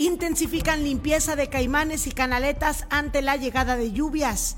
Intensifican 0.00 0.82
limpieza 0.82 1.36
de 1.36 1.50
caimanes 1.50 2.06
y 2.06 2.12
canaletas 2.12 2.86
ante 2.88 3.20
la 3.20 3.36
llegada 3.36 3.76
de 3.76 3.92
lluvias. 3.92 4.56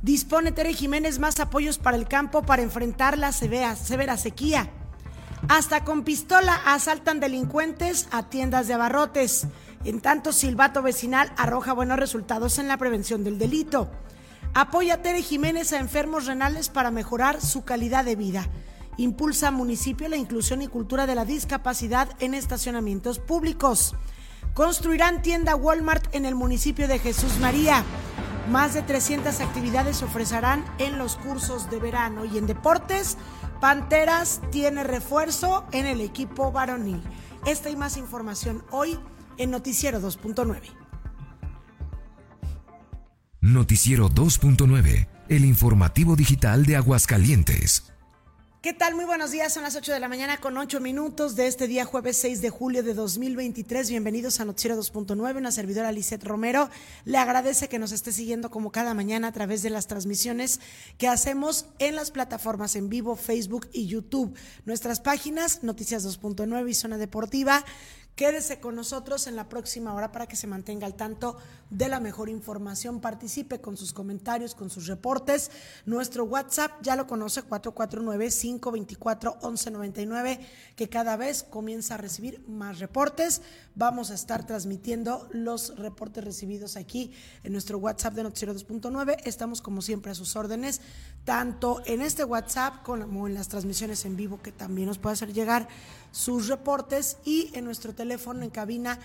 Dispone 0.00 0.52
Tere 0.52 0.74
Jiménez 0.74 1.18
más 1.18 1.40
apoyos 1.40 1.78
para 1.78 1.96
el 1.96 2.06
campo 2.06 2.42
para 2.42 2.62
enfrentar 2.62 3.18
la 3.18 3.32
severa, 3.32 3.74
sequía. 4.16 4.70
Hasta 5.48 5.82
con 5.82 6.04
pistola 6.04 6.54
asaltan 6.64 7.18
delincuentes 7.18 8.06
a 8.12 8.28
tiendas 8.28 8.68
de 8.68 8.74
abarrotes. 8.74 9.48
En 9.84 10.00
tanto, 10.00 10.32
Silbato 10.32 10.82
Vecinal 10.82 11.32
arroja 11.36 11.72
buenos 11.72 11.98
resultados 11.98 12.60
en 12.60 12.68
la 12.68 12.76
prevención 12.76 13.24
del 13.24 13.40
delito. 13.40 13.90
Apoya 14.54 15.02
Tere 15.02 15.20
Jiménez 15.20 15.72
a 15.72 15.80
enfermos 15.80 16.26
renales 16.26 16.68
para 16.68 16.92
mejorar 16.92 17.40
su 17.40 17.64
calidad 17.64 18.04
de 18.04 18.14
vida. 18.14 18.48
Impulsa 18.98 19.50
municipio 19.50 20.08
la 20.08 20.16
inclusión 20.16 20.62
y 20.62 20.68
cultura 20.68 21.08
de 21.08 21.16
la 21.16 21.24
discapacidad 21.24 22.08
en 22.20 22.34
estacionamientos 22.34 23.18
públicos. 23.18 23.96
Construirán 24.56 25.20
tienda 25.20 25.54
Walmart 25.54 26.14
en 26.14 26.24
el 26.24 26.34
municipio 26.34 26.88
de 26.88 26.98
Jesús 26.98 27.38
María. 27.40 27.84
Más 28.50 28.72
de 28.72 28.80
300 28.80 29.40
actividades 29.40 29.98
se 29.98 30.06
ofrecerán 30.06 30.64
en 30.78 30.96
los 30.96 31.16
cursos 31.16 31.70
de 31.70 31.78
verano 31.78 32.24
y 32.24 32.38
en 32.38 32.46
deportes. 32.46 33.18
Panteras 33.60 34.40
tiene 34.50 34.82
refuerzo 34.82 35.66
en 35.72 35.84
el 35.84 36.00
equipo 36.00 36.52
varonil. 36.52 37.02
Esta 37.44 37.68
y 37.68 37.76
más 37.76 37.98
información 37.98 38.64
hoy 38.70 38.98
en 39.36 39.50
Noticiero 39.50 40.00
2.9. 40.00 40.62
Noticiero 43.42 44.08
2.9, 44.08 45.06
el 45.28 45.44
informativo 45.44 46.16
digital 46.16 46.64
de 46.64 46.76
Aguascalientes. 46.76 47.92
¿Qué 48.66 48.72
tal? 48.72 48.96
Muy 48.96 49.04
buenos 49.04 49.30
días, 49.30 49.52
son 49.54 49.62
las 49.62 49.76
8 49.76 49.92
de 49.92 50.00
la 50.00 50.08
mañana 50.08 50.38
con 50.38 50.58
8 50.58 50.80
minutos 50.80 51.36
de 51.36 51.46
este 51.46 51.68
día 51.68 51.84
jueves 51.84 52.16
6 52.16 52.42
de 52.42 52.50
julio 52.50 52.82
de 52.82 52.94
2023. 52.94 53.88
Bienvenidos 53.88 54.40
a 54.40 54.44
Noticiero 54.44 54.76
2.9, 54.76 55.36
una 55.36 55.52
servidora 55.52 55.92
Lisette 55.92 56.24
Romero. 56.24 56.68
Le 57.04 57.16
agradece 57.16 57.68
que 57.68 57.78
nos 57.78 57.92
esté 57.92 58.10
siguiendo 58.10 58.50
como 58.50 58.72
cada 58.72 58.92
mañana 58.92 59.28
a 59.28 59.32
través 59.32 59.62
de 59.62 59.70
las 59.70 59.86
transmisiones 59.86 60.58
que 60.98 61.06
hacemos 61.06 61.66
en 61.78 61.94
las 61.94 62.10
plataformas 62.10 62.74
en 62.74 62.88
vivo, 62.88 63.14
Facebook 63.14 63.68
y 63.72 63.86
YouTube. 63.86 64.36
Nuestras 64.64 64.98
páginas, 64.98 65.62
Noticias 65.62 66.04
2.9 66.04 66.68
y 66.68 66.74
Zona 66.74 66.98
Deportiva 66.98 67.64
Quédese 68.16 68.58
con 68.60 68.74
nosotros 68.74 69.26
en 69.26 69.36
la 69.36 69.50
próxima 69.50 69.92
hora 69.92 70.10
para 70.10 70.26
que 70.26 70.36
se 70.36 70.46
mantenga 70.46 70.86
al 70.86 70.94
tanto 70.94 71.36
de 71.68 71.90
la 71.90 72.00
mejor 72.00 72.30
información. 72.30 73.02
Participe 73.02 73.60
con 73.60 73.76
sus 73.76 73.92
comentarios, 73.92 74.54
con 74.54 74.70
sus 74.70 74.86
reportes. 74.86 75.50
Nuestro 75.84 76.24
WhatsApp 76.24 76.72
ya 76.80 76.96
lo 76.96 77.06
conoce, 77.06 77.44
449-524-1199, 77.44 80.40
que 80.76 80.88
cada 80.88 81.18
vez 81.18 81.42
comienza 81.42 81.92
a 81.92 81.98
recibir 81.98 82.42
más 82.48 82.78
reportes. 82.78 83.42
Vamos 83.74 84.10
a 84.10 84.14
estar 84.14 84.46
transmitiendo 84.46 85.28
los 85.32 85.76
reportes 85.76 86.24
recibidos 86.24 86.78
aquí 86.78 87.12
en 87.44 87.52
nuestro 87.52 87.76
WhatsApp 87.76 88.14
de 88.14 88.22
Noticiero 88.22 88.54
2.9. 88.54 89.18
Estamos 89.24 89.60
como 89.60 89.82
siempre 89.82 90.12
a 90.12 90.14
sus 90.14 90.36
órdenes, 90.36 90.80
tanto 91.26 91.82
en 91.84 92.00
este 92.00 92.24
WhatsApp 92.24 92.82
como 92.82 93.26
en 93.26 93.34
las 93.34 93.48
transmisiones 93.48 94.06
en 94.06 94.16
vivo 94.16 94.40
que 94.40 94.52
también 94.52 94.88
nos 94.88 94.96
puede 94.96 95.12
hacer 95.12 95.34
llegar 95.34 95.68
sus 96.16 96.48
reportes 96.48 97.18
y 97.26 97.50
en 97.52 97.66
nuestro 97.66 97.94
teléfono 97.94 98.42
en 98.42 98.48
cabina 98.48 98.98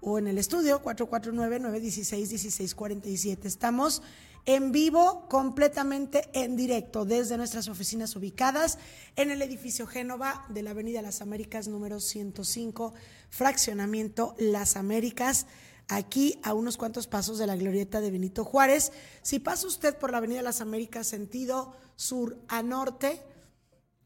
o 0.00 0.18
en 0.18 0.28
el 0.28 0.38
estudio 0.38 0.80
449-916-1647. 0.82 3.46
Estamos 3.46 4.00
en 4.46 4.70
vivo, 4.70 5.26
completamente 5.28 6.28
en 6.34 6.54
directo, 6.54 7.04
desde 7.04 7.36
nuestras 7.36 7.66
oficinas 7.68 8.14
ubicadas 8.14 8.78
en 9.16 9.32
el 9.32 9.42
edificio 9.42 9.88
Génova 9.88 10.46
de 10.50 10.62
la 10.62 10.70
Avenida 10.70 11.02
Las 11.02 11.20
Américas 11.20 11.66
número 11.66 11.98
105, 11.98 12.94
fraccionamiento 13.28 14.36
Las 14.38 14.76
Américas 14.76 15.46
aquí 15.88 16.38
a 16.44 16.54
unos 16.54 16.76
cuantos 16.76 17.08
pasos 17.08 17.38
de 17.38 17.48
la 17.48 17.56
glorieta 17.56 18.00
de 18.00 18.12
Benito 18.12 18.44
Juárez. 18.44 18.92
Si 19.22 19.40
pasa 19.40 19.66
usted 19.66 19.96
por 19.96 20.12
la 20.12 20.18
Avenida 20.18 20.42
Las 20.42 20.60
Américas 20.60 21.08
sentido 21.08 21.74
sur 21.96 22.38
a 22.46 22.62
norte, 22.62 23.20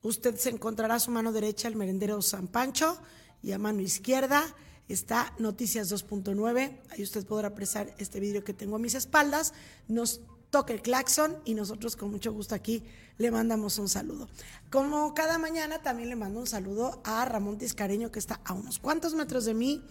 Usted 0.06 0.36
se 0.36 0.50
encontrará 0.50 0.94
a 0.94 1.00
su 1.00 1.10
mano 1.10 1.32
derecha 1.32 1.66
el 1.66 1.74
merendero 1.74 2.22
San 2.22 2.46
Pancho 2.46 2.96
y 3.42 3.50
a 3.50 3.58
mano 3.58 3.80
izquierda 3.80 4.44
está 4.88 5.34
Noticias 5.40 5.92
2.9. 5.92 6.78
Ahí 6.90 7.02
usted 7.02 7.26
podrá 7.26 7.48
apreciar 7.48 7.92
este 7.98 8.20
vídeo 8.20 8.44
que 8.44 8.54
tengo 8.54 8.76
a 8.76 8.78
mis 8.78 8.94
espaldas. 8.94 9.52
Nos 9.88 10.20
toca 10.50 10.72
el 10.72 10.80
claxon 10.80 11.36
y 11.44 11.54
nosotros 11.54 11.96
con 11.96 12.12
mucho 12.12 12.32
gusto 12.32 12.54
aquí 12.54 12.84
le 13.18 13.32
mandamos 13.32 13.80
un 13.80 13.88
saludo. 13.88 14.28
Como 14.70 15.12
cada 15.12 15.38
mañana 15.38 15.82
también 15.82 16.08
le 16.08 16.14
mando 16.14 16.38
un 16.38 16.46
saludo 16.46 17.00
a 17.02 17.24
Ramón 17.24 17.58
Tiscareño 17.58 18.12
que 18.12 18.20
está 18.20 18.40
a 18.44 18.52
unos 18.52 18.78
cuantos 18.78 19.12
metros 19.14 19.44
de 19.44 19.54
mí, 19.54 19.82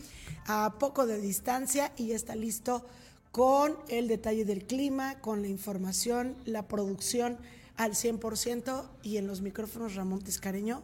a 0.48 0.76
poco 0.80 1.06
de 1.06 1.20
distancia 1.20 1.92
y 1.98 2.08
ya 2.08 2.16
está 2.16 2.38
listo 2.38 2.86
con 3.34 3.78
el 3.90 4.08
detalle 4.08 4.46
del 4.46 4.66
clima, 4.66 5.20
con 5.20 5.42
la 5.42 5.50
información, 5.50 6.38
la 6.46 6.70
producción 6.70 7.38
al 7.78 7.92
100% 7.92 8.86
y 9.04 9.18
en 9.18 9.28
los 9.28 9.42
micrófonos 9.42 9.96
Ramón 9.96 10.22
Tiscareño, 10.22 10.84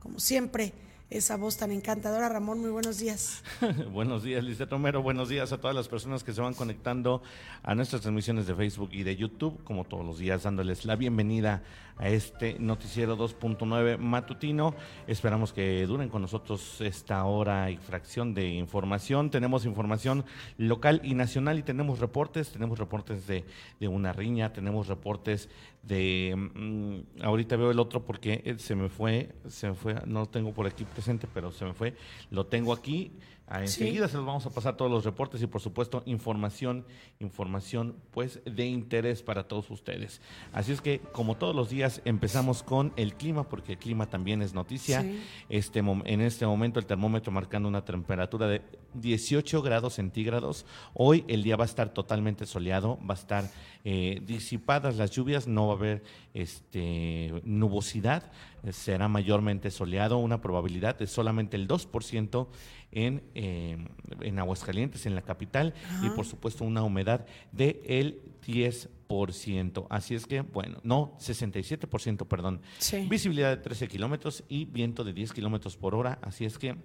como 0.00 0.18
siempre, 0.18 0.72
esa 1.10 1.36
voz 1.36 1.56
tan 1.56 1.70
encantadora. 1.70 2.28
Ramón, 2.28 2.60
muy 2.60 2.70
buenos 2.70 2.98
días. 2.98 3.42
buenos 3.92 4.22
días, 4.22 4.42
Lizeth 4.42 4.70
Romero. 4.70 5.02
Buenos 5.02 5.28
días 5.28 5.52
a 5.52 5.58
todas 5.58 5.76
las 5.76 5.88
personas 5.88 6.24
que 6.24 6.32
se 6.32 6.40
van 6.40 6.54
conectando 6.54 7.22
a 7.62 7.74
nuestras 7.74 8.02
transmisiones 8.02 8.46
de 8.46 8.54
Facebook 8.54 8.90
y 8.92 9.02
de 9.02 9.16
YouTube, 9.16 9.62
como 9.64 9.84
todos 9.84 10.04
los 10.04 10.18
días, 10.18 10.42
dándoles 10.42 10.84
la 10.84 10.96
bienvenida 10.96 11.62
a 11.96 12.08
este 12.08 12.58
noticiero 12.58 13.16
2.9 13.16 13.98
matutino. 13.98 14.74
Esperamos 15.06 15.52
que 15.52 15.86
duren 15.86 16.08
con 16.08 16.22
nosotros 16.22 16.80
esta 16.80 17.24
hora 17.24 17.70
y 17.70 17.76
fracción 17.76 18.34
de 18.34 18.48
información. 18.48 19.30
Tenemos 19.30 19.64
información 19.64 20.24
local 20.58 21.00
y 21.04 21.14
nacional 21.14 21.58
y 21.58 21.62
tenemos 21.62 22.00
reportes. 22.00 22.50
Tenemos 22.50 22.78
reportes 22.78 23.26
de, 23.26 23.44
de 23.80 23.88
una 23.88 24.12
riña, 24.12 24.52
tenemos 24.52 24.88
reportes 24.88 25.48
de... 25.82 26.34
Mm, 26.36 27.24
ahorita 27.24 27.56
veo 27.56 27.70
el 27.70 27.78
otro 27.78 28.04
porque 28.04 28.56
se 28.58 28.74
me 28.74 28.88
fue, 28.88 29.30
se 29.48 29.68
me 29.68 29.74
fue, 29.74 29.94
no 30.06 30.20
lo 30.20 30.26
tengo 30.26 30.52
por 30.52 30.66
aquí 30.66 30.84
presente, 30.84 31.28
pero 31.32 31.52
se 31.52 31.64
me 31.64 31.74
fue. 31.74 31.94
Lo 32.30 32.46
tengo 32.46 32.72
aquí. 32.72 33.12
Ah, 33.46 33.60
enseguida 33.60 34.08
se 34.08 34.16
los 34.16 34.24
vamos 34.24 34.46
a 34.46 34.50
pasar 34.50 34.76
todos 34.76 34.90
los 34.90 35.04
reportes 35.04 35.42
y 35.42 35.46
por 35.46 35.60
supuesto 35.60 36.02
información, 36.06 36.86
información 37.20 37.94
pues 38.10 38.40
de 38.46 38.66
interés 38.66 39.22
para 39.22 39.46
todos 39.46 39.70
ustedes. 39.70 40.22
Así 40.52 40.72
es 40.72 40.80
que 40.80 41.00
como 41.12 41.36
todos 41.36 41.54
los 41.54 41.68
días 41.68 42.00
empezamos 42.06 42.62
con 42.62 42.94
el 42.96 43.14
clima 43.14 43.46
porque 43.48 43.72
el 43.72 43.78
clima 43.78 44.08
también 44.08 44.40
es 44.40 44.54
noticia. 44.54 45.04
Este 45.50 45.80
en 45.80 46.20
este 46.22 46.46
momento 46.46 46.80
el 46.80 46.86
termómetro 46.86 47.32
marcando 47.32 47.68
una 47.68 47.84
temperatura 47.84 48.48
de 48.48 48.62
18 48.94 49.60
grados 49.60 49.94
centígrados. 49.94 50.64
Hoy 50.94 51.24
el 51.28 51.42
día 51.42 51.56
va 51.56 51.64
a 51.64 51.66
estar 51.66 51.92
totalmente 51.92 52.46
soleado, 52.46 52.98
va 52.98 53.14
a 53.14 53.18
estar 53.18 53.50
eh, 53.84 54.22
disipadas 54.24 54.96
las 54.96 55.10
lluvias, 55.10 55.46
no 55.46 55.66
va 55.66 55.74
a 55.74 55.76
haber 55.76 56.02
este 56.32 57.42
nubosidad, 57.44 58.30
será 58.70 59.08
mayormente 59.08 59.70
soleado, 59.70 60.18
una 60.18 60.40
probabilidad 60.40 60.98
de 60.98 61.06
solamente 61.06 61.56
el 61.56 61.68
2% 61.68 62.46
en, 62.94 63.22
eh, 63.34 63.76
en 64.20 64.38
Aguascalientes, 64.38 65.06
en 65.06 65.14
la 65.14 65.22
capital, 65.22 65.74
y 66.02 66.10
por 66.10 66.24
supuesto 66.24 66.64
una 66.64 66.82
humedad 66.82 67.26
del 67.52 67.80
el 67.84 68.22
10%. 68.46 69.86
Así 69.90 70.14
es 70.14 70.26
que, 70.26 70.40
bueno, 70.42 70.78
no, 70.82 71.16
67%, 71.18 72.26
perdón. 72.26 72.60
Visibilidad 73.08 73.50
de 73.50 73.62
13 73.62 73.88
kilómetros 73.88 74.44
y 74.48 74.64
viento 74.64 75.04
de 75.04 75.12
10 75.12 75.32
kilómetros 75.32 75.76
por 75.76 75.94
hora. 75.94 76.18
Así 76.22 76.44
es 76.44 76.58
que 76.58 76.76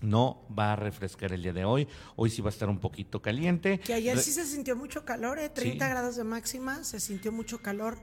no 0.00 0.46
va 0.56 0.72
a 0.72 0.76
refrescar 0.76 1.32
el 1.32 1.42
día 1.42 1.52
de 1.52 1.64
hoy. 1.64 1.88
Hoy 2.16 2.30
sí 2.30 2.42
va 2.42 2.48
a 2.48 2.52
estar 2.52 2.68
un 2.68 2.78
poquito 2.78 3.20
caliente. 3.20 3.80
Que 3.80 3.94
ayer 3.94 4.18
sí 4.18 4.32
se 4.32 4.46
sintió 4.46 4.76
mucho 4.76 5.04
calor, 5.04 5.38
¿eh? 5.38 5.48
30 5.48 5.88
grados 5.88 6.16
de 6.16 6.24
máxima, 6.24 6.84
se 6.84 7.00
sintió 7.00 7.32
mucho 7.32 7.60
calor. 7.60 7.98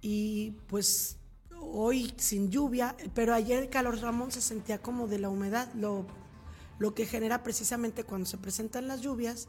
Y 0.00 0.52
pues 0.68 1.18
hoy 1.60 2.12
sin 2.16 2.50
lluvia, 2.50 2.96
pero 3.14 3.34
ayer 3.34 3.62
el 3.62 3.68
calor 3.68 3.98
Ramón 3.98 4.30
se 4.30 4.40
sentía 4.40 4.78
como 4.78 5.08
de 5.08 5.18
la 5.18 5.28
humedad, 5.28 5.72
lo 5.74 6.06
lo 6.78 6.94
que 6.94 7.06
genera 7.06 7.42
precisamente 7.42 8.04
cuando 8.04 8.26
se 8.26 8.38
presentan 8.38 8.88
las 8.88 9.00
lluvias 9.00 9.48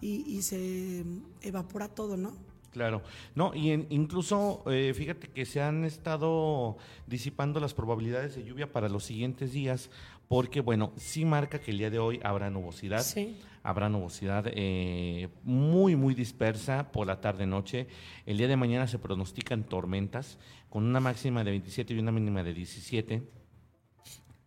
y, 0.00 0.42
se 0.42 1.04
evapora 1.42 1.88
todo, 1.88 2.16
¿no? 2.16 2.32
Claro, 2.70 3.02
no, 3.34 3.52
y 3.54 3.72
incluso 3.90 4.62
eh, 4.70 4.92
fíjate 4.94 5.28
que 5.28 5.44
se 5.44 5.60
han 5.60 5.84
estado 5.84 6.76
disipando 7.06 7.58
las 7.58 7.74
probabilidades 7.74 8.36
de 8.36 8.44
lluvia 8.44 8.72
para 8.72 8.88
los 8.88 9.04
siguientes 9.04 9.52
días, 9.52 9.90
porque 10.28 10.60
bueno, 10.60 10.92
sí 10.96 11.24
marca 11.24 11.60
que 11.60 11.72
el 11.72 11.78
día 11.78 11.90
de 11.90 11.98
hoy 11.98 12.20
habrá 12.22 12.50
nubosidad, 12.50 13.02
sí. 13.02 13.40
habrá 13.64 13.88
nubosidad 13.88 14.44
eh, 14.48 15.28
muy, 15.42 15.96
muy 15.96 16.14
dispersa 16.14 16.92
por 16.92 17.06
la 17.06 17.20
tarde-noche. 17.20 17.88
El 18.26 18.36
día 18.36 18.46
de 18.46 18.56
mañana 18.56 18.86
se 18.86 18.98
pronostican 18.98 19.64
tormentas 19.64 20.38
con 20.68 20.84
una 20.84 21.00
máxima 21.00 21.42
de 21.42 21.50
27 21.52 21.94
y 21.94 21.98
una 21.98 22.12
mínima 22.12 22.44
de 22.44 22.54
17 22.54 23.37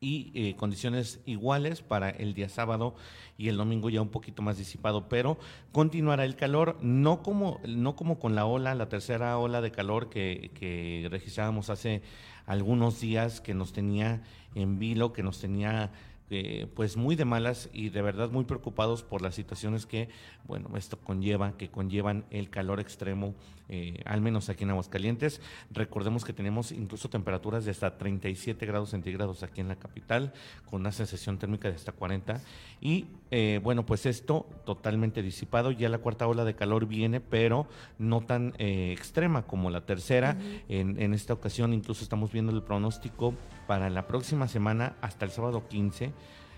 y 0.04 0.32
eh, 0.34 0.56
condiciones 0.56 1.20
iguales 1.28 1.84
para 1.84 2.10
el 2.10 2.34
día 2.34 2.50
sábado 2.50 2.96
y 3.38 3.50
el 3.50 3.58
domingo 3.58 3.88
ya 3.92 4.02
un 4.02 4.10
poquito 4.10 4.42
más 4.42 4.58
disipado, 4.58 5.08
pero 5.08 5.38
continuará 5.72 6.26
el 6.26 6.36
calor, 6.36 6.76
no 6.82 7.22
como, 7.22 7.60
no 7.68 7.96
como 7.96 8.18
con 8.18 8.34
la 8.34 8.48
ola, 8.48 8.74
la 8.74 8.90
tercera 8.90 9.38
ola 9.38 9.62
de 9.62 9.72
calor 9.72 10.10
que, 10.10 10.50
que 10.56 11.08
registrábamos 11.12 11.70
hace 11.70 12.02
algunos 12.48 13.00
días 13.00 13.42
que 13.42 13.54
nos 13.54 13.74
tenía 13.74 14.24
en 14.56 14.80
vilo, 14.80 15.14
que 15.14 15.22
nos 15.22 15.40
tenía 15.40 15.92
eh, 16.34 16.66
pues 16.76 16.96
muy 16.96 17.18
de 17.18 17.26
malas 17.26 17.70
y 17.74 17.90
de 17.90 18.02
verdad 18.02 18.30
muy 18.30 18.46
preocupados 18.46 19.04
por 19.04 19.22
las 19.22 19.36
situaciones 19.36 19.86
que, 19.86 20.08
bueno, 20.46 20.78
esto 20.78 20.98
conlleva, 20.98 21.58
que 21.58 21.70
conllevan 21.70 22.24
el 22.30 22.50
calor 22.50 22.80
extremo, 22.80 23.36
eh, 23.72 24.02
al 24.06 24.22
menos 24.22 24.50
aquí 24.50 24.64
en 24.64 24.70
Aguascalientes. 24.72 25.42
Recordemos 25.72 26.26
que 26.26 26.34
tenemos 26.34 26.72
incluso 26.72 27.10
temperaturas 27.10 27.66
de 27.66 27.72
hasta 27.72 27.98
37 27.98 28.66
grados 28.66 28.90
centígrados 28.90 29.44
aquí 29.44 29.62
en 29.62 29.70
la 29.70 29.78
capital, 29.78 30.34
con 30.70 30.82
una 30.82 30.92
sensación 30.92 31.40
térmica 31.40 31.70
de 31.70 31.76
hasta 31.76 31.94
40. 31.94 32.42
Y 32.82 33.08
eh, 33.32 33.60
bueno, 33.64 33.86
pues 33.86 34.06
esto 34.06 34.48
totalmente 34.66 35.24
disipado, 35.24 35.72
ya 35.72 35.90
la 35.90 36.00
cuarta 36.00 36.28
ola 36.28 36.44
de 36.44 36.54
calor 36.54 36.86
viene, 36.86 37.22
pero 37.22 37.68
no 37.98 38.22
tan 38.22 38.54
extrema 38.60 39.44
como 39.44 39.70
la 39.70 39.86
tercera. 39.86 40.38
en, 40.68 41.02
en 41.02 41.14
esta 41.14 41.34
ocasión 41.34 41.74
incluso 41.74 42.04
estamos 42.04 42.32
viendo 42.32 42.52
el 42.52 42.62
pronóstico 42.62 43.34
para 43.68 43.90
la 43.90 44.06
próxima 44.06 44.48
semana 44.48 44.98
hasta 45.02 45.26
el 45.26 45.32
sábado 45.32 45.68
15 45.70 46.12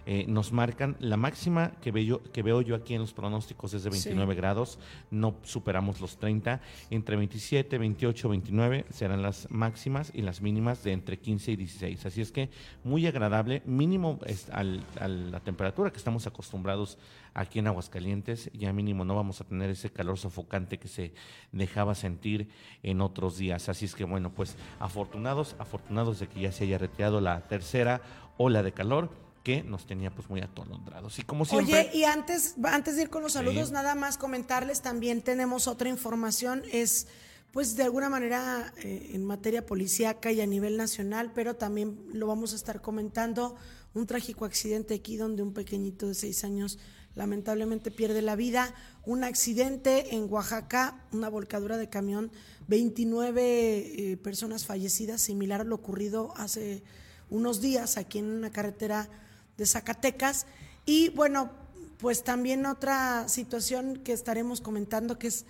eh, 0.06 0.26
nos 0.28 0.52
marcan. 0.52 0.96
La 1.00 1.18
máxima 1.18 1.72
que 1.82 1.92
veo, 1.92 2.22
que 2.32 2.42
veo 2.42 2.62
yo 2.62 2.76
aquí 2.76 2.94
en 2.94 3.02
los 3.02 3.14
pronósticos 3.14 3.74
es 3.74 3.84
de 3.84 3.90
29 3.90 4.36
grados, 4.36 4.80
no 5.12 5.36
superamos 5.44 6.02
los 6.02 6.18
30, 6.18 6.62
entre 6.90 7.16
27, 7.16 7.78
28, 7.78 8.30
29 8.30 8.86
serán 8.90 9.22
las 9.22 9.50
máximas 9.50 10.12
y 10.14 10.22
las 10.22 10.42
mínimas 10.42 10.84
de 10.84 10.92
entre 10.92 11.20
15 11.20 11.52
y 11.52 11.56
16. 11.56 12.06
Así 12.06 12.22
es 12.22 12.32
que 12.32 12.50
muy 12.84 13.08
agradable, 13.08 13.62
mínimo 13.66 14.20
es 14.26 14.50
a 14.50 14.64
la 14.64 15.40
temperatura 15.40 15.92
que 15.92 15.98
estamos 15.98 16.28
acostumbrados 16.28 16.98
aquí 17.34 17.60
en 17.60 17.68
Aguascalientes, 17.68 18.52
ya 18.54 18.72
mínimo 18.74 19.06
no 19.06 19.16
vamos 19.16 19.42
a 19.42 19.44
tener 19.44 19.70
ese 19.70 19.90
calor 19.90 20.18
sofocante 20.18 20.78
que 20.78 20.88
se 20.88 21.14
dejaba 21.52 21.96
sentir 21.96 22.50
en 22.84 23.02
otros 23.02 23.38
días. 23.38 23.70
Así 23.70 23.86
es 23.86 23.96
que 23.96 24.04
bueno, 24.04 24.32
pues 24.32 24.56
afortunados, 24.80 25.56
afortunados 25.60 26.20
de 26.20 26.28
que 26.28 26.42
ya 26.42 26.52
se 26.52 26.66
haya 26.66 26.78
retirado 26.78 27.22
la 27.22 27.42
tercera 27.48 28.02
ola 28.38 28.64
de 28.64 28.72
calor 28.72 29.23
que 29.44 29.62
nos 29.62 29.86
tenía 29.86 30.10
pues 30.10 30.30
muy 30.30 30.42
atolondrados. 30.42 31.20
Y 31.20 31.24
como 31.24 31.44
siempre... 31.46 31.90
Oye, 31.90 31.92
y 31.94 32.04
antes, 32.06 32.56
antes 32.64 32.96
de 32.96 33.04
ir 33.04 33.10
con 33.10 33.22
los 33.22 33.34
saludos, 33.34 33.72
nada 33.72 33.94
más 33.94 34.18
comentarles, 34.18 34.82
también 34.82 35.22
tenemos 35.22 35.68
otra 35.68 35.90
información, 35.90 36.64
es 36.72 37.08
pues 37.52 37.76
de 37.76 37.84
alguna 37.84 38.10
manera 38.10 38.74
eh, 38.78 39.12
en 39.14 39.24
materia 39.24 39.64
policíaca 39.64 40.32
y 40.32 40.42
a 40.42 40.48
nivel 40.48 40.76
nacional, 40.76 41.34
pero 41.36 41.56
también 41.56 42.00
lo 42.12 42.26
vamos 42.26 42.54
a 42.54 42.56
estar 42.56 42.82
comentando, 42.82 43.56
un 43.94 44.08
trágico 44.08 44.46
accidente 44.46 44.96
aquí 44.96 45.18
donde 45.18 45.44
un 45.44 45.54
pequeñito 45.54 46.08
de 46.08 46.16
seis 46.16 46.44
años 46.44 46.80
lamentablemente 47.14 47.92
pierde 47.92 48.24
la 48.24 48.36
vida, 48.36 48.74
un 49.06 49.24
accidente 49.24 50.16
en 50.16 50.32
Oaxaca, 50.32 51.06
una 51.12 51.30
volcadura 51.30 51.78
de 51.78 51.90
camión, 51.90 52.32
29 52.68 54.14
eh, 54.14 54.18
personas 54.18 54.66
fallecidas, 54.66 55.22
similar 55.22 55.62
a 55.62 55.64
lo 55.64 55.76
ocurrido 55.76 56.34
hace 56.38 56.82
unos 57.30 57.62
días 57.62 57.98
aquí 57.98 58.18
en 58.18 58.32
una 58.32 58.52
carretera 58.52 59.10
de 59.58 59.66
Zacatecas. 59.66 60.46
Y 60.86 61.10
bueno, 61.10 61.52
pues 62.00 62.24
también 62.24 62.66
otra 62.66 63.28
situación 63.30 63.98
que 63.98 64.14
estaremos 64.14 64.62
comentando 64.62 65.18
que 65.18 65.28
es, 65.28 65.46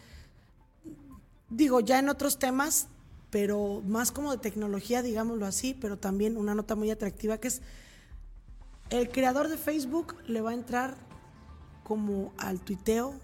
digo, 1.50 1.80
ya 1.80 2.00
en 2.00 2.10
otros 2.10 2.40
temas, 2.40 2.88
pero 3.30 3.82
más 3.88 4.12
como 4.12 4.32
de 4.32 4.38
tecnología, 4.38 5.02
digámoslo 5.02 5.46
así, 5.46 5.74
pero 5.74 5.98
también 5.98 6.38
una 6.38 6.54
nota 6.54 6.76
muy 6.76 6.92
atractiva 6.92 7.40
que 7.40 7.48
es 7.48 7.62
el 8.90 9.10
creador 9.10 9.48
de 9.48 9.58
Facebook 9.58 10.16
le 10.28 10.42
va 10.42 10.52
a 10.52 10.54
entrar 10.54 10.96
como 11.84 12.32
al 12.38 12.60
tuiteo 12.60 13.16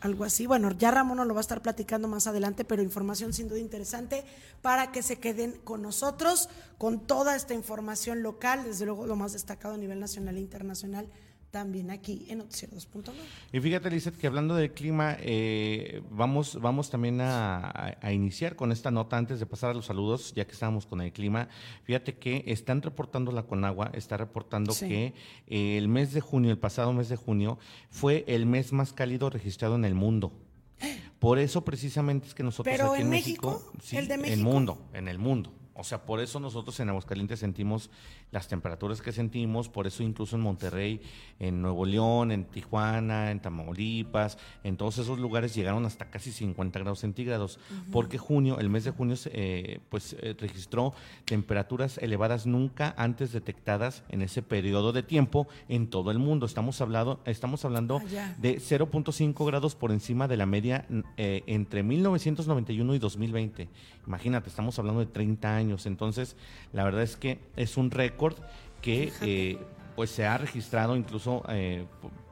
algo 0.00 0.24
así. 0.24 0.46
Bueno, 0.46 0.70
ya 0.72 0.90
Ramón 0.90 1.18
nos 1.18 1.26
lo 1.26 1.34
va 1.34 1.40
a 1.40 1.42
estar 1.42 1.62
platicando 1.62 2.08
más 2.08 2.26
adelante, 2.26 2.64
pero 2.64 2.82
información 2.82 3.32
sin 3.32 3.48
duda 3.48 3.58
interesante 3.58 4.24
para 4.62 4.92
que 4.92 5.02
se 5.02 5.18
queden 5.18 5.52
con 5.64 5.82
nosotros, 5.82 6.48
con 6.78 7.00
toda 7.00 7.36
esta 7.36 7.54
información 7.54 8.22
local, 8.22 8.64
desde 8.64 8.86
luego 8.86 9.06
lo 9.06 9.16
más 9.16 9.32
destacado 9.32 9.74
a 9.74 9.78
nivel 9.78 10.00
nacional 10.00 10.36
e 10.36 10.40
internacional 10.40 11.08
también 11.50 11.90
aquí 11.90 12.26
en 12.28 12.38
Noticiero 12.38 12.76
2.9. 12.76 13.12
Y 13.52 13.60
fíjate, 13.60 13.90
Lizeth, 13.90 14.16
que 14.16 14.26
hablando 14.26 14.54
del 14.54 14.72
clima, 14.72 15.16
eh, 15.20 16.02
vamos, 16.10 16.60
vamos 16.60 16.90
también 16.90 17.20
a, 17.20 17.96
iniciar 18.12 18.56
con 18.56 18.72
esta 18.72 18.90
nota 18.90 19.16
antes 19.16 19.40
de 19.40 19.46
pasar 19.46 19.70
a 19.70 19.74
los 19.74 19.86
saludos, 19.86 20.32
ya 20.34 20.46
que 20.46 20.52
estamos 20.52 20.86
con 20.86 21.00
el 21.00 21.12
clima. 21.12 21.48
Fíjate 21.84 22.16
que 22.16 22.44
están 22.46 22.82
reportando 22.82 23.32
la 23.32 23.44
Conagua, 23.44 23.90
está 23.94 24.16
reportando 24.16 24.74
que 24.78 25.14
eh, 25.46 25.78
el 25.78 25.88
mes 25.88 26.12
de 26.12 26.20
junio, 26.20 26.50
el 26.50 26.58
pasado 26.58 26.92
mes 26.92 27.08
de 27.08 27.16
junio, 27.16 27.58
fue 27.90 28.24
el 28.28 28.46
mes 28.46 28.72
más 28.72 28.92
cálido 28.92 29.30
registrado 29.30 29.76
en 29.76 29.84
el 29.84 29.94
mundo. 29.94 30.32
Por 31.18 31.38
eso 31.38 31.64
precisamente 31.64 32.28
es 32.28 32.34
que 32.34 32.42
nosotros 32.42 32.74
Pero 32.76 32.92
aquí 32.92 33.02
en, 33.02 33.10
México, 33.10 33.72
el 33.92 34.08
de 34.08 34.18
México. 34.18 34.32
En 34.32 34.38
el 34.38 34.44
mundo, 34.44 34.78
en 34.92 35.08
el 35.08 35.18
mundo. 35.18 35.52
O 35.78 35.84
sea, 35.84 36.04
por 36.04 36.20
eso 36.20 36.40
nosotros 36.40 36.78
en 36.80 36.88
Aguascalientes 36.88 37.40
sentimos 37.40 37.90
las 38.30 38.48
temperaturas 38.48 39.02
que 39.02 39.12
sentimos, 39.12 39.68
por 39.68 39.86
eso 39.86 40.02
incluso 40.02 40.36
en 40.36 40.42
Monterrey, 40.42 41.00
en 41.38 41.62
Nuevo 41.62 41.84
León, 41.84 42.32
en 42.32 42.44
Tijuana, 42.44 43.30
en 43.30 43.40
Tamaulipas, 43.40 44.38
en 44.64 44.76
todos 44.76 44.98
esos 44.98 45.18
lugares 45.18 45.54
llegaron 45.54 45.84
hasta 45.86 46.10
casi 46.10 46.32
50 46.32 46.78
grados 46.80 47.00
centígrados, 47.00 47.58
porque 47.92 48.18
junio, 48.18 48.58
el 48.58 48.70
mes 48.70 48.84
de 48.84 48.90
junio, 48.90 49.16
eh, 49.26 49.80
pues 49.88 50.16
eh, 50.20 50.34
registró 50.38 50.94
temperaturas 51.24 51.98
elevadas 51.98 52.46
nunca 52.46 52.94
antes 52.96 53.32
detectadas 53.32 54.02
en 54.08 54.22
ese 54.22 54.42
periodo 54.42 54.92
de 54.92 55.02
tiempo 55.02 55.46
en 55.68 55.88
todo 55.88 56.10
el 56.10 56.18
mundo. 56.18 56.46
Estamos 56.46 56.80
hablando, 56.80 57.20
estamos 57.24 57.64
hablando 57.64 58.00
ah, 58.18 58.34
de 58.38 58.56
0.5 58.56 59.46
grados 59.46 59.74
por 59.74 59.92
encima 59.92 60.28
de 60.28 60.36
la 60.36 60.46
media 60.46 60.86
eh, 61.16 61.42
entre 61.46 61.82
1991 61.82 62.94
y 62.94 62.98
2020. 62.98 63.68
Imagínate, 64.06 64.48
estamos 64.48 64.78
hablando 64.78 65.00
de 65.00 65.06
30 65.06 65.56
años. 65.56 65.86
Entonces, 65.86 66.36
la 66.72 66.84
verdad 66.84 67.02
es 67.02 67.16
que 67.16 67.40
es 67.56 67.76
un 67.76 67.90
récord 67.90 68.36
que 68.80 69.12
eh, 69.22 69.58
pues 69.94 70.10
se 70.10 70.26
ha 70.26 70.38
registrado 70.38 70.96
incluso 70.96 71.42
eh, 71.48 71.86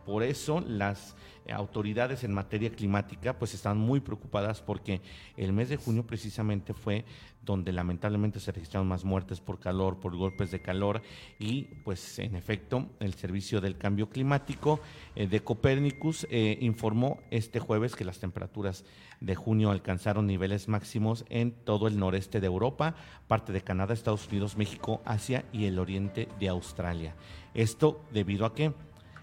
por 0.05 0.23
eso 0.23 0.63
las 0.67 1.17
autoridades 1.53 2.25
en 2.25 2.33
materia 2.33 2.71
climática 2.71 3.39
pues 3.39 3.53
están 3.55 3.77
muy 3.77 4.01
preocupadas 4.01 4.63
porque 4.63 5.03
el 5.37 5.53
mes 5.53 5.69
de 5.69 5.77
junio 5.77 6.07
precisamente 6.07 6.73
fue 6.73 7.05
donde 7.45 7.73
lamentablemente 7.73 8.41
se 8.41 8.53
registraron 8.53 8.89
más 8.89 9.05
muertes 9.05 9.41
por 9.41 9.59
calor, 9.59 10.01
por 10.01 10.17
golpes 10.17 10.51
de 10.51 10.63
calor 10.63 11.03
y 11.39 11.63
pues 11.85 12.19
en 12.19 12.37
efecto 12.37 12.89
el 13.01 13.15
Servicio 13.15 13.61
del 13.61 13.77
Cambio 13.77 14.09
Climático 14.09 14.81
eh, 15.15 15.27
de 15.27 15.41
Copérnicus 15.41 16.27
informó 16.61 17.19
este 17.31 17.61
jueves 17.61 17.97
que 17.97 18.05
las 18.05 18.19
temperaturas 18.19 18.85
de 19.21 19.35
junio 19.35 19.71
alcanzaron 19.71 20.27
niveles 20.27 20.69
máximos 20.69 21.25
en 21.29 21.53
todo 21.53 21.89
el 21.89 21.99
noreste 21.99 22.41
de 22.41 22.47
Europa, 22.47 22.95
parte 23.27 23.53
de 23.53 23.63
Canadá, 23.63 23.95
Estados 23.95 24.29
Unidos, 24.29 24.57
México, 24.57 25.01
Asia 25.05 25.45
y 25.53 25.65
el 25.67 25.79
oriente 25.79 26.29
de 26.39 26.49
Australia. 26.49 27.15
Esto 27.55 28.05
debido 28.13 28.47
a 28.47 28.55
que 28.55 28.73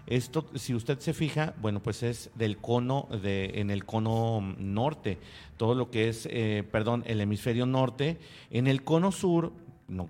esto, 0.06 0.46
si 0.54 0.74
usted 0.74 0.98
se 0.98 1.14
fija, 1.14 1.54
bueno, 1.60 1.80
pues 1.82 2.02
es 2.02 2.30
del 2.34 2.58
cono, 2.58 3.08
de, 3.22 3.60
en 3.60 3.70
el 3.70 3.84
cono 3.84 4.40
norte, 4.58 5.18
todo 5.56 5.74
lo 5.74 5.90
que 5.90 6.08
es, 6.08 6.26
eh, 6.30 6.64
perdón, 6.70 7.04
el 7.06 7.20
hemisferio 7.20 7.66
norte. 7.66 8.18
En 8.50 8.66
el 8.66 8.82
cono 8.82 9.12
sur, 9.12 9.52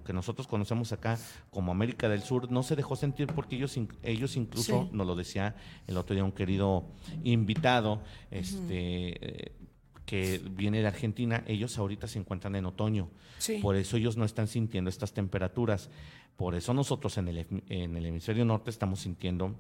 que 0.04 0.12
nosotros 0.12 0.46
conocemos 0.46 0.92
acá 0.92 1.18
como 1.50 1.72
América 1.72 2.08
del 2.08 2.22
Sur, 2.22 2.50
no 2.50 2.62
se 2.62 2.76
dejó 2.76 2.96
sentir 2.96 3.26
porque 3.28 3.56
ellos, 3.56 3.78
ellos 4.02 4.36
incluso, 4.36 4.88
nos 4.92 5.06
lo 5.06 5.14
decía 5.14 5.56
el 5.86 5.96
otro 5.96 6.14
día 6.14 6.24
un 6.24 6.32
querido 6.32 6.84
invitado, 7.24 8.00
este, 8.30 9.52
que 10.06 10.40
viene 10.50 10.80
de 10.80 10.86
Argentina, 10.86 11.42
ellos 11.46 11.78
ahorita 11.78 12.06
se 12.06 12.18
encuentran 12.18 12.54
en 12.54 12.66
otoño. 12.66 13.08
Por 13.60 13.76
eso 13.76 13.96
ellos 13.96 14.16
no 14.16 14.24
están 14.24 14.46
sintiendo 14.46 14.88
estas 14.88 15.12
temperaturas. 15.12 15.90
Por 16.36 16.54
eso 16.54 16.72
nosotros 16.72 17.18
en 17.18 17.28
el, 17.28 17.46
en 17.68 17.96
el 17.96 18.06
hemisferio 18.06 18.44
norte 18.44 18.70
estamos 18.70 19.00
sintiendo 19.00 19.54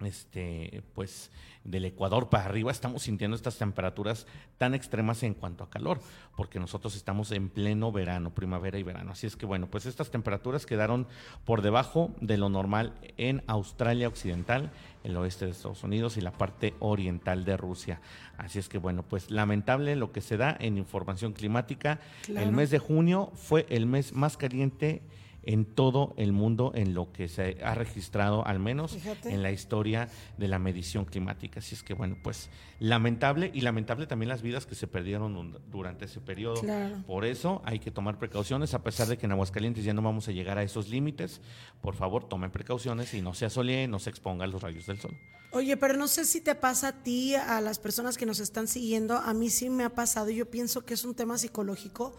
este, 0.00 0.82
pues 0.94 1.30
del 1.64 1.84
Ecuador 1.84 2.28
para 2.28 2.44
arriba 2.44 2.70
estamos 2.70 3.02
sintiendo 3.02 3.36
estas 3.36 3.58
temperaturas 3.58 4.26
tan 4.56 4.74
extremas 4.74 5.22
en 5.22 5.34
cuanto 5.34 5.64
a 5.64 5.70
calor, 5.70 6.00
porque 6.36 6.58
nosotros 6.58 6.96
estamos 6.96 7.30
en 7.32 7.48
pleno 7.48 7.92
verano, 7.92 8.34
primavera 8.34 8.78
y 8.78 8.82
verano. 8.82 9.12
Así 9.12 9.26
es 9.26 9.36
que 9.36 9.46
bueno, 9.46 9.68
pues 9.68 9.86
estas 9.86 10.10
temperaturas 10.10 10.66
quedaron 10.66 11.06
por 11.44 11.62
debajo 11.62 12.10
de 12.20 12.38
lo 12.38 12.48
normal 12.48 12.94
en 13.16 13.42
Australia 13.46 14.08
Occidental, 14.08 14.70
el 15.04 15.16
oeste 15.16 15.44
de 15.44 15.52
Estados 15.52 15.84
Unidos 15.84 16.16
y 16.16 16.20
la 16.20 16.32
parte 16.32 16.74
oriental 16.78 17.44
de 17.44 17.56
Rusia. 17.56 18.00
Así 18.36 18.58
es 18.58 18.68
que 18.68 18.78
bueno, 18.78 19.02
pues 19.02 19.30
lamentable 19.30 19.96
lo 19.96 20.12
que 20.12 20.20
se 20.20 20.36
da 20.36 20.56
en 20.58 20.78
información 20.78 21.32
climática. 21.32 22.00
El 22.28 22.52
mes 22.52 22.70
de 22.70 22.78
junio 22.78 23.30
fue 23.34 23.66
el 23.68 23.86
mes 23.86 24.12
más 24.12 24.36
caliente 24.36 25.02
en 25.48 25.64
todo 25.64 26.12
el 26.18 26.32
mundo 26.32 26.72
en 26.74 26.92
lo 26.92 27.10
que 27.10 27.26
se 27.26 27.56
ha 27.64 27.74
registrado, 27.74 28.46
al 28.46 28.58
menos 28.58 28.98
en 29.24 29.42
la 29.42 29.50
historia 29.50 30.10
de 30.36 30.46
la 30.46 30.58
medición 30.58 31.06
climática. 31.06 31.60
Así 31.60 31.74
es 31.74 31.82
que, 31.82 31.94
bueno, 31.94 32.18
pues 32.22 32.50
lamentable 32.80 33.50
y 33.54 33.62
lamentable 33.62 34.06
también 34.06 34.28
las 34.28 34.42
vidas 34.42 34.66
que 34.66 34.74
se 34.74 34.86
perdieron 34.86 35.58
durante 35.70 36.04
ese 36.04 36.20
periodo. 36.20 36.60
Por 37.06 37.24
eso 37.24 37.62
hay 37.64 37.78
que 37.78 37.90
tomar 37.90 38.18
precauciones, 38.18 38.74
a 38.74 38.82
pesar 38.82 39.08
de 39.08 39.16
que 39.16 39.24
en 39.24 39.32
Aguascalientes 39.32 39.84
ya 39.84 39.94
no 39.94 40.02
vamos 40.02 40.28
a 40.28 40.32
llegar 40.32 40.58
a 40.58 40.62
esos 40.62 40.90
límites. 40.90 41.40
Por 41.80 41.94
favor, 41.94 42.28
tomen 42.28 42.50
precauciones 42.50 43.14
y 43.14 43.22
no 43.22 43.32
se 43.32 43.46
asolee, 43.46 43.88
no 43.88 43.98
se 44.00 44.10
exponga 44.10 44.44
a 44.44 44.48
los 44.48 44.60
rayos 44.60 44.84
del 44.84 45.00
sol. 45.00 45.16
Oye, 45.52 45.78
pero 45.78 45.94
no 45.94 46.08
sé 46.08 46.26
si 46.26 46.42
te 46.42 46.56
pasa 46.56 46.88
a 46.88 47.02
ti, 47.02 47.34
a 47.34 47.62
las 47.62 47.78
personas 47.78 48.18
que 48.18 48.26
nos 48.26 48.38
están 48.38 48.68
siguiendo, 48.68 49.16
a 49.16 49.32
mí 49.32 49.48
sí 49.48 49.70
me 49.70 49.84
ha 49.84 49.94
pasado, 49.94 50.28
yo 50.28 50.50
pienso 50.50 50.84
que 50.84 50.92
es 50.92 51.06
un 51.06 51.14
tema 51.14 51.38
psicológico 51.38 52.18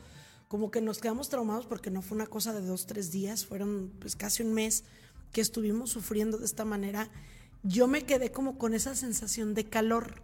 como 0.50 0.72
que 0.72 0.82
nos 0.82 0.98
quedamos 1.00 1.30
traumados 1.30 1.68
porque 1.68 1.92
no 1.92 2.02
fue 2.02 2.16
una 2.16 2.28
cosa 2.28 2.54
de 2.54 2.66
dos, 2.66 2.88
tres 2.88 3.12
días, 3.12 3.46
fueron 3.46 3.94
pues 4.00 4.16
casi 4.16 4.44
un 4.44 4.54
mes 4.54 4.84
que 5.32 5.42
estuvimos 5.42 5.92
sufriendo 5.92 6.40
de 6.40 6.46
esta 6.46 6.66
manera, 6.66 7.08
yo 7.62 7.88
me 7.88 8.04
quedé 8.04 8.32
como 8.32 8.58
con 8.58 8.74
esa 8.74 8.96
sensación 8.96 9.54
de 9.54 9.70
calor. 9.70 10.24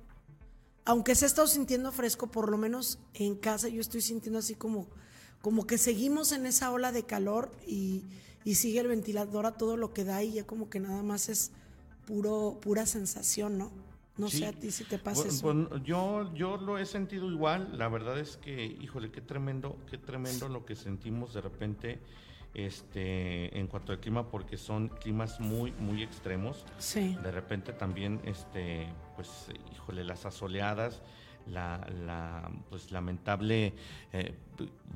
Aunque 0.83 1.13
se 1.13 1.25
ha 1.25 1.27
estado 1.27 1.47
sintiendo 1.47 1.91
fresco, 1.91 2.27
por 2.27 2.49
lo 2.49 2.57
menos 2.57 2.97
en 3.13 3.35
casa 3.35 3.69
yo 3.69 3.79
estoy 3.79 4.01
sintiendo 4.01 4.39
así 4.39 4.55
como, 4.55 4.87
como 5.41 5.67
que 5.67 5.77
seguimos 5.77 6.31
en 6.31 6.47
esa 6.47 6.71
ola 6.71 6.91
de 6.91 7.03
calor 7.03 7.51
y, 7.67 8.03
y 8.43 8.55
sigue 8.55 8.79
el 8.79 8.87
ventilador 8.87 9.45
a 9.45 9.57
todo 9.57 9.77
lo 9.77 9.93
que 9.93 10.05
da 10.05 10.23
y 10.23 10.33
ya 10.33 10.47
como 10.47 10.71
que 10.71 10.79
nada 10.79 11.03
más 11.03 11.29
es 11.29 11.51
puro, 12.07 12.57
pura 12.61 12.87
sensación, 12.87 13.59
¿no? 13.59 13.71
No 14.17 14.29
sé 14.29 14.45
a 14.45 14.53
ti 14.53 14.71
si 14.71 14.85
te 14.85 14.97
pasa 14.97 15.27
eso. 15.27 15.79
yo, 15.83 16.33
yo 16.33 16.57
lo 16.57 16.77
he 16.77 16.85
sentido 16.85 17.29
igual. 17.29 17.77
La 17.77 17.89
verdad 17.89 18.17
es 18.17 18.37
que, 18.37 18.65
híjole, 18.65 19.11
qué 19.11 19.21
tremendo, 19.21 19.77
qué 19.89 19.97
tremendo 19.97 20.47
lo 20.47 20.65
que 20.65 20.75
sentimos 20.75 21.33
de 21.33 21.41
repente 21.41 21.99
este, 22.53 23.57
en 23.57 23.67
cuanto 23.67 23.91
al 23.91 23.99
clima, 23.99 24.29
porque 24.29 24.57
son 24.57 24.87
climas 24.87 25.39
muy, 25.41 25.73
muy 25.73 26.01
extremos. 26.01 26.65
Sí. 26.79 27.17
De 27.21 27.31
repente 27.31 27.73
también, 27.73 28.21
este, 28.23 28.87
pues, 29.15 29.47
híjole, 29.73 30.05
las 30.05 30.25
asoleadas, 30.25 31.01
la, 31.51 31.85
la 32.05 32.49
pues 32.69 32.91
lamentable 32.91 33.73
eh, 34.13 34.33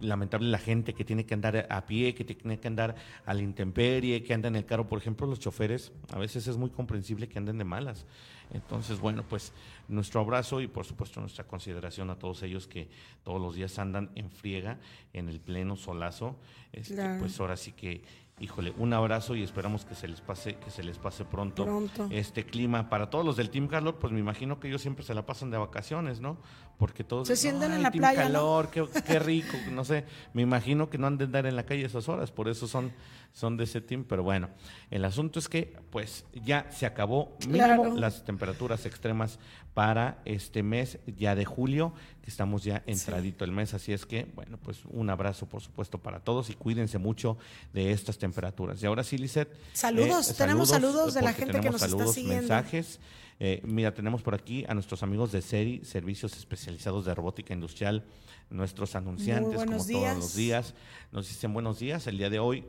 lamentable 0.01 0.49
la 0.49 0.57
gente 0.57 0.93
que 0.93 1.03
tiene 1.03 1.25
que 1.25 1.33
andar 1.33 1.67
a 1.69 1.85
pie, 1.85 2.15
que 2.15 2.23
tiene 2.23 2.59
que 2.59 2.67
andar 2.67 2.95
a 3.25 3.33
la 3.33 3.41
intemperie, 3.41 4.23
que 4.23 4.33
anda 4.33 4.47
en 4.47 4.55
el 4.55 4.65
carro, 4.65 4.87
por 4.87 4.99
ejemplo, 4.99 5.27
los 5.27 5.39
choferes, 5.39 5.91
a 6.11 6.17
veces 6.17 6.47
es 6.47 6.57
muy 6.57 6.69
comprensible 6.69 7.27
que 7.27 7.37
anden 7.37 7.57
de 7.57 7.65
malas. 7.65 8.05
Entonces, 8.51 8.99
bueno, 8.99 9.23
pues 9.23 9.53
nuestro 9.87 10.21
abrazo 10.21 10.61
y 10.61 10.67
por 10.67 10.85
supuesto 10.85 11.19
nuestra 11.19 11.45
consideración 11.45 12.09
a 12.09 12.15
todos 12.17 12.43
ellos 12.43 12.67
que 12.67 12.89
todos 13.23 13.41
los 13.41 13.55
días 13.55 13.77
andan 13.79 14.09
en 14.15 14.31
friega, 14.31 14.79
en 15.13 15.29
el 15.29 15.39
pleno 15.39 15.75
solazo. 15.75 16.35
Este, 16.71 17.19
pues 17.19 17.39
ahora 17.39 17.57
sí 17.57 17.71
que 17.71 18.03
híjole, 18.39 18.73
un 18.77 18.93
abrazo 18.93 19.35
y 19.35 19.43
esperamos 19.43 19.85
que 19.85 19.95
se 19.95 20.07
les 20.07 20.21
pase, 20.21 20.55
que 20.55 20.71
se 20.71 20.83
les 20.83 20.97
pase 20.97 21.25
pronto, 21.25 21.67
este 22.09 22.45
clima. 22.45 22.89
Para 22.89 23.09
todos 23.09 23.25
los 23.25 23.35
del 23.37 23.49
Team 23.49 23.67
Calor, 23.67 23.99
pues 23.99 24.13
me 24.13 24.19
imagino 24.19 24.59
que 24.59 24.67
ellos 24.67 24.81
siempre 24.81 25.03
se 25.03 25.13
la 25.13 25.25
pasan 25.25 25.51
de 25.51 25.57
vacaciones, 25.57 26.19
¿no? 26.19 26.37
Porque 26.77 27.03
todos 27.03 27.27
se 27.27 27.35
sienten 27.35 27.73
en 27.73 27.83
la 27.83 27.91
team 27.91 28.01
playa. 28.01 28.23
Calor, 28.23 28.69
qué, 28.69 29.19
rico, 29.19 29.57
no 29.71 29.83
sé. 29.83 30.05
Me 30.33 30.41
imagino 30.41 30.89
que 30.89 30.97
no 30.97 31.07
han 31.07 31.17
de 31.17 31.25
andar 31.25 31.45
en 31.45 31.55
la 31.55 31.65
calle 31.65 31.85
esas 31.85 32.07
horas, 32.07 32.31
por 32.31 32.47
eso 32.47 32.67
son, 32.67 32.93
son 33.33 33.57
de 33.57 33.63
ese 33.63 33.81
team. 33.81 34.03
Pero 34.03 34.23
bueno, 34.23 34.49
el 34.89 35.05
asunto 35.05 35.39
es 35.39 35.49
que, 35.49 35.77
pues, 35.89 36.25
ya 36.33 36.69
se 36.71 36.85
acabó 36.85 37.37
mínimo 37.47 37.95
las 37.95 38.23
temperaturas 38.23 38.85
extremas 38.85 39.39
para 39.73 40.21
este 40.25 40.63
mes 40.63 40.99
ya 41.05 41.35
de 41.35 41.45
julio, 41.45 41.93
que 42.21 42.29
estamos 42.29 42.63
ya 42.63 42.83
entradito 42.85 43.45
el 43.45 43.51
mes. 43.51 43.73
Así 43.73 43.93
es 43.93 44.05
que, 44.05 44.27
bueno, 44.35 44.57
pues 44.57 44.79
un 44.89 45.09
abrazo, 45.09 45.47
por 45.47 45.61
supuesto, 45.61 45.99
para 45.99 46.19
todos 46.19 46.49
y 46.49 46.53
cuídense 46.53 46.97
mucho 46.97 47.37
de 47.73 47.91
estas 47.91 48.17
temperaturas. 48.17 48.81
Y 48.83 48.85
ahora 48.85 49.03
sí, 49.03 49.17
Lisette. 49.17 49.55
Saludos, 49.73 50.31
eh, 50.31 50.33
tenemos 50.37 50.69
saludos, 50.69 51.13
de 51.13 51.21
la 51.21 51.33
gente 51.33 51.61
que 51.61 51.69
nos 51.69 51.81
está 51.81 52.07
siguiendo. 52.07 52.41
mensajes. 52.41 52.99
Eh, 53.39 53.61
mira, 53.63 53.93
tenemos 53.93 54.21
por 54.21 54.35
aquí 54.35 54.65
a 54.67 54.73
nuestros 54.73 55.01
amigos 55.01 55.31
de 55.31 55.41
SERI, 55.41 55.85
Servicios 55.85 56.35
Especializados 56.35 57.05
de 57.05 57.15
Robótica 57.15 57.53
Industrial, 57.53 58.03
nuestros 58.49 58.95
anunciantes, 58.95 59.63
como 59.63 59.77
todos 59.77 60.17
los 60.17 60.35
días. 60.35 60.73
Nos 61.13 61.29
dicen 61.29 61.53
buenos 61.53 61.79
días. 61.79 62.05
El 62.07 62.17
día 62.17 62.29
de 62.29 62.39
hoy 62.39 62.65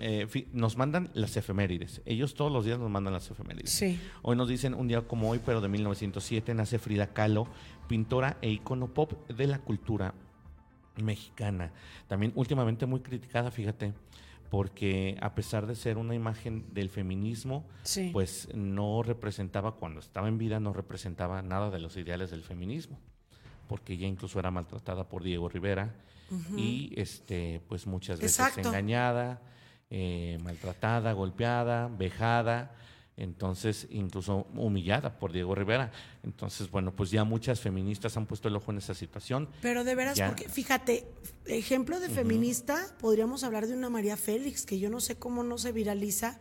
eh, 0.00 0.26
nos 0.52 0.76
mandan 0.76 1.10
las 1.14 1.36
efemérides. 1.36 2.02
Ellos 2.04 2.34
todos 2.34 2.50
los 2.50 2.64
días 2.64 2.78
nos 2.78 2.90
mandan 2.90 3.12
las 3.12 3.30
efemérides. 3.30 3.70
Sí. 3.70 4.00
Hoy 4.22 4.36
nos 4.36 4.48
dicen 4.48 4.74
un 4.74 4.88
día 4.88 5.02
como 5.02 5.30
hoy, 5.30 5.40
pero 5.44 5.60
de 5.60 5.68
1907, 5.68 6.54
nace 6.54 6.78
Frida 6.78 7.12
Kahlo, 7.12 7.46
pintora 7.88 8.38
e 8.40 8.50
icono 8.50 8.94
pop 8.94 9.28
de 9.28 9.46
la 9.46 9.58
cultura 9.58 10.14
mexicana. 11.02 11.72
También 12.08 12.32
últimamente 12.34 12.86
muy 12.86 13.00
criticada, 13.00 13.50
fíjate 13.50 13.92
porque 14.52 15.16
a 15.22 15.34
pesar 15.34 15.66
de 15.66 15.74
ser 15.74 15.96
una 15.96 16.14
imagen 16.14 16.66
del 16.74 16.90
feminismo, 16.90 17.64
pues 18.12 18.50
no 18.54 19.02
representaba, 19.02 19.76
cuando 19.76 20.00
estaba 20.00 20.28
en 20.28 20.36
vida, 20.36 20.60
no 20.60 20.74
representaba 20.74 21.40
nada 21.40 21.70
de 21.70 21.78
los 21.78 21.96
ideales 21.96 22.30
del 22.30 22.42
feminismo, 22.42 22.98
porque 23.66 23.94
ella 23.94 24.06
incluso 24.06 24.38
era 24.38 24.50
maltratada 24.50 25.08
por 25.08 25.22
Diego 25.22 25.48
Rivera 25.48 25.94
y 26.54 26.92
este, 26.96 27.62
pues 27.66 27.86
muchas 27.86 28.20
veces 28.20 28.58
engañada, 28.58 29.40
eh, 29.92 30.38
maltratada, 30.42 31.12
golpeada, 31.12 31.88
vejada 31.88 32.72
entonces 33.16 33.86
incluso 33.90 34.46
humillada 34.54 35.18
por 35.18 35.32
Diego 35.32 35.54
Rivera. 35.54 35.92
Entonces, 36.22 36.70
bueno, 36.70 36.92
pues 36.92 37.10
ya 37.10 37.24
muchas 37.24 37.60
feministas 37.60 38.16
han 38.16 38.26
puesto 38.26 38.48
el 38.48 38.56
ojo 38.56 38.70
en 38.72 38.78
esa 38.78 38.94
situación. 38.94 39.48
Pero 39.60 39.84
de 39.84 39.94
veras, 39.94 40.18
porque 40.20 40.48
fíjate, 40.48 41.06
ejemplo 41.46 42.00
de 42.00 42.08
feminista, 42.08 42.84
podríamos 43.00 43.44
hablar 43.44 43.66
de 43.66 43.74
una 43.74 43.90
María 43.90 44.16
Félix, 44.16 44.64
que 44.64 44.78
yo 44.78 44.88
no 44.88 45.00
sé 45.00 45.16
cómo 45.16 45.42
no 45.42 45.58
se 45.58 45.72
viraliza. 45.72 46.38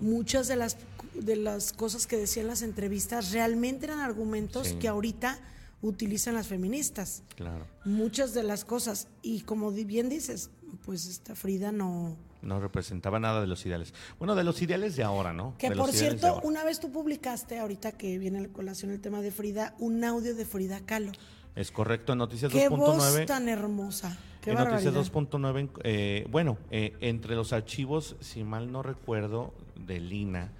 Muchas 0.00 0.48
de 0.48 0.56
las, 0.56 0.78
de 1.14 1.36
las 1.36 1.72
cosas 1.72 2.06
que 2.06 2.16
decían 2.16 2.46
las 2.46 2.62
entrevistas 2.62 3.32
realmente 3.32 3.86
eran 3.86 4.00
argumentos 4.00 4.72
que 4.80 4.88
ahorita 4.88 5.38
utilizan 5.82 6.34
las 6.34 6.46
feministas. 6.46 7.22
Claro. 7.36 7.66
Muchas 7.84 8.32
de 8.34 8.42
las 8.42 8.64
cosas. 8.64 9.08
Y 9.22 9.42
como 9.42 9.70
bien 9.70 10.08
dices, 10.08 10.50
pues 10.84 11.06
esta 11.06 11.34
Frida 11.34 11.72
no 11.72 12.16
no 12.42 12.60
representaba 12.60 13.18
nada 13.18 13.40
de 13.40 13.46
los 13.46 13.64
ideales. 13.66 13.94
Bueno, 14.18 14.34
de 14.34 14.44
los 14.44 14.60
ideales 14.62 14.96
de 14.96 15.02
ahora, 15.02 15.32
¿no? 15.32 15.54
Que 15.58 15.70
por 15.70 15.92
cierto, 15.92 16.40
una 16.42 16.64
vez 16.64 16.80
tú 16.80 16.90
publicaste, 16.90 17.58
ahorita 17.58 17.92
que 17.92 18.18
viene 18.18 18.38
a 18.38 18.42
la 18.42 18.48
colación 18.48 18.90
el 18.90 19.00
tema 19.00 19.20
de 19.20 19.30
Frida, 19.30 19.74
un 19.78 20.02
audio 20.04 20.34
de 20.34 20.44
Frida 20.44 20.80
Kahlo. 20.80 21.12
Es 21.56 21.70
correcto, 21.70 22.12
en 22.12 22.18
Noticias 22.18 22.52
2.9. 22.52 22.58
Qué 22.60 22.68
voz 22.68 23.26
tan 23.26 23.48
hermosa. 23.48 24.16
Qué 24.40 24.50
en 24.52 24.58
Noticias 24.58 24.94
2.9, 24.94 25.70
eh, 25.82 26.26
bueno, 26.30 26.56
eh, 26.70 26.96
entre 27.00 27.34
los 27.34 27.52
archivos, 27.52 28.16
si 28.20 28.44
mal 28.44 28.72
no 28.72 28.82
recuerdo, 28.82 29.52
de 29.76 30.00
Lina, 30.00 30.52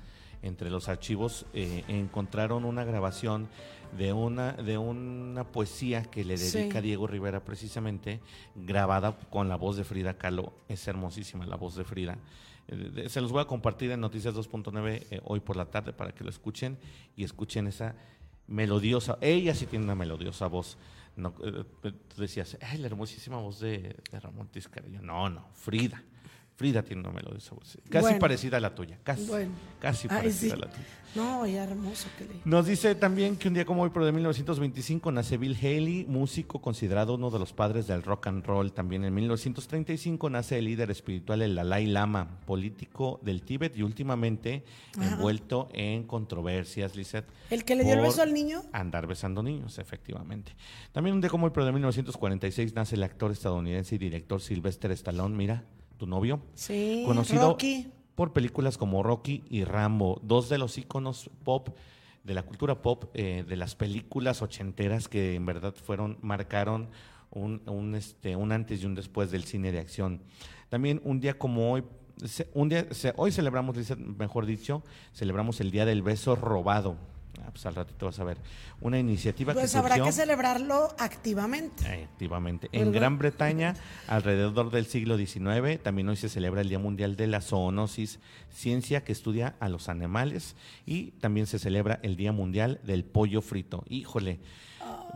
entre 0.42 0.70
los 0.70 0.88
archivos 0.88 1.46
eh, 1.52 1.84
encontraron 1.88 2.64
una 2.64 2.84
grabación 2.84 3.48
de 3.96 4.12
una, 4.12 4.52
de 4.52 4.78
una 4.78 5.44
poesía 5.44 6.02
que 6.02 6.24
le 6.24 6.36
dedica 6.36 6.80
Diego 6.80 7.06
Rivera 7.06 7.44
precisamente, 7.44 8.20
grabada 8.54 9.18
con 9.30 9.48
la 9.48 9.56
voz 9.56 9.76
de 9.76 9.84
Frida 9.84 10.14
Kahlo. 10.14 10.52
Es 10.68 10.86
hermosísima 10.88 11.46
la 11.46 11.56
voz 11.56 11.76
de 11.76 11.84
Frida. 11.84 12.18
Eh, 12.68 13.08
se 13.08 13.20
los 13.20 13.32
voy 13.32 13.42
a 13.42 13.46
compartir 13.46 13.90
en 13.90 14.00
Noticias 14.00 14.34
2.9 14.34 15.06
eh, 15.10 15.20
hoy 15.24 15.40
por 15.40 15.56
la 15.56 15.66
tarde 15.66 15.92
para 15.92 16.12
que 16.12 16.24
lo 16.24 16.30
escuchen 16.30 16.78
y 17.16 17.24
escuchen 17.24 17.66
esa 17.66 17.94
melodiosa. 18.46 19.18
Ella 19.20 19.54
sí 19.54 19.66
tiene 19.66 19.84
una 19.84 19.94
melodiosa 19.94 20.46
voz. 20.46 20.78
No, 21.16 21.34
eh, 21.42 21.64
tú 21.82 22.20
decías, 22.20 22.56
ay, 22.60 22.78
la 22.78 22.86
hermosísima 22.86 23.38
voz 23.38 23.60
de, 23.60 23.96
de 24.10 24.20
Ramón 24.20 24.48
Tiscarillo. 24.48 25.02
No, 25.02 25.28
no, 25.28 25.48
Frida. 25.54 26.02
Frida 26.60 26.82
tiene 26.82 27.00
una 27.00 27.10
melodía 27.10 27.40
casi 27.88 28.18
parecida 28.18 28.58
a 28.58 28.60
la 28.60 28.74
tuya, 28.74 28.98
casi, 29.02 29.26
casi 29.80 30.08
parecida 30.08 30.52
a 30.52 30.58
la 30.58 30.66
tuya. 30.66 30.84
No, 31.14 31.46
ya 31.46 31.64
hermoso 31.64 32.06
que 32.18 32.24
le... 32.24 32.34
Nos 32.44 32.66
dice 32.66 32.94
también 32.94 33.38
que 33.38 33.48
un 33.48 33.54
día 33.54 33.64
como 33.64 33.82
hoy, 33.82 33.88
pero 33.94 34.04
de 34.04 34.12
1925, 34.12 35.10
nace 35.10 35.38
Bill 35.38 35.56
Haley, 35.56 36.04
músico 36.06 36.60
considerado 36.60 37.14
uno 37.14 37.30
de 37.30 37.38
los 37.38 37.54
padres 37.54 37.86
del 37.86 38.02
rock 38.02 38.26
and 38.26 38.44
roll. 38.44 38.74
También 38.74 39.06
en 39.06 39.14
1935 39.14 40.28
nace 40.28 40.58
el 40.58 40.66
líder 40.66 40.90
espiritual, 40.90 41.40
el 41.40 41.54
Dalai 41.54 41.86
Lama, 41.86 42.28
político 42.44 43.20
del 43.22 43.40
Tíbet 43.40 43.74
y 43.78 43.82
últimamente 43.82 44.62
envuelto 45.00 45.70
en 45.72 46.02
controversias, 46.02 46.94
Lizeth. 46.94 47.24
¿El 47.48 47.64
que 47.64 47.74
le 47.74 47.84
dio 47.84 47.94
el 47.94 48.02
beso 48.02 48.20
al 48.20 48.34
niño? 48.34 48.64
Andar 48.72 49.06
besando 49.06 49.42
niños, 49.42 49.78
efectivamente. 49.78 50.54
También 50.92 51.14
un 51.14 51.22
día 51.22 51.30
como 51.30 51.46
hoy, 51.46 51.52
pero 51.54 51.64
de 51.64 51.72
1946, 51.72 52.74
nace 52.74 52.96
el 52.96 53.02
actor 53.02 53.32
estadounidense 53.32 53.94
y 53.94 53.98
director 53.98 54.42
Sylvester 54.42 54.90
Stallone, 54.90 55.34
mira 55.34 55.64
tu 56.00 56.06
novio. 56.06 56.40
Sí, 56.54 57.04
conocido 57.06 57.58
por 58.14 58.32
películas 58.32 58.78
como 58.78 59.02
Rocky 59.02 59.44
y 59.50 59.64
Rambo, 59.64 60.18
dos 60.24 60.48
de 60.48 60.56
los 60.56 60.78
íconos 60.78 61.30
pop 61.44 61.68
de 62.24 62.34
la 62.34 62.42
cultura 62.42 62.80
pop, 62.80 63.04
eh, 63.12 63.44
de 63.46 63.56
las 63.56 63.74
películas 63.74 64.40
ochenteras 64.40 65.08
que 65.08 65.34
en 65.34 65.44
verdad 65.44 65.74
fueron, 65.74 66.18
marcaron 66.22 66.88
un, 67.30 67.62
un, 67.66 67.94
este, 67.94 68.34
un 68.34 68.50
antes 68.50 68.82
y 68.82 68.86
un 68.86 68.94
después 68.94 69.30
del 69.30 69.44
cine 69.44 69.72
de 69.72 69.78
acción. 69.78 70.22
También 70.70 71.02
un 71.04 71.20
día 71.20 71.38
como 71.38 71.72
hoy, 71.72 71.84
un 72.54 72.70
día, 72.70 72.86
hoy 73.16 73.30
celebramos, 73.30 73.76
mejor 73.98 74.46
dicho, 74.46 74.82
celebramos 75.14 75.60
el 75.60 75.70
Día 75.70 75.84
del 75.84 76.02
Beso 76.02 76.34
Robado. 76.34 76.96
Ah, 77.42 77.50
pues 77.50 77.64
al 77.66 77.74
ratito 77.74 78.06
vas 78.06 78.18
a 78.18 78.24
ver. 78.24 78.38
Una 78.80 78.98
iniciativa 78.98 79.52
pues 79.52 79.72
que 79.72 79.78
habrá 79.78 80.02
que 80.02 80.12
celebrarlo 80.12 80.94
activamente. 80.98 81.84
Eh, 81.86 82.04
activamente. 82.04 82.68
En 82.72 82.92
Gran 82.92 83.18
Bretaña, 83.18 83.74
alrededor 84.08 84.70
del 84.70 84.86
siglo 84.86 85.16
XIX, 85.16 85.82
también 85.82 86.08
hoy 86.08 86.16
se 86.16 86.28
celebra 86.28 86.60
el 86.60 86.68
Día 86.68 86.78
Mundial 86.78 87.16
de 87.16 87.26
la 87.26 87.40
Zoonosis, 87.40 88.18
ciencia 88.50 89.04
que 89.04 89.12
estudia 89.12 89.54
a 89.60 89.68
los 89.68 89.88
animales, 89.88 90.56
y 90.86 91.12
también 91.12 91.46
se 91.46 91.58
celebra 91.58 92.00
el 92.02 92.16
Día 92.16 92.32
Mundial 92.32 92.80
del 92.82 93.04
Pollo 93.04 93.42
Frito. 93.42 93.84
Híjole. 93.88 94.40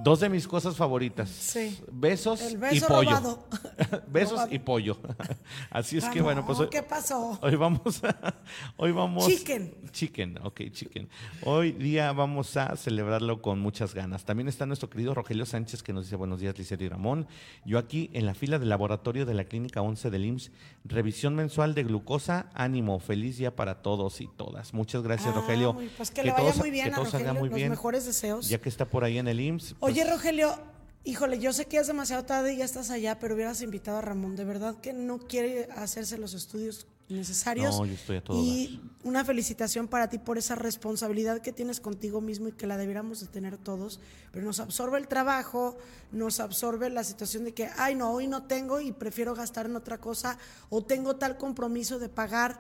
Dos 0.03 0.21
de 0.21 0.29
mis 0.29 0.47
cosas 0.49 0.77
favoritas. 0.77 1.29
Sí. 1.29 1.79
Besos 1.93 2.41
El 2.43 2.55
y 2.75 2.81
pollo. 2.81 3.11
robado. 3.11 3.45
Besos 4.09 4.33
Robado. 4.33 4.55
y 4.55 4.59
pollo. 4.59 4.99
Así 5.71 5.97
es 5.99 6.05
que 6.07 6.21
bueno, 6.21 6.45
pues 6.45 6.59
hoy, 6.59 6.69
¿Qué 6.69 6.83
pasó? 6.83 7.39
hoy 7.43 7.57
vamos 7.57 8.03
a, 8.05 8.35
hoy 8.77 8.93
vamos 8.93 9.27
Chicken. 9.27 9.75
Chicken, 9.93 10.39
ok, 10.43 10.61
chicken. 10.73 11.09
Hoy 11.45 11.73
día 11.73 12.13
vamos 12.13 12.57
a 12.57 12.77
celebrarlo 12.77 13.41
con 13.41 13.61
muchas 13.61 13.95
ganas. 13.95 14.25
También 14.25 14.49
está 14.49 14.67
nuestro 14.67 14.91
querido 14.91 15.15
Rogelio 15.15 15.47
Sánchez 15.47 15.83
que 15.83 15.93
nos 15.93 16.05
dice 16.07 16.17
buenos 16.17 16.41
días, 16.41 16.59
Licet 16.59 16.81
y 16.83 16.89
Ramón. 16.89 17.27
Yo 17.65 17.79
aquí 17.79 18.11
en 18.13 18.27
la 18.27 18.35
fila 18.35 18.59
del 18.59 18.69
laboratorio 18.71 19.25
de 19.27 19.35
la 19.35 19.45
Clínica 19.45 19.81
11 19.83 20.11
del 20.11 20.25
IMSS, 20.25 20.51
revisión 20.85 21.35
mensual 21.35 21.75
de 21.75 21.85
glucosa, 21.85 22.51
ánimo, 22.55 22.99
feliz 22.99 23.39
día 23.39 23.55
para 23.55 23.83
todos 23.83 24.21
y 24.21 24.29
todas. 24.37 24.75
Muchas 24.75 25.03
gracias, 25.03 25.31
Ah, 25.35 25.41
Rogelio. 25.41 25.77
pues 25.97 26.11
que, 26.11 26.25
le 26.25 26.31
vaya 26.33 26.43
todo 26.43 26.53
sa- 26.53 26.59
muy 26.61 26.71
bien 26.71 26.87
que 26.87 26.91
a 26.93 26.95
todo 26.97 27.05
salga 27.07 27.19
Rogelio, 27.29 27.41
muy 27.41 27.49
los 27.51 27.57
bien. 27.57 27.71
mejores 27.71 28.05
deseos. 28.07 28.49
Ya 28.49 28.59
que 28.61 28.69
está 28.69 28.85
por 28.87 29.05
ahí 29.05 29.19
en 29.19 29.29
el 29.29 29.41
IMSS. 29.41 29.77
Pues, 29.85 29.95
Oye, 29.95 30.11
Rogelio, 30.11 30.59
híjole, 31.05 31.39
yo 31.39 31.53
sé 31.53 31.67
que 31.67 31.79
es 31.79 31.87
demasiado 31.87 32.25
tarde 32.25 32.55
y 32.55 32.57
ya 32.59 32.65
estás 32.65 32.91
allá, 32.91 33.19
pero 33.19 33.35
hubieras 33.35 33.61
invitado 33.63 33.99
a 33.99 34.01
Ramón. 34.01 34.37
De 34.37 34.45
verdad 34.45 34.77
que 34.81 34.93
no 34.93 35.19
quiere 35.19 35.69
hacerse 35.77 36.19
los 36.19 36.35
estudios 36.35 36.87
necesarios. 37.09 37.79
No, 37.79 37.85
yo 37.85 37.93
estoy 37.93 38.17
a 38.17 38.25
todo 38.25 38.41
Y 38.43 38.81
una 39.03 39.25
felicitación 39.25 39.89
para 39.89 40.09
ti 40.09 40.19
por 40.19 40.39
esa 40.39 40.55
responsabilidad 40.55 41.43
que 41.43 41.53
tienes 41.53 41.81
contigo 41.81 42.21
mismo 42.21 42.49
y 42.49 42.53
que 42.53 42.67
la 42.67 42.77
debiéramos 42.77 43.21
de 43.21 43.27
tener 43.27 43.59
todos. 43.59 44.01
Pero 44.33 44.47
nos 44.47 44.61
absorbe 44.61 44.99
el 44.99 45.07
trabajo, 45.07 45.77
nos 46.13 46.41
absorbe 46.41 46.89
la 46.89 47.05
situación 47.05 47.45
de 47.45 47.53
que, 47.53 47.69
ay, 47.77 47.95
no, 47.95 48.11
hoy 48.11 48.27
no 48.27 48.45
tengo 48.45 48.81
y 48.81 48.93
prefiero 48.93 49.35
gastar 49.35 49.67
en 49.67 49.77
otra 49.77 49.99
cosa 49.99 50.39
o 50.71 50.83
tengo 50.83 51.17
tal 51.17 51.37
compromiso 51.37 51.99
de 51.99 52.09
pagar 52.09 52.59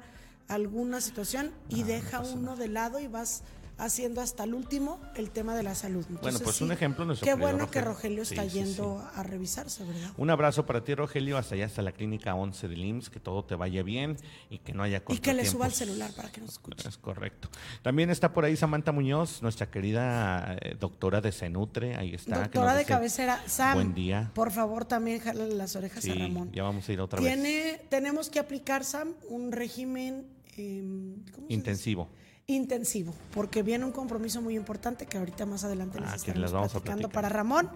alguna 0.48 1.00
situación 1.00 1.52
y 1.70 1.84
deja 1.84 2.20
uno 2.20 2.56
de 2.56 2.68
lado 2.68 3.00
y 3.00 3.06
vas 3.06 3.42
haciendo 3.78 4.20
hasta 4.20 4.44
el 4.44 4.54
último 4.54 5.00
el 5.16 5.30
tema 5.30 5.54
de 5.54 5.62
la 5.62 5.74
salud. 5.74 6.04
Entonces, 6.08 6.42
pues, 6.42 6.60
un 6.60 6.72
ejemplo, 6.72 7.04
nuestro 7.04 7.26
Qué 7.26 7.34
bueno 7.34 7.70
que 7.70 7.80
Rogelio. 7.80 8.24
Sí, 8.24 8.34
está 8.34 8.48
sí, 8.48 8.58
yendo 8.58 9.04
a 9.14 9.22
revisarse, 9.22 9.84
¿verdad? 9.84 10.12
Un 10.16 10.30
abrazo 10.30 10.64
para 10.66 10.84
ti, 10.84 10.94
Rogelio, 10.94 11.36
hasta 11.38 11.54
allá, 11.54 11.66
hasta 11.66 11.82
la 11.82 11.92
clínica 11.92 12.34
11 12.34 12.68
del 12.68 12.84
IMSS, 12.84 13.10
que 13.10 13.20
todo 13.20 13.44
te 13.44 13.54
vaya 13.54 13.82
bien 13.82 14.16
y 14.50 14.58
que 14.58 14.72
no 14.72 14.82
haya 14.82 15.02
Y 15.08 15.18
que 15.18 15.34
le 15.34 15.44
suba 15.44 15.66
el 15.66 15.72
celular 15.72 16.12
para 16.12 16.30
que 16.30 16.40
nos 16.40 16.50
escuche. 16.50 16.88
Es 16.88 16.98
correcto. 16.98 17.48
También 17.82 18.10
está 18.10 18.32
por 18.32 18.44
ahí 18.44 18.56
Samantha 18.56 18.92
Muñoz, 18.92 19.42
nuestra 19.42 19.70
querida 19.70 20.56
eh, 20.60 20.76
doctora 20.78 21.20
de 21.20 21.32
Cenutre, 21.32 21.96
ahí 21.96 22.14
está. 22.14 22.40
Doctora 22.42 22.70
nos 22.70 22.78
de 22.78 22.84
cabecera, 22.84 23.42
Sam. 23.46 23.74
Buen 23.74 23.94
día. 23.94 24.30
Por 24.34 24.50
favor, 24.52 24.84
también 24.84 25.20
jálale 25.20 25.54
las 25.54 25.74
orejas 25.76 25.98
a 25.98 26.00
Sí, 26.02 26.12
Ramón. 26.14 26.50
ya 26.52 26.62
vamos 26.62 26.88
a 26.88 26.92
ir 26.92 27.00
otra 27.00 27.20
vez. 27.20 27.32
Tiene, 27.32 27.80
tenemos 27.88 28.30
que 28.30 28.38
aplicar, 28.38 28.84
Sam, 28.84 29.14
un 29.28 29.52
régimen 29.52 30.26
em, 30.56 31.16
¿cómo 31.32 31.48
se 31.48 31.56
dice? 31.56 32.06
Intensivo. 32.46 33.14
porque 33.32 33.62
viene 33.62 33.84
un 33.84 33.92
compromiso 33.92 34.42
muy 34.42 34.54
importante 34.56 35.06
que 35.06 35.16
ahorita 35.18 35.46
más 35.46 35.64
adelante 35.64 36.00
les 36.00 36.10
Ah, 36.10 36.16
estaremos 36.16 36.52
les 36.52 36.70
platicando 36.72 37.08
para 37.08 37.28
Ramón 37.28 37.70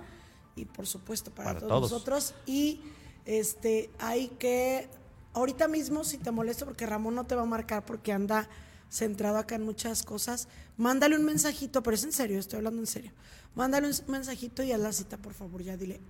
y 0.56 0.64
por 0.66 0.86
supuesto 0.86 1.30
para, 1.30 1.50
Para 1.50 1.60
todos, 1.60 1.70
todos. 1.70 1.90
nosotros 1.92 2.34
y 2.46 2.80
este 3.24 3.90
hay 3.98 4.28
que 4.38 4.88
ahorita 5.32 5.68
mismo 5.68 6.04
si 6.04 6.18
te 6.18 6.30
molesta 6.30 6.64
porque 6.66 6.84
Ramón 6.84 7.14
no 7.14 7.24
te 7.24 7.34
va 7.34 7.42
a 7.42 7.46
marcar 7.46 7.84
porque 7.86 8.12
anda 8.12 8.48
centrado 8.90 9.38
acá 9.38 9.54
en 9.54 9.64
muchas 9.64 10.02
cosas, 10.02 10.48
mándale 10.78 11.16
un 11.16 11.24
mensajito, 11.24 11.82
pero 11.82 11.94
es 11.94 12.04
en 12.04 12.12
serio, 12.12 12.38
estoy 12.38 12.56
hablando 12.58 12.80
en 12.80 12.86
serio. 12.86 13.12
Mándale 13.54 13.86
un 13.88 13.94
mensajito 14.06 14.62
y 14.62 14.72
haz 14.72 14.80
la 14.80 14.92
cita, 14.92 15.16
por 15.18 15.34
favor, 15.34 15.62
ya 15.62 15.76
dile. 15.76 16.00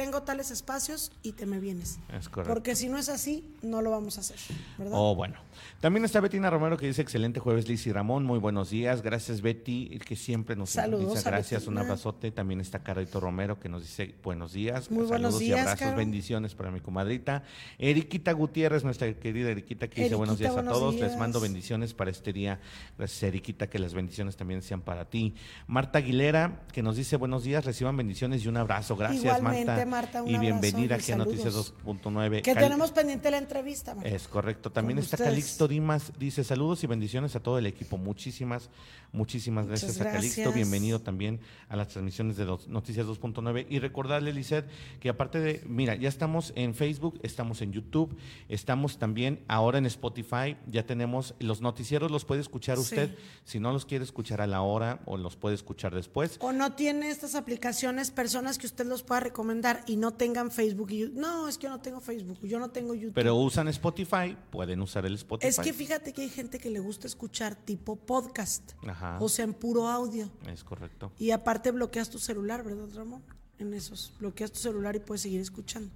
Tengo 0.00 0.22
tales 0.22 0.50
espacios 0.50 1.12
y 1.22 1.32
te 1.32 1.44
me 1.44 1.60
vienes. 1.60 1.98
Es 2.18 2.30
correcto. 2.30 2.54
Porque 2.54 2.74
si 2.74 2.88
no 2.88 2.96
es 2.96 3.10
así, 3.10 3.44
no 3.60 3.82
lo 3.82 3.90
vamos 3.90 4.16
a 4.16 4.22
hacer, 4.22 4.38
¿verdad? 4.78 4.94
Oh, 4.96 5.14
bueno. 5.14 5.36
También 5.80 6.06
está 6.06 6.20
Betina 6.20 6.48
Romero 6.48 6.78
que 6.78 6.86
dice 6.86 7.02
excelente 7.02 7.38
jueves, 7.38 7.68
Liz 7.68 7.86
y 7.86 7.92
Ramón. 7.92 8.24
Muy 8.24 8.38
buenos 8.38 8.70
días. 8.70 9.02
Gracias, 9.02 9.42
Betty, 9.42 9.98
que 9.98 10.16
siempre 10.16 10.56
nos 10.56 10.70
Saludos 10.70 11.22
Gracias, 11.22 11.66
un 11.66 11.76
abrazote. 11.76 12.30
También 12.30 12.60
está 12.60 12.82
Carito 12.82 13.20
Romero 13.20 13.60
que 13.60 13.68
nos 13.68 13.82
dice 13.82 14.14
buenos 14.22 14.54
días. 14.54 14.90
Muy 14.90 15.04
buenos 15.04 15.34
Saludos 15.34 15.42
y 15.42 15.44
días, 15.46 15.60
abrazos, 15.60 15.80
Caro. 15.80 15.96
bendiciones 15.96 16.54
para 16.54 16.70
mi 16.70 16.80
comadrita. 16.80 17.42
Eriquita 17.78 18.32
Gutiérrez, 18.32 18.84
nuestra 18.84 19.12
querida 19.12 19.50
Eriquita, 19.50 19.88
que 19.88 20.04
dice 20.04 20.14
buenos 20.14 20.38
días 20.38 20.52
a 20.52 20.54
buenos 20.54 20.72
todos. 20.72 20.94
Les 20.96 21.16
mando 21.18 21.40
bendiciones 21.40 21.92
para 21.92 22.10
este 22.10 22.32
día. 22.32 22.58
Gracias, 22.96 23.22
Eriquita, 23.22 23.68
que 23.68 23.78
las 23.78 23.92
bendiciones 23.92 24.36
también 24.36 24.62
sean 24.62 24.80
para 24.80 25.10
ti. 25.10 25.34
Marta 25.66 25.98
Aguilera, 25.98 26.62
que 26.72 26.82
nos 26.82 26.96
dice 26.96 27.16
buenos 27.16 27.44
días, 27.44 27.64
reciban 27.64 27.96
bendiciones 27.96 28.44
y 28.44 28.48
un 28.48 28.56
abrazo. 28.56 28.96
Gracias, 28.96 29.24
Igualmente, 29.24 29.66
Marta. 29.66 29.89
Marta, 29.90 30.22
un 30.22 30.30
y 30.30 30.38
bienvenida 30.38 30.94
aquí 30.94 31.12
a 31.12 31.16
Noticias 31.16 31.52
saludos. 31.52 31.74
2.9. 31.84 32.42
que 32.42 32.54
Cal- 32.54 32.62
tenemos 32.62 32.90
pendiente 32.92 33.30
la 33.30 33.38
entrevista. 33.38 33.94
Marta. 33.94 34.08
es 34.08 34.26
correcto. 34.28 34.70
También 34.70 34.96
Con 34.98 35.04
está 35.04 35.16
ustedes. 35.16 35.30
Calixto 35.30 35.68
Dimas. 35.68 36.12
Dice 36.18 36.44
saludos 36.44 36.82
y 36.84 36.86
bendiciones 36.86 37.36
a 37.36 37.40
todo 37.40 37.58
el 37.58 37.66
equipo. 37.66 37.98
Muchísimas, 37.98 38.70
muchísimas 39.12 39.66
gracias, 39.66 40.00
a 40.00 40.04
Calixto. 40.10 40.52
Bienvenido 40.52 41.00
también 41.00 41.40
a 41.68 41.76
las 41.76 41.88
transmisiones 41.88 42.36
de 42.36 42.44
Noticias 42.68 43.06
2.9. 43.06 43.66
Y 43.68 43.78
recordarle, 43.80 44.32
Lizeth, 44.32 44.66
que 45.00 45.08
aparte 45.08 45.40
de, 45.40 45.62
mira, 45.66 45.94
ya 45.96 46.08
estamos 46.08 46.52
en 46.56 46.74
Facebook, 46.74 47.18
estamos 47.22 47.60
en 47.62 47.72
YouTube, 47.72 48.16
estamos 48.48 48.98
también 48.98 49.40
ahora 49.48 49.78
en 49.78 49.86
Spotify. 49.86 50.56
Ya 50.70 50.86
tenemos 50.86 51.34
los 51.40 51.60
noticieros, 51.60 52.10
los 52.10 52.24
puede 52.24 52.40
escuchar 52.40 52.76
Sí. 52.76 52.82
usted. 52.82 53.16
Si 53.44 53.58
no 53.60 53.72
los 53.72 53.84
quiere 53.84 54.04
escuchar 54.04 54.40
a 54.40 54.46
la 54.46 54.62
hora 54.62 55.00
o 55.06 55.16
los 55.16 55.36
puede 55.36 55.54
escuchar 55.56 55.94
después. 55.94 56.36
O 56.40 56.52
no 56.52 56.72
tiene 56.74 57.10
estas 57.10 57.34
aplicaciones, 57.34 58.10
personas 58.10 58.58
que 58.58 58.66
usted 58.66 58.86
los 58.86 59.02
pueda 59.02 59.20
recomendar 59.20 59.69
y 59.86 59.96
no 59.96 60.12
tengan 60.12 60.50
Facebook. 60.50 60.90
Y, 60.90 61.10
no, 61.14 61.48
es 61.48 61.58
que 61.58 61.64
yo 61.64 61.70
no 61.70 61.80
tengo 61.80 62.00
Facebook, 62.00 62.38
yo 62.42 62.58
no 62.58 62.70
tengo 62.70 62.94
YouTube. 62.94 63.14
Pero 63.14 63.36
usan 63.36 63.68
Spotify, 63.68 64.36
pueden 64.50 64.80
usar 64.80 65.06
el 65.06 65.14
Spotify. 65.14 65.48
es 65.48 65.58
que 65.58 65.72
fíjate 65.72 66.12
que 66.12 66.22
hay 66.22 66.28
gente 66.28 66.58
que 66.58 66.70
le 66.70 66.80
gusta 66.80 67.06
escuchar 67.06 67.54
tipo 67.54 67.96
podcast, 67.96 68.72
Ajá. 68.86 69.18
o 69.20 69.28
sea, 69.28 69.44
en 69.44 69.54
puro 69.54 69.88
audio. 69.88 70.30
Es 70.46 70.64
correcto. 70.64 71.12
Y 71.18 71.30
aparte 71.30 71.70
bloqueas 71.70 72.10
tu 72.10 72.18
celular, 72.18 72.62
¿verdad, 72.64 72.88
Ramón? 72.94 73.22
En 73.58 73.74
esos, 73.74 74.12
bloqueas 74.18 74.52
tu 74.52 74.58
celular 74.58 74.96
y 74.96 75.00
puedes 75.00 75.22
seguir 75.22 75.40
escuchando. 75.40 75.90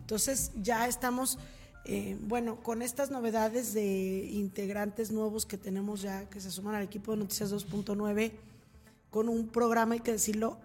Entonces 0.00 0.52
ya 0.56 0.86
estamos, 0.86 1.38
eh, 1.84 2.16
bueno, 2.22 2.62
con 2.62 2.82
estas 2.82 3.10
novedades 3.10 3.74
de 3.74 4.28
integrantes 4.30 5.10
nuevos 5.10 5.44
que 5.44 5.58
tenemos 5.58 6.02
ya, 6.02 6.28
que 6.30 6.40
se 6.40 6.50
suman 6.50 6.74
al 6.74 6.84
equipo 6.84 7.12
de 7.12 7.18
Noticias 7.18 7.52
2.9, 7.52 8.32
con 9.10 9.28
un 9.28 9.48
programa, 9.48 9.94
hay 9.94 10.00
que 10.00 10.12
decirlo, 10.12 10.58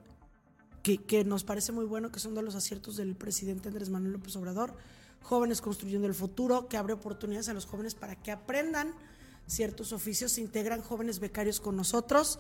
que, 0.84 1.24
nos 1.24 1.46
parece 1.46 1.72
muy 1.72 1.86
bueno, 1.86 2.12
que 2.12 2.20
son 2.20 2.36
de 2.36 2.42
los 2.42 2.56
aciertos 2.56 2.98
del 2.98 3.16
presidente 3.16 3.70
Andrés 3.70 3.90
Manuel 3.90 4.14
López 4.14 4.36
Obrador, 4.36 4.76
Jóvenes 5.22 5.62
Construyendo 5.62 6.08
el 6.08 6.14
Futuro, 6.14 6.68
que 6.68 6.76
abre 6.76 6.94
oportunidades 6.94 7.48
a 7.48 7.54
los 7.54 7.66
jóvenes 7.66 7.96
para 7.96 8.16
que 8.16 8.32
aprendan 8.32 8.94
ciertos 9.48 9.94
oficios, 9.94 10.34
se 10.34 10.42
integran 10.42 10.82
jóvenes 10.82 11.20
becarios 11.20 11.62
con 11.62 11.78
nosotros 11.78 12.40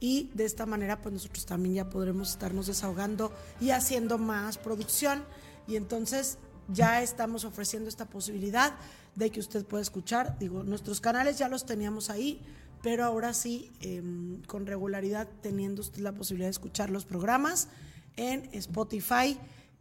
y 0.00 0.30
de 0.34 0.46
esta 0.46 0.64
manera 0.64 1.02
pues 1.02 1.12
nosotros 1.12 1.44
también 1.44 1.74
ya 1.74 1.90
podremos 1.90 2.30
estarnos 2.30 2.66
desahogando 2.66 3.30
y 3.60 3.70
haciendo 3.70 4.18
más 4.18 4.56
producción. 4.56 5.22
Y 5.68 5.76
entonces 5.76 6.38
ya 6.68 7.02
estamos 7.02 7.44
ofreciendo 7.44 7.88
esta 7.88 8.06
posibilidad 8.06 8.74
de 9.14 9.30
que 9.30 9.40
usted 9.40 9.64
pueda 9.64 9.82
escuchar, 9.82 10.38
digo, 10.38 10.62
nuestros 10.64 11.00
canales 11.00 11.38
ya 11.38 11.48
los 11.48 11.66
teníamos 11.66 12.08
ahí, 12.08 12.40
pero 12.82 13.04
ahora 13.04 13.32
sí, 13.32 13.70
eh, 13.80 14.02
con 14.46 14.66
regularidad, 14.66 15.28
teniendo 15.40 15.80
usted 15.80 16.00
la 16.00 16.12
posibilidad 16.12 16.48
de 16.48 16.52
escuchar 16.52 16.90
los 16.90 17.04
programas 17.04 17.68
en 18.16 18.48
Spotify 18.52 19.38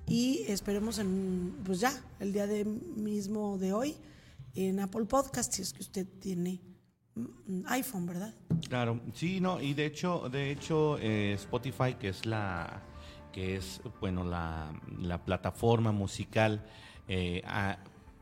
y 0.08 0.44
esperemos 0.48 1.00
en, 1.00 1.56
pues 1.66 1.80
ya, 1.80 1.94
el 2.20 2.34
día 2.34 2.48
de 2.48 2.66
mismo 2.66 3.58
de 3.58 3.74
hoy, 3.74 3.96
en 4.56 4.80
Apple 4.80 5.06
Podcast, 5.06 5.54
si 5.54 5.62
es 5.62 5.74
que 5.74 5.82
usted 5.82 6.08
tiene 6.20 6.62
mm, 7.16 7.64
iPhone, 7.68 8.06
¿verdad? 8.06 8.34
Claro, 8.68 9.02
sí, 9.14 9.40
no, 9.40 9.62
y 9.62 9.74
de 9.74 9.86
hecho, 9.86 10.30
de 10.30 10.52
hecho, 10.52 10.98
eh, 11.00 11.34
Spotify, 11.34 11.96
que 12.00 12.10
es 12.10 12.26
la, 12.26 12.82
que 13.32 13.56
es, 13.56 13.82
bueno, 14.00 14.24
la, 14.24 14.74
la 15.00 15.24
plataforma 15.24 15.92
musical, 15.92 16.66
eh, 17.08 17.42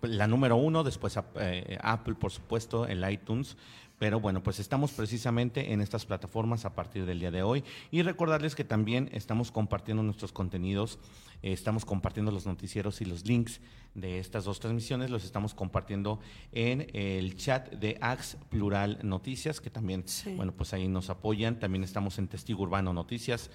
la 0.02 0.28
número 0.28 0.56
uno, 0.56 0.84
después 0.84 1.18
eh, 1.36 1.78
Apple, 1.82 2.15
por 2.15 2.32
supuesto, 2.32 2.86
el 2.88 3.10
iTunes. 3.10 3.58
Pero 4.00 4.20
bueno, 4.22 4.42
pues 4.42 4.60
estamos 4.60 4.92
precisamente 4.92 5.74
en 5.74 5.82
estas 5.82 6.06
plataformas 6.06 6.64
a 6.66 6.74
partir 6.74 7.06
del 7.06 7.20
día 7.20 7.32
de 7.32 7.44
hoy. 7.44 7.64
Y 7.92 8.02
recordarles 8.02 8.56
que 8.56 8.64
también 8.64 9.10
estamos 9.12 9.52
compartiendo 9.52 10.02
nuestros 10.04 10.32
contenidos, 10.32 11.00
eh, 11.44 11.52
estamos 11.52 11.84
compartiendo 11.86 12.32
los 12.32 12.46
noticieros 12.46 13.02
y 13.02 13.06
los 13.06 13.26
links 13.26 13.60
de 13.96 14.20
estas 14.20 14.46
dos 14.46 14.60
transmisiones, 14.60 15.10
los 15.10 15.26
estamos 15.26 15.54
compartiendo 15.54 16.20
en 16.54 16.88
el 16.94 17.36
chat 17.36 17.72
de 17.74 17.98
Ax 18.00 18.38
Plural 18.50 19.00
Noticias, 19.04 19.60
que 19.60 19.70
también, 19.70 20.08
Sí. 20.08 20.34
bueno, 20.36 20.54
pues 20.54 20.74
ahí 20.74 20.88
nos 20.88 21.10
apoyan. 21.10 21.60
También 21.60 21.84
estamos 21.84 22.18
en 22.20 22.28
Testigo 22.30 22.64
Urbano 22.64 22.94
Noticias 22.94 23.50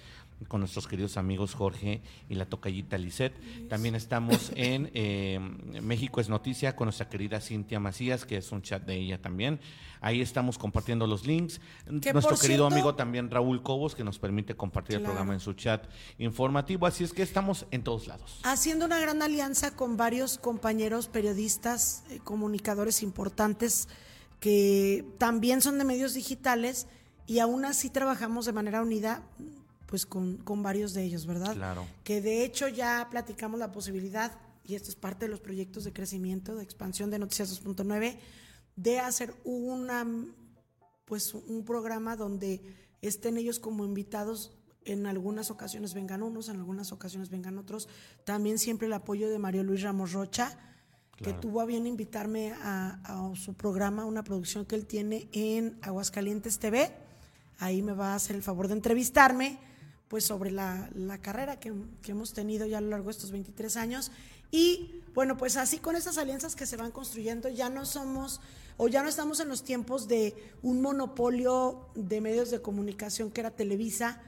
con 0.47 0.59
nuestros 0.59 0.87
queridos 0.87 1.17
amigos 1.17 1.55
Jorge 1.55 2.01
y 2.29 2.35
la 2.35 2.45
tocallita 2.45 2.97
Lisette. 2.97 3.35
También 3.69 3.95
estamos 3.95 4.51
en 4.55 4.91
eh, 4.93 5.39
México 5.81 6.21
es 6.21 6.29
Noticia 6.29 6.75
con 6.75 6.85
nuestra 6.85 7.09
querida 7.09 7.39
Cintia 7.41 7.79
Macías, 7.79 8.25
que 8.25 8.37
es 8.37 8.51
un 8.51 8.61
chat 8.61 8.83
de 8.83 8.95
ella 8.95 9.21
también. 9.21 9.59
Ahí 10.01 10.21
estamos 10.21 10.57
compartiendo 10.57 11.07
los 11.07 11.25
links. 11.25 11.59
Nuestro 11.87 12.37
querido 12.37 12.67
cierto- 12.67 12.67
amigo 12.67 12.95
también 12.95 13.31
Raúl 13.31 13.63
Cobos, 13.63 13.95
que 13.95 14.03
nos 14.03 14.19
permite 14.19 14.55
compartir 14.55 14.97
el 14.97 15.01
programa 15.03 15.33
en 15.33 15.39
su 15.39 15.53
chat 15.53 15.85
informativo. 16.19 16.85
Así 16.85 17.03
es 17.03 17.11
que 17.11 17.23
estamos 17.23 17.65
en 17.71 17.83
todos 17.83 18.07
lados. 18.07 18.39
haciendo 18.43 18.85
una 18.85 18.99
gran 18.99 19.21
alianza 19.21 19.75
con 19.75 19.97
varios 19.97 20.37
compañeros 20.37 21.07
periodistas, 21.07 22.03
eh, 22.09 22.19
comunicadores 22.23 23.01
importantes 23.01 23.87
que 24.39 25.05
también 25.17 25.61
son 25.61 25.79
de 25.79 25.85
medios 25.85 26.13
digitales 26.13 26.87
y 27.25 27.39
aún 27.39 27.65
así 27.65 27.89
trabajamos 27.89 28.45
de 28.45 28.53
manera 28.53 28.81
unida 28.81 29.23
pues 29.85 30.05
con, 30.05 30.37
con 30.37 30.63
varios 30.63 30.93
de 30.93 31.03
ellos, 31.03 31.25
¿verdad? 31.25 31.53
Claro. 31.53 31.85
Que 32.03 32.21
de 32.21 32.43
hecho 32.43 32.67
ya 32.67 33.07
platicamos 33.09 33.59
la 33.59 33.71
posibilidad, 33.71 34.31
y 34.63 34.75
esto 34.75 34.89
es 34.89 34.95
parte 34.95 35.25
de 35.25 35.31
los 35.31 35.39
proyectos 35.39 35.83
de 35.83 35.93
crecimiento, 35.93 36.55
de 36.55 36.63
expansión 36.63 37.11
de 37.11 37.19
Noticias 37.19 37.63
2.9, 37.63 38.17
de 38.75 38.99
hacer 38.99 39.33
una, 39.43 40.05
pues 41.05 41.33
un 41.33 41.63
programa 41.65 42.15
donde 42.15 42.61
estén 43.01 43.37
ellos 43.37 43.59
como 43.59 43.85
invitados 43.85 44.57
en 44.85 45.07
algunas 45.07 45.49
ocasiones 45.51 45.93
vengan 45.93 46.23
unos, 46.23 46.49
en 46.49 46.57
algunas 46.57 46.91
ocasiones 46.91 47.29
vengan 47.29 47.57
otros. 47.57 47.89
También 48.23 48.59
siempre 48.59 48.87
el 48.87 48.93
apoyo 48.93 49.29
de 49.29 49.39
Mario 49.39 49.63
Luis 49.63 49.81
Ramos 49.81 50.13
Rocha, 50.13 50.57
que 51.17 51.33
tuvo 51.33 51.61
a 51.61 51.65
bien 51.65 51.87
invitarme 51.87 52.51
a, 52.61 52.99
a, 53.03 53.35
su 53.35 53.53
programa, 53.53 54.05
una 54.05 54.23
producción 54.23 54.65
que 54.65 54.75
él 54.75 54.85
tiene 54.85 55.29
en 55.31 55.77
Aguascalientes 55.81 56.59
TV. 56.59 56.91
Ahí 57.57 57.81
me 57.81 57.93
va 57.93 58.11
a 58.11 58.15
hacer 58.15 58.35
el 58.35 58.43
favor 58.43 58.67
de 58.67 58.73
entrevistarme 58.73 59.57
pues 60.15 60.23
sobre 60.23 60.49
la, 60.49 60.89
la 60.95 61.17
carrera 61.17 61.59
que, 61.59 61.73
que, 62.01 62.11
hemos 62.11 62.31
tenido 62.31 62.65
ya 62.65 62.77
a 62.77 62.81
lo 62.81 62.87
largo 62.87 63.07
de 63.07 63.11
estos 63.11 63.31
23 63.31 63.75
años. 63.75 64.13
Y 64.49 65.01
bueno, 65.13 65.35
pues 65.35 65.57
así 65.57 65.79
con 65.79 65.97
estas 65.97 66.17
alianzas 66.17 66.55
que 66.55 66.65
se 66.65 66.77
van 66.77 66.91
construyendo, 66.91 67.49
ya 67.49 67.69
no 67.69 67.85
somos 67.85 68.39
o 68.77 68.87
ya 68.87 69.03
no 69.03 69.09
estamos 69.09 69.41
en 69.41 69.49
los 69.49 69.65
tiempos 69.65 70.07
de 70.07 70.33
un 70.63 70.81
monopolio 70.81 71.89
de 71.95 72.21
medios 72.21 72.49
de 72.49 72.61
comunicación 72.61 73.29
que 73.29 73.41
era 73.41 73.51
Televisa 73.51 74.21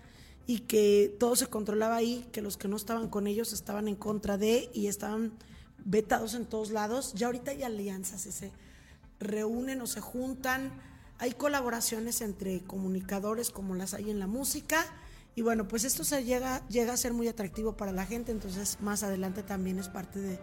y 0.46 0.60
que 0.60 1.16
todo 1.22 1.38
se 1.38 1.48
controlaba 1.48 1.96
ahí, 1.96 2.28
que 2.34 2.42
los 2.42 2.58
que 2.58 2.68
no 2.68 2.76
estaban 2.76 3.08
con 3.08 3.26
ellos 3.26 3.54
estaban 3.54 3.88
en 3.88 3.96
contra 3.96 4.38
de 4.38 4.70
y 4.74 4.88
estaban 4.88 5.32
vetados 5.86 6.34
en 6.34 6.46
todos 6.48 6.72
lados. 6.72 7.14
Ya 7.14 7.28
ahorita 7.28 7.52
hay 7.52 7.64
alianzas 7.64 8.26
y 8.26 8.34
se 8.34 8.52
reúnen 9.22 9.80
o 9.80 9.88
se 9.88 10.02
juntan. 10.02 10.70
Hay 11.18 11.32
colaboraciones 11.32 12.20
entre 12.20 12.60
comunicadores 12.66 13.52
como 13.52 13.74
las 13.74 13.94
hay 13.94 14.10
en 14.10 14.20
la 14.20 14.28
música. 14.28 14.86
Y 15.38 15.44
bueno, 15.44 15.68
pues 15.68 15.84
esto 15.84 16.04
se 16.04 16.24
llega, 16.24 16.68
llega 16.68 16.94
a 16.94 16.98
ser 16.98 17.14
muy 17.14 17.28
atractivo 17.28 17.78
para 17.78 17.92
la 17.92 18.08
gente, 18.08 18.32
entonces 18.32 18.80
más 18.82 19.04
adelante 19.04 19.44
también 19.44 19.78
es 19.78 19.88
parte 19.88 20.20
de, 20.20 20.40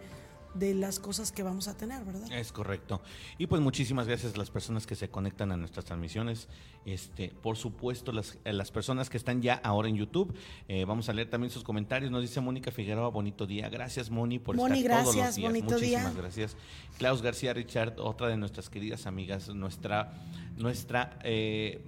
de 0.53 0.73
las 0.73 0.99
cosas 0.99 1.33
que 1.33 1.43
vamos 1.43 1.67
a 1.67 1.75
tener, 1.75 2.05
¿verdad? 2.05 2.31
Es 2.31 2.53
correcto. 2.53 3.01
Y 3.37 3.47
pues 3.47 3.61
muchísimas 3.61 4.07
gracias 4.07 4.35
a 4.35 4.37
las 4.37 4.49
personas 4.49 4.87
que 4.87 4.95
se 4.95 5.09
conectan 5.09 5.51
a 5.51 5.57
nuestras 5.57 5.83
transmisiones. 5.83 6.47
Este, 6.85 7.33
por 7.41 7.57
supuesto, 7.57 8.13
las, 8.13 8.37
las 8.45 8.71
personas 8.71 9.09
que 9.09 9.17
están 9.17 9.41
ya 9.41 9.55
ahora 9.55 9.89
en 9.89 9.97
YouTube. 9.97 10.33
Eh, 10.69 10.85
vamos 10.85 11.09
a 11.09 11.13
leer 11.13 11.29
también 11.29 11.51
sus 11.51 11.65
comentarios. 11.65 12.09
Nos 12.09 12.21
dice 12.21 12.39
Mónica 12.39 12.71
Figueroa, 12.71 13.09
bonito 13.09 13.45
día. 13.45 13.67
Gracias, 13.67 14.09
Moni, 14.09 14.39
por 14.39 14.55
Moni, 14.55 14.79
estar 14.79 15.03
gracias, 15.03 15.03
todos 15.03 15.25
los 15.25 15.35
días. 15.35 15.49
bonito 15.51 15.73
muchísimas 15.73 16.13
día. 16.13 16.21
gracias. 16.21 16.55
Klaus 16.97 17.21
García 17.21 17.53
Richard, 17.53 17.95
otra 17.99 18.29
de 18.29 18.37
nuestras 18.37 18.69
queridas 18.69 19.07
amigas, 19.07 19.49
nuestra, 19.49 20.13
nuestra 20.55 21.19
eh, 21.25 21.83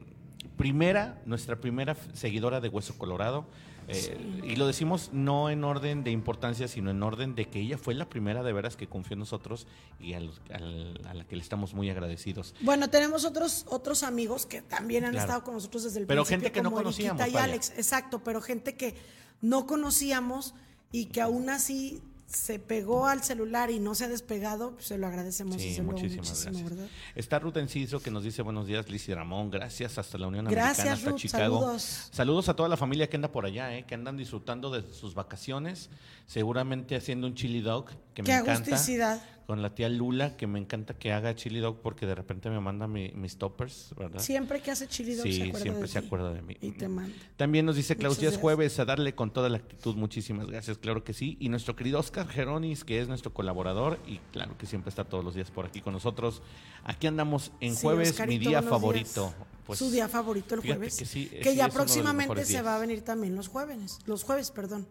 primera, 0.58 1.22
nuestra 1.26 1.56
primera 1.58 1.96
seguidora 2.14 2.60
de 2.60 2.70
Hueso 2.70 2.98
Colorado. 2.98 3.46
Eh, 3.90 4.42
y 4.44 4.58
lo 4.58 4.68
decimos 4.68 5.12
no 5.14 5.50
en 5.50 5.64
orden 5.64 6.04
de 6.04 6.12
importancia, 6.12 6.68
sino 6.68 6.92
en 6.92 7.02
orden 7.02 7.36
de 7.36 7.46
que 7.46 7.62
ella 7.62 7.78
fue 7.78 7.94
la 7.94 8.10
primera 8.10 8.44
de 8.44 8.52
veras 8.52 8.76
que 8.76 8.88
confió 8.88 9.14
en 9.14 9.20
nosotros 9.20 9.66
y 9.98 10.14
al, 10.14 10.30
al, 10.54 11.00
a 11.08 11.14
la 11.14 11.24
que 11.26 11.38
le 11.38 11.42
estamos 11.42 11.74
muy 11.74 11.90
agradecidos. 11.90 12.54
Bueno, 12.60 12.90
tenemos 12.90 13.24
otros 13.24 13.66
otros 13.70 14.04
amigos 14.04 14.46
que 14.46 14.62
también 14.62 15.06
han 15.06 15.12
Claro. 15.12 15.26
estado 15.26 15.44
con 15.46 15.54
nosotros 15.54 15.84
desde 15.86 16.02
el 16.02 16.06
Pero 16.06 16.24
principio. 16.24 16.42
gente 16.42 16.52
que 16.52 16.62
no 16.62 16.70
como 16.72 16.84
conocíamos, 16.84 17.22
Eriquita 17.22 17.40
y. 17.40 17.44
Alex, 17.50 17.70
exacto, 17.78 18.20
pero 18.26 18.42
gente 18.42 18.76
que 18.76 18.96
no 19.40 19.66
conocíamos 19.66 20.54
y 20.92 21.06
que 21.06 21.22
aún 21.22 21.50
así 21.50 22.02
se 22.28 22.60
pegó 22.60 23.08
al 23.08 23.24
celular 23.24 23.72
y 23.72 23.80
no 23.80 23.96
se 23.96 24.04
ha 24.04 24.08
despegado, 24.10 24.72
pues 24.74 24.88
se 24.88 24.98
lo 24.98 25.08
agradecemos 25.08 25.56
Sí, 25.56 25.82
muchísimas 25.82 25.96
muchísimo, 25.96 26.24
gracias. 26.24 26.64
¿verdad? 26.64 26.88
Está 27.16 27.40
Ruth 27.40 27.56
Enciso 27.58 28.02
que 28.02 28.12
nos 28.12 28.24
dice 28.24 28.42
buenos 28.42 28.68
días, 28.68 28.90
Liz 28.90 29.08
y 29.08 29.14
Ramón, 29.14 29.50
gracias 29.50 29.98
hasta 29.98 30.18
la 30.18 30.28
Unión 30.28 30.46
Gracias, 30.46 30.80
Americana, 30.80 30.94
hasta 30.98 31.10
Ruth, 31.12 31.20
Chicago. 31.20 31.60
saludos. 31.62 32.10
Saludos 32.12 32.50
a 32.50 32.56
toda 32.56 32.68
la 32.68 32.76
familia 32.78 33.10
que 33.10 33.16
anda 33.16 33.32
por 33.32 33.46
allá, 33.46 33.76
eh, 33.78 33.86
que 33.86 33.96
andan 33.96 34.18
disfrutando 34.18 34.70
de 34.70 34.84
sus 34.94 35.14
vacaciones, 35.14 35.90
seguramente 36.26 36.96
haciendo 36.98 37.28
un 37.28 37.34
chili 37.34 37.62
dog, 37.62 37.92
que 38.24 38.24
Qué 38.24 38.32
me 38.34 38.40
encanta. 38.40 39.22
Con 39.46 39.62
la 39.62 39.74
tía 39.74 39.88
Lula, 39.88 40.36
que 40.36 40.46
me 40.46 40.60
encanta 40.60 40.94
que 40.96 41.14
haga 41.14 41.34
chili 41.34 41.60
dog 41.62 41.80
porque 41.82 42.06
de 42.06 42.16
repente 42.16 42.50
me 42.50 42.60
manda 42.60 42.86
mi- 42.86 43.12
mis 43.14 43.38
toppers, 43.38 43.94
¿verdad? 43.98 44.20
Siempre 44.20 44.60
que 44.62 44.72
hace 44.72 44.88
chili 44.90 45.14
dog 45.16 45.24
Sí, 45.26 45.34
se 45.34 45.44
acuerda 45.44 45.60
siempre 45.62 45.82
de 45.84 45.88
se 45.88 46.02
ti 46.02 46.06
acuerda 46.06 46.34
de 46.34 46.42
mí. 46.42 46.58
Y 46.60 46.72
te 46.72 46.90
manda. 46.90 47.16
También 47.38 47.66
nos 47.66 47.78
dice 47.78 47.94
gracias. 47.96 48.36
jueves, 48.38 48.78
a 48.80 48.84
darle 48.86 49.16
con 49.16 49.32
toda 49.32 49.48
la 49.48 49.58
actitud. 49.58 49.96
Muchísimas 49.96 50.48
gracias, 50.48 50.78
claro 50.80 51.06
que 51.06 51.14
sí. 51.14 51.38
Y 51.40 51.48
nuestro 51.48 51.78
querido 51.78 51.98
Oscar 52.00 52.28
Geronis, 52.28 52.84
que 52.84 53.00
es 53.00 53.08
nuestro 53.08 53.34
colaborador 53.34 54.00
y 54.06 54.18
claro 54.34 54.58
que 54.58 54.66
siempre 54.66 54.90
está 54.90 55.06
todos 55.06 55.24
los 55.24 55.34
días 55.36 55.50
por 55.50 55.66
aquí 55.66 55.80
con 55.80 55.94
nosotros. 55.94 56.42
Aquí 56.84 57.08
andamos 57.08 57.52
en 57.62 57.74
Sí, 57.76 57.84
jueves, 57.84 58.10
Oscarito, 58.12 58.40
mi 58.42 58.48
día 58.50 58.62
favorito. 58.62 59.34
Pues, 59.66 59.80
Su 59.80 59.90
día 59.92 60.10
favorito 60.10 60.56
el 60.56 60.62
jueves. 60.62 60.98
que 60.98 61.06
sí, 61.06 61.28
que 61.28 61.44
sí, 61.44 61.50
es 61.52 61.56
ya 61.56 61.70
próximamente 61.70 62.44
se 62.44 62.62
va 62.62 62.76
a 62.76 62.80
venir 62.80 63.02
también 63.02 63.36
los 63.38 63.48
jueves. 63.48 64.00
Los 64.08 64.24
jueves, 64.26 64.52
perdón. 64.52 64.86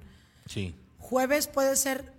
Sí. 0.46 0.74
Jueves 0.98 1.46
puede 1.46 1.76
ser 1.76 2.15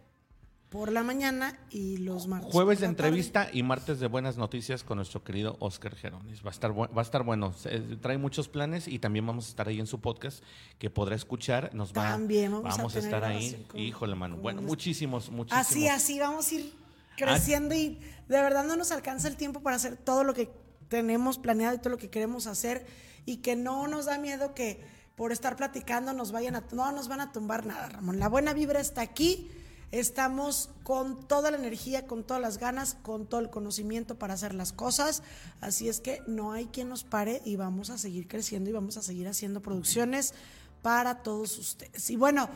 por 0.69 0.91
la 0.91 1.01
mañana 1.01 1.57
y 1.69 1.97
los 1.97 2.27
martes. 2.27 2.51
Jueves 2.51 2.79
de 2.79 2.87
tarde. 2.87 2.91
entrevista 3.07 3.49
y 3.53 3.63
martes 3.63 3.99
de 4.01 4.07
buenas 4.07 4.37
noticias 4.37 4.83
con 4.83 4.97
nuestro 4.97 5.23
querido 5.23 5.55
Oscar 5.59 5.95
Geronis. 5.95 6.43
Va 6.45 6.49
a 6.49 6.51
estar, 6.51 6.77
va 6.77 6.89
a 6.93 7.01
estar 7.01 7.23
bueno. 7.23 7.53
Se- 7.53 7.79
trae 8.01 8.17
muchos 8.17 8.49
planes 8.49 8.87
y 8.89 8.99
también 8.99 9.25
vamos 9.25 9.45
a 9.45 9.49
estar 9.49 9.67
ahí 9.69 9.79
en 9.79 9.87
su 9.87 10.01
podcast 10.01 10.43
que 10.77 10.89
podrá 10.89 11.15
escuchar. 11.15 11.73
Nos 11.73 11.91
va, 11.91 12.03
También 12.11 12.51
vamos 12.61 12.95
a 12.95 12.99
estar 12.99 13.23
ahí. 13.23 13.65
con- 13.69 13.79
Híjole, 13.79 14.15
mano. 14.15 14.35
Bueno, 14.37 14.59
este- 14.59 14.69
muchísimos, 14.69 15.31
muchísimos. 15.31 15.67
Así, 15.67 15.87
así 15.87 16.19
vamos 16.19 16.51
a 16.51 16.55
ir 16.55 16.73
creciendo 17.15 17.73
y 17.73 17.99
de 18.27 18.41
verdad 18.41 18.65
no 18.65 18.75
nos 18.75 18.91
alcanza 18.91 19.29
el 19.29 19.37
tiempo 19.37 19.61
para 19.61 19.77
hacer 19.77 19.95
todo 19.95 20.23
lo 20.25 20.33
que 20.33 20.51
tenemos 20.89 21.37
planeado 21.37 21.75
y 21.75 21.79
todo 21.79 21.91
lo 21.91 21.97
que 21.97 22.09
queremos 22.09 22.45
hacer 22.45 22.85
y 23.25 23.37
que 23.37 23.55
no 23.55 23.87
nos 23.87 24.05
da 24.05 24.17
miedo 24.17 24.53
que 24.53 24.81
por 25.15 25.31
estar 25.31 25.55
platicando 25.55 26.13
nos 26.13 26.31
vayan 26.31 26.55
a 26.55 26.63
no 26.73 26.91
nos 26.91 27.07
van 27.07 27.21
a 27.21 27.31
tumbar 27.31 27.65
nada, 27.65 27.89
Ramón. 27.89 28.19
La 28.19 28.27
buena 28.29 28.53
vibra 28.53 28.79
está 28.81 28.99
aquí. 29.01 29.49
Estamos 29.91 30.69
con 30.83 31.27
toda 31.27 31.49
la 31.51 31.57
energía, 31.57 32.07
con 32.07 32.23
todas 32.23 32.41
las 32.41 32.57
ganas, 32.57 32.97
con 33.03 33.25
todo 33.25 33.39
el 33.39 33.49
conocimiento 33.49 34.15
para 34.15 34.33
hacer 34.33 34.53
las 34.53 34.73
cosas. 34.73 35.23
Así 35.61 35.87
es 35.87 36.01
que 36.01 36.21
no 36.27 36.51
hay 36.51 36.65
quien 36.65 36.89
nos 36.89 37.03
pare 37.03 37.41
y 37.45 37.55
vamos 37.55 37.89
a 37.89 37.97
seguir 37.97 38.27
creciendo 38.27 38.69
y 38.69 38.73
vamos 38.73 38.97
a 38.97 39.01
seguir 39.01 39.27
haciendo 39.27 39.61
producciones 39.61 40.33
para 40.81 41.23
todos 41.23 41.57
ustedes. 41.57 42.09
Y 42.09 42.17
bueno, 42.17 42.49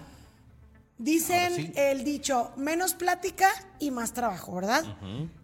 Dicen 1.02 1.56
sí. 1.56 1.72
el 1.76 2.04
dicho, 2.04 2.52
menos 2.58 2.94
plática 2.94 3.50
y 3.80 3.90
más 3.90 4.14
trabajo, 4.14 4.54
¿verdad? 4.54 4.84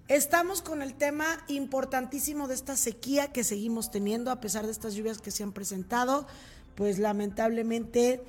Estamos 0.08 0.62
con 0.62 0.84
el 0.84 0.94
tema 0.94 1.26
importantísimo 1.48 2.48
de 2.48 2.54
esta 2.54 2.78
sequía 2.78 3.32
que 3.34 3.44
seguimos 3.44 3.90
teniendo 3.90 4.30
a 4.30 4.40
pesar 4.40 4.68
de 4.68 4.72
estas 4.72 4.94
lluvias 4.94 5.20
que 5.20 5.32
se 5.32 5.42
han 5.42 5.54
presentado, 5.54 6.28
pues 6.76 7.00
lamentablemente 7.00 8.22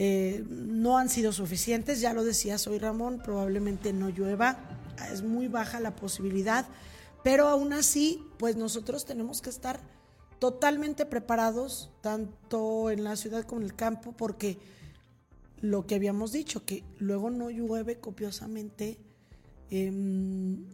eh, 0.00 0.44
no 0.48 0.96
han 0.96 1.08
sido 1.08 1.32
suficientes, 1.32 2.00
ya 2.00 2.12
lo 2.12 2.22
decía 2.22 2.56
soy 2.56 2.78
Ramón, 2.78 3.20
probablemente 3.20 3.92
no 3.92 4.10
llueva, 4.10 4.56
es 5.12 5.22
muy 5.22 5.48
baja 5.48 5.80
la 5.80 5.96
posibilidad, 5.96 6.66
pero 7.24 7.48
aún 7.48 7.72
así, 7.72 8.24
pues 8.38 8.54
nosotros 8.54 9.04
tenemos 9.04 9.42
que 9.42 9.50
estar 9.50 9.80
totalmente 10.38 11.04
preparados, 11.04 11.90
tanto 12.00 12.92
en 12.92 13.02
la 13.02 13.16
ciudad 13.16 13.42
como 13.42 13.62
en 13.62 13.66
el 13.66 13.74
campo, 13.74 14.12
porque 14.12 14.58
lo 15.60 15.84
que 15.84 15.96
habíamos 15.96 16.30
dicho, 16.30 16.64
que 16.64 16.84
luego 17.00 17.30
no 17.30 17.50
llueve 17.50 17.98
copiosamente, 17.98 19.00
em, 19.68 20.64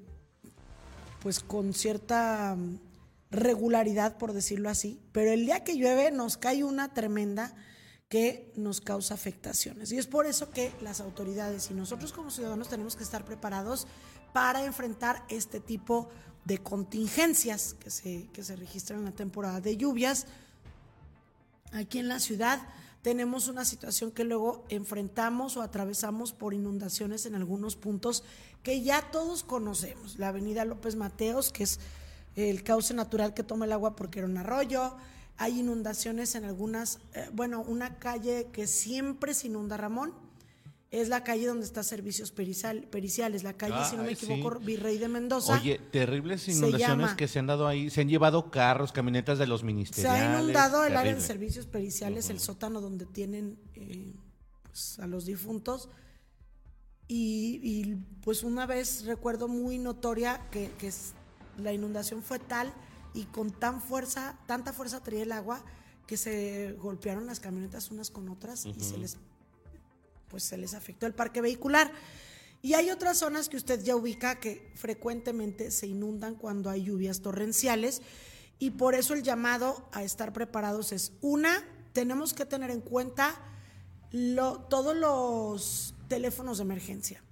pues 1.22 1.40
con 1.40 1.72
cierta 1.72 2.56
mm, 2.56 2.78
regularidad, 3.30 4.18
por 4.18 4.34
decirlo 4.34 4.68
así, 4.68 5.00
pero 5.12 5.32
el 5.32 5.46
día 5.46 5.64
que 5.64 5.78
llueve 5.78 6.10
nos 6.10 6.36
cae 6.36 6.62
una 6.62 6.92
tremenda 6.92 7.54
que 8.14 8.52
nos 8.54 8.80
causa 8.80 9.12
afectaciones. 9.12 9.90
Y 9.90 9.98
es 9.98 10.06
por 10.06 10.24
eso 10.24 10.52
que 10.52 10.72
las 10.80 11.00
autoridades 11.00 11.68
y 11.72 11.74
nosotros 11.74 12.12
como 12.12 12.30
ciudadanos 12.30 12.68
tenemos 12.68 12.94
que 12.94 13.02
estar 13.02 13.24
preparados 13.24 13.88
para 14.32 14.64
enfrentar 14.64 15.24
este 15.28 15.58
tipo 15.58 16.08
de 16.44 16.58
contingencias 16.58 17.74
que 17.74 17.90
se, 17.90 18.28
que 18.32 18.44
se 18.44 18.54
registran 18.54 19.00
en 19.00 19.06
la 19.06 19.10
temporada 19.10 19.60
de 19.60 19.76
lluvias. 19.76 20.28
Aquí 21.72 21.98
en 21.98 22.06
la 22.06 22.20
ciudad 22.20 22.62
tenemos 23.02 23.48
una 23.48 23.64
situación 23.64 24.12
que 24.12 24.22
luego 24.22 24.64
enfrentamos 24.68 25.56
o 25.56 25.62
atravesamos 25.62 26.32
por 26.32 26.54
inundaciones 26.54 27.26
en 27.26 27.34
algunos 27.34 27.74
puntos 27.74 28.22
que 28.62 28.80
ya 28.82 29.10
todos 29.10 29.42
conocemos. 29.42 30.20
La 30.20 30.28
avenida 30.28 30.64
López 30.64 30.94
Mateos, 30.94 31.50
que 31.50 31.64
es 31.64 31.80
el 32.36 32.62
cauce 32.62 32.94
natural 32.94 33.34
que 33.34 33.42
toma 33.42 33.64
el 33.64 33.72
agua 33.72 33.96
porque 33.96 34.20
era 34.20 34.28
un 34.28 34.36
arroyo. 34.36 34.94
Hay 35.36 35.60
inundaciones 35.60 36.34
en 36.36 36.44
algunas, 36.44 36.98
eh, 37.14 37.28
bueno, 37.32 37.62
una 37.66 37.98
calle 37.98 38.48
que 38.52 38.66
siempre 38.66 39.34
se 39.34 39.48
inunda, 39.48 39.76
Ramón, 39.76 40.12
es 40.92 41.08
la 41.08 41.24
calle 41.24 41.46
donde 41.48 41.66
está 41.66 41.82
Servicios 41.82 42.32
Pericial- 42.32 42.86
Periciales, 42.88 43.42
la 43.42 43.54
calle, 43.54 43.84
si 43.90 43.96
no 43.96 44.04
me 44.04 44.14
sí. 44.14 44.26
equivoco, 44.26 44.60
Virrey 44.60 44.96
de 44.98 45.08
Mendoza. 45.08 45.54
Oye, 45.54 45.80
terribles 45.90 46.42
Se 46.42 46.52
inundaciones 46.52 46.88
llama- 47.06 47.16
que 47.16 47.26
se 47.26 47.40
han 47.40 47.48
dado 47.48 47.66
ahí. 47.66 47.90
Se 47.90 48.02
han 48.02 48.08
llevado 48.08 48.48
carros, 48.52 48.92
camionetas 48.92 49.40
de 49.40 49.48
los 49.48 49.60
Se 49.60 49.66
ministeriales. 49.66 50.22
ha 50.22 50.40
inundado 50.40 50.84
el 50.84 50.96
área 50.96 51.12
de 51.14 51.20
servicios 51.20 51.66
periciales, 51.66 52.30
el 52.30 52.38
sótano 52.38 52.80
donde 52.80 53.06
tienen 53.06 53.58
eh, 53.74 54.14
pues, 54.62 55.00
a 55.00 55.08
los 55.08 55.26
difuntos. 55.26 55.88
Y, 57.08 57.60
y, 57.62 57.96
pues 58.22 58.44
una 58.44 58.64
vez 58.66 59.04
recuerdo 59.04 59.48
muy 59.48 59.78
notoria 59.78 60.42
que, 60.52 60.70
la 61.58 61.72
inundación 61.72 62.22
fue 62.22 62.38
tal 62.38 62.72
y 63.14 63.24
con 63.24 63.50
tan 63.50 63.80
fuerza, 63.80 64.38
tanta 64.46 64.72
fuerza 64.72 65.02
traía 65.02 65.22
el 65.22 65.32
agua 65.32 65.64
que 66.06 66.16
se 66.16 66.72
golpearon 66.72 67.26
las 67.26 67.40
camionetas 67.40 67.90
unas 67.90 68.10
con 68.10 68.28
otras 68.28 68.66
y 68.66 68.74
se 68.80 68.98
les 68.98 69.16
pues 70.28 70.42
se 70.42 70.56
les 70.56 70.74
afectó 70.74 71.06
el 71.06 71.14
parque 71.14 71.40
vehicular. 71.40 71.92
Y 72.60 72.74
hay 72.74 72.90
otras 72.90 73.18
zonas 73.18 73.48
que 73.48 73.56
usted 73.56 73.82
ya 73.84 73.94
ubica 73.94 74.40
que 74.40 74.72
frecuentemente 74.74 75.70
se 75.70 75.86
inundan 75.86 76.34
cuando 76.34 76.70
hay 76.70 76.84
lluvias 76.84 77.20
torrenciales 77.20 78.02
y 78.58 78.70
por 78.72 78.94
eso 78.94 79.14
el 79.14 79.22
llamado 79.22 79.88
a 79.92 80.02
estar 80.02 80.32
preparados 80.32 80.92
es 80.92 81.12
una, 81.20 81.62
tenemos 81.92 82.34
que 82.34 82.46
tener 82.46 82.70
en 82.70 82.80
cuenta 82.80 83.38
todos 84.70 84.96
los 84.96 85.94
teléfonos 86.08 86.58
de 86.58 86.62
emergencia. 86.64 87.22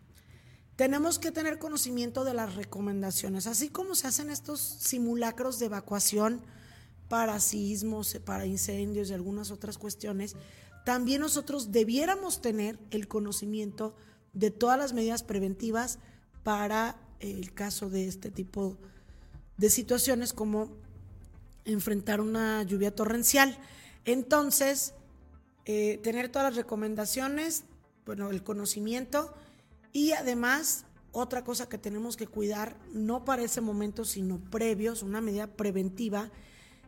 Tenemos 0.82 1.20
que 1.20 1.30
tener 1.30 1.60
conocimiento 1.60 2.24
de 2.24 2.34
las 2.34 2.56
recomendaciones, 2.56 3.46
así 3.46 3.68
como 3.68 3.94
se 3.94 4.08
hacen 4.08 4.30
estos 4.30 4.58
simulacros 4.60 5.60
de 5.60 5.66
evacuación 5.66 6.42
para 7.08 7.38
sismos, 7.38 8.18
para 8.24 8.46
incendios 8.46 9.08
y 9.08 9.14
algunas 9.14 9.52
otras 9.52 9.78
cuestiones. 9.78 10.34
También 10.84 11.20
nosotros 11.20 11.70
debiéramos 11.70 12.42
tener 12.42 12.80
el 12.90 13.06
conocimiento 13.06 13.94
de 14.32 14.50
todas 14.50 14.76
las 14.76 14.92
medidas 14.92 15.22
preventivas 15.22 16.00
para 16.42 16.96
el 17.20 17.54
caso 17.54 17.88
de 17.88 18.08
este 18.08 18.32
tipo 18.32 18.76
de 19.58 19.70
situaciones 19.70 20.32
como 20.32 20.68
enfrentar 21.64 22.20
una 22.20 22.64
lluvia 22.64 22.92
torrencial. 22.92 23.56
Entonces, 24.04 24.94
eh, 25.64 26.00
tener 26.02 26.28
todas 26.28 26.48
las 26.48 26.56
recomendaciones, 26.56 27.66
bueno, 28.04 28.30
el 28.30 28.42
conocimiento 28.42 29.32
y 29.92 30.12
además 30.12 30.86
otra 31.12 31.44
cosa 31.44 31.68
que 31.68 31.78
tenemos 31.78 32.16
que 32.16 32.26
cuidar, 32.26 32.76
no 32.92 33.24
para 33.24 33.42
ese 33.42 33.60
momento, 33.60 34.04
sino 34.04 34.38
previos, 34.38 35.02
una 35.02 35.20
medida 35.20 35.46
preventiva, 35.46 36.30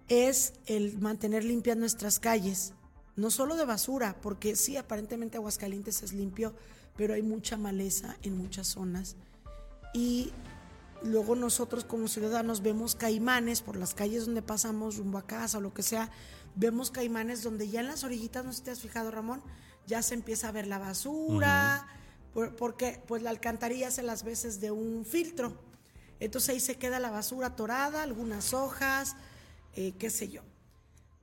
es 0.08 0.54
el 0.66 0.98
mantener 0.98 1.44
limpias 1.44 1.76
nuestras 1.76 2.18
calles, 2.18 2.72
no 3.16 3.30
solo 3.30 3.56
de 3.56 3.64
basura, 3.64 4.16
porque 4.20 4.56
sí, 4.56 4.76
aparentemente 4.76 5.36
Aguascalientes 5.36 6.02
es 6.02 6.12
limpio, 6.12 6.54
pero 6.96 7.14
hay 7.14 7.22
mucha 7.22 7.56
maleza 7.56 8.16
en 8.22 8.36
muchas 8.36 8.68
zonas. 8.68 9.16
Y 9.92 10.32
luego 11.02 11.36
nosotros 11.36 11.84
como 11.84 12.08
ciudadanos 12.08 12.62
vemos 12.62 12.94
caimanes 12.94 13.60
por 13.60 13.76
las 13.76 13.94
calles 13.94 14.26
donde 14.26 14.42
pasamos, 14.42 14.96
rumbo 14.96 15.18
a 15.18 15.26
casa 15.26 15.58
o 15.58 15.60
lo 15.60 15.74
que 15.74 15.82
sea, 15.82 16.10
vemos 16.56 16.90
caimanes 16.90 17.42
donde 17.42 17.68
ya 17.68 17.80
en 17.80 17.88
las 17.88 18.04
orillitas, 18.04 18.44
no 18.44 18.52
sé 18.52 18.58
si 18.58 18.64
te 18.64 18.70
has 18.70 18.80
fijado 18.80 19.10
Ramón, 19.10 19.42
ya 19.86 20.02
se 20.02 20.14
empieza 20.14 20.48
a 20.48 20.52
ver 20.52 20.66
la 20.66 20.78
basura, 20.78 21.86
porque 22.56 23.02
pues 23.06 23.22
la 23.22 23.30
alcantarilla 23.30 23.88
hace 23.88 24.02
las 24.02 24.24
veces 24.24 24.60
de 24.60 24.70
un 24.70 25.04
filtro. 25.04 25.56
Entonces 26.20 26.50
ahí 26.50 26.60
se 26.60 26.76
queda 26.76 26.98
la 26.98 27.10
basura 27.10 27.48
atorada, 27.48 28.02
algunas 28.02 28.54
hojas, 28.54 29.16
eh, 29.74 29.94
qué 29.98 30.10
sé 30.10 30.28
yo. 30.28 30.42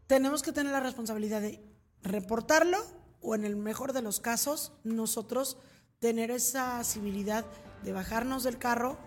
Tenemos 0.08 0.42
que 0.44 0.52
tener 0.52 0.72
la 0.72 0.80
responsabilidad 0.80 1.42
de 1.42 1.62
reportarlo 2.04 2.78
o 3.22 3.36
en 3.36 3.46
el 3.46 3.56
mejor 3.56 3.94
de 3.94 4.02
los 4.02 4.20
casos 4.20 4.74
nosotros 4.84 5.58
tener 6.00 6.32
esa 6.32 6.84
civilidad 6.84 7.46
de 7.84 7.94
bajarnos 7.94 8.44
del 8.44 8.58
carro 8.58 8.98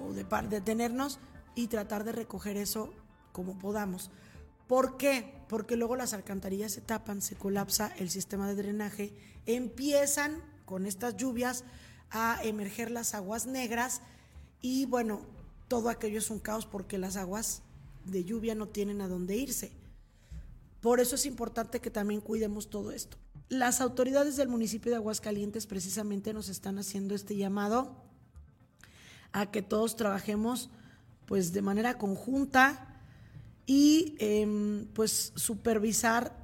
o 0.00 0.12
de 0.12 0.24
detenernos 0.48 1.18
y 1.54 1.68
tratar 1.68 2.04
de 2.04 2.12
recoger 2.12 2.56
eso 2.56 2.92
como 3.32 3.58
podamos. 3.58 4.10
¿Por 4.66 4.96
qué? 4.96 5.34
Porque 5.48 5.76
luego 5.76 5.96
las 5.96 6.12
alcantarillas 6.12 6.72
se 6.72 6.80
tapan, 6.80 7.22
se 7.22 7.36
colapsa 7.36 7.92
el 7.98 8.10
sistema 8.10 8.48
de 8.48 8.56
drenaje, 8.56 9.12
empiezan 9.46 10.42
con 10.66 10.84
estas 10.84 11.16
lluvias 11.16 11.64
a 12.10 12.38
emerger 12.44 12.90
las 12.90 13.14
aguas 13.14 13.46
negras 13.46 14.02
y 14.60 14.84
bueno, 14.84 15.22
todo 15.68 15.88
aquello 15.88 16.18
es 16.18 16.30
un 16.30 16.38
caos 16.38 16.66
porque 16.66 16.98
las 16.98 17.16
aguas 17.16 17.62
de 18.04 18.24
lluvia 18.24 18.54
no 18.54 18.68
tienen 18.68 19.00
a 19.00 19.08
dónde 19.08 19.36
irse. 19.36 19.72
Por 20.80 21.00
eso 21.00 21.14
es 21.14 21.26
importante 21.26 21.80
que 21.80 21.90
también 21.90 22.20
cuidemos 22.20 22.70
todo 22.70 22.92
esto. 22.92 23.16
Las 23.48 23.80
autoridades 23.80 24.36
del 24.36 24.48
municipio 24.48 24.90
de 24.90 24.96
Aguascalientes 24.96 25.66
precisamente 25.66 26.32
nos 26.32 26.48
están 26.48 26.78
haciendo 26.78 27.14
este 27.14 27.36
llamado 27.36 27.96
a 29.32 29.50
que 29.50 29.62
todos 29.62 29.96
trabajemos 29.96 30.70
pues 31.26 31.52
de 31.52 31.62
manera 31.62 31.98
conjunta 31.98 33.00
y 33.66 34.14
em, 34.20 34.86
pues 34.94 35.32
supervisar 35.34 36.36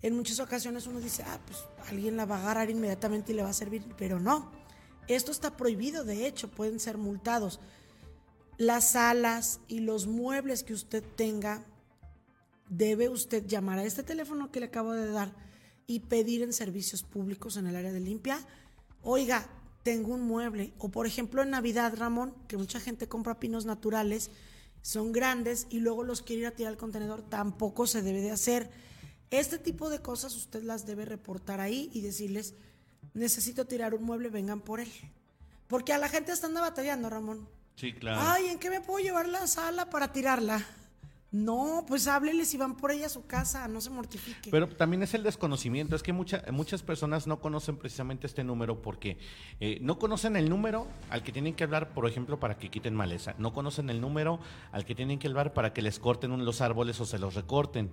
En 0.00 0.14
muchas 0.14 0.38
ocasiones 0.38 0.86
uno 0.86 1.00
dice, 1.00 1.24
ah, 1.26 1.40
pues 1.44 1.58
alguien 1.88 2.16
la 2.16 2.24
va 2.24 2.36
a 2.36 2.42
agarrar 2.42 2.70
inmediatamente 2.70 3.32
y 3.32 3.34
le 3.34 3.42
va 3.42 3.50
a 3.50 3.52
servir, 3.52 3.84
pero 3.98 4.20
no. 4.20 4.52
Esto 5.08 5.32
está 5.32 5.56
prohibido, 5.56 6.04
de 6.04 6.26
hecho, 6.26 6.48
pueden 6.48 6.78
ser 6.78 6.98
multados. 6.98 7.60
Las 8.58 8.92
salas 8.92 9.60
y 9.68 9.80
los 9.80 10.06
muebles 10.06 10.62
que 10.62 10.72
usted 10.72 11.04
tenga, 11.16 11.64
debe 12.68 13.08
usted 13.08 13.46
llamar 13.46 13.78
a 13.78 13.84
este 13.84 14.02
teléfono 14.02 14.50
que 14.50 14.60
le 14.60 14.66
acabo 14.66 14.92
de 14.92 15.10
dar 15.10 15.34
y 15.86 16.00
pedir 16.00 16.42
en 16.42 16.52
servicios 16.52 17.02
públicos 17.02 17.56
en 17.56 17.66
el 17.66 17.76
área 17.76 17.92
de 17.92 18.00
limpia, 18.00 18.38
oiga, 19.02 19.46
tengo 19.82 20.14
un 20.14 20.22
mueble. 20.22 20.72
O 20.78 20.88
por 20.88 21.06
ejemplo 21.06 21.42
en 21.42 21.50
Navidad, 21.50 21.94
Ramón, 21.96 22.34
que 22.48 22.56
mucha 22.56 22.80
gente 22.80 23.08
compra 23.08 23.38
pinos 23.38 23.66
naturales, 23.66 24.30
son 24.82 25.12
grandes 25.12 25.66
y 25.70 25.80
luego 25.80 26.02
los 26.02 26.22
quiere 26.22 26.42
ir 26.42 26.46
a 26.48 26.52
tirar 26.52 26.72
al 26.72 26.78
contenedor, 26.78 27.22
tampoco 27.22 27.86
se 27.86 28.02
debe 28.02 28.20
de 28.20 28.30
hacer. 28.30 28.70
Este 29.30 29.58
tipo 29.58 29.90
de 29.90 30.00
cosas 30.00 30.34
usted 30.34 30.62
las 30.62 30.86
debe 30.86 31.04
reportar 31.04 31.60
ahí 31.60 31.90
y 31.92 32.00
decirles, 32.00 32.54
necesito 33.14 33.66
tirar 33.66 33.94
un 33.94 34.04
mueble, 34.04 34.28
vengan 34.28 34.60
por 34.60 34.80
él. 34.80 34.90
Porque 35.66 35.92
a 35.92 35.98
la 35.98 36.08
gente 36.08 36.32
está 36.32 36.46
anda 36.46 36.60
batallando, 36.60 37.10
Ramón. 37.10 37.48
Sí, 37.76 37.92
claro. 37.92 38.20
Ay, 38.22 38.46
¿en 38.46 38.58
qué 38.58 38.70
me 38.70 38.80
puedo 38.80 39.04
llevar 39.04 39.28
la 39.28 39.46
sala 39.46 39.88
para 39.90 40.12
tirarla? 40.12 40.64
No, 41.30 41.84
pues 41.86 42.06
hábleles 42.06 42.54
y 42.54 42.56
van 42.56 42.76
por 42.76 42.90
ella 42.90 43.06
a 43.06 43.10
su 43.10 43.26
casa, 43.26 43.68
no 43.68 43.82
se 43.82 43.90
mortifique. 43.90 44.50
Pero 44.50 44.68
también 44.68 45.02
es 45.02 45.12
el 45.12 45.22
desconocimiento, 45.22 45.94
es 45.94 46.02
que 46.02 46.14
mucha, 46.14 46.42
muchas 46.50 46.82
personas 46.82 47.26
no 47.26 47.40
conocen 47.40 47.76
precisamente 47.76 48.26
este 48.26 48.42
número 48.42 48.80
porque 48.80 49.18
eh, 49.60 49.78
no 49.82 49.98
conocen 49.98 50.36
el 50.36 50.48
número 50.48 50.86
al 51.10 51.22
que 51.22 51.32
tienen 51.32 51.54
que 51.54 51.64
hablar, 51.64 51.90
por 51.90 52.08
ejemplo, 52.08 52.40
para 52.40 52.56
que 52.56 52.70
quiten 52.70 52.94
maleza, 52.94 53.34
no 53.38 53.52
conocen 53.52 53.90
el 53.90 54.00
número 54.00 54.40
al 54.72 54.86
que 54.86 54.94
tienen 54.94 55.18
que 55.18 55.26
hablar 55.26 55.52
para 55.52 55.74
que 55.74 55.82
les 55.82 55.98
corten 55.98 56.42
los 56.42 56.60
árboles 56.62 56.98
o 57.00 57.04
se 57.04 57.18
los 57.18 57.34
recorten. 57.34 57.90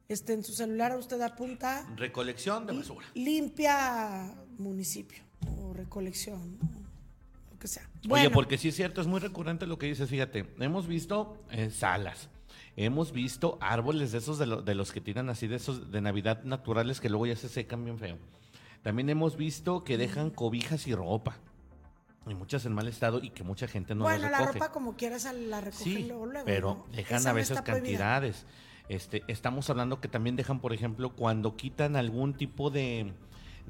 Este, 0.10 0.34
en 0.34 0.44
su 0.44 0.54
celular 0.54 0.96
usted 0.98 1.20
apunta. 1.22 1.86
Recolección 1.96 2.66
de 2.66 2.74
basura. 2.74 3.06
Limpia 3.14 4.34
municipio 4.58 5.24
o 5.62 5.74
recolección, 5.74 6.58
lo 7.52 7.60
que 7.60 7.68
sea. 7.68 7.90
Bueno. 8.08 8.26
Oye, 8.26 8.34
porque 8.34 8.58
sí 8.58 8.70
es 8.70 8.76
cierto, 8.76 9.02
es 9.02 9.08
muy 9.08 9.20
recurrente 9.20 9.68
lo 9.68 9.78
que 9.78 9.88
dices. 9.88 10.10
Fíjate, 10.10 10.48
hemos 10.60 10.88
visto 10.88 11.38
eh, 11.52 11.70
salas, 11.70 12.30
hemos 12.78 13.12
visto 13.12 13.58
árboles 13.60 14.14
de 14.14 14.20
esos 14.20 14.40
de, 14.40 14.46
lo, 14.46 14.62
de, 14.62 14.76
los 14.76 14.92
que 14.94 15.02
tiran 15.02 15.30
así, 15.30 15.48
de 15.48 15.58
esos 15.58 15.92
de 15.92 16.02
Navidad 16.02 16.44
naturales 16.44 17.02
que 17.02 17.10
luego 17.10 17.26
ya 17.26 17.36
se 17.36 17.50
secan 17.50 17.84
bien 17.84 18.00
feo. 18.00 18.18
También 18.84 19.10
hemos 19.10 19.36
visto 19.36 19.84
que 19.84 19.98
dejan 19.98 20.30
cobijas 20.30 20.88
y 20.88 20.96
ropa. 20.96 21.38
Y 22.26 22.34
muchas 22.34 22.66
en 22.66 22.74
mal 22.74 22.88
estado 22.88 23.20
y 23.22 23.30
que 23.30 23.44
mucha 23.44 23.68
gente 23.68 23.96
no 23.96 24.04
bueno, 24.04 24.24
las 24.24 24.32
recoge. 24.32 24.46
la 24.46 24.52
ropa 24.52 24.72
como 24.74 24.96
quieras 24.96 25.24
la 25.34 25.62
recogen 25.62 25.84
sí, 25.84 26.04
luego, 26.08 26.26
luego, 26.26 26.46
pero 26.46 26.86
¿no? 26.86 26.96
dejan 26.96 27.20
Esa 27.20 27.30
a 27.30 27.34
veces 27.34 27.62
prohibida. 27.62 28.22
Este, 28.90 29.24
estamos 29.28 29.70
hablando 29.70 30.00
que 30.00 30.08
también 30.08 30.36
dejan, 30.36 30.60
por 30.60 30.74
ejemplo, 30.74 31.10
cuando 31.16 31.56
quitan 31.56 31.96
algún 31.96 32.34
tipo 32.36 32.70
de, 32.70 33.12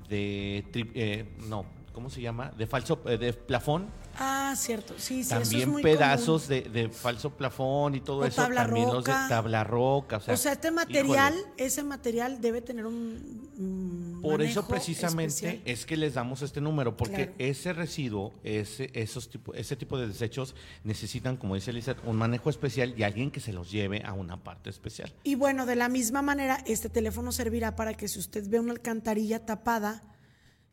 de 0.10 0.64
eh, 0.74 1.26
no, 1.50 1.66
¿cómo 1.94 2.10
se 2.12 2.22
llama? 2.22 2.52
De 2.58 2.68
falso, 2.68 3.02
eh, 3.06 3.18
de 3.18 3.34
plafón. 3.34 3.88
Ah, 4.20 4.54
cierto. 4.56 4.94
Sí, 4.98 5.16
sí, 5.16 5.20
eso 5.22 5.38
es 5.40 5.50
también 5.50 5.70
muy 5.70 5.82
pedazos 5.84 6.48
de, 6.48 6.62
de 6.62 6.90
falso 6.90 7.32
plafón 7.32 7.96
y 7.96 8.00
todo 8.02 8.20
O 8.20 8.26
eso. 8.26 8.42
tabla 8.44 8.66
también 8.66 8.88
los 8.88 9.04
de 9.04 9.12
tabla 9.12 9.64
roca. 9.64 10.18
O 10.18 10.20
sea, 10.22 10.34
O 10.34 10.38
sea, 10.38 10.52
este 10.54 10.72
material, 10.72 11.34
híjole, 11.36 11.54
ese 11.58 11.84
material 11.84 12.40
debe 12.42 12.62
tener 12.62 12.86
un 12.86 14.07
Por 14.22 14.42
eso 14.42 14.68
precisamente 14.68 15.28
especial. 15.34 15.62
es 15.66 15.86
que 15.86 15.98
les 15.98 16.14
damos 16.14 16.42
este 16.42 16.62
número, 16.62 16.96
porque 16.98 17.16
Claro. 17.28 17.34
ese 17.38 17.74
residuo, 17.74 18.34
ese, 18.44 18.90
esos 18.94 19.30
tipo, 19.30 19.54
ese 19.54 19.76
tipo 19.76 19.98
de 19.98 20.08
desechos 20.08 20.56
necesitan, 20.84 21.38
como 21.38 21.56
dice 21.56 21.72
Lizeth, 21.74 21.98
un 22.06 22.16
manejo 22.18 22.50
especial 22.50 22.94
y 22.98 23.04
alguien 23.04 23.32
que 23.32 23.40
se 23.40 23.54
los 23.54 23.72
lleve 23.72 24.04
a 24.04 24.14
una 24.14 24.44
parte 24.44 24.70
especial. 24.70 25.14
Y 25.24 25.36
bueno, 25.36 25.66
de 25.66 25.76
la 25.76 25.90
misma 25.90 26.22
manera, 26.22 26.64
este 26.66 26.90
teléfono 26.90 27.32
servirá 27.32 27.76
para 27.76 27.94
que 27.94 28.08
si 28.08 28.20
usted 28.20 28.48
ve 28.50 28.60
una 28.60 28.72
alcantarilla 28.74 29.46
tapada 29.46 30.02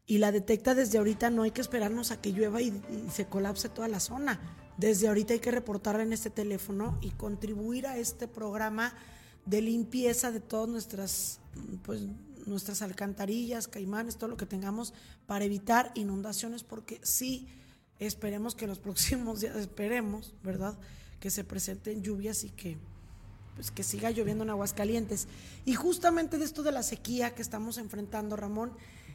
y 0.07 0.19
la 0.19 0.33
detecta 0.33 0.75
desde 0.75 0.99
ahorita, 0.99 1.31
no 1.31 1.43
hay 1.43 1.51
que 1.51 1.61
esperarnos 1.61 2.11
a 2.11 2.21
que 2.21 2.33
llueva 2.33 2.61
y, 2.61 2.69
y 2.69 3.11
se 3.11 3.27
colapse 3.27 3.69
toda 3.69 3.89
la 3.89 4.01
zona. 4.01 4.41
Desde 4.77 5.09
ahorita 5.09 5.35
hay 5.35 5.41
que 5.41 5.51
reportarla 5.51 6.03
en 6.03 6.13
este 6.13 6.31
teléfono 6.31 6.99
y 7.01 7.11
contribuir 7.11 7.87
a 7.87 7.97
este 7.97 8.27
programa 8.29 8.93
de 9.47 9.63
limpieza 9.63 10.33
de 10.33 10.41
todas 10.41 10.69
nuestras, 10.69 11.39
pues, 11.85 12.03
nuestras 12.47 12.83
alcantarillas, 12.83 13.69
caimanes, 13.69 14.17
todo 14.17 14.29
lo 14.29 14.37
que 14.37 14.47
tengamos 14.47 14.95
para 15.27 15.45
evitar 15.45 15.93
inundaciones, 15.95 16.63
porque 16.63 17.01
sí, 17.03 17.49
esperemos 17.99 18.55
que 18.55 18.67
los 18.67 18.79
próximos 18.81 19.41
días, 19.41 19.57
esperemos, 19.57 20.35
¿verdad? 20.43 20.79
Que 21.21 21.31
se 21.31 21.45
presenten 21.45 22.03
lluvias 22.03 22.45
y 22.45 22.51
que 22.51 22.79
pues 23.55 23.71
que 23.71 23.85
siga 23.85 24.11
lloviendo 24.11 24.43
en 24.43 24.51
Aguascalientes. 24.51 25.29
Y 25.65 25.75
justamente 25.75 26.39
de 26.39 26.45
esto 26.45 26.65
de 26.65 26.73
la 26.73 26.83
sequía 26.83 27.35
que 27.35 27.43
estamos 27.43 27.79
enfrentando, 27.79 28.35
Ramón, 28.35 28.73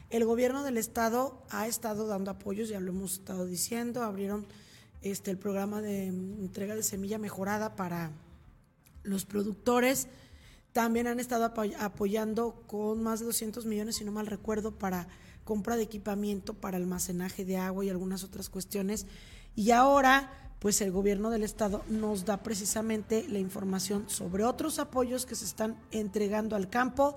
el 0.08 0.24
gobierno 0.24 0.64
del 0.64 0.76
estado 0.76 1.42
ha 1.50 1.66
estado 1.66 2.06
dando 2.06 2.30
apoyos, 2.30 2.68
ya 2.68 2.80
lo 2.80 2.90
hemos 2.90 3.14
estado 3.14 3.46
diciendo, 3.46 4.02
abrieron 4.02 4.46
este 5.02 5.30
el 5.30 5.38
programa 5.38 5.80
de 5.80 6.06
entrega 6.06 6.74
de 6.74 6.82
semilla 6.82 7.18
mejorada 7.18 7.76
para 7.76 8.10
los 9.02 9.24
productores. 9.24 10.08
También 10.72 11.06
han 11.06 11.18
estado 11.20 11.44
apoy- 11.52 11.74
apoyando 11.78 12.62
con 12.66 13.02
más 13.02 13.20
de 13.20 13.26
200 13.26 13.66
millones, 13.66 13.96
si 13.96 14.04
no 14.04 14.12
mal 14.12 14.26
recuerdo, 14.26 14.72
para 14.72 15.08
compra 15.44 15.76
de 15.76 15.82
equipamiento 15.82 16.54
para 16.54 16.76
almacenaje 16.76 17.44
de 17.44 17.56
agua 17.56 17.84
y 17.84 17.90
algunas 17.90 18.22
otras 18.22 18.48
cuestiones. 18.48 19.06
Y 19.56 19.72
ahora, 19.72 20.30
pues 20.60 20.80
el 20.80 20.92
gobierno 20.92 21.30
del 21.30 21.42
estado 21.42 21.82
nos 21.88 22.24
da 22.24 22.42
precisamente 22.42 23.26
la 23.28 23.38
información 23.40 24.08
sobre 24.08 24.44
otros 24.44 24.78
apoyos 24.78 25.26
que 25.26 25.34
se 25.34 25.44
están 25.44 25.76
entregando 25.90 26.54
al 26.54 26.68
campo 26.70 27.16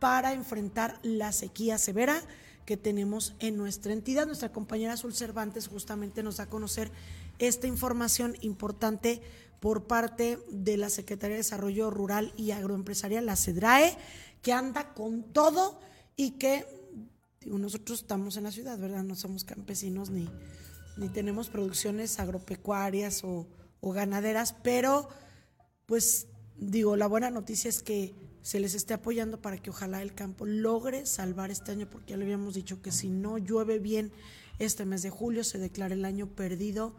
para 0.00 0.32
enfrentar 0.32 0.98
la 1.02 1.30
sequía 1.32 1.78
severa 1.78 2.20
que 2.64 2.76
tenemos 2.76 3.34
en 3.38 3.56
nuestra 3.56 3.92
entidad. 3.92 4.26
Nuestra 4.26 4.52
compañera 4.52 4.94
Azul 4.94 5.14
Cervantes 5.14 5.68
justamente 5.68 6.22
nos 6.22 6.38
da 6.38 6.44
a 6.44 6.48
conocer 6.50 6.90
esta 7.38 7.66
información 7.66 8.36
importante 8.40 9.22
por 9.60 9.86
parte 9.86 10.38
de 10.50 10.76
la 10.76 10.90
Secretaría 10.90 11.34
de 11.34 11.42
Desarrollo 11.42 11.90
Rural 11.90 12.32
y 12.36 12.52
Agroempresarial, 12.52 13.26
la 13.26 13.36
CEDRAE, 13.36 13.96
que 14.42 14.52
anda 14.52 14.94
con 14.94 15.22
todo 15.22 15.80
y 16.16 16.32
que 16.32 16.64
digo, 17.40 17.58
nosotros 17.58 18.00
estamos 18.00 18.36
en 18.36 18.44
la 18.44 18.52
ciudad, 18.52 18.78
¿verdad? 18.78 19.02
No 19.02 19.14
somos 19.14 19.44
campesinos 19.44 20.10
ni, 20.10 20.28
ni 20.96 21.08
tenemos 21.08 21.48
producciones 21.48 22.18
agropecuarias 22.20 23.24
o, 23.24 23.46
o 23.80 23.92
ganaderas, 23.92 24.54
pero 24.62 25.08
pues 25.86 26.28
digo, 26.56 26.96
la 26.96 27.06
buena 27.06 27.30
noticia 27.30 27.68
es 27.68 27.82
que 27.82 28.14
se 28.42 28.60
les 28.60 28.74
esté 28.74 28.94
apoyando 28.94 29.40
para 29.40 29.58
que 29.58 29.70
ojalá 29.70 30.02
el 30.02 30.14
campo 30.14 30.46
logre 30.46 31.06
salvar 31.06 31.50
este 31.50 31.72
año, 31.72 31.88
porque 31.90 32.12
ya 32.12 32.16
le 32.16 32.24
habíamos 32.24 32.54
dicho 32.54 32.80
que 32.80 32.92
si 32.92 33.08
no 33.08 33.38
llueve 33.38 33.78
bien 33.78 34.12
este 34.58 34.84
mes 34.84 35.02
de 35.02 35.10
julio 35.10 35.44
se 35.44 35.58
declara 35.58 35.94
el 35.94 36.04
año 36.04 36.28
perdido 36.28 36.94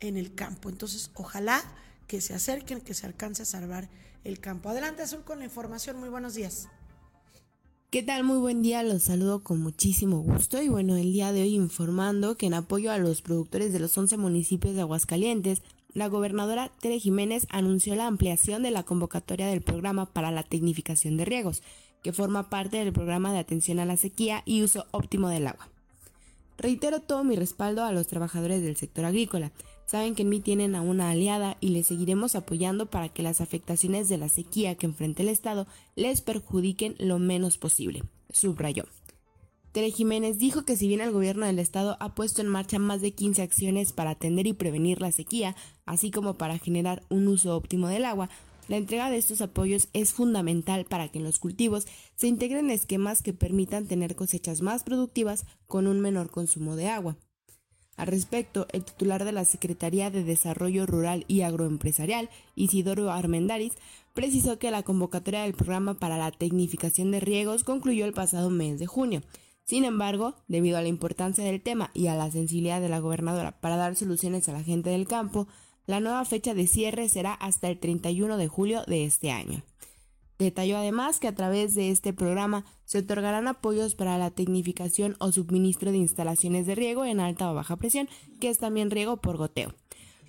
en 0.00 0.16
el 0.16 0.34
campo. 0.34 0.68
Entonces, 0.68 1.10
ojalá 1.14 1.62
que 2.10 2.20
se 2.20 2.34
acerquen, 2.34 2.80
que 2.80 2.92
se 2.92 3.06
alcance 3.06 3.44
a 3.44 3.46
salvar 3.46 3.88
el 4.24 4.40
campo. 4.40 4.68
Adelante, 4.68 5.04
Azul, 5.04 5.22
con 5.22 5.38
la 5.38 5.44
información. 5.44 5.96
Muy 6.00 6.08
buenos 6.08 6.34
días. 6.34 6.66
¿Qué 7.90 8.02
tal? 8.02 8.24
Muy 8.24 8.38
buen 8.38 8.62
día, 8.62 8.82
los 8.82 9.04
saludo 9.04 9.44
con 9.44 9.60
muchísimo 9.60 10.18
gusto 10.18 10.60
y 10.60 10.68
bueno, 10.68 10.96
el 10.96 11.12
día 11.12 11.30
de 11.32 11.42
hoy 11.42 11.54
informando 11.54 12.36
que 12.36 12.46
en 12.46 12.54
apoyo 12.54 12.90
a 12.90 12.98
los 12.98 13.22
productores 13.22 13.72
de 13.72 13.78
los 13.78 13.96
11 13.96 14.16
municipios 14.16 14.74
de 14.74 14.80
Aguascalientes, 14.80 15.62
la 15.94 16.08
gobernadora 16.08 16.72
Tere 16.80 16.98
Jiménez 16.98 17.46
anunció 17.48 17.94
la 17.94 18.08
ampliación 18.08 18.64
de 18.64 18.72
la 18.72 18.82
convocatoria 18.82 19.46
del 19.46 19.62
programa 19.62 20.12
para 20.12 20.32
la 20.32 20.42
tecnificación 20.42 21.16
de 21.16 21.26
riegos, 21.26 21.62
que 22.02 22.12
forma 22.12 22.50
parte 22.50 22.78
del 22.78 22.92
programa 22.92 23.32
de 23.32 23.38
atención 23.38 23.78
a 23.78 23.84
la 23.84 23.96
sequía 23.96 24.42
y 24.44 24.64
uso 24.64 24.86
óptimo 24.90 25.28
del 25.28 25.46
agua. 25.46 25.68
Reitero 26.58 27.00
todo 27.00 27.22
mi 27.22 27.36
respaldo 27.36 27.84
a 27.84 27.92
los 27.92 28.08
trabajadores 28.08 28.62
del 28.62 28.76
sector 28.76 29.04
agrícola. 29.04 29.52
Saben 29.90 30.14
que 30.14 30.22
en 30.22 30.28
mí 30.28 30.38
tienen 30.38 30.76
a 30.76 30.82
una 30.82 31.10
aliada 31.10 31.56
y 31.58 31.70
les 31.70 31.88
seguiremos 31.88 32.36
apoyando 32.36 32.86
para 32.86 33.08
que 33.08 33.24
las 33.24 33.40
afectaciones 33.40 34.08
de 34.08 34.18
la 34.18 34.28
sequía 34.28 34.76
que 34.76 34.86
enfrenta 34.86 35.22
el 35.22 35.28
Estado 35.28 35.66
les 35.96 36.20
perjudiquen 36.20 36.94
lo 37.00 37.18
menos 37.18 37.58
posible, 37.58 38.04
subrayó. 38.32 38.84
Tere 39.72 39.90
Jiménez 39.90 40.38
dijo 40.38 40.64
que 40.64 40.76
si 40.76 40.86
bien 40.86 41.00
el 41.00 41.10
gobierno 41.10 41.44
del 41.44 41.58
estado 41.58 41.96
ha 41.98 42.14
puesto 42.14 42.40
en 42.40 42.46
marcha 42.46 42.78
más 42.78 43.00
de 43.00 43.14
15 43.14 43.42
acciones 43.42 43.92
para 43.92 44.10
atender 44.10 44.46
y 44.46 44.52
prevenir 44.52 45.00
la 45.00 45.10
sequía, 45.10 45.56
así 45.86 46.12
como 46.12 46.34
para 46.34 46.58
generar 46.58 47.02
un 47.08 47.26
uso 47.26 47.56
óptimo 47.56 47.88
del 47.88 48.04
agua, 48.04 48.30
la 48.68 48.76
entrega 48.76 49.10
de 49.10 49.16
estos 49.16 49.40
apoyos 49.40 49.88
es 49.92 50.12
fundamental 50.12 50.84
para 50.84 51.08
que 51.08 51.18
en 51.18 51.24
los 51.24 51.40
cultivos 51.40 51.88
se 52.14 52.28
integren 52.28 52.70
esquemas 52.70 53.22
que 53.22 53.32
permitan 53.32 53.86
tener 53.86 54.14
cosechas 54.14 54.60
más 54.60 54.84
productivas 54.84 55.46
con 55.66 55.88
un 55.88 55.98
menor 55.98 56.30
consumo 56.30 56.76
de 56.76 56.88
agua. 56.88 57.16
Al 58.00 58.06
respecto, 58.06 58.66
el 58.72 58.82
titular 58.82 59.26
de 59.26 59.32
la 59.32 59.44
Secretaría 59.44 60.10
de 60.10 60.24
Desarrollo 60.24 60.86
Rural 60.86 61.26
y 61.28 61.42
Agroempresarial, 61.42 62.30
Isidoro 62.54 63.12
Armendaris, 63.12 63.74
precisó 64.14 64.58
que 64.58 64.70
la 64.70 64.82
convocatoria 64.82 65.42
del 65.42 65.52
programa 65.52 65.92
para 65.92 66.16
la 66.16 66.30
tecnificación 66.30 67.10
de 67.10 67.20
riegos 67.20 67.62
concluyó 67.62 68.06
el 68.06 68.14
pasado 68.14 68.48
mes 68.48 68.78
de 68.78 68.86
junio. 68.86 69.20
Sin 69.64 69.84
embargo, 69.84 70.34
debido 70.48 70.78
a 70.78 70.80
la 70.80 70.88
importancia 70.88 71.44
del 71.44 71.60
tema 71.60 71.90
y 71.92 72.06
a 72.06 72.14
la 72.14 72.30
sensibilidad 72.30 72.80
de 72.80 72.88
la 72.88 73.00
gobernadora 73.00 73.60
para 73.60 73.76
dar 73.76 73.94
soluciones 73.96 74.48
a 74.48 74.52
la 74.52 74.62
gente 74.62 74.88
del 74.88 75.06
campo, 75.06 75.46
la 75.84 76.00
nueva 76.00 76.24
fecha 76.24 76.54
de 76.54 76.66
cierre 76.66 77.06
será 77.10 77.34
hasta 77.34 77.68
el 77.68 77.78
31 77.78 78.38
de 78.38 78.48
julio 78.48 78.82
de 78.86 79.04
este 79.04 79.30
año. 79.30 79.62
Detalló 80.40 80.78
además 80.78 81.20
que 81.20 81.28
a 81.28 81.34
través 81.34 81.74
de 81.74 81.90
este 81.90 82.14
programa 82.14 82.64
se 82.86 83.00
otorgarán 83.00 83.46
apoyos 83.46 83.94
para 83.94 84.16
la 84.16 84.30
tecnificación 84.30 85.14
o 85.18 85.32
suministro 85.32 85.92
de 85.92 85.98
instalaciones 85.98 86.64
de 86.64 86.74
riego 86.74 87.04
en 87.04 87.20
alta 87.20 87.50
o 87.50 87.54
baja 87.54 87.76
presión, 87.76 88.08
que 88.40 88.48
es 88.48 88.56
también 88.56 88.90
riego 88.90 89.18
por 89.18 89.36
goteo. 89.36 89.74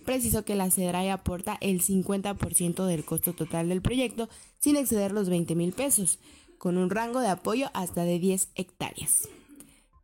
precisó 0.04 0.44
que 0.44 0.56
la 0.56 0.70
CEDRAI 0.70 1.12
aporta 1.12 1.58
el 1.62 1.82
50% 1.82 2.86
del 2.86 3.06
costo 3.06 3.32
total 3.32 3.70
del 3.70 3.82
proyecto 3.82 4.28
sin 4.60 4.76
exceder 4.76 5.14
los 5.14 5.30
20 5.30 5.56
mil 5.56 5.72
pesos, 5.72 6.20
con 6.58 6.78
un 6.78 6.90
rango 6.90 7.22
de 7.22 7.30
apoyo 7.30 7.70
hasta 7.74 8.04
de 8.04 8.20
10 8.20 8.50
hectáreas. 8.56 9.30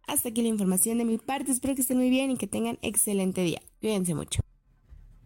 Hasta 0.07 0.29
aquí 0.29 0.41
la 0.41 0.47
información 0.47 0.99
de 0.99 1.05
mi 1.05 1.17
parte, 1.17 1.51
espero 1.51 1.75
que 1.75 1.81
estén 1.81 1.97
muy 1.97 2.09
bien 2.09 2.31
y 2.31 2.37
que 2.37 2.47
tengan 2.47 2.79
excelente 2.81 3.41
día. 3.41 3.61
Cuídense 3.81 4.15
mucho. 4.15 4.46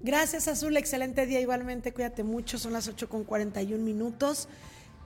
Gracias 0.04 0.48
Azul, 0.48 0.78
excelente 0.78 1.28
día 1.28 1.40
igualmente, 1.40 1.94
cuídate 1.94 2.24
mucho, 2.24 2.58
son 2.58 2.74
las 2.74 2.88
8 2.88 3.08
con 3.08 3.24
41 3.24 3.84
minutos. 3.84 4.50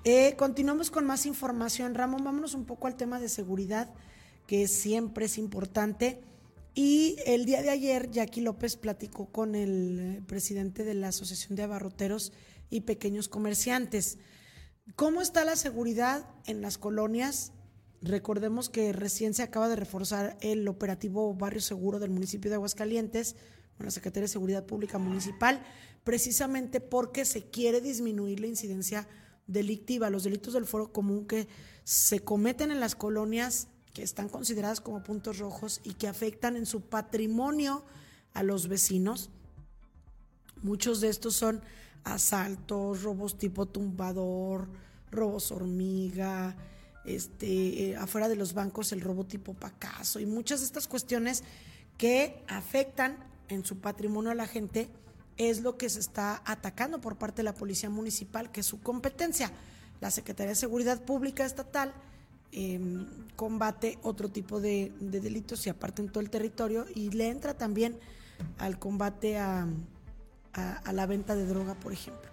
Eh, 0.06 0.36
continuamos 0.38 0.90
con 0.90 1.06
más 1.06 1.26
información. 1.26 1.96
Ramón, 1.96 2.24
vámonos 2.24 2.54
un 2.54 2.64
poco 2.64 2.88
al 2.88 2.96
tema 2.96 3.20
de 3.20 3.28
seguridad, 3.28 3.94
que 4.48 4.70
siempre 4.70 5.26
es 5.26 5.38
importante. 5.38 6.22
Y 6.76 7.18
el 7.26 7.44
día 7.46 7.62
de 7.62 7.72
ayer, 7.72 8.10
Jackie 8.10 8.40
López 8.40 8.78
platicó 8.78 9.26
con 9.26 9.56
el 9.56 10.00
eh, 10.00 10.22
presidente 10.26 10.86
de 10.86 10.94
la 10.94 11.10
Asociación 11.10 11.58
de 11.58 11.64
Abarroteros 11.64 12.32
y 12.70 12.82
Pequeños 12.82 13.28
Comerciantes. 13.28 14.18
¿Cómo 14.96 15.22
está 15.22 15.44
la 15.44 15.58
seguridad 15.58 16.26
en 16.46 16.62
las 16.62 16.78
colonias? 16.78 17.52
Recordemos 18.02 18.70
que 18.70 18.94
recién 18.94 19.34
se 19.34 19.44
acaba 19.44 19.70
de 19.70 19.76
reforzar 19.76 20.38
el 20.42 20.68
operativo 20.68 21.34
Barrio 21.34 21.62
Seguro 21.62 22.00
del 22.00 22.12
municipio 22.12 22.50
de 22.50 22.56
Aguascalientes, 22.56 23.36
con 23.78 23.86
la 23.86 23.92
Secretaría 23.92 24.26
de 24.26 24.30
Seguridad 24.30 24.66
Pública 24.66 24.98
Municipal, 24.98 25.62
precisamente 26.04 26.80
porque 26.80 27.26
se 27.26 27.50
quiere 27.50 27.82
disminuir 27.82 28.40
la 28.40 28.48
incidencia 28.48 29.08
delictiva, 29.48 30.10
los 30.10 30.24
delitos 30.24 30.54
del 30.54 30.66
foro 30.66 30.92
común 30.92 31.26
que 31.26 31.48
se 31.84 32.20
cometen 32.20 32.72
en 32.72 32.80
las 32.80 32.96
colonias 32.96 33.68
que 33.94 34.04
están 34.04 34.28
consideradas 34.28 34.82
como 34.82 35.04
puntos 35.04 35.40
rojos 35.40 35.82
y 35.84 35.94
que 35.94 36.08
afectan 36.08 36.58
en 36.58 36.66
su 36.66 36.82
patrimonio 36.82 37.86
a 38.34 38.44
los 38.44 38.68
vecinos. 38.68 39.30
Muchos 40.62 41.00
de 41.02 41.10
estos 41.10 41.36
son 41.36 41.62
asaltos, 42.04 43.04
robos 43.04 43.38
tipo 43.38 43.66
tumbador, 43.66 44.68
robos 45.12 45.52
hormiga, 45.52 46.56
este, 47.06 47.90
eh, 47.90 47.96
afuera 47.96 48.30
de 48.30 48.36
los 48.36 48.54
bancos 48.54 48.92
el 48.92 49.02
robo 49.02 49.26
tipo 49.26 49.54
pacaso 49.54 50.20
y 50.20 50.26
muchas 50.26 50.60
de 50.60 50.66
estas 50.66 50.88
cuestiones 50.88 51.44
que 51.98 52.44
afectan 52.48 53.18
en 53.48 53.64
su 53.64 53.80
patrimonio 53.80 54.32
a 54.32 54.36
la 54.36 54.48
gente 54.48 54.90
es 55.38 55.62
lo 55.62 55.78
que 55.78 55.90
se 55.90 56.00
está 56.00 56.42
atacando 56.46 57.02
por 57.02 57.18
parte 57.18 57.38
de 57.38 57.44
la 57.44 57.54
Policía 57.54 57.90
Municipal, 57.90 58.52
que 58.52 58.62
es 58.62 58.66
su 58.66 58.82
competencia. 58.82 59.52
La 60.02 60.12
Secretaría 60.12 60.52
de 60.52 60.56
Seguridad 60.56 61.02
Pública 61.02 61.46
Estatal 61.46 61.94
em, 62.52 63.06
combate 63.36 64.00
otro 64.02 64.30
tipo 64.30 64.62
de, 64.62 64.92
delitos 65.00 65.66
y 65.68 65.70
aparte 65.70 66.02
en 66.02 66.10
todo 66.10 66.22
el 66.22 66.30
territorio 66.30 66.86
y 66.96 67.12
le 67.12 67.30
entra 67.30 67.54
también 67.54 67.98
al 68.58 68.80
combate 68.80 69.38
a, 69.38 69.68
a 70.54 70.94
la 70.94 71.06
venta 71.06 71.36
de 71.36 71.46
droga, 71.46 71.76
por 71.76 71.92
ejemplo. 71.92 72.30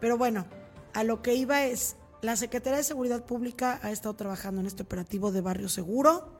Pero 0.00 0.16
bueno, 0.16 0.46
a 0.92 1.02
lo 1.02 1.22
que 1.22 1.34
iba 1.34 1.64
es, 1.64 1.96
la 2.24 2.36
Secretaría 2.36 2.78
de 2.78 2.84
Seguridad 2.84 3.26
Pública 3.26 3.78
ha 3.82 3.92
estado 3.92 4.16
trabajando 4.16 4.62
en 4.62 4.66
este 4.66 4.82
operativo 4.82 5.30
de 5.30 5.42
Barrio 5.42 5.68
Seguro, 5.68 6.32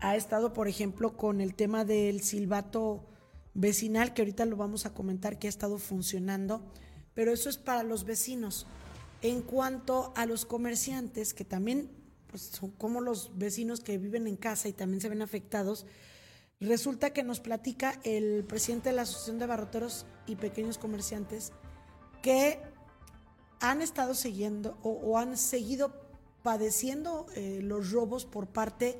ha 0.00 0.16
estado, 0.16 0.52
por 0.52 0.68
ejemplo, 0.68 1.16
con 1.16 1.40
el 1.40 1.54
tema 1.54 1.86
del 1.86 2.20
silbato 2.20 3.06
vecinal, 3.54 4.12
que 4.12 4.20
ahorita 4.20 4.44
lo 4.44 4.56
vamos 4.56 4.84
a 4.84 4.92
comentar 4.92 5.38
que 5.38 5.46
ha 5.46 5.48
estado 5.48 5.78
funcionando, 5.78 6.60
pero 7.14 7.32
eso 7.32 7.48
es 7.48 7.56
para 7.56 7.84
los 7.84 8.04
vecinos. 8.04 8.66
En 9.22 9.40
cuanto 9.40 10.12
a 10.14 10.26
los 10.26 10.44
comerciantes, 10.44 11.32
que 11.32 11.46
también 11.46 11.90
pues, 12.26 12.42
son 12.42 12.70
como 12.72 13.00
los 13.00 13.38
vecinos 13.38 13.80
que 13.80 13.96
viven 13.96 14.26
en 14.26 14.36
casa 14.36 14.68
y 14.68 14.74
también 14.74 15.00
se 15.00 15.08
ven 15.08 15.22
afectados, 15.22 15.86
resulta 16.60 17.14
que 17.14 17.22
nos 17.22 17.40
platica 17.40 17.98
el 18.04 18.44
presidente 18.44 18.90
de 18.90 18.96
la 18.96 19.02
Asociación 19.02 19.38
de 19.38 19.46
Barroteros 19.46 20.04
y 20.26 20.36
Pequeños 20.36 20.76
Comerciantes 20.76 21.50
que 22.20 22.58
han 23.70 23.82
estado 23.82 24.14
siguiendo 24.14 24.78
o, 24.82 25.18
han 25.18 25.36
seguido 25.36 25.92
padeciendo 26.42 27.26
eh, 27.34 27.60
los 27.62 27.90
robos 27.90 28.24
por 28.26 28.46
parte 28.46 28.98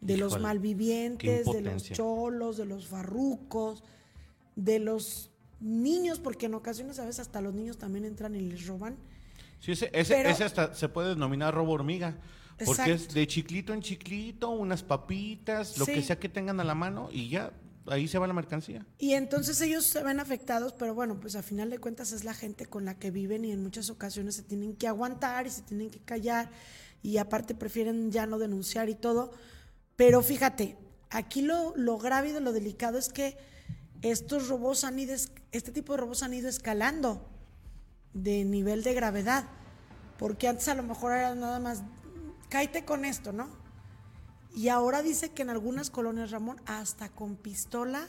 de 0.00 0.16
los 0.16 0.40
malvivientes, 0.40 1.46
de 1.46 1.60
los 1.60 1.84
cholos, 1.84 2.56
de 2.56 2.64
los 2.64 2.86
farrucos, 2.86 3.82
de 4.54 4.78
los 4.78 5.30
niños, 5.60 6.20
porque 6.20 6.46
en 6.46 6.54
ocasiones 6.54 6.98
a 6.98 7.04
veces 7.04 7.20
hasta 7.20 7.40
los 7.40 7.54
niños 7.54 7.78
también 7.78 8.04
entran 8.04 8.34
y 8.34 8.40
les 8.40 8.66
roban. 8.66 8.96
Sí, 9.60 9.72
ese, 9.72 9.90
ese, 9.92 10.44
hasta 10.44 10.74
se 10.74 10.88
puede 10.88 11.10
denominar 11.10 11.54
robo 11.54 11.72
hormiga. 11.72 12.18
Porque 12.64 12.92
es 12.92 13.12
de 13.12 13.26
chiclito 13.26 13.74
en 13.74 13.82
chiclito, 13.82 14.48
unas 14.48 14.82
papitas, 14.82 15.76
lo 15.76 15.84
que 15.84 16.00
sea 16.02 16.18
que 16.18 16.30
tengan 16.30 16.58
a 16.58 16.64
la 16.64 16.74
mano 16.74 17.10
y 17.12 17.28
ya 17.28 17.52
ahí 17.88 18.08
se 18.08 18.18
va 18.18 18.26
la 18.26 18.32
mercancía. 18.32 18.86
Y 18.98 19.12
entonces 19.12 19.60
ellos 19.60 19.86
se 19.86 20.02
ven 20.02 20.20
afectados, 20.20 20.72
pero 20.72 20.94
bueno, 20.94 21.18
pues 21.20 21.36
a 21.36 21.42
final 21.42 21.70
de 21.70 21.78
cuentas 21.78 22.12
es 22.12 22.24
la 22.24 22.34
gente 22.34 22.66
con 22.66 22.84
la 22.84 22.98
que 22.98 23.10
viven 23.10 23.44
y 23.44 23.52
en 23.52 23.62
muchas 23.62 23.90
ocasiones 23.90 24.36
se 24.36 24.42
tienen 24.42 24.74
que 24.74 24.88
aguantar 24.88 25.46
y 25.46 25.50
se 25.50 25.62
tienen 25.62 25.90
que 25.90 26.00
callar 26.00 26.50
y 27.02 27.18
aparte 27.18 27.54
prefieren 27.54 28.10
ya 28.10 28.26
no 28.26 28.38
denunciar 28.38 28.88
y 28.88 28.94
todo. 28.94 29.32
Pero 29.96 30.22
fíjate, 30.22 30.76
aquí 31.10 31.42
lo, 31.42 31.74
lo 31.76 31.98
grave 31.98 32.30
y 32.30 32.40
lo 32.40 32.52
delicado 32.52 32.98
es 32.98 33.08
que 33.08 33.36
estos 34.02 34.48
robos 34.48 34.84
han 34.84 34.98
ido, 34.98 35.14
este 35.52 35.72
tipo 35.72 35.92
de 35.92 35.98
robos 35.98 36.22
han 36.22 36.34
ido 36.34 36.48
escalando 36.48 37.26
de 38.12 38.44
nivel 38.44 38.82
de 38.82 38.94
gravedad, 38.94 39.44
porque 40.18 40.48
antes 40.48 40.68
a 40.68 40.74
lo 40.74 40.82
mejor 40.82 41.12
era 41.12 41.34
nada 41.34 41.60
más, 41.60 41.82
cáite 42.48 42.84
con 42.84 43.04
esto, 43.04 43.32
¿no? 43.32 43.65
Y 44.56 44.68
ahora 44.68 45.02
dice 45.02 45.30
que 45.32 45.42
en 45.42 45.50
algunas 45.50 45.90
colonias, 45.90 46.30
Ramón, 46.30 46.60
hasta 46.64 47.10
con 47.10 47.36
pistola 47.36 48.08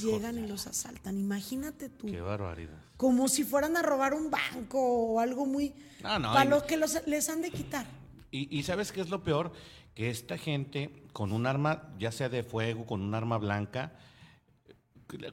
llegan 0.00 0.38
y 0.38 0.46
los 0.46 0.68
asaltan. 0.68 1.18
Imagínate 1.18 1.88
tú. 1.88 2.06
Qué 2.06 2.20
barbaridad. 2.20 2.78
Como 2.96 3.26
si 3.28 3.42
fueran 3.42 3.76
a 3.76 3.82
robar 3.82 4.14
un 4.14 4.30
banco 4.30 4.80
o 4.80 5.20
algo 5.20 5.44
muy... 5.44 5.74
No, 6.02 6.18
no, 6.20 6.32
para 6.32 6.48
lo 6.48 6.64
que 6.64 6.76
les 6.76 7.28
han 7.28 7.42
de 7.42 7.50
quitar. 7.50 7.84
Y, 8.30 8.56
y, 8.56 8.62
¿sabes 8.62 8.92
qué 8.92 9.00
es 9.00 9.10
lo 9.10 9.24
peor? 9.24 9.52
Que 9.94 10.08
esta 10.08 10.38
gente 10.38 11.02
con 11.12 11.32
un 11.32 11.46
arma, 11.46 11.90
ya 11.98 12.12
sea 12.12 12.28
de 12.28 12.44
fuego, 12.44 12.86
con 12.86 13.02
un 13.02 13.14
arma 13.14 13.36
blanca, 13.38 13.92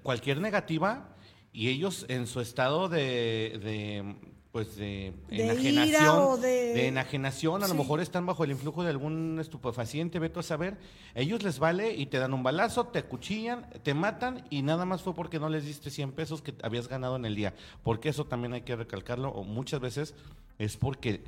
cualquier 0.02 0.40
negativa 0.42 1.16
y 1.52 1.70
ellos 1.70 2.06
en 2.10 2.26
su 2.26 2.42
estado 2.42 2.90
de, 2.90 3.60
de 3.64 4.16
pues 4.56 4.78
de, 4.78 5.12
enajenación, 5.28 6.40
de... 6.40 6.88
enajenación, 6.88 7.66
a 7.66 7.68
lo 7.68 7.74
mejor 7.74 8.00
están 8.00 8.26
bajo 8.26 8.46
el 8.46 8.52
influjo 8.52 8.86
de 8.86 8.90
algún 8.90 9.38
estupefaciente, 9.42 10.18
veto 10.18 10.40
a 10.40 10.44
saber, 10.44 10.78
ellos 11.14 11.44
les 11.44 11.60
vale 11.60 11.94
y 11.94 12.06
te 12.06 12.20
dan 12.20 12.34
un 12.34 12.42
balazo, 12.42 12.88
te 12.88 13.04
cuchillan, 13.04 13.70
te 13.84 13.94
matan 13.94 14.46
y 14.50 14.62
nada 14.62 14.86
más 14.86 15.02
fue 15.02 15.14
porque 15.14 15.42
no 15.42 15.50
les 15.50 15.66
diste 15.66 15.90
100 15.90 16.14
pesos 16.14 16.42
que 16.42 16.56
habías 16.64 16.88
ganado 16.88 17.18
en 17.18 17.26
el 17.26 17.36
día, 17.36 17.54
porque 17.84 18.08
eso 18.08 18.28
también 18.28 18.54
hay 18.54 18.62
que 18.62 18.78
recalcarlo, 18.78 19.28
o 19.28 19.44
muchas 19.44 19.82
veces 19.82 20.16
es 20.58 20.78
porque 20.78 21.22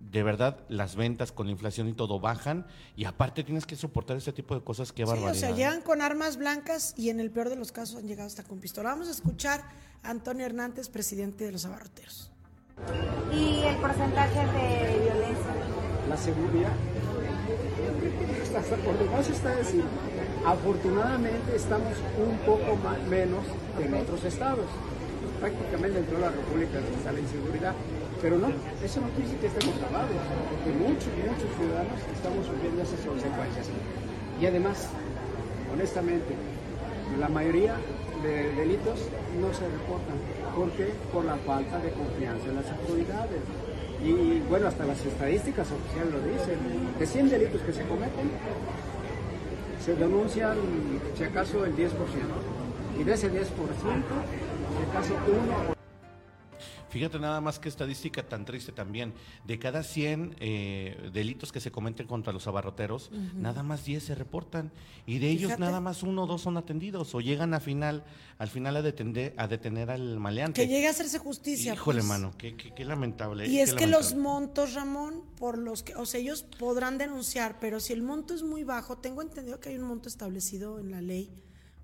de 0.00 0.24
verdad 0.24 0.58
las 0.68 0.96
ventas 0.96 1.30
con 1.30 1.46
la 1.46 1.52
inflación 1.52 1.88
y 1.88 1.92
todo 1.92 2.18
bajan 2.18 2.66
y 2.96 3.04
aparte 3.04 3.44
tienes 3.44 3.64
que 3.64 3.76
soportar 3.76 4.16
ese 4.16 4.32
tipo 4.32 4.56
de 4.56 4.64
cosas 4.64 4.90
que 4.90 5.04
barbaridad. 5.04 5.34
Sí, 5.34 5.38
o 5.38 5.40
sea, 5.40 5.54
llegan 5.54 5.82
con 5.82 6.02
armas 6.02 6.36
blancas 6.36 6.94
y 6.96 7.10
en 7.10 7.20
el 7.20 7.30
peor 7.30 7.48
de 7.48 7.54
los 7.54 7.70
casos 7.70 7.98
han 7.98 8.08
llegado 8.08 8.26
hasta 8.26 8.42
con 8.42 8.58
pistola. 8.58 8.90
Vamos 8.90 9.06
a 9.06 9.12
escuchar 9.12 9.62
a 10.02 10.10
Antonio 10.10 10.46
Hernández, 10.46 10.88
presidente 10.88 11.44
de 11.44 11.52
los 11.52 11.64
abarroteros. 11.64 12.29
¿Y 13.32 13.62
el 13.64 13.76
porcentaje 13.76 14.40
de 14.40 14.98
violencia? 15.00 15.52
La 16.08 16.16
seguridad. 16.16 16.72
Hasta 18.56 18.76
por 18.76 18.98
demás 18.98 19.28
está 19.28 19.54
decir, 19.54 19.84
afortunadamente 20.44 21.54
estamos 21.54 21.92
un 22.18 22.36
poco 22.38 22.76
más, 22.82 22.98
menos 23.08 23.44
que 23.78 23.84
en 23.84 23.94
otros 23.94 24.24
estados. 24.24 24.66
Prácticamente 25.38 25.98
dentro 25.98 26.16
de 26.16 26.22
la 26.22 26.30
República 26.30 26.78
está 26.98 27.12
la 27.12 27.20
inseguridad. 27.20 27.74
Pero 28.20 28.38
no, 28.38 28.48
eso 28.84 29.00
no 29.00 29.08
quiere 29.10 29.24
decir 29.24 29.38
que 29.40 29.46
estemos 29.46 29.74
salvados, 29.80 30.10
porque 30.50 30.76
muchos, 30.76 31.08
muchos 31.24 31.50
ciudadanos 31.56 32.00
estamos 32.12 32.46
sufriendo 32.46 32.82
esas 32.82 33.00
consecuencias. 33.00 33.66
Y 34.40 34.46
además, 34.46 34.90
honestamente, 35.72 36.34
la 37.18 37.28
mayoría 37.28 37.76
de 38.22 38.52
delitos 38.54 39.00
no 39.40 39.48
se 39.54 39.64
reportan. 39.64 40.16
¿Por 40.54 40.70
qué? 40.72 40.92
Por 41.12 41.24
la 41.24 41.36
falta 41.36 41.78
de 41.78 41.90
confianza 41.90 42.48
en 42.48 42.56
las 42.56 42.70
autoridades. 42.70 43.40
Y 44.02 44.40
bueno, 44.48 44.68
hasta 44.68 44.84
las 44.84 45.04
estadísticas 45.04 45.68
oficiales 45.70 46.12
lo 46.12 46.20
dicen. 46.20 46.58
De 46.98 47.06
100 47.06 47.30
delitos 47.30 47.60
que 47.62 47.72
se 47.72 47.82
cometen, 47.84 48.30
se 49.84 49.94
denuncian, 49.94 50.56
si 51.16 51.24
acaso, 51.24 51.64
el 51.64 51.76
10%. 51.76 51.88
Y 52.98 53.04
de 53.04 53.12
ese 53.14 53.30
10%, 53.30 53.44
casi 54.92 55.12
uno 55.12 55.79
Fíjate 56.90 57.18
nada 57.18 57.40
más 57.40 57.58
que 57.58 57.68
estadística 57.68 58.28
tan 58.28 58.44
triste 58.44 58.72
también. 58.72 59.14
De 59.46 59.58
cada 59.58 59.82
100 59.82 60.36
eh, 60.40 61.10
delitos 61.12 61.52
que 61.52 61.60
se 61.60 61.70
cometen 61.70 62.06
contra 62.06 62.32
los 62.32 62.46
abarroteros, 62.46 63.10
nada 63.34 63.62
más 63.62 63.84
10 63.84 64.02
se 64.02 64.14
reportan. 64.14 64.72
Y 65.06 65.18
de 65.18 65.30
ellos 65.30 65.58
nada 65.58 65.80
más 65.80 66.02
uno 66.02 66.24
o 66.24 66.26
dos 66.26 66.42
son 66.42 66.56
atendidos 66.56 67.14
o 67.14 67.20
llegan 67.20 67.54
a 67.54 67.60
final, 67.60 68.04
al 68.38 68.48
final 68.48 68.76
a 68.76 68.82
detener, 68.82 69.34
a 69.36 69.46
detener 69.46 69.90
al 69.90 70.18
maleante. 70.18 70.62
Que 70.62 70.68
llegue 70.68 70.88
a 70.88 70.90
hacerse 70.90 71.18
justicia. 71.18 71.74
Híjole, 71.74 72.00
pues. 72.00 72.08
mano, 72.08 72.32
qué, 72.36 72.56
qué, 72.56 72.84
lamentable. 72.84 73.46
Y 73.46 73.60
es 73.60 73.74
que 73.74 73.86
los 73.86 74.14
montos, 74.14 74.74
Ramón, 74.74 75.24
por 75.38 75.58
los 75.58 75.82
que, 75.82 75.94
o 75.94 76.06
sea, 76.06 76.20
ellos 76.20 76.42
podrán 76.58 76.98
denunciar, 76.98 77.58
pero 77.60 77.80
si 77.80 77.92
el 77.92 78.02
monto 78.02 78.34
es 78.34 78.42
muy 78.42 78.64
bajo, 78.64 78.98
tengo 78.98 79.22
entendido 79.22 79.60
que 79.60 79.70
hay 79.70 79.76
un 79.76 79.84
monto 79.84 80.08
establecido 80.08 80.78
en 80.80 80.90
la 80.90 81.00
ley 81.00 81.30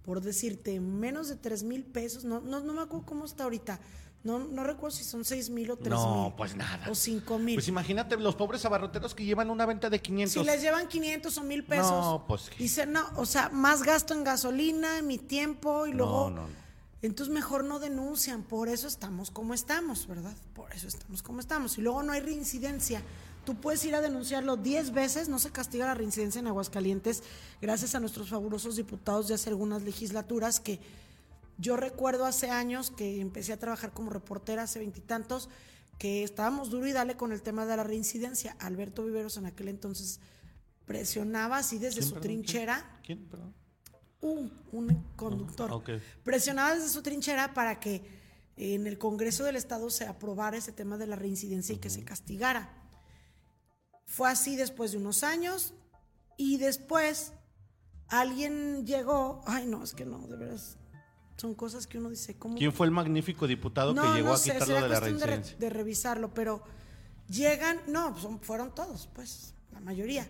por 0.07 0.21
decirte, 0.21 0.79
menos 0.79 1.29
de 1.29 1.35
3 1.35 1.65
mil 1.65 1.85
pesos, 1.85 2.25
no, 2.25 2.41
no, 2.41 2.61
no 2.61 2.73
me 2.73 2.83
acuerdo 2.83 3.05
cómo 3.05 3.25
está 3.25 3.43
ahorita. 3.43 3.81
No, 4.25 4.41
no 4.41 4.65
recuerdo 4.65 4.97
si 4.97 5.05
son 5.05 5.25
6 5.25 5.51
mil 5.51 5.71
o 5.71 5.77
3 5.77 5.89
mil. 5.89 5.99
No, 5.99 6.35
pues 6.37 6.57
nada. 6.57 6.91
O 6.91 6.95
5 6.95 7.39
mil. 7.39 7.55
Pues 7.55 7.69
imagínate 7.69 8.17
los 8.17 8.35
pobres 8.35 8.65
abarroteros 8.65 9.15
que 9.15 9.25
llevan 9.25 9.51
una 9.51 9.67
venta 9.67 9.89
de 9.89 10.01
500. 10.01 10.33
Si 10.33 10.45
les 10.45 10.61
llevan 10.61 10.89
500 10.89 11.39
o 11.39 11.43
mil 11.45 11.65
pesos. 11.65 11.91
No, 11.91 12.25
pues, 12.27 12.51
Dicen, 12.59 12.93
no, 12.93 13.07
o 13.17 13.25
sea, 13.25 13.51
más 13.51 13.83
gasto 13.83 14.15
en 14.15 14.25
gasolina, 14.25 14.99
en 14.99 15.07
mi 15.07 15.19
tiempo 15.19 15.87
y 15.87 15.93
luego. 15.93 16.31
No, 16.31 16.43
no, 16.43 16.49
no. 16.49 16.67
Entonces 17.03 17.33
mejor 17.33 17.63
no 17.65 17.79
denuncian. 17.79 18.43
Por 18.43 18.69
eso 18.69 18.89
estamos 18.89 19.31
como 19.31 19.55
estamos, 19.55 20.07
¿verdad? 20.09 20.35
Por 20.55 20.73
eso 20.73 20.89
estamos 20.89 21.23
como 21.23 21.41
estamos. 21.41 21.79
Y 21.79 21.83
luego 21.83 22.03
no 22.03 22.13
hay 22.13 22.21
reincidencia. 22.21 23.03
Tú 23.45 23.55
puedes 23.55 23.85
ir 23.85 23.95
a 23.95 24.01
denunciarlo 24.01 24.57
10 24.57 24.91
veces, 24.91 25.29
no 25.29 25.39
se 25.39 25.51
castiga 25.51 25.87
la 25.87 25.95
reincidencia 25.95 26.41
en 26.41 26.49
Aguascalientes, 26.49 27.23
gracias 27.63 27.95
a 27.95 28.01
nuestros 28.01 28.29
fabulosos 28.29 28.75
diputados 28.75 29.29
de 29.29 29.35
hace 29.35 29.51
algunas 29.51 29.83
legislaturas 29.83 30.59
que 30.59 30.81
yo 31.59 31.77
recuerdo 31.77 32.27
hace 32.27 32.51
años 32.51 32.91
que 32.91 33.21
empecé 33.21 33.53
a 33.53 33.59
trabajar 33.59 33.93
como 33.93 34.11
reportera, 34.11 34.63
hace 34.65 34.79
veintitantos, 34.79 35.49
que 35.99 36.23
estábamos 36.23 36.71
duro 36.71 36.87
y 36.87 36.93
dale 36.93 37.17
con 37.17 37.33
el 37.33 37.43
tema 37.43 37.65
de 37.65 37.77
la 37.77 37.85
reincidencia. 37.85 38.57
Alberto 38.59 39.05
Viveros 39.05 39.37
en 39.39 39.47
aquel 39.47 39.69
entonces 39.69 40.21
presionaba 40.85 41.59
así 41.59 41.79
desde 41.79 42.01
¿Quién, 42.01 42.09
su 42.09 42.15
perdón? 42.15 42.23
trinchera, 42.23 43.01
¿Quién? 43.03 43.29
Perdón. 43.29 43.55
un, 44.21 44.53
un 44.73 45.03
conductor, 45.17 45.83
presionaba 46.23 46.75
desde 46.75 46.89
su 46.89 47.03
trinchera 47.03 47.55
para 47.55 47.81
que 47.81 48.03
en 48.57 48.87
el 48.87 48.99
Congreso 48.99 49.45
del 49.45 49.57
Estado 49.57 49.91
se 49.91 50.07
aprobara 50.07 50.57
ese 50.57 50.73
tema 50.73 50.97
de 50.97 51.07
la 51.07 51.17
reincidencia 51.17 51.75
y 51.75 51.79
que 51.79 51.91
se 51.91 52.05
castigara. 52.05 52.73
Fue 54.07 54.31
así 54.31 54.57
después 54.57 54.93
de 54.93 54.99
unos 54.99 55.25
años 55.25 55.75
y 56.37 56.59
después 56.59 57.33
alguien 58.09 58.87
llegó, 58.87 59.43
ay 59.47 59.67
no, 59.67 59.83
es 59.83 59.93
que 59.93 60.05
no, 60.05 60.27
de 60.27 60.37
veras, 60.37 60.77
son 61.37 61.55
cosas 61.55 61.87
que 61.87 61.99
uno 61.99 62.09
dice, 62.11 62.35
¿cómo? 62.39 62.57
¿Quién 62.57 62.73
fue 62.73 62.87
el 62.87 62.93
magnífico 62.93 63.47
diputado 63.47 63.95
que 63.95 64.01
llegó 64.15 64.33
a 64.33 64.41
quitarlo 64.43 64.75
de 64.75 64.81
la 64.81 64.89
cuestión 64.89 65.19
de, 65.19 65.27
reincidencia? 65.27 65.57
de 65.59 65.71
revisarlo, 65.71 66.33
pero 66.35 66.63
llegan, 67.29 67.81
no, 67.89 68.17
son- 68.19 68.41
fueron 68.41 68.75
todos, 68.75 69.09
pues, 69.15 69.55
la 69.73 69.81
mayoría, 69.81 70.27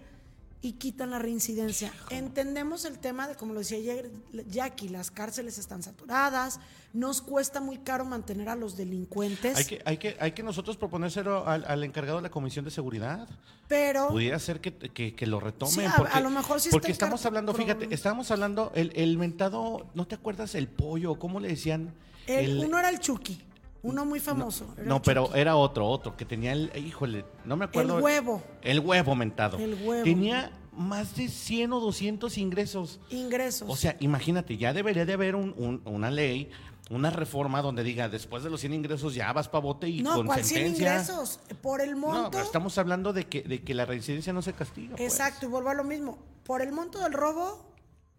y 0.63 0.73
quitan 0.73 1.11
la 1.11 1.19
reincidencia. 1.19 1.93
Entendemos 2.11 2.85
el 2.87 2.99
tema 2.99 3.29
de, 3.29 3.35
como 3.37 3.53
lo 3.53 3.61
decía 3.61 3.79
ayer 3.79 4.11
Jackie, 4.49 4.89
las 4.89 5.11
cárceles 5.11 5.59
están 5.59 5.83
saturadas, 5.83 6.59
nos 6.93 7.21
cuesta 7.23 7.61
muy 7.61 7.79
caro 7.79 8.05
mantener 8.05 8.49
a 8.49 8.57
los 8.57 8.77
delincuentes, 8.77 9.57
Hay 9.59 9.65
que, 9.65 9.83
hay, 9.85 9.99
que, 9.99 10.17
hay 10.19 10.33
que 10.33 10.43
nosotros 10.43 10.77
proponérselo 10.77 11.47
al, 11.47 11.65
al 11.67 11.85
encargado 11.85 12.17
de 12.19 12.23
la 12.23 12.31
Comisión 12.31 12.65
de 12.65 12.71
Seguridad. 12.71 13.29
pero 13.69 14.09
Pudiera 14.09 14.39
ser 14.39 14.61
que, 14.61 14.73
que, 14.75 15.15
que 15.15 15.27
lo 15.27 15.39
retomen. 15.41 15.75
Sí, 15.75 15.85
a- 15.85 15.95
porque, 15.97 16.13
a 16.15 16.21
lo 16.21 16.31
mejor 16.31 16.61
sí 16.61 16.71
Porque 16.71 16.91
estamos 16.91 17.25
hablando, 17.27 17.53
fíjate, 17.55 17.89
estábamos 17.95 18.31
hablando, 18.31 18.73
el, 18.75 18.93
el 18.97 19.19
mentado, 19.19 19.87
¿no 19.95 20.07
te 20.07 20.15
acuerdas 20.15 20.55
el 20.55 20.69
pollo? 20.69 21.19
¿Cómo 21.19 21.39
le 21.39 21.49
decían? 21.49 21.93
el- 22.27 22.59
El- 22.59 22.65
uno 22.65 22.79
era 22.79 22.89
el 22.89 22.99
Chucky, 22.99 23.41
uno 23.87 24.05
muy 24.05 24.21
famoso. 24.21 24.67
No, 24.85 25.01
pero 25.03 25.35
era 25.35 25.57
otro, 25.57 25.87
otro, 25.87 26.17
que 26.17 26.25
tenía 26.25 26.53
el, 26.53 26.71
híjole, 26.77 27.25
no 27.45 27.57
me 27.57 27.65
acuerdo. 27.67 27.99
El 27.99 28.05
huevo. 28.05 28.43
El 28.63 28.81
huevo 28.81 29.15
mentado. 29.15 29.59
El 29.59 29.75
huevo. 29.83 30.05
Tenía 30.05 30.51
más 30.73 31.17
de 31.17 31.29
100 31.29 31.73
o 31.73 31.81
200 31.81 32.37
ingresos. 32.39 33.01
ingresos. 33.11 33.69
O 33.71 33.77
sea, 33.77 33.97
imagínate, 34.01 34.57
ya 34.57 34.73
debería 34.73 35.07
de 35.07 35.13
haber 35.15 35.35
un- 35.37 35.55
un- 35.57 35.81
una 35.85 36.11
ley, 36.11 36.51
una 36.91 37.11
reforma 37.11 37.63
donde 37.63 37.83
diga, 37.83 38.09
después 38.09 38.43
de 38.45 38.51
los 38.51 38.61
100 38.61 38.75
ingresos 38.75 39.15
ya 39.15 39.33
vas 39.33 39.49
pa' 39.49 39.59
bote 39.59 39.89
y 39.89 40.03
no, 40.03 40.15
con 40.17 40.27
¿cuál 40.27 40.45
100 40.45 40.75
sentencia. 40.77 40.93
ingresos? 40.93 41.41
Por 41.63 41.81
el 41.81 41.97
monto. 41.97 42.23
No, 42.23 42.31
pero 42.31 42.45
estamos 42.45 42.77
hablando 42.79 43.13
de 43.13 43.25
que, 43.27 43.43
de 43.43 43.63
que 43.63 43.75
la 43.75 43.87
reincidencia 43.87 44.33
no 44.33 44.43
se 44.43 44.53
castiga. 44.53 44.97
pues. 44.97 45.13
Exacto, 45.13 45.47
y 45.47 45.49
vuelvo 45.49 45.71
a 45.71 45.75
lo 45.75 45.85
mismo. 45.85 46.19
Por 46.45 46.63
el 46.63 46.73
monto 46.73 47.01
del 47.01 47.13
robo, 47.13 47.65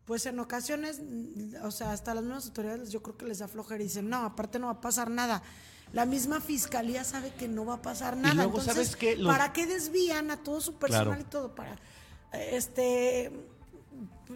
pues 0.08 0.26
en 0.26 0.40
ocasiones, 0.40 1.00
mm, 1.04 1.64
o 1.64 1.70
sea, 1.72 1.92
hasta 1.92 2.16
las 2.16 2.24
mismas 2.24 2.46
autoridades 2.48 2.90
yo 2.92 3.04
creo 3.04 3.18
que 3.18 3.26
les 3.26 3.40
da 3.40 3.48
flojera 3.48 3.82
y 3.84 3.88
dicen, 3.88 4.10
no, 4.10 4.24
aparte 4.26 4.58
no 4.58 4.68
va 4.68 4.74
a 4.74 4.82
pasar 4.82 5.10
nada. 5.12 5.44
La 5.94 6.06
misma 6.06 6.42
fiscalía 6.42 7.04
sabe 7.04 7.34
que 7.34 7.48
no 7.48 7.66
va 7.66 7.76
a 7.76 7.82
pasar 7.82 8.18
nada. 8.18 8.34
luego, 8.34 8.60
Entonces, 8.60 8.74
¿sabes 8.74 8.96
qué? 8.96 9.16
Los- 9.18 9.32
¿para 9.32 9.54
qué 9.54 9.66
desvían 9.68 10.32
a 10.32 10.38
todo 10.38 10.60
su 10.62 10.76
personal 10.76 11.06
Claro. 11.08 11.22
y 11.22 11.26
todo? 11.26 11.56
Para, 11.56 11.78
este, 12.34 13.32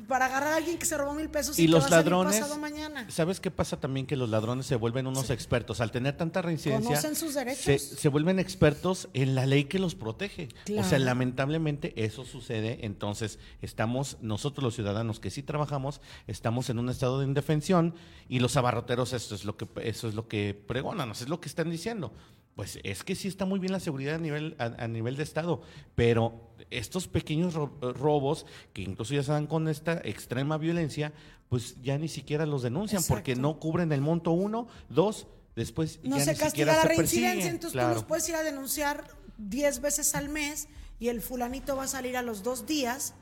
para 0.08 0.26
agarrar 0.26 0.54
a 0.54 0.56
alguien 0.58 0.78
que 0.78 0.86
se 0.86 0.98
robó 0.98 1.14
mil 1.14 1.30
pesos 1.30 1.60
y, 1.60 1.68
los 1.68 1.90
ladrones, 1.90 2.40
pasado 2.40 2.58
mañana. 2.60 3.06
¿sabes 3.10 3.40
qué 3.40 3.52
pasa 3.52 3.80
también? 3.80 4.06
Que 4.06 4.16
los 4.16 4.30
ladrones 4.30 4.66
se 4.66 4.76
vuelven 4.76 5.08
unos 5.08 5.30
expertos. 5.30 5.82
Al 5.82 5.92
tener 5.92 6.16
tanta 6.16 6.42
reincidencia, 6.42 6.90
Conocen 6.90 7.16
sus 7.16 7.34
derechos. 7.34 7.64
Se, 7.64 7.80
se 7.80 8.10
vuelven 8.10 8.40
expertos 8.40 9.10
en 9.14 9.36
la 9.36 9.46
ley 9.46 9.66
que 9.66 9.80
los 9.80 9.96
protege. 9.96 10.50
O 10.78 10.84
sea, 10.84 11.00
lamentablemente 11.00 11.94
eso 12.04 12.26
sucede. 12.26 12.86
Entonces, 12.86 13.40
estamos, 13.62 14.18
nosotros 14.22 14.64
los 14.64 14.76
ciudadanos 14.76 15.20
que 15.20 15.30
sí 15.30 15.44
trabajamos, 15.44 16.02
estamos 16.28 16.70
en 16.70 16.80
un 16.80 16.90
estado 16.90 17.20
de 17.20 17.26
indefensión 17.26 17.96
y 18.30 18.40
los 18.40 18.56
abarroteros, 18.58 19.14
eso 19.14 19.36
es 19.36 19.46
lo 19.46 19.58
que, 19.58 19.68
eso 19.84 20.08
es 20.08 20.16
lo 20.16 20.28
que 20.28 20.54
pregonan, 20.54 21.12
eso 21.12 21.24
es 21.26 21.30
lo 21.30 21.42
que 21.42 21.50
están 21.50 21.70
diciendo. 21.70 22.14
Pues 22.56 22.80
es 22.84 23.04
que 23.04 23.16
sí 23.16 23.28
está 23.28 23.46
muy 23.46 23.60
bien 23.60 23.72
la 23.72 23.80
seguridad 23.80 24.16
a 24.16 24.20
nivel, 24.20 24.56
a, 24.60 24.66
a 24.84 24.88
nivel 24.88 25.16
de 25.16 25.24
Estado, 25.24 25.62
pero 25.96 26.50
estos 26.70 27.08
pequeños 27.08 27.54
ro- 27.54 27.78
robos, 27.94 28.46
que 28.74 28.82
incluso 28.82 29.14
ya 29.14 29.24
se 29.24 29.32
dan 29.32 29.48
con 29.48 29.68
esta 29.68 29.94
extrema 30.04 30.58
violencia, 30.58 31.14
pues 31.50 31.82
ya 31.82 31.98
ni 31.98 32.08
siquiera 32.08 32.46
los 32.46 32.62
denuncian 32.62 33.04
porque 33.08 33.36
no 33.36 33.60
cubren 33.60 33.92
el 33.92 34.02
monto 34.02 34.32
uno, 34.32 34.68
dos, 34.90 35.28
después 35.56 36.00
no 36.04 36.18
ya 36.18 36.26
se 36.26 36.34
ni 36.34 36.38
castiga 36.38 36.74
la 36.76 36.82
se 36.84 36.88
reincidencia, 36.90 37.30
persiguen. 37.32 37.54
entonces 37.56 37.72
Claro. 37.74 37.90
tú 37.90 37.96
los 37.96 38.04
puedes 38.04 38.28
ir 38.30 38.36
a 38.36 38.44
denunciar 38.44 39.06
10 39.38 39.82
veces 39.82 40.14
al 40.16 40.30
mes 40.30 40.68
y 41.00 41.08
el 41.08 41.22
fulanito 41.22 41.76
va 41.76 41.84
a 41.86 41.88
salir 41.88 42.16
a 42.16 42.22
los 42.22 42.44
dos 42.44 42.68
días, 42.68 43.16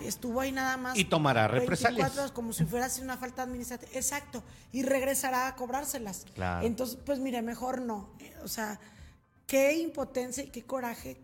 estuvo 0.00 0.40
ahí 0.40 0.52
nada 0.52 0.76
más. 0.76 0.98
Y 0.98 1.04
tomará 1.04 1.48
24 1.48 1.60
represalias. 1.60 2.18
horas 2.18 2.32
como 2.32 2.52
si 2.52 2.64
fuera 2.64 2.86
así 2.86 3.00
una 3.02 3.16
falta 3.16 3.42
administrativa, 3.42 3.90
exacto, 3.94 4.42
y 4.72 4.82
regresará 4.82 5.48
a 5.48 5.56
cobrárselas. 5.56 6.26
Claro. 6.34 6.66
Entonces, 6.66 6.98
pues 7.04 7.18
mire, 7.18 7.42
mejor 7.42 7.80
no, 7.80 8.10
o 8.42 8.48
sea, 8.48 8.80
qué 9.46 9.74
impotencia 9.78 10.44
y 10.44 10.48
qué 10.48 10.62
coraje, 10.62 11.20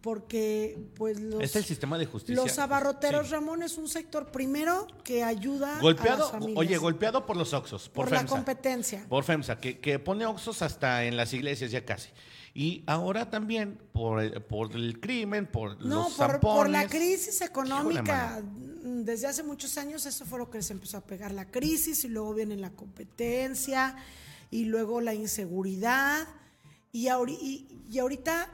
porque 0.00 0.78
pues 0.94 1.18
los... 1.20 1.42
Es 1.42 1.56
el 1.56 1.64
sistema 1.64 1.98
de 1.98 2.06
justicia. 2.06 2.36
Los 2.40 2.58
abarroteros, 2.58 3.26
Sí. 3.26 3.32
Ramón, 3.32 3.62
es 3.62 3.78
un 3.78 3.88
sector 3.88 4.30
primero 4.30 4.86
que 5.02 5.24
ayuda 5.24 5.78
a 5.78 5.80
Golpeado, 5.80 6.18
las 6.20 6.30
familias. 6.30 6.58
oye, 6.58 6.76
golpeado 6.76 7.26
por 7.26 7.36
los 7.36 7.52
Oxos, 7.52 7.88
por, 7.88 8.08
por 8.08 8.14
la 8.14 8.24
competencia. 8.26 9.04
Por 9.08 9.24
FEMSA, 9.24 9.58
que, 9.58 9.80
que 9.80 9.98
pone 9.98 10.24
Oxos 10.26 10.62
hasta 10.62 11.04
en 11.04 11.16
las 11.16 11.32
iglesias 11.32 11.70
ya 11.70 11.84
casi. 11.84 12.10
Y 12.54 12.82
ahora 12.86 13.30
también 13.30 13.78
por 13.92 14.20
el, 14.20 14.42
por 14.42 14.76
el 14.76 15.00
crimen, 15.00 15.46
por 15.46 15.80
No, 15.84 16.04
los 16.04 16.12
por, 16.14 16.38
por 16.40 16.68
la 16.68 16.86
crisis 16.86 17.40
económica. 17.40 18.40
Híjole, 18.42 19.04
Desde 19.04 19.26
hace 19.26 19.42
muchos 19.42 19.78
años 19.78 20.04
eso 20.06 20.26
fue 20.26 20.38
lo 20.38 20.50
que 20.50 20.60
se 20.60 20.72
empezó 20.74 20.98
a 20.98 21.00
pegar 21.00 21.32
la 21.32 21.50
crisis 21.50 22.04
y 22.04 22.08
luego 22.08 22.34
viene 22.34 22.56
la 22.56 22.70
competencia 22.70 23.96
y 24.50 24.64
luego 24.66 25.00
la 25.00 25.14
inseguridad. 25.14 26.28
Y, 26.92 27.06
ahori- 27.06 27.38
y- 27.40 27.66
y 27.90 27.98
ahorita 28.00 28.48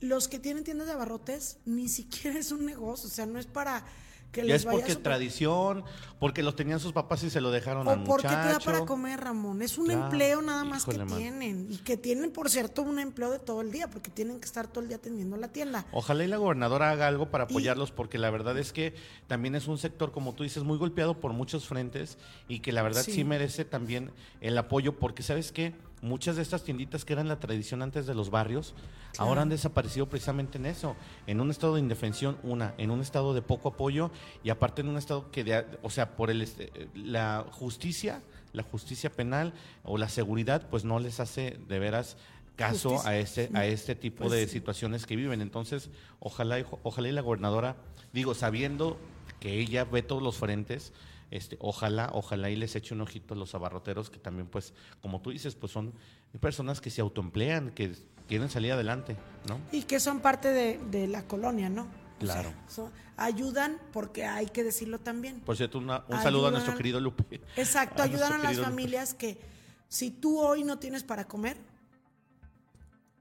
los 0.00 0.28
que 0.28 0.38
tienen 0.38 0.62
tiendas 0.62 0.86
de 0.86 0.92
abarrotes 0.92 1.58
ni 1.66 1.88
siquiera 1.88 2.38
es 2.38 2.52
un 2.52 2.64
negocio, 2.64 3.08
o 3.08 3.12
sea, 3.12 3.26
no 3.26 3.38
es 3.40 3.46
para 3.46 3.84
que 4.32 4.42
Ya 4.42 4.46
les 4.54 4.64
es 4.64 4.66
porque 4.66 4.94
tradición, 4.96 5.84
porque 6.18 6.42
los 6.42 6.54
tenían 6.54 6.78
sus 6.80 6.92
papás 6.92 7.22
y 7.24 7.30
se 7.30 7.40
lo 7.40 7.50
dejaron 7.50 7.88
al 7.88 8.00
o 8.00 8.04
porque 8.04 8.28
te 8.28 8.34
da 8.34 8.58
para 8.64 8.84
comer, 8.86 9.20
Ramón. 9.20 9.60
Es 9.62 9.76
un 9.78 9.90
empleo 9.90 10.40
nada 10.42 10.62
más 10.64 10.82
híjole, 10.82 11.04
que 11.06 11.14
tienen. 11.16 11.66
Y 11.70 11.78
que 11.78 11.96
tienen, 11.96 12.30
por 12.30 12.48
cierto, 12.48 12.82
un 12.82 12.98
empleo 12.98 13.30
de 13.30 13.38
todo 13.38 13.60
el 13.60 13.72
día, 13.72 13.88
porque 13.88 14.10
tienen 14.10 14.38
que 14.38 14.46
estar 14.46 14.68
todo 14.68 14.82
el 14.82 14.88
día 14.88 14.98
atendiendo 14.98 15.36
la 15.36 15.48
tienda. 15.48 15.84
Ojalá 15.92 16.24
y 16.24 16.28
la 16.28 16.36
gobernadora 16.36 16.90
haga 16.90 17.08
algo 17.08 17.30
para 17.30 17.44
Y- 17.44 17.46
apoyarlos, 17.46 17.90
porque 17.90 18.18
la 18.18 18.30
verdad 18.30 18.56
es 18.58 18.72
que 18.72 18.94
también 19.26 19.54
es 19.54 19.66
un 19.66 19.78
sector, 19.78 20.12
como 20.12 20.34
tú 20.34 20.42
dices, 20.44 20.62
muy 20.62 20.78
golpeado 20.78 21.18
por 21.18 21.32
muchos 21.32 21.66
frentes 21.66 22.16
y 22.48 22.60
que 22.60 22.72
la 22.72 22.82
verdad 22.82 23.02
sí, 23.02 23.12
Sí. 23.12 23.24
merece 23.24 23.64
también 23.64 24.12
el 24.40 24.56
apoyo, 24.58 24.98
porque 24.98 25.22
sabes 25.22 25.50
qué, 25.52 25.74
muchas 26.02 26.36
de 26.36 26.42
estas 26.42 26.62
tienditas 26.64 27.04
que 27.04 27.12
eran 27.12 27.28
la 27.28 27.38
tradición 27.40 27.82
antes 27.82 28.06
de 28.06 28.14
los 28.14 28.30
barrios, 28.30 28.74
ahora 29.18 29.42
han 29.42 29.48
desaparecido 29.50 30.08
precisamente 30.08 30.58
en 30.58 30.66
eso, 30.66 30.96
en 31.26 31.40
un 31.40 31.50
estado 31.50 31.74
de 31.74 31.80
indefensión, 31.80 32.38
una, 32.42 32.74
en 32.78 32.90
un 32.90 33.00
estado 33.00 33.34
de 33.34 33.42
poco 33.42 33.68
apoyo 33.70 34.10
y 34.42 34.50
aparte 34.50 34.80
en 34.80 34.88
un 34.88 34.96
estado 34.96 35.30
que, 35.30 35.44
de- 35.44 35.66
o 35.82 35.90
sea, 35.90 36.16
por 36.16 36.30
el 36.30 36.40
este, 36.42 36.72
la 36.94 37.44
justicia, 37.52 38.22
la 38.52 38.62
justicia 38.62 39.10
penal 39.10 39.52
o 39.84 39.98
la 39.98 40.08
seguridad, 40.08 40.66
pues 40.70 40.84
no 40.84 40.98
les 41.00 41.20
hace 41.20 41.58
de 41.68 41.78
veras 41.78 42.16
caso 42.56 42.90
Justicia. 42.90 43.10
a 43.10 43.16
este 43.18 43.50
a 43.54 43.64
este 43.66 43.94
tipo 43.94 44.18
Pues 44.24 44.32
de 44.32 44.46
sí. 44.46 44.52
situaciones 44.52 45.06
que 45.06 45.16
viven. 45.16 45.40
Entonces, 45.40 45.88
ojalá 46.18 46.62
ojalá 46.82 47.08
y 47.08 47.12
la 47.12 47.20
gobernadora, 47.22 47.76
digo, 48.12 48.34
sabiendo 48.34 48.98
que 49.38 49.58
ella 49.58 49.84
ve 49.84 50.02
todos 50.02 50.22
los 50.22 50.36
frentes, 50.36 50.92
este, 51.30 51.56
ojalá, 51.60 52.10
ojalá 52.12 52.50
y 52.50 52.56
les 52.56 52.74
eche 52.76 52.94
un 52.94 53.00
ojito 53.00 53.34
a 53.34 53.36
los 53.36 53.54
abarroteros 53.54 54.10
que 54.10 54.18
también, 54.18 54.48
pues, 54.48 54.74
como 55.00 55.20
tú 55.22 55.30
dices, 55.30 55.54
pues 55.54 55.72
son 55.72 55.92
personas 56.40 56.80
que 56.80 56.90
se 56.90 57.00
autoemplean, 57.00 57.70
que 57.70 57.94
quieren 58.28 58.48
salir 58.48 58.72
adelante, 58.72 59.16
¿no? 59.48 59.58
Y 59.72 59.82
que 59.82 60.00
son 60.00 60.20
parte 60.20 60.48
de, 60.48 60.78
de 60.90 61.06
la 61.08 61.26
colonia, 61.26 61.68
¿no? 61.68 61.82
O 61.82 62.26
sea, 62.26 62.42
Claro. 62.42 62.52
son- 62.68 62.92
ayudan 63.16 63.78
porque 63.92 64.24
hay 64.24 64.46
que 64.46 64.62
decirlo 64.64 64.98
también. 64.98 65.40
Por 65.40 65.56
cierto, 65.56 65.78
una- 65.78 66.04
un 66.08 66.20
saludo 66.22 66.48
a 66.48 66.50
nuestro 66.50 66.74
querido 66.76 67.00
Lupe. 67.00 67.40
Exacto, 67.56 68.02
A 68.02 68.04
ayudan 68.04 68.32
a 68.34 68.38
las 68.38 68.56
Lupe. 68.56 68.64
familias 68.68 69.14
que 69.14 69.38
si 69.88 70.10
tú 70.10 70.38
hoy 70.38 70.62
no 70.64 70.78
tienes 70.78 71.02
para 71.02 71.26
comer, 71.26 71.56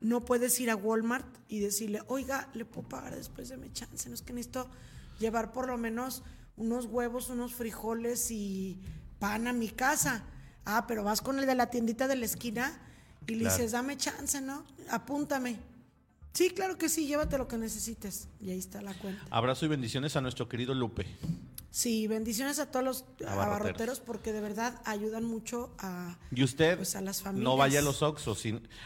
no 0.01 0.23
puedes 0.23 0.57
ir 0.59 0.69
a 0.69 0.75
Walmart 0.75 1.25
y 1.49 1.59
decirle, 1.59 2.01
oiga, 2.07 2.47
le 2.53 2.63
puedo 2.65 2.87
pagar 2.87 3.15
después 3.15 3.49
de 3.49 3.57
mi 3.57 3.71
chance, 3.73 4.07
no 4.07 4.15
es 4.15 4.21
que 4.21 4.31
necesito 4.33 4.69
llevar 5.19 5.51
por 5.51 5.67
lo 5.67 5.77
menos 5.77 6.23
unos 6.59 6.85
huevos, 6.85 7.29
unos 7.29 7.53
frijoles 7.55 8.29
y 8.29 8.79
van 9.19 9.47
a 9.47 9.53
mi 9.53 9.69
casa. 9.69 10.23
Ah, 10.65 10.85
pero 10.87 11.03
vas 11.03 11.21
con 11.21 11.39
el 11.39 11.47
de 11.47 11.55
la 11.55 11.71
tiendita 11.71 12.07
de 12.07 12.15
la 12.15 12.25
esquina 12.25 12.79
y 13.25 13.31
le 13.33 13.39
Claro. 13.39 13.55
dices, 13.55 13.71
dame 13.71 13.97
chance, 13.97 14.39
¿no? 14.41 14.63
Apúntame. 14.91 15.57
Sí, 16.33 16.51
claro 16.51 16.77
que 16.77 16.89
sí, 16.89 17.07
llévate 17.07 17.37
lo 17.39 17.47
que 17.47 17.57
necesites. 17.57 18.27
Y 18.39 18.51
ahí 18.51 18.59
está 18.59 18.81
la 18.81 18.93
cuenta. 18.93 19.23
Abrazo 19.31 19.65
y 19.65 19.69
bendiciones 19.69 20.15
a 20.15 20.21
nuestro 20.21 20.47
querido 20.47 20.73
Lupe. 20.75 21.07
Sí, 21.71 22.07
bendiciones 22.07 22.57
a 22.57 22.71
todos 22.71 22.83
los 22.83 23.01
Abarroteros. 23.27 23.45
abarroteros 23.45 23.99
porque 23.99 24.33
de 24.33 24.41
verdad 24.41 24.81
ayudan 24.85 25.23
mucho 25.23 25.69
a... 25.77 26.17
Y 26.31 26.43
usted 26.43 26.77
Pues 26.77 26.95
a 26.95 27.01
las 27.01 27.19
no 27.19 27.23
familias. 27.25 27.57
vaya 27.57 27.79
a 27.79 27.81
los 27.83 28.01
Oxos. 28.01 28.43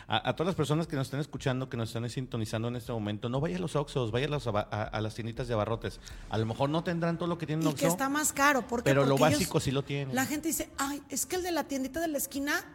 a, 0.07 0.29
a 0.29 0.35
todas 0.35 0.47
las 0.47 0.55
personas 0.55 0.85
que 0.87 0.97
nos 0.97 1.07
están 1.07 1.21
escuchando, 1.21 1.69
que 1.69 1.77
nos 1.77 1.89
están 1.89 2.09
sintonizando 2.09 2.67
en 2.67 2.75
este 2.75 2.91
momento, 2.91 3.29
no 3.29 3.39
vaya 3.39 3.55
a 3.55 3.59
los 3.59 3.77
Oxos, 3.77 4.11
vaya 4.11 4.27
a 4.27 4.29
las, 4.29 4.47
aba- 4.47 4.67
a, 4.69 4.83
a 4.83 4.99
las 4.99 5.15
tienditas 5.15 5.47
de 5.47 5.53
abarrotes. 5.53 6.01
A 6.29 6.37
lo 6.37 6.45
mejor 6.45 6.69
no 6.69 6.83
tendrán 6.83 7.17
todo 7.17 7.27
lo 7.29 7.37
que 7.37 7.45
tienen 7.47 7.63
Y 7.65 7.69
Oxxo, 7.69 7.85
que 7.85 7.87
está 7.87 8.09
más 8.09 8.33
caro. 8.33 8.65
pero 8.83 9.05
lo 9.05 9.15
ellos- 9.15 9.19
básico 9.31 9.61
sí 9.61 9.71
lo 9.71 9.83
tienen. 9.83 10.13
La 10.13 10.25
gente 10.25 10.49
dice, 10.49 10.69
ay, 10.77 11.01
es 11.07 11.25
que 11.25 11.37
el 11.37 11.43
de 11.43 11.51
la 11.53 11.63
tiendita 11.69 12.01
de 12.01 12.09
la 12.09 12.17
esquina 12.17 12.65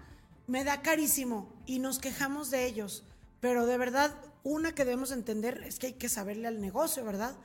me 0.46 0.64
da 0.64 0.80
carísimo 0.80 1.52
y 1.66 1.80
nos 1.80 1.98
quejamos 1.98 2.50
de 2.50 2.64
ellos. 2.64 3.04
Pero 3.40 3.66
de 3.66 3.76
verdad, 3.76 4.14
una 4.42 4.74
que 4.74 4.86
debemos 4.86 5.10
entender 5.12 5.62
es 5.66 5.78
que 5.78 5.88
hay 5.88 5.92
que 5.92 6.08
saberle 6.08 6.48
al 6.48 6.62
negocio, 6.62 7.04
¿verdad? 7.04 7.36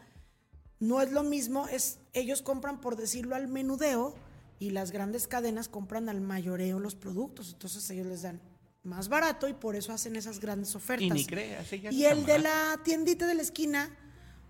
No 0.84 1.01
es 1.01 1.11
lo 1.11 1.23
mismo, 1.23 1.67
es 1.69 1.99
ellos 2.13 2.41
compran, 2.41 2.81
por 2.81 2.95
decirlo, 2.97 3.36
al 3.36 3.47
menudeo 3.47 4.15
y 4.59 4.71
las 4.71 4.91
grandes 4.91 5.27
cadenas 5.27 5.69
compran 5.69 6.09
al 6.09 6.19
mayoreo 6.19 6.77
los 6.79 6.95
productos. 6.95 7.53
Entonces 7.53 7.89
ellos 7.89 8.05
les 8.07 8.21
dan 8.23 8.41
más 8.84 9.07
barato 9.07 9.47
y 9.47 9.53
por 9.53 9.77
eso 9.77 9.93
hacen 9.93 10.15
esas 10.17 10.39
grandes 10.41 10.75
ofertas. 10.75 11.05
Y 11.07 11.11
ni 11.11 11.25
creas, 11.25 11.71
Y 11.71 11.77
no 12.03 12.09
el 12.09 12.25
de 12.25 12.39
la 12.39 12.79
tiendita 12.84 13.25
de 13.27 13.36
la 13.36 13.41
esquina, 13.41 13.89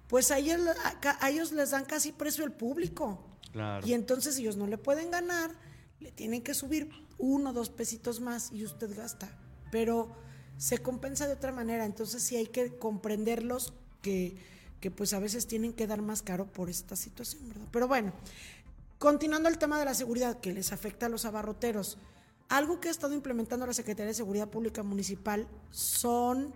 pues 0.08 0.32
a 0.32 0.40
ellos, 0.40 0.60
a- 1.04 1.18
a 1.26 1.30
ellos 1.30 1.52
les 1.52 1.70
dan 1.70 1.86
casi 1.86 2.12
precio 2.12 2.44
el 2.46 2.52
público. 2.52 3.24
Claro. 3.52 3.86
Y 3.86 3.94
entonces 3.94 4.38
ellos 4.40 4.58
no 4.58 4.66
le 4.66 4.80
pueden 4.80 5.12
ganar, 5.12 5.52
le 6.00 6.12
tienen 6.12 6.42
que 6.42 6.56
subir 6.56 6.90
uno 7.20 7.52
o 7.52 7.54
dos 7.54 7.70
pesitos 7.70 8.20
más 8.20 8.52
y 8.52 8.66
usted 8.66 8.96
gasta. 8.98 9.30
Pero 9.72 10.16
se 10.58 10.80
compensa 10.80 11.28
de 11.28 11.34
otra 11.34 11.52
manera. 11.52 11.86
Entonces 11.86 12.24
sí 12.24 12.36
hay 12.36 12.48
que 12.48 12.76
comprenderlos 12.80 13.74
que, 14.02 14.36
que 14.84 14.92
pues 14.92 15.14
a 15.14 15.20
veces 15.20 15.48
tienen 15.48 15.72
que 15.72 15.88
dar 15.88 16.02
más 16.02 16.22
caro 16.22 16.46
por 16.46 16.70
esta 16.70 16.98
situación, 16.98 17.48
¿verdad? 17.48 17.66
Pero 17.72 17.88
bueno, 17.88 18.12
continuando 18.98 19.48
el 19.48 19.58
tema 19.58 19.80
de 19.80 19.86
la 19.86 19.94
seguridad 19.94 20.42
que 20.42 20.52
les 20.52 20.74
afecta 20.74 21.06
a 21.06 21.10
los 21.10 21.24
abarroteros, 21.24 21.98
algo 22.50 22.82
que 22.82 22.90
ha 22.90 22.92
estado 22.92 23.14
implementando 23.14 23.66
la 23.66 23.72
Secretaría 23.72 24.08
de 24.08 24.14
Seguridad 24.14 24.50
Pública 24.50 24.84
Municipal 24.84 25.48
son 25.72 26.54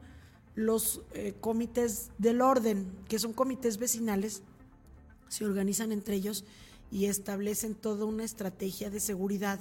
los 0.56 1.04
eh, 1.14 1.36
comités 1.40 2.10
del 2.18 2.42
orden, 2.42 2.92
que 3.08 3.18
son 3.18 3.32
comités 3.32 3.78
vecinales 3.78 4.44
se 5.30 5.46
organizan 5.46 5.94
entre 5.94 6.16
ellos 6.16 6.44
y 6.92 7.06
establecen 7.06 7.76
toda 7.76 8.04
una 8.04 8.26
estrategia 8.26 8.90
de 8.90 9.00
seguridad 9.00 9.58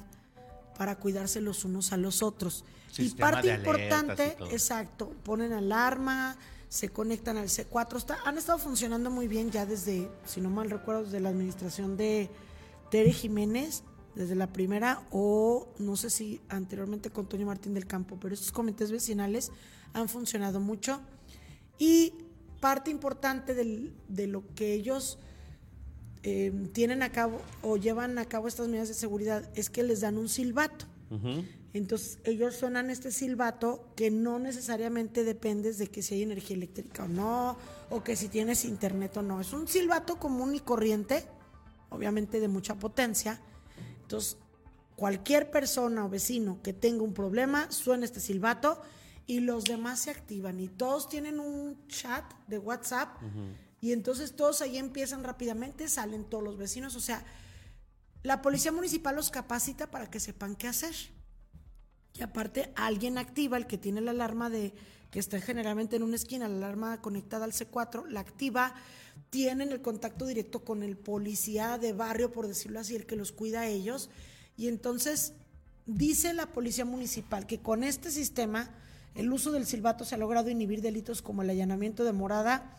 para 0.77 0.97
cuidarse 0.97 1.41
los 1.41 1.65
unos 1.65 1.93
a 1.93 1.99
los 1.99 2.21
otros. 2.21 2.65
y 2.99 3.11
parte 3.11 3.55
importante, 3.55 4.37
y 4.51 4.55
exacto, 4.55 5.15
ponen 5.23 5.53
alarma, 5.53 6.37
se 6.69 6.89
conectan 6.89 7.37
al 7.37 7.49
C4, 7.49 7.97
está- 7.97 8.19
han 8.25 8.39
estado 8.39 8.59
funcionando 8.59 9.11
muy 9.11 9.29
bien 9.29 9.51
ya 9.51 9.67
desde, 9.67 10.11
si 10.25 10.41
no 10.41 10.51
mal 10.51 10.71
recuerdo, 10.71 11.05
desde 11.05 11.21
la 11.21 11.29
administración 11.29 11.97
de 11.97 12.29
Tere 12.91 13.13
Jiménez, 13.13 13.83
desde 14.15 14.35
la 14.35 14.53
primera, 14.53 15.07
o 15.11 15.69
no 15.79 15.97
sé 15.97 16.11
si 16.11 16.41
anteriormente 16.49 17.11
con 17.11 17.29
Toño 17.29 17.47
Martín 17.47 17.75
del 17.75 17.87
Campo, 17.87 18.19
pero 18.21 18.35
estos 18.35 18.51
comités 18.53 18.91
vecinales 18.91 19.53
han 19.93 20.09
funcionado 20.09 20.59
mucho. 20.61 21.01
Y 21.79 22.15
parte 22.61 22.91
importante 22.91 23.55
del- 23.55 23.93
de 24.09 24.27
lo 24.27 24.43
que 24.55 24.73
ellos 24.73 25.19
eh, 26.29 26.53
tienen 26.73 27.05
a 27.05 27.13
cabo 27.13 27.41
o 27.63 27.77
llevan 27.77 28.19
a 28.19 28.25
cabo 28.25 28.49
estas 28.49 28.67
medidas 28.67 28.89
de 28.89 28.95
seguridad 28.95 29.49
es 29.55 29.71
que 29.71 29.85
les 29.85 30.01
dan 30.01 30.19
un 30.19 30.29
silbato. 30.29 30.87
Ujú. 31.11 31.45
Entonces 31.77 32.19
ellos 32.25 32.57
suenan 32.57 32.91
este 32.91 33.11
silbato 33.11 33.93
que 33.97 34.11
no 34.11 34.39
necesariamente 34.39 35.25
dependes 35.25 35.77
de 35.77 35.89
que 35.89 36.03
si 36.03 36.15
hay 36.15 36.23
energía 36.23 36.57
eléctrica 36.57 37.05
o 37.05 37.09
no, 37.09 37.59
o 37.91 38.03
que 38.03 38.17
si 38.17 38.29
tienes 38.29 38.65
internet 38.65 39.17
o 39.19 39.23
no. 39.23 39.41
Es 39.41 39.53
un 39.53 39.69
silbato 39.69 40.19
común 40.19 40.55
y 40.55 40.61
corriente, 40.61 41.25
obviamente 41.91 42.41
de 42.41 42.49
mucha 42.49 42.77
potencia. 42.77 43.41
Entonces 44.01 44.39
cualquier 44.97 45.51
persona 45.51 46.07
o 46.07 46.09
vecino 46.09 46.63
que 46.63 46.73
tenga 46.73 47.03
un 47.03 47.13
problema 47.13 47.71
suena 47.71 48.07
este 48.07 48.21
silbato 48.21 48.81
y 49.27 49.41
los 49.41 49.65
demás 49.65 50.01
se 50.01 50.11
activan 50.11 50.59
y 50.61 50.69
todos 50.69 51.09
tienen 51.11 51.39
un 51.39 51.87
chat 51.89 52.25
de 52.47 52.59
WhatsApp 52.59 53.19
y 53.83 53.93
entonces 53.93 54.35
todos 54.35 54.63
ahí 54.63 54.79
empiezan 54.79 55.23
rápidamente, 55.25 55.89
salen 55.89 56.25
todos 56.25 56.43
los 56.43 56.57
vecinos, 56.57 56.97
o 56.97 57.01
sea, 57.01 57.23
la 58.23 58.41
policía 58.41 58.73
municipal 58.73 59.15
los 59.15 59.31
capacita 59.31 59.91
para 59.91 60.11
que 60.11 60.21
sepan 60.21 60.57
qué 60.57 60.69
hacer. 60.69 60.95
Y 62.19 62.23
aparte, 62.23 62.73
alguien 62.77 63.19
activa, 63.19 63.57
el 63.57 63.67
que 63.67 63.79
tiene 63.79 64.01
la 64.01 64.13
alarma 64.13 64.51
de 64.51 64.73
que 65.11 65.19
está 65.19 65.41
generalmente 65.41 65.97
en 65.97 66.03
una 66.03 66.17
esquina, 66.17 66.49
la 66.49 66.57
alarma 66.57 67.01
conectada 67.01 67.45
al 67.45 67.53
C4, 67.53 68.07
la 68.09 68.21
activa, 68.21 68.75
tienen 69.31 69.73
el 69.73 69.81
contacto 69.81 70.27
directo 70.27 70.65
con 70.65 70.83
el 70.83 70.97
policía 70.97 71.79
de 71.79 71.93
barrio, 71.93 72.33
por 72.33 72.47
decirlo 72.49 72.81
así, 72.81 72.97
el 72.97 73.07
que 73.07 73.17
los 73.17 73.33
cuida 73.33 73.61
a 73.61 73.67
ellos. 73.67 74.11
Y 74.57 74.69
entonces 74.69 75.33
dice 75.87 76.33
la 76.33 76.47
policía 76.47 76.85
municipal 76.85 77.47
que 77.47 77.61
con 77.61 77.85
este 77.85 78.11
sistema 78.11 78.71
el 79.15 79.33
uso 79.33 79.53
del 79.53 79.67
silbato 79.67 80.05
se 80.05 80.15
ha 80.15 80.19
logrado 80.19 80.51
inhibir 80.51 80.83
delitos 80.83 81.23
como 81.23 81.43
el 81.43 81.51
allanamiento 81.51 82.05
de 82.05 82.13
morada 82.13 82.77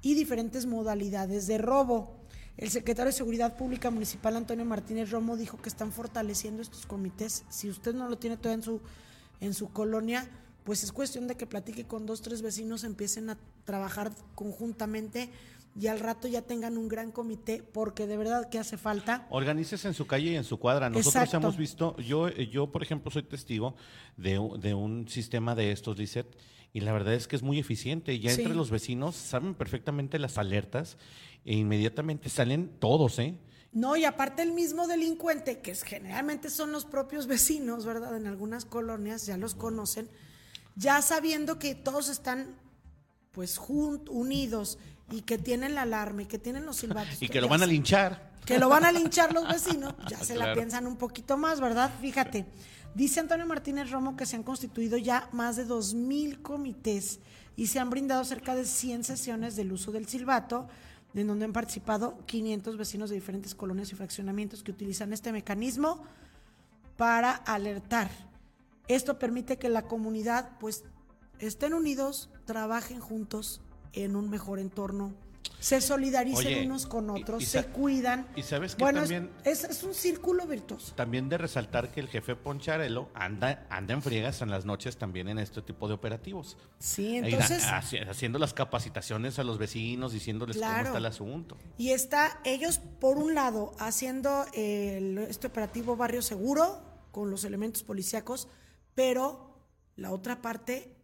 y 0.00 0.14
diferentes 0.14 0.66
modalidades 0.66 1.46
de 1.46 1.58
robo. 1.58 2.16
El 2.56 2.70
secretario 2.70 3.10
de 3.10 3.16
Seguridad 3.16 3.56
Pública 3.56 3.90
Municipal, 3.90 4.36
Antonio 4.36 4.64
Martínez 4.64 5.10
Romo, 5.10 5.36
dijo 5.36 5.60
que 5.60 5.68
están 5.68 5.90
fortaleciendo 5.92 6.62
estos 6.62 6.86
comités. 6.86 7.44
Si 7.48 7.68
usted 7.68 7.94
no 7.94 8.08
lo 8.08 8.16
tiene 8.18 8.36
todavía 8.36 8.54
en 8.56 8.62
su, 8.62 8.80
en 9.40 9.54
su 9.54 9.72
colonia, 9.72 10.28
pues 10.62 10.84
es 10.84 10.92
cuestión 10.92 11.26
de 11.26 11.36
que 11.36 11.46
platique 11.46 11.84
con 11.84 12.06
dos, 12.06 12.22
tres 12.22 12.42
vecinos, 12.42 12.84
empiecen 12.84 13.28
a 13.30 13.38
trabajar 13.64 14.12
conjuntamente 14.36 15.30
y 15.78 15.88
al 15.88 15.98
rato 15.98 16.28
ya 16.28 16.42
tengan 16.42 16.78
un 16.78 16.86
gran 16.88 17.10
comité, 17.10 17.60
porque 17.64 18.06
de 18.06 18.16
verdad 18.16 18.48
que 18.48 18.60
hace 18.60 18.76
falta. 18.78 19.26
Organícese 19.30 19.88
en 19.88 19.94
su 19.94 20.06
calle 20.06 20.30
y 20.30 20.36
en 20.36 20.44
su 20.44 20.56
cuadra. 20.58 20.88
Nosotros 20.88 21.16
Exacto. 21.24 21.38
hemos 21.38 21.56
visto, 21.56 21.96
yo, 21.98 22.28
yo 22.30 22.70
por 22.70 22.84
ejemplo 22.84 23.10
soy 23.10 23.24
testigo 23.24 23.74
de, 24.16 24.38
un- 24.38 24.60
de 24.60 24.74
un 24.74 25.08
sistema 25.08 25.56
de 25.56 25.72
estos, 25.72 25.98
Lisset, 25.98 26.28
y 26.72 26.80
la 26.80 26.92
verdad 26.92 27.14
es 27.14 27.26
que 27.26 27.34
es 27.34 27.42
muy 27.42 27.58
eficiente. 27.58 28.18
Ya 28.20 28.30
Sí. 28.30 28.42
entre 28.42 28.54
los 28.54 28.70
vecinos 28.70 29.16
saben 29.16 29.54
perfectamente 29.54 30.18
las 30.20 30.38
alertas 30.38 30.96
e 31.44 31.54
inmediatamente 31.54 32.28
salen 32.28 32.68
todos, 32.78 33.18
¿eh? 33.18 33.38
No, 33.72 33.96
y 33.96 34.04
aparte 34.04 34.42
el 34.42 34.52
mismo 34.52 34.86
delincuente, 34.86 35.58
que 35.58 35.72
es, 35.72 35.82
generalmente 35.82 36.48
son 36.48 36.70
los 36.70 36.84
propios 36.84 37.26
vecinos, 37.26 37.84
¿verdad? 37.84 38.16
En 38.16 38.28
algunas 38.28 38.64
colonias 38.64 39.26
ya 39.26 39.36
los 39.36 39.56
conocen, 39.56 40.08
ya 40.76 41.02
sabiendo 41.02 41.58
que 41.58 41.74
todos 41.74 42.08
están 42.08 42.54
pues 43.32 43.58
juntos, 43.58 44.14
unidos 44.14 44.78
y 45.10 45.22
que 45.22 45.38
tienen 45.38 45.74
la 45.74 45.82
alarma 45.82 46.22
y 46.22 46.26
que 46.26 46.38
tienen 46.38 46.64
los 46.64 46.76
silbatos. 46.76 47.16
Y 47.20 47.28
que 47.28 47.40
lo 47.40 47.48
van 47.48 47.62
a 47.62 47.66
linchar. 47.66 48.32
que 48.46 48.58
lo 48.60 48.68
van 48.68 48.84
a 48.84 48.92
linchar 48.92 49.32
los 49.32 49.48
vecinos, 49.48 49.94
ya 50.08 50.18
se 50.18 50.36
la 50.36 50.54
piensan 50.54 50.86
un 50.86 50.96
poquito 50.96 51.36
más, 51.36 51.60
¿verdad? 51.60 51.90
Fíjate, 52.00 52.46
dice 52.94 53.18
Antonio 53.18 53.44
Martínez 53.44 53.90
Romo 53.90 54.16
que 54.16 54.24
se 54.24 54.36
han 54.36 54.44
constituido 54.44 54.98
ya 54.98 55.28
más 55.32 55.56
de 55.56 55.66
2.000 55.66 56.42
comités 56.42 57.18
y 57.56 57.66
se 57.66 57.80
han 57.80 57.90
brindado 57.90 58.24
cerca 58.24 58.54
de 58.54 58.64
100 58.64 59.02
sesiones 59.02 59.56
del 59.56 59.72
uso 59.72 59.90
del 59.90 60.06
silbato, 60.06 60.68
en 61.14 61.26
donde 61.26 61.44
han 61.44 61.52
participado 61.52 62.18
500 62.26 62.76
vecinos 62.76 63.10
de 63.10 63.16
diferentes 63.16 63.54
colonias 63.54 63.92
y 63.92 63.94
fraccionamientos 63.94 64.62
que 64.62 64.72
utilizan 64.72 65.12
este 65.12 65.32
mecanismo 65.32 66.02
para 66.96 67.32
alertar. 67.32 68.10
Esto 68.88 69.18
permite 69.18 69.58
que 69.58 69.68
la 69.68 69.82
comunidad 69.82 70.58
pues 70.58 70.84
estén 71.38 71.74
unidos, 71.74 72.30
trabajen 72.44 73.00
juntos 73.00 73.60
en 73.92 74.16
un 74.16 74.28
mejor 74.28 74.58
entorno, 74.58 75.14
se 75.64 75.80
solidaricen 75.80 76.46
Oye, 76.46 76.66
unos 76.66 76.84
con 76.86 77.08
otros, 77.08 77.42
y 77.42 77.46
se 77.46 77.64
cuidan. 77.64 78.26
y 78.36 78.42
sabes 78.42 78.74
que 78.74 78.82
bueno, 78.82 79.00
también- 79.00 79.30
es, 79.44 79.64
es 79.64 79.82
un 79.82 79.94
círculo 79.94 80.46
virtuoso. 80.46 80.94
También 80.94 81.30
de 81.30 81.38
resaltar 81.38 81.90
que 81.90 82.00
el 82.00 82.08
jefe 82.08 82.36
Poncharelo 82.36 83.08
anda, 83.14 83.66
anda 83.70 83.94
en 83.94 84.02
friegas 84.02 84.42
en 84.42 84.50
las 84.50 84.66
noches 84.66 84.98
también 84.98 85.26
en 85.28 85.38
este 85.38 85.62
tipo 85.62 85.88
de 85.88 85.94
operativos. 85.94 86.58
Sí, 86.78 87.16
entonces, 87.16 87.64
haciendo 87.64 88.38
las 88.38 88.52
capacitaciones 88.52 89.38
a 89.38 89.44
los 89.44 89.56
vecinos, 89.56 90.12
diciéndoles 90.12 90.58
cómo 90.58 90.68
está 90.70 90.98
el 90.98 91.06
asunto. 91.06 91.56
y 91.78 91.92
está 91.92 92.40
ellos 92.44 92.78
por 93.00 93.16
un 93.16 93.34
lado 93.34 93.72
haciendo 93.78 94.44
el- 94.52 95.16
este 95.16 95.46
operativo 95.46 95.96
Barrio 95.96 96.20
Seguro 96.20 96.82
con 97.10 97.30
los 97.30 97.42
elementos 97.44 97.82
policíacos, 97.84 98.48
pero 98.94 99.64
la 99.96 100.10
otra 100.12 100.42
parte 100.42 100.94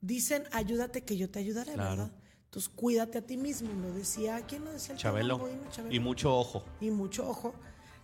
dicen 0.00 0.44
ayúdate 0.52 1.04
que 1.04 1.16
yo 1.16 1.30
te 1.30 1.38
ayudaré, 1.38 1.72
Claro. 1.72 1.90
¿verdad? 2.02 2.12
Entonces 2.48 2.72
cuídate 2.74 3.18
a 3.18 3.22
ti 3.22 3.36
mismo, 3.36 3.70
lo 3.74 3.92
decía, 3.92 4.40
¿quién 4.46 4.64
lo 4.64 4.72
decía? 4.72 4.94
El 4.94 4.98
Chabelo. 4.98 5.48
Chabelo. 5.70 5.94
Y 5.94 6.00
mucho 6.00 6.34
ojo. 6.34 6.64
y 6.80 6.90
mucho 6.90 7.28
ojo. 7.28 7.54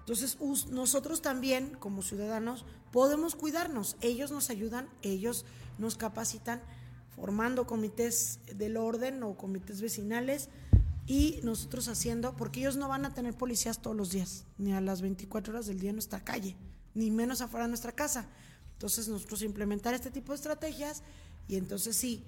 Entonces, 0.01 0.37
nosotros 0.71 1.23
también, 1.23 1.79
como 1.81 2.03
ciudadanos, 2.03 2.67
podemos 2.93 3.37
cuidarnos. 3.37 3.97
Ellos 4.03 4.31
nos 4.31 4.51
ayudan, 4.51 4.91
ellos 5.01 5.47
nos 5.79 5.97
capacitan 5.97 6.61
formando 7.17 7.67
comités 7.67 8.41
del 8.55 8.77
orden 8.77 9.23
o 9.23 9.35
comités 9.39 9.81
vecinales 9.81 10.51
y 11.07 11.41
nosotros 11.43 11.89
haciendo, 11.89 12.37
porque 12.37 12.61
ellos 12.61 12.77
no 12.77 12.87
van 12.89 13.07
a 13.07 13.15
tener 13.15 13.35
policías 13.35 13.81
todos 13.81 13.97
los 13.97 14.11
días, 14.11 14.45
ni 14.59 14.75
a 14.75 14.83
las 14.83 15.01
24 15.01 15.55
horas 15.55 15.67
del 15.67 15.81
día 15.81 15.91
en 15.91 15.97
nuestra 15.97 16.23
calle, 16.23 16.55
ni 16.95 17.11
menos 17.11 17.41
afuera 17.41 17.65
de 17.65 17.71
nuestra 17.71 17.93
casa. 17.93 18.29
Entonces 18.73 19.09
nosotros 19.09 19.41
implementar 19.43 19.95
este 19.95 20.11
tipo 20.11 20.33
de 20.33 20.37
estrategias 20.37 21.03
y 21.49 21.57
entonces 21.57 21.97
sí, 21.97 22.25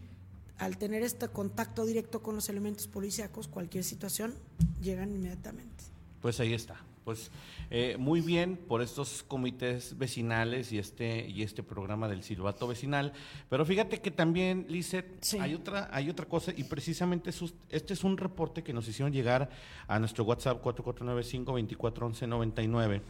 al 0.58 0.78
tener 0.78 1.02
este 1.02 1.28
contacto 1.28 1.84
directo 1.84 2.22
con 2.22 2.34
los 2.34 2.48
elementos 2.48 2.86
policíacos, 2.86 3.48
cualquier 3.48 3.84
situación 3.84 4.34
llegan 4.80 5.14
inmediatamente. 5.14 5.84
Pues 6.20 6.40
ahí 6.40 6.54
está. 6.54 6.82
Pues 7.06 7.30
eh, 7.70 7.96
muy 8.00 8.20
bien 8.20 8.56
por 8.56 8.82
estos 8.82 9.22
comités 9.22 9.96
vecinales 9.96 10.72
y 10.72 10.78
este 10.78 11.28
y 11.28 11.42
este 11.42 11.62
programa 11.62 12.08
del 12.08 12.24
silbato 12.24 12.66
vecinal. 12.66 13.12
Pero 13.48 13.64
fíjate 13.64 14.00
que 14.00 14.10
también, 14.10 14.66
Lizeth, 14.68 15.24
hay 15.38 15.54
otra 15.54 15.88
hay 15.92 16.10
otra 16.10 16.26
cosa 16.26 16.52
y 16.56 16.64
precisamente 16.64 17.30
este 17.70 17.94
es 17.94 18.02
un 18.02 18.16
reporte 18.16 18.64
que 18.64 18.72
nos 18.72 18.88
hicieron 18.88 19.12
llegar 19.12 19.50
a 19.86 20.00
nuestro 20.00 20.24
WhatsApp 20.24 20.60
4495-241199. 20.64 23.02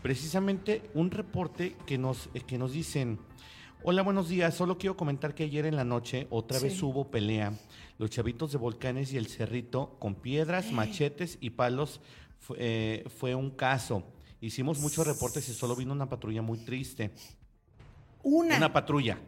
Precisamente 0.00 0.88
un 0.94 1.10
reporte 1.10 1.76
que 1.84 1.98
nos 1.98 2.30
eh, 2.32 2.40
que 2.40 2.56
nos 2.56 2.72
dicen 2.72 3.18
Hola, 3.84 4.02
buenos 4.02 4.28
días. 4.28 4.54
Solo 4.54 4.78
quiero 4.78 4.96
comentar 4.96 5.34
que 5.34 5.42
ayer 5.42 5.66
en 5.66 5.74
la 5.74 5.82
noche 5.82 6.28
otra 6.30 6.60
vez 6.60 6.80
hubo 6.84 7.10
pelea. 7.10 7.52
Los 7.98 8.10
chavitos 8.10 8.52
de 8.52 8.58
Volcanes 8.58 9.12
y 9.12 9.16
el 9.16 9.26
Cerrito 9.26 9.96
con 9.98 10.14
piedras, 10.14 10.70
machetes 10.70 11.36
y 11.40 11.50
palos 11.50 12.00
eh, 12.58 13.04
fue, 13.18 13.34
un 13.34 13.50
caso. 13.50 14.04
Hicimos 14.40 14.78
muchos 14.78 15.04
reportes 15.04 15.48
y 15.48 15.52
solo 15.52 15.74
vino 15.74 15.92
una 15.92 16.08
patrulla 16.08 16.42
muy 16.42 16.58
triste. 16.58 17.10
Una. 18.22 18.56
Una 18.56 18.72
patrulla. 18.72 19.18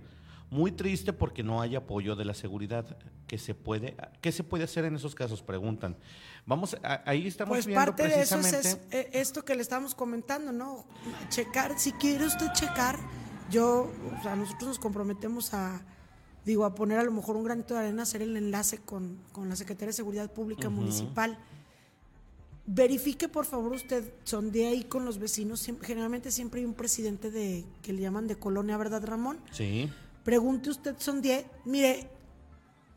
Muy 0.51 0.71
triste 0.71 1.13
porque 1.13 1.43
no 1.43 1.61
hay 1.61 1.75
apoyo 1.75 2.15
de 2.15 2.25
la 2.25 2.35
seguridad. 2.35 2.97
¿Qué 3.27 3.39
se 3.39 3.57
puede, 3.57 3.97
qué 4.21 4.31
se 4.31 4.45
puede 4.45 4.63
hacer 4.63 4.85
en 4.85 4.95
esos 4.95 5.17
casos? 5.17 5.43
Preguntan. 5.43 5.97
Vamos, 6.47 6.77
ahí 7.05 7.27
estamos 7.27 7.57
pues 7.57 7.67
viendo 7.67 7.85
parte 7.85 8.07
de 8.07 8.23
eso 8.23 8.39
es, 8.39 8.79
eh, 8.93 9.11
esto 9.15 9.45
que 9.45 9.57
le 9.57 9.63
estamos 9.63 9.97
comentando, 9.97 10.53
¿no? 10.53 10.87
Checar, 11.29 11.77
si 11.77 11.91
quiere 11.93 12.27
usted 12.27 12.53
checar, 12.53 13.01
yo, 13.55 13.91
o 14.19 14.23
sea, 14.23 14.37
nosotros 14.37 14.69
nos 14.69 14.79
comprometemos 14.79 15.55
a, 15.55 15.81
digo, 16.45 16.65
a 16.65 16.75
poner 16.75 16.99
a 16.99 17.05
lo 17.05 17.13
mejor 17.13 17.37
un 17.37 17.45
granito 17.45 17.75
de 17.75 17.81
arena, 17.81 18.03
hacer 18.03 18.23
el 18.23 18.37
enlace 18.37 18.79
con, 18.79 19.19
la 19.49 19.57
Secretaría 19.57 19.89
de 19.89 19.93
Seguridad 19.95 20.31
Pública 20.33 20.69
Municipal 20.69 21.39
verifique 22.67 23.29
por 23.29 23.45
favor 23.45 23.73
usted, 23.73 24.13
son 24.25 24.51
de 24.51 24.67
ahí 24.67 24.85
con 24.85 25.05
los 25.05 25.19
vecinos, 25.19 25.69
generalmente 25.83 26.31
siempre 26.31 26.61
hay 26.61 26.67
un 26.67 26.75
presidente 26.75 27.31
de 27.31 27.65
que 27.83 27.93
le 27.93 28.03
llaman 28.03 28.27
de 28.27 28.37
colonia, 28.37 28.77
¿verdad 28.77 29.05
Ramón? 29.05 29.39
Sí. 29.53 29.91
Pregunte 30.25 30.71
usted, 30.71 30.95
son 30.99 31.21
10, 31.21 31.45
mire, 31.67 32.09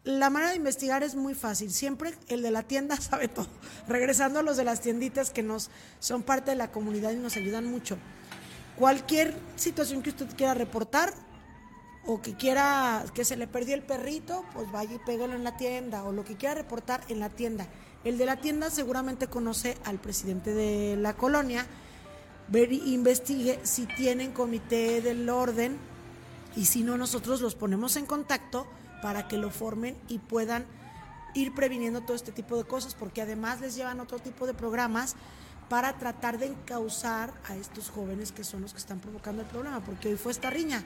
la 0.05 0.29
manera 0.29 0.51
de 0.51 0.57
investigar 0.57 1.03
es 1.03 1.15
muy 1.15 1.33
fácil, 1.35 1.71
siempre 1.71 2.13
el 2.29 2.41
de 2.41 2.51
la 2.51 2.63
tienda 2.63 2.95
sabe 3.01 3.27
todo, 3.27 3.47
regresando 3.87 4.39
a 4.39 4.43
los 4.43 4.55
de 4.55 4.63
las 4.63 4.81
tienditas 4.81 5.31
que 5.31 5.43
nos 5.43 5.69
son 5.99 6.23
parte 6.23 6.51
de 6.51 6.57
la 6.57 6.71
comunidad 6.71 7.11
y 7.11 7.17
nos 7.17 7.35
ayudan 7.35 7.65
mucho. 7.65 7.97
Cualquier 8.77 9.33
situación 9.55 10.03
que 10.03 10.11
usted 10.11 10.27
quiera 10.35 10.53
reportar, 10.53 11.13
o 12.05 12.21
que 12.21 12.35
quiera 12.35 13.03
que 13.13 13.25
se 13.25 13.35
le 13.35 13.47
perdió 13.47 13.75
el 13.75 13.83
perrito, 13.83 14.45
pues 14.53 14.71
vaya 14.71 14.95
y 14.95 14.99
pégalo 14.99 15.33
en 15.33 15.43
la 15.43 15.57
tienda, 15.57 16.03
o 16.05 16.13
lo 16.13 16.23
que 16.23 16.37
quiera 16.37 16.55
reportar 16.55 17.01
en 17.09 17.19
la 17.19 17.29
tienda. 17.29 17.67
El 18.03 18.17
de 18.17 18.25
la 18.25 18.37
tienda 18.37 18.69
seguramente 18.69 19.27
conoce 19.27 19.77
al 19.83 19.99
presidente 19.99 20.53
de 20.53 20.95
la 20.95 21.15
colonia, 21.15 21.65
ver, 22.47 22.71
investigue 22.71 23.59
si 23.63 23.85
tienen 23.87 24.31
comité 24.31 25.01
del 25.01 25.29
orden 25.29 25.77
y 26.55 26.65
si 26.65 26.83
no, 26.83 26.97
nosotros 26.97 27.41
los 27.41 27.55
ponemos 27.55 27.97
en 27.97 28.05
contacto 28.05 28.67
para 29.01 29.27
que 29.27 29.37
lo 29.37 29.49
formen 29.49 29.97
y 30.07 30.19
puedan 30.19 30.65
ir 31.33 31.53
previniendo 31.53 32.01
todo 32.01 32.15
este 32.15 32.31
tipo 32.31 32.55
de 32.57 32.63
cosas, 32.63 32.95
porque 32.95 33.21
además 33.21 33.59
les 33.59 33.75
llevan 33.75 33.99
otro 33.99 34.19
tipo 34.19 34.47
de 34.47 34.53
programas 34.53 35.15
para 35.69 35.93
tratar 35.93 36.37
de 36.37 36.47
encauzar 36.47 37.33
a 37.47 37.55
estos 37.55 37.89
jóvenes 37.89 38.31
que 38.31 38.43
son 38.43 38.61
los 38.61 38.73
que 38.73 38.79
están 38.79 38.99
provocando 38.99 39.41
el 39.41 39.47
problema, 39.47 39.81
porque 39.81 40.09
hoy 40.09 40.15
fue 40.15 40.31
esta 40.31 40.49
riña 40.49 40.83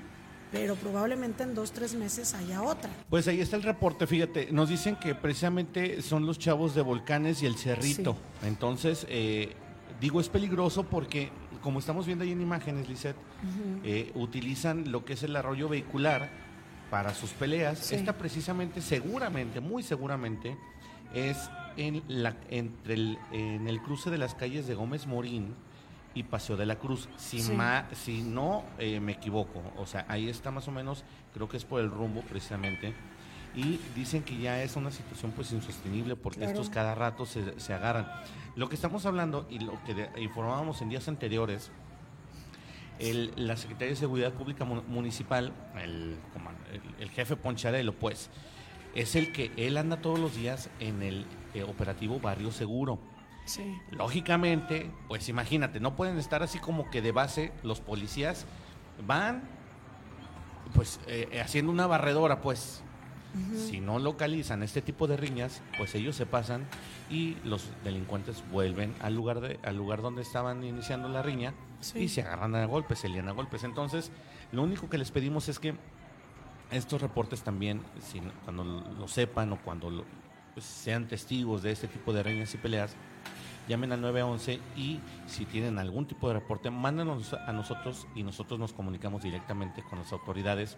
pero 0.51 0.75
probablemente 0.75 1.43
en 1.43 1.55
dos, 1.55 1.71
tres 1.71 1.95
meses 1.95 2.33
haya 2.33 2.61
otra. 2.61 2.89
Pues 3.09 3.27
ahí 3.27 3.39
está 3.39 3.55
el 3.55 3.63
reporte, 3.63 4.05
fíjate, 4.05 4.51
nos 4.51 4.69
dicen 4.69 4.97
que 4.97 5.15
precisamente 5.15 6.01
son 6.01 6.25
los 6.25 6.37
chavos 6.37 6.75
de 6.75 6.81
Volcanes 6.81 7.41
y 7.41 7.45
el 7.45 7.55
Cerrito. 7.55 8.17
Entonces, 8.43 9.05
eh, 9.09 9.53
digo, 10.01 10.19
es 10.19 10.27
peligroso 10.27 10.83
porque, 10.83 11.31
como 11.61 11.79
estamos 11.79 12.05
viendo 12.05 12.23
ahí 12.23 12.31
en 12.33 12.41
imágenes, 12.41 12.89
Lisette, 12.89 13.15
eh, 13.83 14.11
utilizan 14.15 14.91
lo 14.91 15.05
que 15.05 15.13
es 15.13 15.23
el 15.23 15.35
arroyo 15.35 15.69
vehicular 15.69 16.29
para 16.89 17.13
sus 17.13 17.31
peleas. 17.31 17.93
Esta 17.93 18.17
precisamente, 18.17 18.81
seguramente, 18.81 19.61
muy 19.61 19.83
seguramente, 19.83 20.57
es 21.13 21.37
en, 21.77 22.03
la, 22.07 22.37
entre 22.49 22.93
el, 22.93 23.17
en 23.31 23.67
el 23.67 23.81
cruce 23.81 24.09
de 24.09 24.17
las 24.17 24.35
calles 24.35 24.67
de 24.67 24.75
Gómez 24.75 25.07
Morín, 25.07 25.55
y 26.13 26.23
Paseo 26.23 26.57
de 26.57 26.65
la 26.65 26.77
Cruz. 26.77 27.07
Si, 27.17 27.41
si 27.93 28.21
no 28.21 28.63
eh, 28.77 28.99
me 28.99 29.13
equivoco, 29.13 29.61
o 29.77 29.85
sea, 29.85 30.05
ahí 30.07 30.27
está 30.29 30.51
más 30.51 30.67
o 30.67 30.71
menos, 30.71 31.03
creo 31.33 31.47
que 31.47 31.57
es 31.57 31.65
por 31.65 31.81
el 31.81 31.89
rumbo 31.89 32.21
precisamente. 32.21 32.93
Y 33.53 33.79
dicen 33.95 34.23
que 34.23 34.37
ya 34.37 34.63
es 34.63 34.77
una 34.77 34.91
situación 34.91 35.31
pues 35.31 35.51
insostenible 35.51 36.15
porque 36.15 36.45
estos 36.45 36.69
cada 36.69 36.95
rato 36.95 37.25
se, 37.25 37.59
se, 37.59 37.73
agarran. 37.73 38.09
Lo 38.55 38.69
que 38.69 38.75
estamos 38.75 39.05
hablando 39.05 39.45
y 39.49 39.59
lo 39.59 39.73
que 39.83 40.09
informábamos 40.21 40.81
en 40.81 40.89
días 40.89 41.09
anteriores, 41.09 41.69
el, 42.99 43.33
la 43.35 43.57
Secretaría 43.57 43.89
de 43.89 43.97
Seguridad 43.97 44.31
Pública 44.31 44.63
Municipal, 44.63 45.51
el, 45.81 46.15
el, 46.99 47.09
jefe 47.09 47.35
Poncharelo, 47.35 47.93
pues, 47.93 48.29
es 48.95 49.17
el 49.17 49.33
que 49.33 49.51
él 49.57 49.75
anda 49.75 49.97
todos 49.97 50.19
los 50.19 50.33
días 50.33 50.69
en 50.79 51.01
el 51.01 51.25
eh, 51.53 51.63
operativo 51.63 52.19
Barrio 52.19 52.51
Seguro 52.51 52.99
Lógicamente, 53.91 54.89
pues 55.07 55.27
imagínate, 55.29 55.79
no 55.79 55.95
pueden 55.95 56.17
estar 56.17 56.43
así 56.43 56.59
como 56.59 56.89
que 56.89 57.01
de 57.01 57.11
base 57.11 57.51
los 57.63 57.81
policías 57.81 58.45
van 59.05 59.43
pues 60.73 60.99
eh, 61.07 61.41
haciendo 61.43 61.71
una 61.71 61.87
barredora, 61.87 62.41
pues. 62.41 62.83
Si 63.55 63.79
no 63.79 63.97
localizan 63.97 64.61
este 64.61 64.81
tipo 64.81 65.07
de 65.07 65.15
riñas, 65.15 65.61
pues 65.77 65.95
ellos 65.95 66.17
se 66.17 66.25
pasan 66.25 66.67
y 67.09 67.37
los 67.45 67.69
delincuentes 67.81 68.43
vuelven 68.51 68.93
al 68.99 69.15
lugar 69.15 69.39
de 69.39 69.57
al 69.63 69.77
lugar 69.77 70.01
donde 70.01 70.21
estaban 70.21 70.65
iniciando 70.65 71.07
la 71.07 71.21
riña 71.21 71.53
y 71.95 72.09
se 72.09 72.23
agarran 72.23 72.53
a 72.55 72.65
golpes, 72.65 72.99
se 72.99 73.07
lían 73.07 73.29
a 73.29 73.31
golpes. 73.31 73.63
Entonces, 73.63 74.11
lo 74.51 74.63
único 74.63 74.89
que 74.89 74.97
les 74.97 75.11
pedimos 75.11 75.47
es 75.47 75.59
que 75.59 75.75
estos 76.71 77.01
reportes 77.01 77.41
también, 77.41 77.81
cuando 78.43 78.65
lo 78.65 79.07
sepan 79.07 79.53
o 79.53 79.61
cuando 79.61 80.03
pues, 80.61 80.69
sean 80.69 81.07
testigos 81.07 81.63
de 81.63 81.71
este 81.71 81.87
tipo 81.87 82.13
de 82.13 82.21
riñas 82.21 82.53
y 82.53 82.57
peleas, 82.57 82.91
llamen 83.67 83.91
al 83.91 84.01
911 84.01 84.59
y 84.75 84.99
si 85.25 85.45
tienen 85.45 85.79
algún 85.79 86.05
tipo 86.05 86.27
de 86.27 86.35
reporte, 86.35 86.69
mándanos 86.69 87.33
a 87.33 87.51
nosotros 87.51 88.05
y 88.15 88.21
nosotros 88.21 88.59
nos 88.59 88.71
comunicamos 88.71 89.23
directamente 89.23 89.83
con 89.89 89.97
las 89.97 90.11
autoridades. 90.11 90.77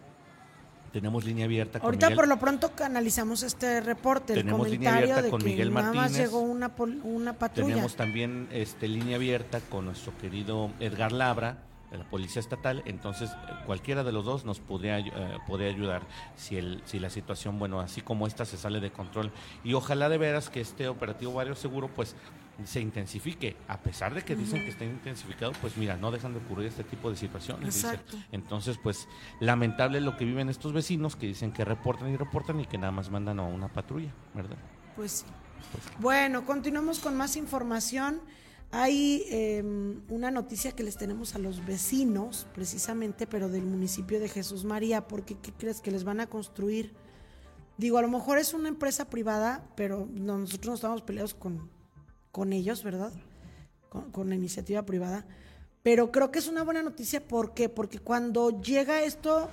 Tenemos 0.93 1.25
línea 1.25 1.45
abierta 1.45 1.79
con 1.79 1.88
Ahorita 1.88 2.11
por 2.11 2.27
lo 2.27 2.38
pronto 2.38 2.71
canalizamos 2.75 3.43
este 3.43 3.81
reporte, 3.81 4.36
Tenemos 4.36 4.69
línea 4.69 4.95
abierta 4.95 5.29
con 5.29 5.43
Miguel 5.43 5.71
Martínez. 5.71 5.95
Nada 5.95 6.09
más 6.09 6.17
llegó 6.17 6.39
una, 6.39 6.71
una 7.03 7.34
patrulla. 7.34 7.69
Tenemos 7.69 7.95
también 7.95 8.47
este, 8.51 8.88
línea 8.88 9.17
abierta 9.17 9.59
con 9.59 9.86
nuestro 9.86 10.15
querido 10.19 10.69
Edgar 10.79 11.11
Labra 11.11 11.57
de 11.94 12.00
la 12.00 12.10
Policía 12.10 12.39
Estatal, 12.39 12.82
entonces 12.86 13.30
cualquiera 13.68 14.04
de 14.04 14.12
los 14.12 14.26
dos 14.26 14.46
nos 14.46 14.60
podría, 14.60 14.98
eh, 14.98 15.38
podría 15.48 15.70
ayudar 15.70 16.02
si, 16.36 16.58
el, 16.58 16.82
si 16.86 17.00
la 17.00 17.12
situación, 17.12 17.60
bueno, 17.60 17.80
así 17.80 18.02
como 18.02 18.26
esta 18.26 18.46
se 18.46 18.58
sale 18.58 18.80
de 18.80 18.91
control. 18.91 19.32
Y 19.64 19.76
ojalá 19.76 20.10
de 20.10 20.18
veras 20.18 20.50
que 20.50 20.60
este 20.60 20.88
operativo 20.88 21.34
Barrio 21.34 21.56
Seguro, 21.56 21.88
pues 21.89 22.16
se 22.66 22.82
intensifique, 22.82 23.56
a 23.68 23.78
pesar 23.78 24.14
de 24.14 24.24
que 24.24 24.36
dicen 24.36 24.64
que 24.64 24.70
está 24.70 24.86
intensificado, 24.86 25.52
pues 25.62 25.78
mira, 25.78 25.96
no 25.98 26.12
dejan 26.12 26.34
de 26.34 26.39
ocurrir 26.39 26.68
este 26.68 26.84
tipo 26.84 27.12
de 27.12 27.16
situaciones. 27.16 27.86
Entonces, 28.32 28.80
pues 28.82 29.08
lamentable 29.39 30.02
lo 30.02 30.18
que 30.18 30.26
viven 30.26 30.50
estos 30.50 30.74
vecinos 30.74 31.16
que 31.16 31.28
dicen 31.28 31.52
que 31.52 31.64
reportan 31.64 32.10
y 32.10 32.18
reportan 32.18 32.60
y 32.60 32.66
que 32.66 32.78
nada 32.80 32.91
más 32.91 33.12
mandan 33.12 33.39
a 33.39 33.44
una 33.44 33.68
patrulla, 33.68 34.12
¿verdad? 34.34 34.58
Pues, 34.96 35.26
pues 35.72 35.84
bueno, 36.00 36.46
continuamos 36.46 37.00
con 37.00 37.16
más 37.16 37.36
información. 37.36 38.20
Hay 38.76 39.28
em, 39.30 40.01
una 40.09 40.32
noticia 40.32 40.71
que 40.71 40.82
les 40.82 40.97
tenemos 40.97 41.36
a 41.36 41.38
los 41.38 41.63
vecinos, 41.63 42.47
precisamente, 42.55 43.28
pero 43.28 43.47
del 43.47 43.65
municipio 43.65 44.19
de 44.19 44.28
Jesús 44.28 44.65
María, 44.65 45.07
porque 45.07 45.38
¿qué 45.38 45.53
crees 45.53 45.80
que 45.80 45.91
les 45.91 46.03
van 46.03 46.19
a 46.19 46.26
construir? 46.26 46.91
Digo, 47.78 47.99
a 47.99 48.01
lo 48.01 48.07
mejor 48.07 48.39
es 48.39 48.51
una 48.55 48.69
empresa 48.69 49.11
privada, 49.11 49.63
pero 49.76 50.07
nosotros 50.11 50.69
no 50.69 50.74
estamos 50.74 51.01
peleados 51.03 51.36
con, 51.36 51.69
con 52.32 52.51
ellos, 52.51 52.84
¿verdad? 52.84 53.13
Con, 53.89 54.28
la 54.28 54.34
iniciativa 54.34 54.84
privada. 54.84 55.24
Pero 55.84 56.11
creo 56.11 56.32
que 56.32 56.39
es 56.39 56.47
una 56.47 56.63
buena 56.63 56.82
noticia, 56.82 57.28
¿por 57.28 57.53
qué? 57.53 57.69
Porque 57.69 57.99
cuando 57.99 58.59
llega 58.59 59.03
esto 59.03 59.51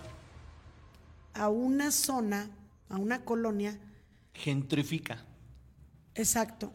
a 1.34 1.50
una 1.50 1.90
zona, 1.90 2.48
a 2.88 2.96
una 2.96 3.22
colonia... 3.22 3.78
Gentrifica. 4.32 5.26
Exacto. 6.14 6.72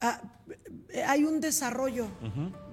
Ah, 0.00 0.20
hay 1.06 1.24
un 1.24 1.40
desarrollo 1.40 2.06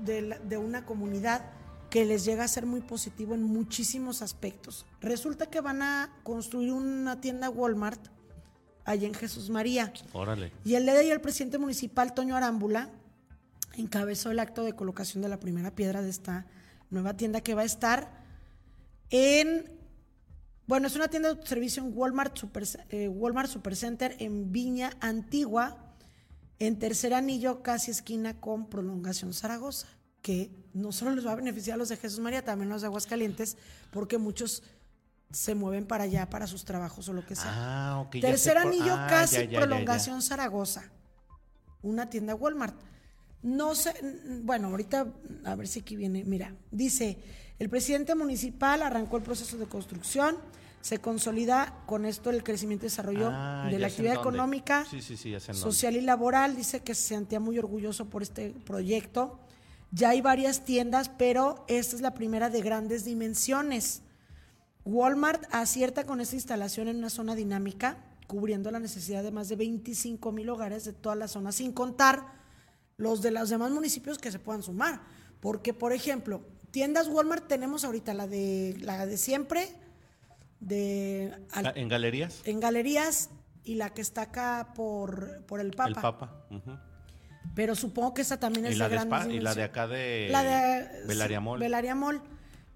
de, 0.04 0.58
una 0.58 0.86
comunidad 0.86 1.46
que 1.90 2.06
les 2.06 2.26
llega 2.26 2.44
a 2.44 2.48
ser 2.48 2.66
muy 2.66 2.82
positivo 2.82 3.34
en 3.34 3.44
muchísimos 3.44 4.22
aspectos. 4.22 4.86
Resulta 5.02 5.48
que 5.48 5.62
van 5.62 5.82
a 5.82 6.14
construir 6.24 6.72
una 6.72 7.20
tienda 7.20 7.50
Walmart 7.50 8.08
allá 8.86 9.08
en 9.08 9.14
Jesús 9.14 9.50
María. 9.50 9.92
Órale. 10.14 10.52
Y 10.64 10.76
el 10.76 10.84
día 10.84 10.94
de 10.94 11.00
ayer 11.02 11.14
el 11.14 11.22
presidente 11.22 11.58
municipal, 11.58 12.14
Toño 12.14 12.36
Arámbula, 12.36 12.90
encabezó 13.76 14.32
el 14.32 14.40
acto 14.40 14.64
de 14.64 14.74
colocación 14.74 15.22
de 15.22 15.30
la 15.30 15.40
primera 15.40 15.76
piedra 15.76 16.02
de 16.02 16.10
esta 16.10 16.46
nueva 16.90 17.16
tienda 17.16 17.42
que 17.42 17.54
va 17.54 17.62
a 17.62 17.66
estar 17.66 18.24
en, 19.10 19.70
bueno, 20.66 20.88
es 20.88 20.96
una 20.96 21.08
tienda 21.08 21.34
de 21.34 21.46
servicio 21.46 21.84
en 21.84 21.92
Walmart, 21.94 22.38
Super, 22.38 22.64
eh, 22.90 23.08
Walmart 23.08 23.50
Supercenter 23.50 24.16
en 24.20 24.52
Viña 24.52 24.92
Antigua, 25.00 25.87
en 26.60 26.80
tercer 26.80 27.14
anillo, 27.14 27.62
casi 27.62 27.92
esquina 27.92 28.40
con 28.40 28.68
prolongación 28.68 29.34
Zaragoza, 29.34 29.88
que 30.22 30.52
no 30.74 30.92
solo 30.92 31.12
les 31.12 31.26
va 31.26 31.34
a 31.34 31.36
beneficiar 31.36 31.76
a 31.76 31.78
los 31.78 31.90
de 31.90 31.98
Jesús 31.98 32.20
María, 32.20 32.44
también 32.44 32.72
a 32.72 32.76
los 32.76 32.82
de 32.82 32.88
Aguascalientes, 32.88 33.58
porque 33.92 34.18
muchos 34.18 34.64
se 35.32 35.56
mueven 35.56 35.86
para 35.86 36.06
allá 36.06 36.30
para 36.30 36.48
sus 36.48 36.66
trabajos 36.66 37.08
o 37.10 37.14
lo 37.14 37.26
que 37.26 37.36
sea. 37.36 37.52
Ah, 37.54 38.00
ok. 38.00 38.16
ya 38.16 38.22
Tercer 38.22 38.58
anillo, 38.58 38.96
ah, 38.96 39.08
casi 39.10 39.36
ya, 39.36 39.42
ya, 39.42 39.46
ya, 39.46 39.52
ya. 39.52 39.60
prolongación 39.60 40.22
Zaragoza. 40.22 40.92
Una 41.82 42.10
tienda 42.10 42.36
Walmart. 42.36 42.76
No 43.44 43.76
sé, 43.76 43.94
bueno, 44.44 44.70
ahorita 44.70 45.14
a 45.46 45.56
ver 45.56 45.68
si 45.68 45.82
aquí 45.82 45.96
viene. 45.96 46.24
Mira, 46.24 46.56
dice, 46.72 47.20
el 47.60 47.70
presidente 47.70 48.16
municipal 48.16 48.82
arrancó 48.82 49.18
el 49.18 49.24
proceso 49.24 49.58
de 49.58 49.68
construcción, 49.68 50.38
se 50.88 51.00
consolida 51.00 51.84
con 51.86 52.06
esto 52.06 52.30
el 52.30 52.44
crecimiento 52.44 52.86
y 52.86 52.90
desarrollo 52.90 53.30
Ah, 53.30 53.68
de 53.70 53.78
la 53.78 53.88
actividad 53.88 54.16
económica, 54.16 54.86
Sí, 54.90 55.02
sí, 55.02 55.18
sí, 55.18 55.36
social 55.52 55.98
y 55.98 56.02
laboral. 56.02 56.56
Dice 56.56 56.80
que 56.80 56.96
se 56.96 57.10
sentía 57.10 57.42
muy 57.42 57.60
orgulloso 57.60 58.06
por 58.06 58.24
este 58.24 58.52
proyecto. 58.66 59.38
Ya 59.92 60.10
hay 60.10 60.22
varias 60.22 60.64
tiendas, 60.64 61.10
pero 61.10 61.66
esta 61.68 61.98
es 61.98 62.02
la 62.02 62.14
primera 62.14 62.50
de 62.50 62.62
grandes 62.62 63.04
dimensiones. 63.04 64.02
Walmart 64.86 65.44
acierta 65.52 66.06
con 66.06 66.22
esta 66.22 66.36
instalación 66.36 66.88
en 66.88 66.96
una 66.96 67.10
zona 67.10 67.36
dinámica, 67.36 67.98
cubriendo 68.26 68.72
la 68.72 68.80
necesidad 68.80 69.24
de 69.24 69.32
más 69.32 69.50
de 69.50 69.58
25 69.58 70.32
mil 70.32 70.50
hogares 70.50 70.86
de 70.86 70.94
toda 70.94 71.16
la 71.16 71.28
zona, 71.28 71.52
sin 71.52 71.74
contar 71.74 72.24
los 72.96 73.22
de 73.22 73.32
los 73.32 73.50
demás 73.50 73.72
municipios 73.72 74.20
que 74.20 74.32
se 74.32 74.40
puedan 74.40 74.64
sumar. 74.64 75.02
Porque, 75.42 75.74
por 75.74 75.92
ejemplo, 75.92 76.44
tiendas 76.72 77.10
Walmart 77.10 77.46
tenemos 77.50 77.84
ahorita 77.84 78.14
la 78.14 78.26
de, 78.26 78.78
la 78.80 79.06
de 79.06 79.18
siempre, 79.18 79.76
de 80.60 81.34
al- 81.52 81.68
Ah, 81.68 81.74
¿En 81.76 81.88
galerías? 81.88 82.42
en 82.46 82.60
galerías 82.60 83.30
y 83.64 83.76
la 83.76 83.90
que 83.94 84.02
está 84.02 84.24
acá 84.24 84.74
por, 84.76 85.44
por 85.46 85.60
el 85.60 85.72
Papa. 85.72 85.88
El 85.90 85.96
Papa. 85.96 86.46
Pero 87.56 87.76
supongo 87.76 88.14
que 88.14 88.22
esta 88.22 88.40
también 88.40 88.66
es 88.68 88.76
Y 88.76 88.78
la 88.78 88.90
de 88.90 88.98
Spa- 88.98 89.28
y 89.30 89.40
la 89.40 89.56
de 89.56 89.64
acá 89.64 89.88
de, 89.88 90.28
La 90.32 90.44
de 90.44 91.06
Belaria 91.08 91.40
sí, 91.40 91.44
Mall. 91.44 91.60
Belaria 91.60 91.96
Mall. 91.96 92.22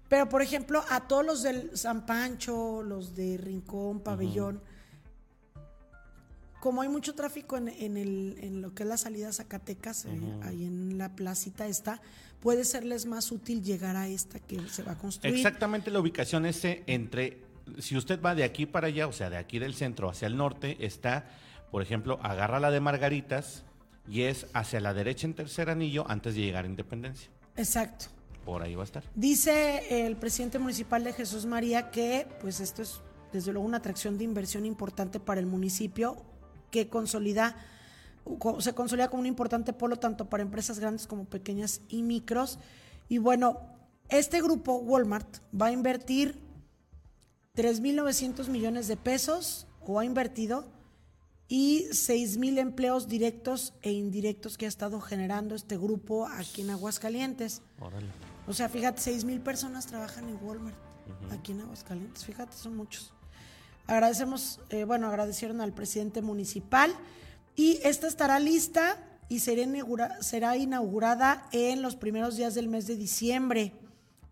Pero, 0.08 0.28
por 0.28 0.42
ejemplo, 0.42 0.84
a 0.90 1.06
todos 1.08 1.24
los 1.24 1.42
del 1.42 1.76
San 1.76 2.04
Pancho, 2.04 2.82
los 2.82 3.14
de 3.14 3.38
Rincón, 3.38 4.00
Pabellón, 4.00 4.60
como 6.60 6.82
hay 6.82 6.88
mucho 6.88 7.14
tráfico 7.14 7.56
en, 7.56 7.68
en 7.68 7.96
el, 7.96 8.36
en 8.40 8.62
lo 8.62 8.74
que 8.74 8.82
es 8.84 8.88
la 8.88 8.96
salida 8.96 9.28
a 9.30 9.32
Zacatecas, 9.32 10.04
eh, 10.04 10.10
ahí 10.42 10.64
en 10.64 10.96
la 10.98 11.14
placita 11.16 11.66
esta, 11.66 12.00
puede 12.40 12.64
serles 12.64 13.06
más 13.06 13.32
útil 13.32 13.62
llegar 13.62 13.96
a 13.96 14.06
esta 14.06 14.38
que 14.38 14.60
se 14.68 14.82
va 14.82 14.92
a 14.92 14.98
construir. 14.98 15.34
Exactamente 15.34 15.90
la 15.90 15.98
ubicación 16.00 16.44
es 16.46 16.64
eh, 16.64 16.82
entre, 16.86 17.42
si 17.78 17.96
usted 17.96 18.20
va 18.20 18.34
de 18.34 18.44
aquí 18.44 18.66
para 18.66 18.88
allá, 18.88 19.06
o 19.06 19.12
sea, 19.12 19.30
de 19.30 19.36
aquí 19.36 19.58
del 19.58 19.74
centro 19.74 20.08
hacia 20.08 20.26
el 20.26 20.36
norte, 20.36 20.76
está, 20.84 21.26
por 21.70 21.82
ejemplo, 21.82 22.18
agarra 22.22 22.60
la 22.60 22.70
de 22.70 22.80
Margaritas 22.80 23.64
y 24.08 24.22
es 24.22 24.46
hacia 24.52 24.80
la 24.80 24.94
derecha 24.94 25.26
en 25.26 25.34
tercer 25.34 25.70
anillo 25.70 26.04
antes 26.08 26.34
de 26.34 26.40
llegar 26.42 26.64
a 26.64 26.68
Independencia. 26.68 27.30
Exacto. 27.56 28.06
Por 28.44 28.62
ahí 28.62 28.74
va 28.74 28.82
a 28.82 28.84
estar. 28.84 29.04
Dice 29.14 30.04
el 30.06 30.16
presidente 30.16 30.58
municipal 30.58 31.04
de 31.04 31.12
Jesús 31.12 31.46
María 31.46 31.90
que 31.90 32.26
pues 32.40 32.58
esto 32.58 32.82
es 32.82 33.00
desde 33.32 33.52
luego 33.52 33.66
una 33.66 33.76
atracción 33.78 34.18
de 34.18 34.24
inversión 34.24 34.66
importante 34.66 35.20
para 35.20 35.38
el 35.40 35.46
municipio 35.46 36.16
que 36.72 36.88
consolida 36.88 37.56
co- 38.38 38.60
se 38.60 38.74
consolida 38.74 39.08
como 39.08 39.20
un 39.20 39.26
importante 39.26 39.72
polo 39.72 39.96
tanto 39.96 40.28
para 40.28 40.42
empresas 40.42 40.80
grandes 40.80 41.06
como 41.06 41.24
pequeñas 41.26 41.82
y 41.88 42.02
micros. 42.02 42.58
Y 43.08 43.18
bueno, 43.18 43.60
este 44.08 44.42
grupo 44.42 44.74
Walmart 44.78 45.36
va 45.58 45.66
a 45.66 45.72
invertir 45.72 46.40
3.900 47.56 48.48
millones 48.48 48.88
de 48.88 48.96
pesos 48.96 49.66
o 49.80 49.98
ha 49.98 50.04
invertido 50.04 50.64
y 51.48 51.84
6.000 51.90 52.58
empleos 52.58 53.08
directos 53.08 53.74
e 53.82 53.92
indirectos 53.92 54.56
que 54.56 54.64
ha 54.64 54.68
estado 54.68 55.00
generando 55.00 55.54
este 55.54 55.76
grupo 55.76 56.26
aquí 56.26 56.62
en 56.62 56.70
Aguascalientes. 56.70 57.60
Órale. 57.78 58.06
O 58.46 58.54
sea, 58.54 58.68
fíjate, 58.68 59.00
seis 59.00 59.24
mil 59.24 59.40
personas 59.40 59.86
trabajan 59.86 60.28
en 60.28 60.36
Walmart 60.42 60.74
aquí 61.30 61.52
en 61.52 61.60
Aguascalientes. 61.60 62.24
Fíjate, 62.24 62.56
son 62.56 62.74
muchos. 62.74 63.12
Agradecemos, 63.86 64.58
eh, 64.70 64.84
bueno, 64.84 65.06
agradecieron 65.08 65.60
al 65.60 65.72
presidente 65.74 66.22
municipal 66.22 66.92
y 67.54 67.78
esta 67.84 68.08
estará 68.08 68.40
lista 68.40 68.96
y 69.28 69.40
será, 69.40 69.62
inaugura- 69.62 70.20
será 70.22 70.56
inaugurada 70.56 71.46
en 71.52 71.82
los 71.82 71.96
primeros 71.96 72.36
días 72.36 72.54
del 72.54 72.68
mes 72.68 72.86
de 72.86 72.96
diciembre. 72.96 73.74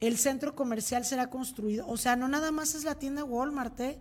El 0.01 0.17
centro 0.17 0.55
comercial 0.57 1.05
será 1.05 1.29
construido, 1.31 1.87
o 1.87 1.97
sea, 1.97 2.17
no 2.17 2.27
nada 2.29 2.51
más 2.53 2.75
es 2.75 2.85
la 2.85 2.95
tienda 2.95 3.23
Walmart, 3.25 3.79
¿eh? 3.81 3.99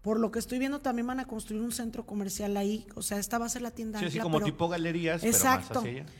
Por 0.00 0.18
lo 0.20 0.30
que 0.30 0.38
estoy 0.38 0.58
viendo, 0.58 0.80
también 0.80 1.06
van 1.06 1.20
a 1.20 1.26
construir 1.26 1.62
un 1.62 1.72
centro 1.72 2.04
comercial 2.06 2.56
ahí. 2.56 2.86
O 2.94 3.02
sea, 3.02 3.18
esta 3.18 3.38
va 3.38 3.46
a 3.46 3.48
ser 3.48 3.62
la 3.62 3.70
tienda 3.70 3.98
Sí, 4.00 4.04
así 4.06 4.18
ancla, 4.18 4.22
como 4.24 4.36
pero- 4.38 4.46
tipo 4.46 4.68
galerías, 4.68 5.22
Exacto. 5.24 5.68
pero 5.68 5.80
más 5.80 5.88
hacia 5.88 6.02
allá. 6.02 6.12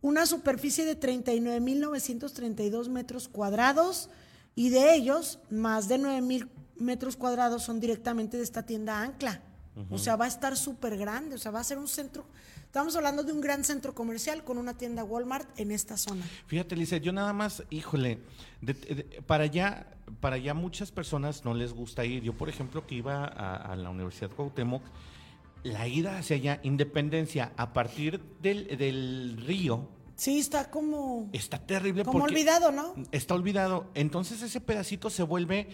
una 0.00 0.26
superficie 0.26 0.84
de 0.84 0.94
39.932 0.94 2.88
metros 2.88 3.28
cuadrados 3.28 4.08
y 4.54 4.68
de 4.70 4.94
ellos, 4.94 5.38
más 5.50 5.88
de 5.88 5.98
9.000 5.98 6.48
metros 6.76 7.16
cuadrados 7.16 7.62
son 7.62 7.80
directamente 7.80 8.36
de 8.36 8.42
esta 8.42 8.62
tienda 8.64 9.00
Ancla. 9.02 9.40
O 9.90 9.98
sea, 9.98 10.16
va 10.16 10.24
a 10.24 10.28
estar 10.28 10.56
súper 10.56 10.96
grande, 10.96 11.34
o 11.34 11.38
sea, 11.38 11.50
va 11.50 11.60
a 11.60 11.64
ser 11.64 11.76
un 11.76 11.86
centro, 11.88 12.24
estamos 12.66 12.94
hablando 12.96 13.22
de 13.22 13.32
un 13.32 13.40
gran 13.40 13.64
centro 13.64 13.94
comercial 13.94 14.44
con 14.44 14.58
una 14.58 14.76
tienda 14.76 15.02
Walmart 15.04 15.48
en 15.58 15.70
esta 15.70 15.96
zona. 15.96 16.24
Fíjate, 16.46 16.76
Lizeth, 16.76 17.02
yo 17.02 17.12
nada 17.12 17.32
más, 17.32 17.62
híjole, 17.70 18.18
de- 18.60 18.74
de- 18.74 19.22
para 19.26 19.44
allá, 19.44 19.86
para 20.20 20.36
allá 20.36 20.52
muchas 20.54 20.90
personas 20.92 21.44
no 21.44 21.54
les 21.54 21.72
gusta 21.72 22.04
ir. 22.04 22.22
Yo, 22.22 22.34
por 22.34 22.48
ejemplo, 22.48 22.86
que 22.86 22.96
iba 22.96 23.24
a, 23.24 23.56
a 23.56 23.76
la 23.76 23.90
Universidad 23.90 24.30
Cuauhtémoc, 24.30 24.82
la 25.62 25.88
ida 25.88 26.18
hacia 26.18 26.36
allá, 26.36 26.60
Independencia, 26.62 27.52
a 27.56 27.72
partir 27.72 28.20
del, 28.40 28.76
del 28.76 29.42
río, 29.44 29.88
Sí, 30.16 30.38
está 30.38 30.70
como, 30.70 31.28
está 31.34 31.58
terrible 31.58 32.02
como 32.02 32.20
porque 32.20 32.32
olvidado, 32.34 32.72
¿no? 32.72 32.94
está 33.12 33.34
olvidado. 33.34 33.90
Entonces 33.94 34.40
ese 34.40 34.62
pedacito 34.62 35.10
se 35.10 35.22
vuelve 35.22 35.68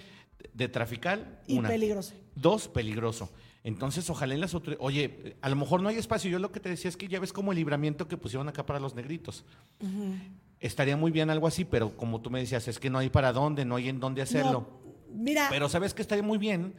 de 0.53 0.69
trafical. 0.69 1.41
Y 1.47 1.59
una. 1.59 1.69
peligroso. 1.69 2.13
Dos, 2.35 2.67
peligroso. 2.67 3.31
Entonces, 3.65 4.09
ojalá 4.11 4.35
en 4.35 4.41
las 4.41 4.55
otras. 4.55 4.77
Oye, 4.81 5.37
a 5.41 5.49
lo 5.49 5.57
mejor 5.57 5.83
no 5.83 5.89
hay 5.89 5.97
espacio. 5.97 6.31
Yo 6.31 6.39
lo 6.39 6.51
que 6.51 6.61
te 6.61 6.69
decía 6.69 6.89
es 6.89 6.97
que 6.97 7.09
ya 7.09 7.21
ves 7.21 7.33
como 7.33 7.53
el 7.53 7.57
libramiento 7.57 8.09
que 8.09 8.17
pusieron 8.17 8.49
acá 8.49 8.67
para 8.67 8.81
los 8.81 8.95
negritos. 8.95 9.45
Estaría 10.59 10.97
muy 10.97 11.11
bien 11.11 11.31
algo 11.31 11.47
así, 11.47 11.65
pero 11.65 11.97
como 11.97 12.21
tú 12.21 12.31
me 12.31 12.41
decías, 12.41 12.67
es 12.69 12.79
que 12.79 12.91
no 12.91 12.99
hay 12.99 13.09
para 13.09 13.33
dónde, 13.33 13.65
no 13.65 13.77
hay 13.77 13.89
en 13.89 14.01
dónde 14.01 14.23
hacerlo. 14.23 14.69
No, 14.83 15.15
mira, 15.15 15.47
Pero 15.51 15.69
sabes 15.69 15.95
que 15.95 16.03
estaría 16.03 16.25
muy 16.25 16.39
bien 16.39 16.75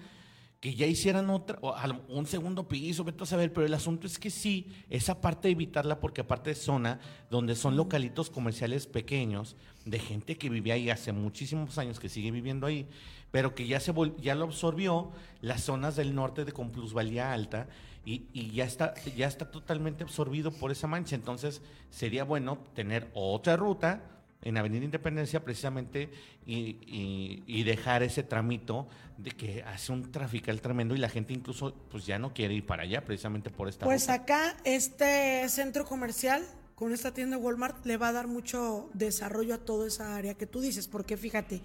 que 0.63 0.73
ya 0.75 0.87
hicieran 0.87 1.29
otra, 1.29 1.59
un 2.07 2.25
segundo 2.25 2.69
piso, 2.69 3.03
vete 3.03 3.23
a 3.23 3.25
saber, 3.25 3.51
pero 3.51 3.65
el 3.67 3.73
asunto 3.73 4.07
es 4.07 4.17
que 4.17 4.29
sí, 4.29 4.71
esa 4.89 5.19
parte 5.19 5.49
evitarla 5.49 5.99
porque 5.99 6.21
aparte 6.21 6.51
es 6.51 6.59
zona 6.59 7.01
donde 7.29 7.53
son 7.55 7.75
localitos 7.75 8.29
comerciales 8.29 8.87
pequeños 8.87 9.57
de 9.83 9.99
gente 9.99 10.37
que 10.37 10.47
vivía 10.49 10.75
ahí 10.75 10.89
hace 10.89 11.11
muchísimos 11.11 11.77
años, 11.77 11.99
que 11.99 12.07
sigue 12.07 12.31
viviendo 12.31 12.65
ahí, 12.65 12.87
pero 13.33 13.55
que 13.55 13.65
ya 13.65 13.79
se 13.79 13.91
vol- 13.91 14.15
ya 14.21 14.35
lo 14.35 14.45
absorbió 14.45 15.11
las 15.41 15.63
zonas 15.63 15.95
del 15.95 16.13
norte 16.13 16.45
de 16.45 16.51
con 16.51 16.69
plusvalía 16.69 17.33
alta 17.33 17.65
y, 18.05 18.27
y 18.31 18.51
ya 18.51 18.63
está 18.63 18.93
ya 19.17 19.25
está 19.27 19.49
totalmente 19.49 20.03
absorbido 20.03 20.51
por 20.51 20.71
esa 20.71 20.85
mancha, 20.85 21.15
entonces 21.15 21.59
sería 21.89 22.25
bueno 22.25 22.59
tener 22.75 23.09
otra 23.15 23.55
ruta 23.57 24.03
en 24.43 24.55
Avenida 24.57 24.85
Independencia 24.85 25.43
precisamente 25.43 26.11
y, 26.45 26.77
y- 26.85 27.43
y 27.47 27.63
dejar 27.63 28.03
ese 28.03 28.21
tramito 28.21 28.87
de 29.17 29.31
que 29.31 29.63
hace 29.63 29.91
un 29.91 30.11
trafical 30.11 30.61
tremendo 30.61 30.93
y 30.93 30.99
la 30.99 31.09
gente 31.09 31.33
incluso 31.33 31.73
pues 31.89 32.05
ya 32.05 32.19
no 32.19 32.35
quiere 32.35 32.53
ir 32.53 32.67
para 32.67 32.83
allá 32.83 33.03
precisamente 33.03 33.49
por 33.49 33.67
esta 33.67 33.83
Pues 33.85 34.03
ruta. 34.03 34.13
acá 34.13 34.57
este 34.63 35.49
centro 35.49 35.85
comercial 35.85 36.45
con 36.75 36.93
esta 36.93 37.15
tienda 37.15 37.37
Walmart 37.39 37.83
le 37.87 37.97
va 37.97 38.09
a 38.09 38.11
dar 38.11 38.27
mucho 38.27 38.91
desarrollo 38.93 39.55
a 39.55 39.57
toda 39.57 39.87
esa 39.87 40.15
área 40.15 40.35
que 40.35 40.45
tú 40.45 40.59
dices, 40.61 40.87
porque 40.87 41.17
fíjate, 41.17 41.61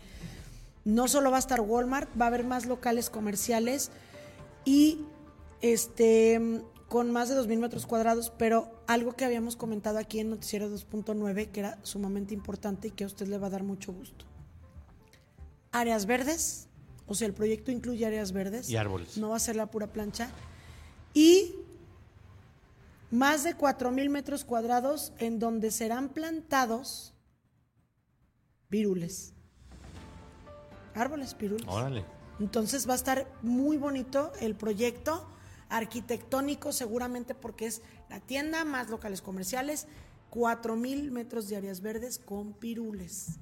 no 0.89 1.07
solo 1.07 1.31
va 1.31 1.37
a 1.37 1.41
estar 1.41 1.61
Walmart, 1.61 2.09
va 2.19 2.25
a 2.25 2.29
haber 2.29 2.45
más 2.45 2.65
locales 2.65 3.11
comerciales 3.11 3.91
y 4.65 5.05
este 5.61 6.63
con 6.89 7.11
más 7.11 7.29
de 7.29 7.35
2.000 7.37 7.59
metros 7.59 7.85
cuadrados, 7.85 8.33
pero 8.39 8.71
algo 8.87 9.13
que 9.13 9.27
habíamos 9.27 9.55
comentado 9.55 9.99
aquí 9.99 10.19
en 10.19 10.31
Noticiero 10.31 10.71
2.9 10.71 11.51
que 11.51 11.61
era 11.61 11.79
sumamente 11.83 12.33
importante 12.33 12.89
y 12.89 12.91
que 12.93 13.05
a 13.05 13.07
usted 13.07 13.27
le 13.27 13.37
va 13.37 13.49
a 13.49 13.51
dar 13.51 13.65
mucho 13.65 13.93
gusto. 13.93 14.25
Áreas 15.73 16.07
verdes, 16.07 16.69
o 17.07 17.15
sea, 17.15 17.27
el 17.27 17.35
proyecto 17.35 17.71
incluye 17.71 18.07
áreas 18.07 18.33
verdes. 18.33 18.71
Y 18.71 18.77
árboles. 18.77 19.19
No 19.19 19.29
va 19.29 19.37
a 19.37 19.41
ser 19.41 19.57
la 19.57 19.67
pura 19.67 19.93
plancha. 19.93 20.31
Y 21.13 21.55
más 23.11 23.45
de 23.45 23.55
4.000 23.55 24.09
metros 24.09 24.47
cuadrados 24.47 25.13
en 25.19 25.39
donde 25.39 25.71
serán 25.71 26.09
plantados 26.09 27.13
virules. 28.71 29.35
Árboles 30.99 31.35
pirules. 31.35 31.67
Órale. 31.69 32.05
Entonces 32.41 32.89
va 32.89 32.93
a 32.93 32.97
estar 32.97 33.27
muy 33.43 33.77
bonito 33.77 34.33
el 34.41 34.55
proyecto. 34.55 35.27
arquitectónico, 35.71 36.73
seguramente 36.73 37.35
porque 37.35 37.67
es 37.67 37.83
la 38.09 38.21
tienda 38.21 38.65
más 38.65 38.89
locales 38.89 39.21
comerciales, 39.21 39.87
cuatro 40.31 40.77
mil 40.77 41.11
metros 41.11 41.49
de 41.49 41.57
áreas 41.57 41.81
verdes 41.83 42.19
con 42.19 42.55
pirules. 42.55 43.39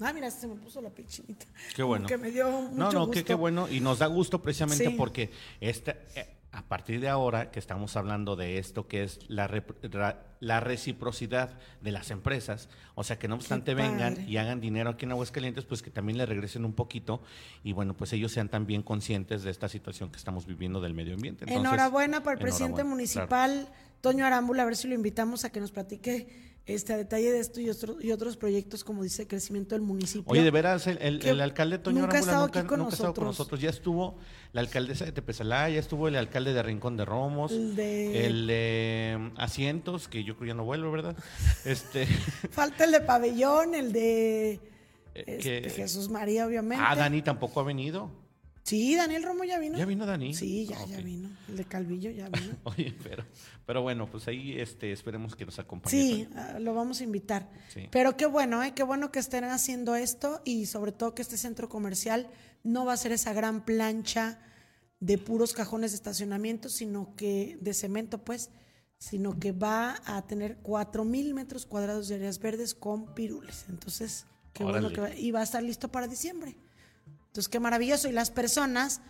Ah, 0.00 0.12
mira, 0.12 0.30
se 0.30 0.46
me 0.46 0.54
puso 0.56 0.80
la 0.80 0.90
pechinita. 0.90 1.46
Qué 1.74 1.82
bueno. 1.82 2.06
Que 2.06 2.16
me 2.18 2.30
dio 2.30 2.48
mucho 2.50 2.74
no, 2.74 2.90
no, 2.92 2.98
gusto. 3.06 3.12
qué, 3.12 3.24
qué 3.24 3.34
bueno. 3.34 3.68
Y 3.68 3.80
nos 3.80 3.98
da 3.98 4.06
gusto 4.06 4.40
precisamente 4.40 4.86
Sí. 4.86 4.94
porque 4.96 5.30
este, 5.60 5.96
eh, 6.14 6.37
a 6.58 6.62
partir 6.62 7.00
de 7.00 7.08
ahora 7.08 7.52
que 7.52 7.60
estamos 7.60 7.96
hablando 7.96 8.34
de 8.34 8.58
esto 8.58 8.88
que 8.88 9.04
es 9.04 9.20
la, 9.28 9.46
ra- 9.46 10.26
la 10.40 10.58
reciprocidad 10.58 11.50
de 11.80 11.92
las 11.92 12.10
empresas, 12.10 12.68
o 12.96 13.04
sea, 13.04 13.16
que 13.16 13.28
no 13.28 13.36
obstante 13.36 13.74
vengan 13.74 14.28
y 14.28 14.38
hagan 14.38 14.60
dinero 14.60 14.90
aquí 14.90 15.04
en 15.04 15.12
Aguascalientes, 15.12 15.64
pues 15.64 15.82
que 15.82 15.90
también 15.90 16.18
le 16.18 16.26
regresen 16.26 16.64
un 16.64 16.72
poquito 16.72 17.22
y 17.62 17.72
bueno, 17.74 17.94
pues 17.96 18.12
ellos 18.12 18.32
sean 18.32 18.48
también 18.48 18.82
conscientes 18.82 19.44
de 19.44 19.52
esta 19.52 19.68
situación 19.68 20.10
que 20.10 20.16
estamos 20.16 20.46
viviendo 20.46 20.80
del 20.80 20.94
medio 20.94 21.14
ambiente. 21.14 21.44
Entonces, 21.44 21.64
enhorabuena 21.64 22.24
para 22.24 22.34
el 22.34 22.40
presidente 22.40 22.82
municipal, 22.82 23.68
Toño 24.00 24.26
Arámbula, 24.26 24.62
a 24.62 24.66
ver 24.66 24.74
si 24.76 24.88
lo 24.88 24.94
invitamos 24.94 25.44
a 25.44 25.50
que 25.50 25.60
nos 25.60 25.70
platique 25.70 26.57
este 26.68 26.92
a 26.92 26.96
detalle 26.96 27.32
de 27.32 27.40
esto 27.40 27.60
y, 27.60 27.68
otro- 27.70 27.96
y 28.00 28.12
otros 28.12 28.36
proyectos, 28.36 28.84
como 28.84 29.02
dice, 29.02 29.26
crecimiento 29.26 29.74
del 29.74 29.82
municipio. 29.82 30.24
Oye, 30.30 30.42
de 30.42 30.50
veras, 30.50 30.86
el, 30.86 30.98
el- 31.26 31.40
alcalde 31.40 31.78
Toño 31.78 32.02
nunca 32.02 32.18
ha 32.18 32.20
nunca, 32.20 32.60
aquí 32.60 32.68
con 32.68 32.78
nunca 32.80 32.90
ha 32.90 32.94
estado 32.94 33.14
con 33.14 33.24
nosotros. 33.24 33.60
Ya 33.60 33.70
estuvo 33.70 34.16
la 34.52 34.60
alcaldesa 34.60 35.04
de 35.06 35.12
Tepezalá, 35.12 35.68
ya 35.70 35.80
estuvo 35.80 36.08
el 36.08 36.16
alcalde 36.16 36.52
de 36.52 36.62
Rincón 36.62 36.96
de 36.96 37.04
Romos, 37.04 37.52
El 37.52 37.74
de- 37.74 38.26
el 38.26 38.46
de 38.46 39.16
mm, 39.18 39.40
Asientos, 39.40 40.08
que 40.08 40.24
yo 40.24 40.36
creo 40.36 40.48
ya 40.48 40.54
no 40.54 40.64
vuelve, 40.64 40.90
¿verdad? 40.90 41.16
Este, 41.64 42.06
Falta 42.50 42.84
el 42.84 42.92
de 42.92 43.00
pabellón, 43.00 43.74
el 43.74 43.92
de 43.92 44.50
Eh, 44.52 44.60
este, 45.26 45.62
que- 45.62 45.70
Jesús 45.70 46.08
María, 46.10 46.46
obviamente. 46.46 46.84
ah, 46.86 46.94
Dani 46.94 47.22
tampoco 47.22 47.60
ha 47.60 47.64
venido. 47.64 48.10
Sí, 48.68 48.96
Daniel 48.96 49.22
Romo 49.22 49.44
ya 49.44 49.58
vino. 49.58 49.78
¿Ya 49.78 49.86
vino 49.86 50.04
Dani? 50.04 50.34
Sí, 50.34 50.66
ya, 50.66 50.84
ya 50.84 51.00
vino. 51.00 51.30
El 51.48 51.56
de 51.56 51.64
Calvillo 51.64 52.10
ya 52.10 52.28
vino. 52.28 52.54
Oye, 52.64 52.94
pero, 53.02 53.24
pero 53.64 53.80
bueno, 53.80 54.10
pues 54.10 54.28
ahí 54.28 54.60
este, 54.60 54.92
esperemos 54.92 55.34
que 55.34 55.46
nos 55.46 55.58
acompañe. 55.58 55.90
Sí, 55.90 56.28
ah, 56.36 56.58
lo 56.60 56.74
vamos 56.74 57.00
a 57.00 57.04
invitar. 57.04 57.48
Sí. 57.72 57.88
Pero 57.90 58.18
qué 58.18 58.26
bueno, 58.26 58.62
¿eh? 58.62 58.74
qué 58.74 58.82
bueno 58.82 59.10
que 59.10 59.20
estén 59.20 59.44
haciendo 59.44 59.96
esto 59.96 60.42
y 60.44 60.66
sobre 60.66 60.92
todo 60.92 61.14
que 61.14 61.22
este 61.22 61.38
centro 61.38 61.70
comercial 61.70 62.28
no 62.62 62.84
va 62.84 62.92
a 62.92 62.98
ser 62.98 63.12
esa 63.12 63.32
gran 63.32 63.64
plancha 63.64 64.38
de 65.00 65.16
puros 65.16 65.54
cajones 65.54 65.92
de 65.92 65.96
estacionamiento, 65.96 66.68
sino 66.68 67.16
que 67.16 67.56
de 67.62 67.72
cemento, 67.72 68.22
pues, 68.22 68.50
sino 68.98 69.38
que 69.38 69.52
va 69.52 69.96
a 70.04 70.26
tener 70.26 70.58
cuatro 70.58 71.06
mil 71.06 71.32
metros 71.32 71.64
cuadrados 71.64 72.08
de 72.08 72.16
áreas 72.16 72.38
verdes 72.38 72.74
con 72.74 73.14
pirules. 73.14 73.64
Entonces, 73.70 74.26
qué 74.52 74.62
bueno 74.62 74.90
que 74.90 75.00
va, 75.00 75.14
y 75.14 75.30
va 75.30 75.40
a 75.40 75.44
estar 75.44 75.62
listo 75.62 75.88
para 75.88 76.06
diciembre. 76.06 76.54
Entonces, 77.28 77.48
qué 77.48 77.60
maravilloso. 77.60 78.08
Y 78.08 78.12
las 78.12 78.30
personas 78.30 79.00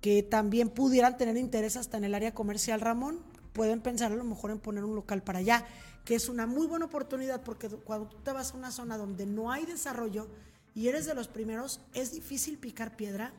que 0.00 0.22
también 0.22 0.68
pudieran 0.68 1.16
tener 1.16 1.36
interés 1.36 1.76
hasta 1.76 1.96
en 1.96 2.04
el 2.04 2.14
área 2.14 2.34
comercial, 2.34 2.80
Ramón, 2.80 3.20
pueden 3.52 3.80
pensar 3.80 4.12
a 4.12 4.16
lo 4.16 4.24
mejor 4.24 4.50
en 4.50 4.58
poner 4.58 4.84
un 4.84 4.94
local 4.94 5.22
para 5.22 5.38
allá, 5.38 5.64
que 6.04 6.14
es 6.14 6.28
una 6.28 6.46
muy 6.46 6.66
buena 6.66 6.84
oportunidad 6.86 7.40
porque 7.42 7.68
cuando 7.68 8.08
tú 8.08 8.16
te 8.18 8.32
vas 8.32 8.52
a 8.52 8.56
una 8.56 8.70
zona 8.70 8.98
donde 8.98 9.26
no 9.26 9.50
hay 9.50 9.64
desarrollo 9.64 10.28
y 10.74 10.88
eres 10.88 11.06
de 11.06 11.14
los 11.14 11.28
primeros, 11.28 11.80
es 11.94 12.12
difícil 12.12 12.58
picar 12.58 12.96
piedra, 12.96 13.32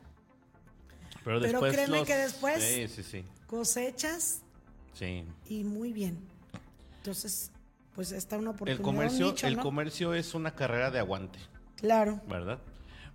Pero, 1.24 1.40
pero 1.40 1.60
créeme 1.60 1.98
los- 1.98 2.06
que 2.06 2.16
después- 2.16 2.62
Sí, 2.64 2.88
sí, 2.88 3.02
sí. 3.02 3.24
cosechas 3.46 4.40
y 5.48 5.62
muy 5.64 5.92
bien. 5.92 6.18
Entonces, 6.98 7.50
pues 7.94 8.10
está 8.12 8.38
una 8.38 8.50
oportunidad. 8.50 8.78
El 8.78 8.82
comercio, 8.84 9.26
un 9.26 9.32
nicho, 9.34 9.46
el 9.46 9.56
¿no? 9.58 9.62
comercio 9.62 10.14
es 10.14 10.34
una 10.34 10.54
carrera 10.54 10.90
de 10.90 10.98
aguante. 10.98 11.38
Claro. 11.76 12.20
¿verdad? 12.26 12.58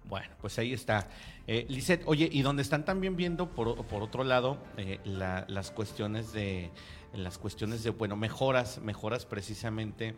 Bueno, 0.05 0.27
pues 0.41 0.57
ahí 0.59 0.73
está. 0.73 1.07
Eh, 1.47 1.67
oye, 2.05 2.29
y 2.31 2.41
donde 2.41 2.61
están 2.61 2.83
también 2.85 3.15
viendo, 3.15 3.49
por, 3.49 3.85
por 3.85 4.03
otro 4.03 4.23
lado, 4.23 4.57
eh, 4.77 4.99
la- 5.05 5.45
las 5.47 5.71
cuestiones 5.71 6.33
de, 6.33 6.69
las 7.13 7.37
cuestiones 7.37 7.83
de, 7.83 7.91
bueno, 7.91 8.15
mejoras, 8.15 8.79
mejoras 8.81 9.25
precisamente 9.25 10.15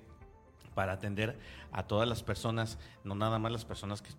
para 0.73 0.93
atender 0.93 1.37
a 1.71 1.83
todas 1.83 2.07
las 2.09 2.23
personas, 2.23 2.79
no 3.03 3.13
nada 3.13 3.37
más 3.37 3.51
las 3.51 3.65
personas 3.65 4.01
que, 4.01 4.09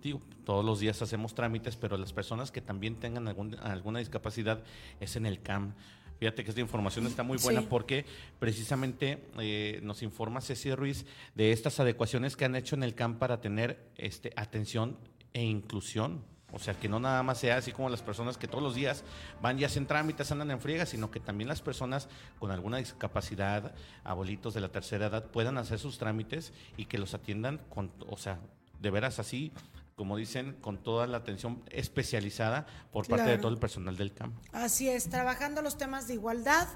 digo, 0.00 0.20
todos 0.44 0.64
los 0.64 0.80
días 0.80 1.02
hacemos 1.02 1.34
trámites, 1.34 1.76
pero 1.76 1.98
las 1.98 2.12
personas 2.14 2.50
que 2.50 2.62
también 2.62 2.96
tengan 2.96 3.28
algún- 3.28 3.58
alguna 3.60 3.98
discapacidad 3.98 4.62
es 5.00 5.16
en 5.16 5.26
el 5.26 5.42
CAM. 5.42 5.74
Fíjate 6.18 6.42
que 6.44 6.50
esta 6.50 6.60
información 6.60 7.06
está 7.06 7.22
muy 7.22 7.38
buena 7.38 7.60
Sí. 7.60 7.66
porque 7.70 8.04
precisamente 8.38 9.22
eh, 9.38 9.80
nos 9.82 10.02
informa 10.02 10.40
Ceci 10.40 10.74
Ruiz 10.74 11.06
de 11.34 11.52
estas 11.52 11.78
adecuaciones 11.80 12.36
que 12.36 12.44
han 12.44 12.56
hecho 12.56 12.74
en 12.74 12.82
el 12.82 12.94
CAM 12.94 13.18
para 13.18 13.40
tener 13.40 13.78
este, 13.96 14.32
atención 14.36 14.96
e 15.32 15.44
inclusión. 15.44 16.24
O 16.50 16.58
sea, 16.58 16.72
que 16.72 16.88
no 16.88 16.98
nada 16.98 17.22
más 17.22 17.38
sea 17.38 17.58
así 17.58 17.72
como 17.72 17.90
las 17.90 18.00
personas 18.00 18.38
que 18.38 18.48
todos 18.48 18.62
los 18.64 18.74
días 18.74 19.04
van 19.42 19.58
y 19.60 19.64
hacen 19.64 19.86
trámites, 19.86 20.32
andan 20.32 20.50
en 20.50 20.60
friega, 20.60 20.86
sino 20.86 21.10
que 21.10 21.20
también 21.20 21.46
las 21.46 21.60
personas 21.60 22.08
con 22.38 22.50
alguna 22.50 22.78
discapacidad, 22.78 23.74
abuelitos 24.02 24.54
de 24.54 24.62
la 24.62 24.70
tercera 24.70 25.06
edad, 25.08 25.26
puedan 25.26 25.58
hacer 25.58 25.78
sus 25.78 25.98
trámites 25.98 26.54
y 26.78 26.86
que 26.86 26.96
los 26.96 27.12
atiendan 27.12 27.60
con, 27.68 27.92
o 28.08 28.16
sea, 28.16 28.40
de 28.80 28.90
veras 28.90 29.18
así, 29.18 29.52
como 29.98 30.16
dicen, 30.16 30.56
con 30.60 30.80
toda 30.80 31.08
la 31.08 31.18
atención 31.18 31.60
especializada 31.70 32.66
por 32.92 33.08
parte 33.08 33.30
de 33.30 33.38
todo 33.38 33.50
el 33.50 33.58
personal 33.58 33.96
del 33.96 34.14
CAM. 34.14 34.32
Así 34.52 34.88
es, 34.88 35.10
trabajando 35.10 35.60
los 35.60 35.76
temas 35.76 36.06
de 36.06 36.14
igualdad, 36.14 36.68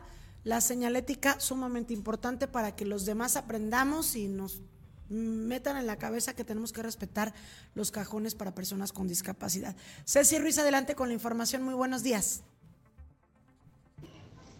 la 0.42 0.60
señalética 0.60 1.38
sumamente 1.38 1.94
importante 1.94 2.48
para 2.48 2.74
que 2.74 2.84
los 2.84 3.06
demás 3.06 3.36
aprendamos 3.36 4.16
y 4.16 4.26
nos 4.26 4.60
metan 5.08 5.76
en 5.76 5.86
la 5.86 5.98
cabeza 5.98 6.34
que 6.34 6.44
tenemos 6.44 6.72
que 6.72 6.82
respetar 6.82 7.32
los 7.74 7.92
cajones 7.92 8.34
para 8.34 8.56
personas 8.56 8.92
con 8.92 9.06
discapacidad. 9.06 9.76
Ceci 10.04 10.38
Ruiz, 10.38 10.58
adelante 10.58 10.96
con 10.96 11.06
la 11.06 11.14
información. 11.14 11.62
Muy 11.62 11.74
buenos 11.74 12.02
días. 12.02 12.42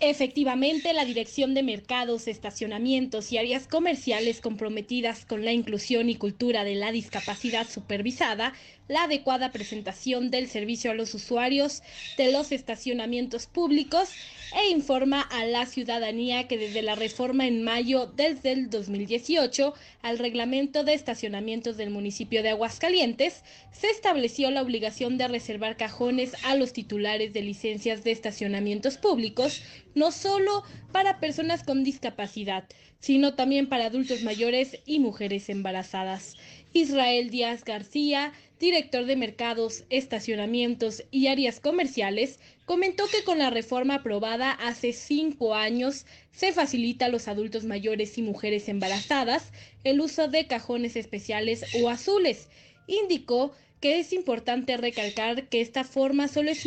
Efectivamente, 0.05 0.92
la 0.94 1.05
Dirección 1.05 1.55
de 1.55 1.62
Mercados, 1.62 2.26
Estacionamientos 2.26 3.30
y 3.30 3.38
Áreas 3.38 3.68
Comerciales 3.68 4.40
comprometidas 4.40 5.24
con 5.24 5.44
la 5.44 5.53
inclusión 5.53 6.11
y 6.11 6.16
cultura 6.16 6.64
de 6.64 6.74
la 6.74 6.90
discapacidad 6.90 7.68
supervisada, 7.68 8.53
la 8.89 9.05
adecuada 9.05 9.53
presentación 9.53 10.30
del 10.30 10.49
servicio 10.49 10.91
a 10.91 10.95
los 10.95 11.14
usuarios 11.14 11.83
de 12.16 12.33
los 12.33 12.53
estacionamientos 12.53 13.47
públicos 13.47 14.11
e 14.55 14.70
informa 14.70 15.22
a 15.22 15.45
la 15.47 15.66
ciudadanía 15.66 16.47
que 16.47 16.59
desde 16.59 16.83
la 16.83 16.95
reforma 16.95 17.47
en 17.47 17.62
mayo 17.62 18.07
desde 18.07 18.53
el 18.53 18.68
2018 18.68 19.72
al 20.03 20.18
reglamento 20.18 20.85
de 20.85 20.95
estacionamientos 20.95 21.76
del 21.76 21.91
municipio 21.91 22.43
de 22.43 22.51
Aguascalientes, 22.51 23.43
se 23.70 23.89
estableció 23.89 24.51
la 24.51 24.62
obligación 24.62 25.16
de 25.16 25.28
reservar 25.28 25.76
cajones 25.76 26.33
a 26.45 26.55
los 26.55 26.72
titulares 26.72 27.33
de 27.33 27.43
licencias 27.43 28.05
de 28.05 28.11
estacionamientos 28.11 28.99
públicos, 28.99 29.62
no 29.95 30.12
solo 30.12 30.64
para 30.93 31.18
personas 31.18 31.62
con 31.62 31.83
discapacidad, 31.83 32.64
sino 33.01 33.35
también 33.35 33.68
para 33.68 33.87
adultos 33.87 34.22
mayores 34.22 34.78
y 34.87 35.01
mujeres 35.01 35.49
embarazadas. 35.49 36.37
Israel 36.74 37.30
Díaz 37.30 37.64
García, 37.64 38.33
director 38.62 39.06
de 39.06 39.16
mercados, 39.16 39.82
estacionamientos 39.90 41.02
y 41.10 41.26
áreas 41.26 41.58
comerciales, 41.58 42.38
comentó 42.64 43.08
que 43.08 43.24
con 43.24 43.38
la 43.38 43.50
reforma 43.50 43.96
aprobada 43.96 44.52
hace 44.52 44.92
cinco 44.92 45.56
años 45.56 46.06
se 46.30 46.52
facilita 46.52 47.06
a 47.06 47.08
los 47.08 47.26
adultos 47.26 47.64
mayores 47.64 48.16
y 48.18 48.22
mujeres 48.22 48.68
embarazadas 48.68 49.50
el 49.82 50.00
uso 50.00 50.28
de 50.28 50.46
cajones 50.46 50.94
especiales 50.94 51.64
o 51.82 51.88
azules. 51.88 52.48
Indicó 52.86 53.52
que 53.80 53.98
es 53.98 54.12
importante 54.12 54.76
recalcar 54.76 55.48
que 55.48 55.60
esta 55.60 55.82
forma 55.82 56.28
solo 56.28 56.52
es, 56.52 56.64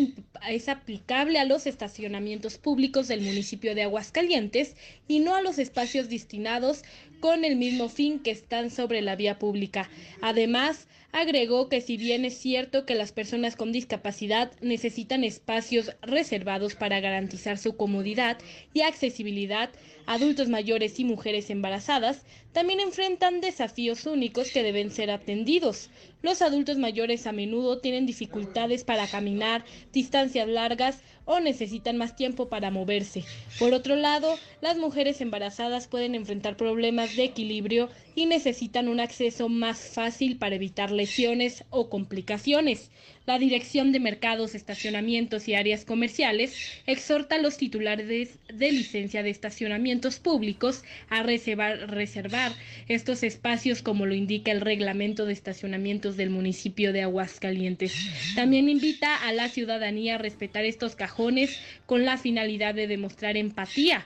es 0.49 0.67
aplicable 0.67 1.39
a 1.39 1.45
los 1.45 1.65
estacionamientos 1.65 2.57
públicos 2.57 3.07
del 3.07 3.21
municipio 3.21 3.73
de 3.73 3.83
Aguascalientes 3.83 4.75
y 5.07 5.19
no 5.19 5.33
a 5.33 5.41
los 5.41 5.59
espacios 5.59 6.09
destinados 6.09 6.83
con 7.21 7.45
el 7.45 7.55
mismo 7.55 7.87
fin 7.87 8.19
que 8.19 8.31
están 8.31 8.69
sobre 8.69 9.01
la 9.01 9.15
vía 9.15 9.39
pública. 9.39 9.89
Además, 10.21 10.89
agregó 11.16 11.70
que 11.70 11.80
si 11.80 11.95
bien 11.95 12.26
es 12.26 12.38
cierto 12.38 12.86
que 12.86 12.93
las 12.93 13.13
personas 13.13 13.55
con 13.55 13.72
discapacidad 13.72 14.51
necesitan 14.59 15.24
espacios 15.24 15.95
reservados 16.01 16.76
para 16.76 16.99
garantizar 16.99 17.57
su 17.57 17.78
comodidad 17.78 18.38
y 18.74 18.82
accesibilidad, 18.82 19.70
adultos 20.07 20.49
mayores 20.49 20.99
y 20.99 21.05
mujeres 21.05 21.49
embarazadas 21.49 22.26
también 22.51 22.82
enfrentan 22.82 23.39
desafíos 23.39 24.05
únicos 24.05 24.51
que 24.51 24.61
deben 24.61 24.91
ser 24.91 25.09
atendidos. 25.09 25.89
Los 26.22 26.41
adultos 26.41 26.78
mayores 26.78 27.28
a 27.28 27.32
menudo 27.32 27.80
tienen 27.80 28.05
dificultades 28.05 28.84
para 28.84 29.07
caminar 29.07 29.63
distancias 29.93 30.49
largas 30.49 30.99
o 31.26 31.39
necesitan 31.39 31.97
más 31.97 32.15
tiempo 32.15 32.49
para 32.49 32.71
moverse. 32.71 33.23
Por 33.59 33.73
otro 33.73 33.95
lado, 33.95 34.38
las 34.61 34.78
mujeres 34.78 35.21
embarazadas 35.21 35.88
pueden 35.88 36.15
enfrentar 36.15 36.55
problemas 36.55 37.15
de 37.15 37.23
equilibrio 37.23 37.89
y 38.15 38.28
necesitan 38.28 38.88
un 38.88 38.99
acceso 38.99 39.49
más 39.49 39.80
fácil 39.80 40.38
para 40.38 40.55
evitar 40.55 40.91
lesiones 40.91 41.65
o 41.69 41.89
complicaciones. 41.89 42.91
La 43.26 43.39
Dirección 43.39 43.91
de 43.91 43.99
Mercados, 43.99 44.53
Estacionamientos 44.53 45.47
y 45.47 45.55
Áreas 45.55 45.84
Comerciales 45.84 46.55
exhorta 46.86 47.36
a 47.36 47.39
los 47.39 47.57
titulares 47.57 48.07
de 48.07 48.71
licencia 48.71 49.23
de 49.23 49.32
estacionamientos 49.32 50.19
públicos 50.19 50.84
a 51.09 51.23
reservar, 51.23 52.53
estos 52.88 53.23
espacios 53.23 53.82
como 53.82 54.05
lo 54.05 54.13
indica 54.13 54.51
el 54.51 54.61
reglamento 54.61 55.26
de 55.26 55.34
estacionamientos 55.34 56.17
del 56.17 56.30
municipio 56.30 56.93
de 56.93 57.01
Aguascalientes. 57.01 57.95
También 58.36 58.69
invita 58.69 59.15
a 59.15 59.34
la 59.34 59.49
ciudadanía 59.49 60.15
a 60.15 60.19
respetar 60.19 60.63
estos 60.63 60.95
cajones 60.95 61.59
con 61.88 62.05
la 62.05 62.17
finalidad 62.17 62.76
de 62.76 62.86
demostrar 62.86 63.38
empatía 63.38 64.05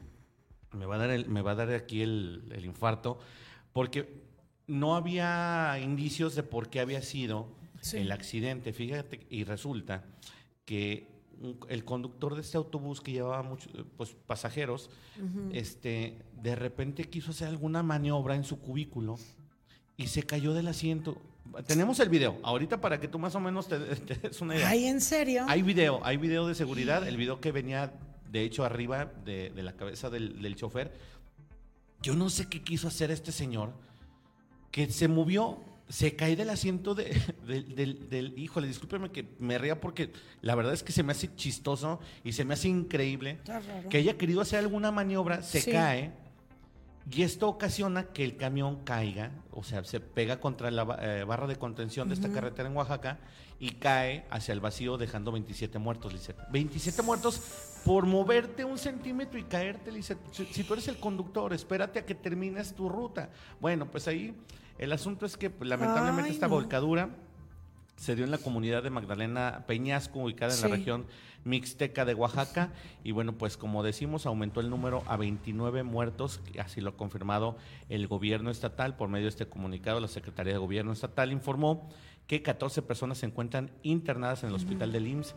me 0.71 0.85
va 0.85 0.95
a 0.95 0.99
dar, 0.99 1.09
el, 1.09 1.27
me 1.27 1.41
va 1.41 1.51
a 1.51 1.55
dar 1.55 1.71
aquí 1.71 2.01
el, 2.01 2.43
el 2.55 2.63
infarto, 2.65 3.19
porque 3.73 4.21
no 4.67 4.95
había 4.95 5.77
indicios 5.81 6.35
de 6.35 6.43
por 6.43 6.69
qué 6.69 6.79
había 6.79 7.01
sido 7.01 7.47
Sí. 7.81 7.97
el 7.97 8.11
accidente. 8.11 8.73
Fíjate, 8.73 9.27
y 9.29 9.43
resulta 9.43 10.03
que 10.65 11.07
un- 11.41 11.59
el 11.69 11.83
conductor 11.85 12.35
de 12.35 12.41
este 12.41 12.57
autobús 12.57 13.01
que 13.01 13.11
llevaba 13.11 13.43
muchos 13.43 13.71
pues, 13.95 14.15
pasajeros, 14.27 14.89
este, 15.51 16.17
de 16.41 16.55
repente 16.55 17.03
quiso 17.05 17.31
hacer 17.31 17.47
alguna 17.47 17.83
maniobra 17.83 18.35
en 18.35 18.43
su 18.43 18.59
cubículo 18.59 19.17
y 19.97 20.07
se 20.07 20.23
cayó 20.23 20.53
del 20.53 20.67
asiento. 20.67 21.17
Tenemos 21.65 21.99
el 22.01 22.09
video, 22.09 22.37
ahorita 22.43 22.81
para 22.81 22.99
que 22.99 23.07
tú 23.07 23.19
más 23.19 23.33
o 23.35 23.39
menos 23.39 23.67
te, 23.67 23.77
te 23.95 24.15
des 24.15 24.41
una 24.41 24.55
idea. 24.55 24.69
Ay, 24.69 24.85
¿en 24.85 24.99
serio? 25.01 25.45
Hay 25.47 25.61
video, 25.61 26.01
hay 26.03 26.17
video 26.17 26.47
de 26.47 26.55
seguridad, 26.55 27.07
el 27.07 27.17
video 27.17 27.39
que 27.39 27.51
venía 27.51 27.93
de 28.31 28.41
hecho 28.43 28.65
arriba 28.65 29.05
de, 29.23 29.49
de 29.51 29.63
la 29.63 29.73
cabeza 29.73 30.09
del, 30.09 30.41
del 30.41 30.55
chofer. 30.55 30.91
Yo 32.01 32.15
no 32.15 32.29
sé 32.29 32.47
qué 32.49 32.61
quiso 32.63 32.87
hacer 32.89 33.09
este 33.11 33.31
señor, 33.31 33.71
que 34.71 34.91
se 34.91 35.07
movió, 35.07 35.59
se 35.89 36.15
cae 36.15 36.35
del 36.35 36.49
asiento 36.49 36.93
de, 36.95 37.15
del, 37.47 37.75
del, 37.75 38.09
del- 38.09 38.33
híjole, 38.37 38.67
discúlpeme 38.67 39.11
que 39.11 39.25
me 39.39 39.57
ría 39.57 39.79
porque 39.79 40.11
la 40.41 40.53
verdad 40.55 40.73
es 40.73 40.83
que 40.83 40.91
se 40.91 41.03
me 41.03 41.11
hace 41.13 41.33
chistoso 41.35 41.99
y 42.23 42.33
se 42.33 42.43
me 42.45 42.53
hace 42.55 42.67
increíble 42.67 43.39
que 43.89 43.97
haya 43.97 44.17
querido 44.17 44.41
hacer 44.41 44.59
alguna 44.59 44.91
maniobra, 44.91 45.41
se 45.43 45.61
Sí. 45.61 45.71
cae 45.71 46.11
y 47.09 47.21
esto 47.21 47.47
ocasiona 47.47 48.03
que 48.07 48.25
el 48.25 48.35
camión 48.35 48.83
caiga, 48.83 49.31
o 49.51 49.63
sea, 49.63 49.81
se 49.85 50.01
pega 50.01 50.41
contra 50.41 50.69
la 50.71 50.83
eh, 51.01 51.23
barra 51.23 51.47
de 51.47 51.55
contención 51.55 52.09
de 52.09 52.15
esta 52.15 52.29
carretera 52.29 52.67
en 52.67 52.75
Oaxaca 52.75 53.17
y 53.59 53.69
cae 53.71 54.25
hacia 54.29 54.51
el 54.51 54.59
vacío 54.59 54.97
dejando 54.97 55.31
27 55.31 55.79
muertos, 55.79 56.11
Lisette. 56.11 56.37
27 56.51 57.01
muertos 57.03 57.41
por 57.85 58.05
moverte 58.05 58.65
un 58.65 58.77
centímetro 58.77 59.39
y 59.39 59.43
caerte, 59.43 59.89
Lisette. 59.89 60.19
Si, 60.33 60.45
si 60.47 60.63
tú 60.65 60.73
eres 60.73 60.89
el 60.89 60.97
conductor, 60.97 61.53
espérate 61.53 61.99
a 61.99 62.05
que 62.05 62.13
termines 62.13 62.73
tu 62.75 62.89
ruta. 62.89 63.29
Bueno, 63.61 63.89
pues 63.89 64.05
ahí 64.09 64.35
el 64.79 64.91
asunto 64.91 65.25
es 65.25 65.37
que 65.37 65.49
pues, 65.49 65.69
lamentablemente 65.69 66.29
Ay, 66.29 66.33
esta 66.35 66.47
no. 66.47 66.53
volcadura 66.55 67.09
se 67.95 68.15
dio 68.15 68.25
en 68.25 68.31
la 68.31 68.37
comunidad 68.37 68.83
de 68.83 68.89
Magdalena 68.91 69.63
Peñasco, 69.67 70.19
ubicada 70.19 70.51
en 70.51 70.57
Sí. 70.57 70.63
la 70.69 70.75
región 70.75 71.05
mixteca 71.43 72.05
de 72.05 72.13
Oaxaca. 72.13 72.69
Y 73.03 73.11
bueno, 73.11 73.33
pues 73.33 73.57
como 73.57 73.81
decimos, 73.81 74.25
aumentó 74.25 74.59
el 74.59 74.69
número 74.69 75.03
a 75.07 75.17
29 75.17 75.81
muertos, 75.83 76.41
así 76.59 76.79
lo 76.81 76.91
ha 76.91 76.97
confirmado 76.97 77.57
el 77.89 78.07
gobierno 78.07 78.51
estatal. 78.51 78.95
Por 78.97 79.09
medio 79.09 79.25
de 79.25 79.29
este 79.29 79.47
comunicado, 79.47 79.99
la 79.99 80.07
Secretaría 80.07 80.53
de 80.53 80.59
Gobierno 80.59 80.91
Estatal 80.91 81.31
informó 81.31 81.89
que 82.27 82.43
14 82.43 82.81
personas 82.83 83.17
se 83.19 83.25
encuentran 83.25 83.71
internadas 83.83 84.43
en 84.43 84.49
el 84.49 84.55
hospital 84.55 84.91
del 84.91 85.07
IMSS 85.07 85.33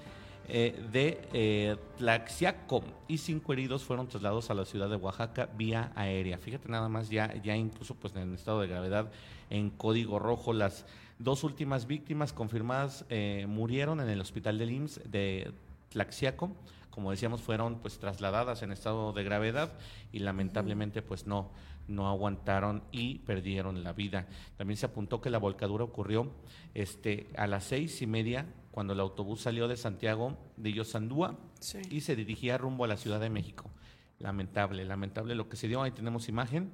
eh, 0.53 0.89
de 0.93 1.29
eh, 1.33 1.77
Tlaxiaco 1.97 2.83
y 3.07 3.19
cinco 3.19 3.53
heridos 3.53 3.85
fueron 3.85 4.09
trasladados 4.09 4.51
a 4.51 4.55
la 4.55 4.65
ciudad 4.65 4.91
de 4.91 4.97
Oaxaca 4.97 5.49
vía 5.57 5.93
aérea. 5.95 6.39
Fíjate 6.39 6.69
nada 6.69 6.89
más, 6.89 7.09
ya, 7.09 7.35
ya 7.43 7.57
incluso 7.57 7.95
pues 7.95 8.17
en 8.17 8.35
estado 8.35 8.61
de 8.61 8.67
gravedad 8.67 9.13
en 9.49 9.71
código 9.71 10.19
rojo 10.19 10.53
las 10.53 10.87
dos 11.21 11.45
últimas 11.45 11.87
víctimas 11.87 12.33
confirmadas 12.33 13.05
eh, 13.11 13.47
murieron 13.49 14.01
en 14.01 14.09
el 14.09 14.21
hospital 14.21 14.59
del 14.59 14.73
IMSS 14.73 15.03
de 15.11 15.53
Tlaxiaco. 15.91 16.51
Como 16.91 17.13
decíamos, 17.13 17.41
fueron 17.43 17.79
pues 17.79 17.99
trasladadas 17.99 18.63
en 18.63 18.73
estado 18.73 19.13
de 19.13 19.23
gravedad 19.23 19.73
y 20.11 20.19
lamentablemente 20.19 21.01
pues 21.01 21.27
no, 21.29 21.51
no 21.87 22.09
aguantaron 22.09 22.83
y 22.91 23.19
perdieron 23.19 23.85
la 23.85 23.93
vida. 23.93 24.27
También 24.57 24.77
se 24.77 24.87
apuntó 24.87 25.21
que 25.21 25.31
la 25.31 25.39
volcadura 25.39 25.85
ocurrió 25.85 26.33
este, 26.75 27.29
a 27.37 27.47
las 27.47 27.65
seis 27.65 28.03
y 28.03 28.09
media 28.09 28.47
cuando 28.71 28.93
el 28.93 29.01
autobús 29.01 29.41
salió 29.43 29.69
de 29.69 29.77
Santiago 29.77 30.37
de 30.57 30.73
Yosandúa 30.73 31.37
Sí. 31.61 31.79
y 31.91 32.01
se 32.03 32.17
dirigía 32.17 32.57
rumbo 32.59 32.85
a 32.85 32.89
la 32.89 32.97
Ciudad 32.97 33.21
de 33.21 33.31
México. 33.31 33.71
Lamentable, 34.19 34.85
lamentable 34.85 35.35
lo 35.35 35.49
que 35.49 35.57
se 35.57 35.67
dio. 35.69 35.83
Ahí 35.83 35.91
tenemos 35.91 36.29
imagen. 36.29 36.71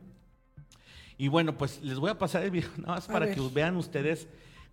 Y 1.18 1.28
bueno, 1.28 1.56
pues 1.56 1.80
les 1.82 1.98
voy 1.98 2.10
a 2.10 2.18
pasar 2.18 2.42
el 2.42 2.50
video 2.50 2.70
nada 2.78 2.94
más 2.96 3.08
A 3.08 3.12
para 3.12 3.26
ver. 3.26 3.34
que 3.34 3.40
vean 3.54 3.76
ustedes 3.76 4.28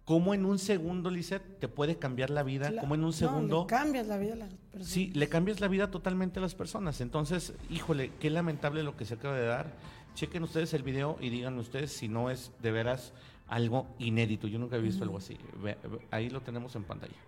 cómo 0.06 0.34
en 0.34 0.44
un 0.46 0.60
segundo, 0.60 1.10
Lisette, 1.10 1.60
te 1.60 1.70
puede 1.70 1.98
cambiar 1.98 2.30
la 2.30 2.44
vida, 2.44 2.74
cómo 2.82 2.96
en 2.96 3.02
un 3.02 3.08
no, 3.08 3.12
segundo... 3.14 3.62
le 3.62 3.68
cambias 3.68 4.08
la 4.08 4.18
vida 4.18 4.34
a 4.34 4.38
las 4.38 4.54
personas. 4.54 4.88
Sí, 4.90 5.12
le 5.14 5.30
cambias 5.30 5.62
la 5.62 5.70
vida 5.70 5.90
totalmente 5.92 6.40
a 6.40 6.42
las 6.42 6.56
personas. 6.56 7.00
Entonces, 7.00 7.54
híjole, 7.70 8.12
qué 8.20 8.30
lamentable 8.30 8.84
lo 8.84 8.98
que 8.98 9.06
se 9.06 9.14
acaba 9.14 9.36
de 9.38 9.46
dar. 9.46 9.72
Chequen 10.16 10.44
ustedes 10.44 10.74
el 10.74 10.84
video 10.84 11.18
y 11.22 11.30
díganme 11.30 11.62
ustedes 11.62 11.92
si 11.94 12.08
no 12.10 12.30
es 12.30 12.52
de 12.62 12.72
veras 12.72 13.14
algo 13.58 13.80
inédito. 14.00 14.48
Yo 14.48 14.58
nunca 14.60 14.78
he 14.78 14.82
visto 14.82 15.04
algo 15.04 15.18
así. 15.18 15.38
Ve- 15.64 15.78
ve- 15.92 16.08
ahí 16.12 16.30
lo 16.30 16.42
tenemos 16.42 16.76
en 16.76 16.84
pantalla. 16.86 17.20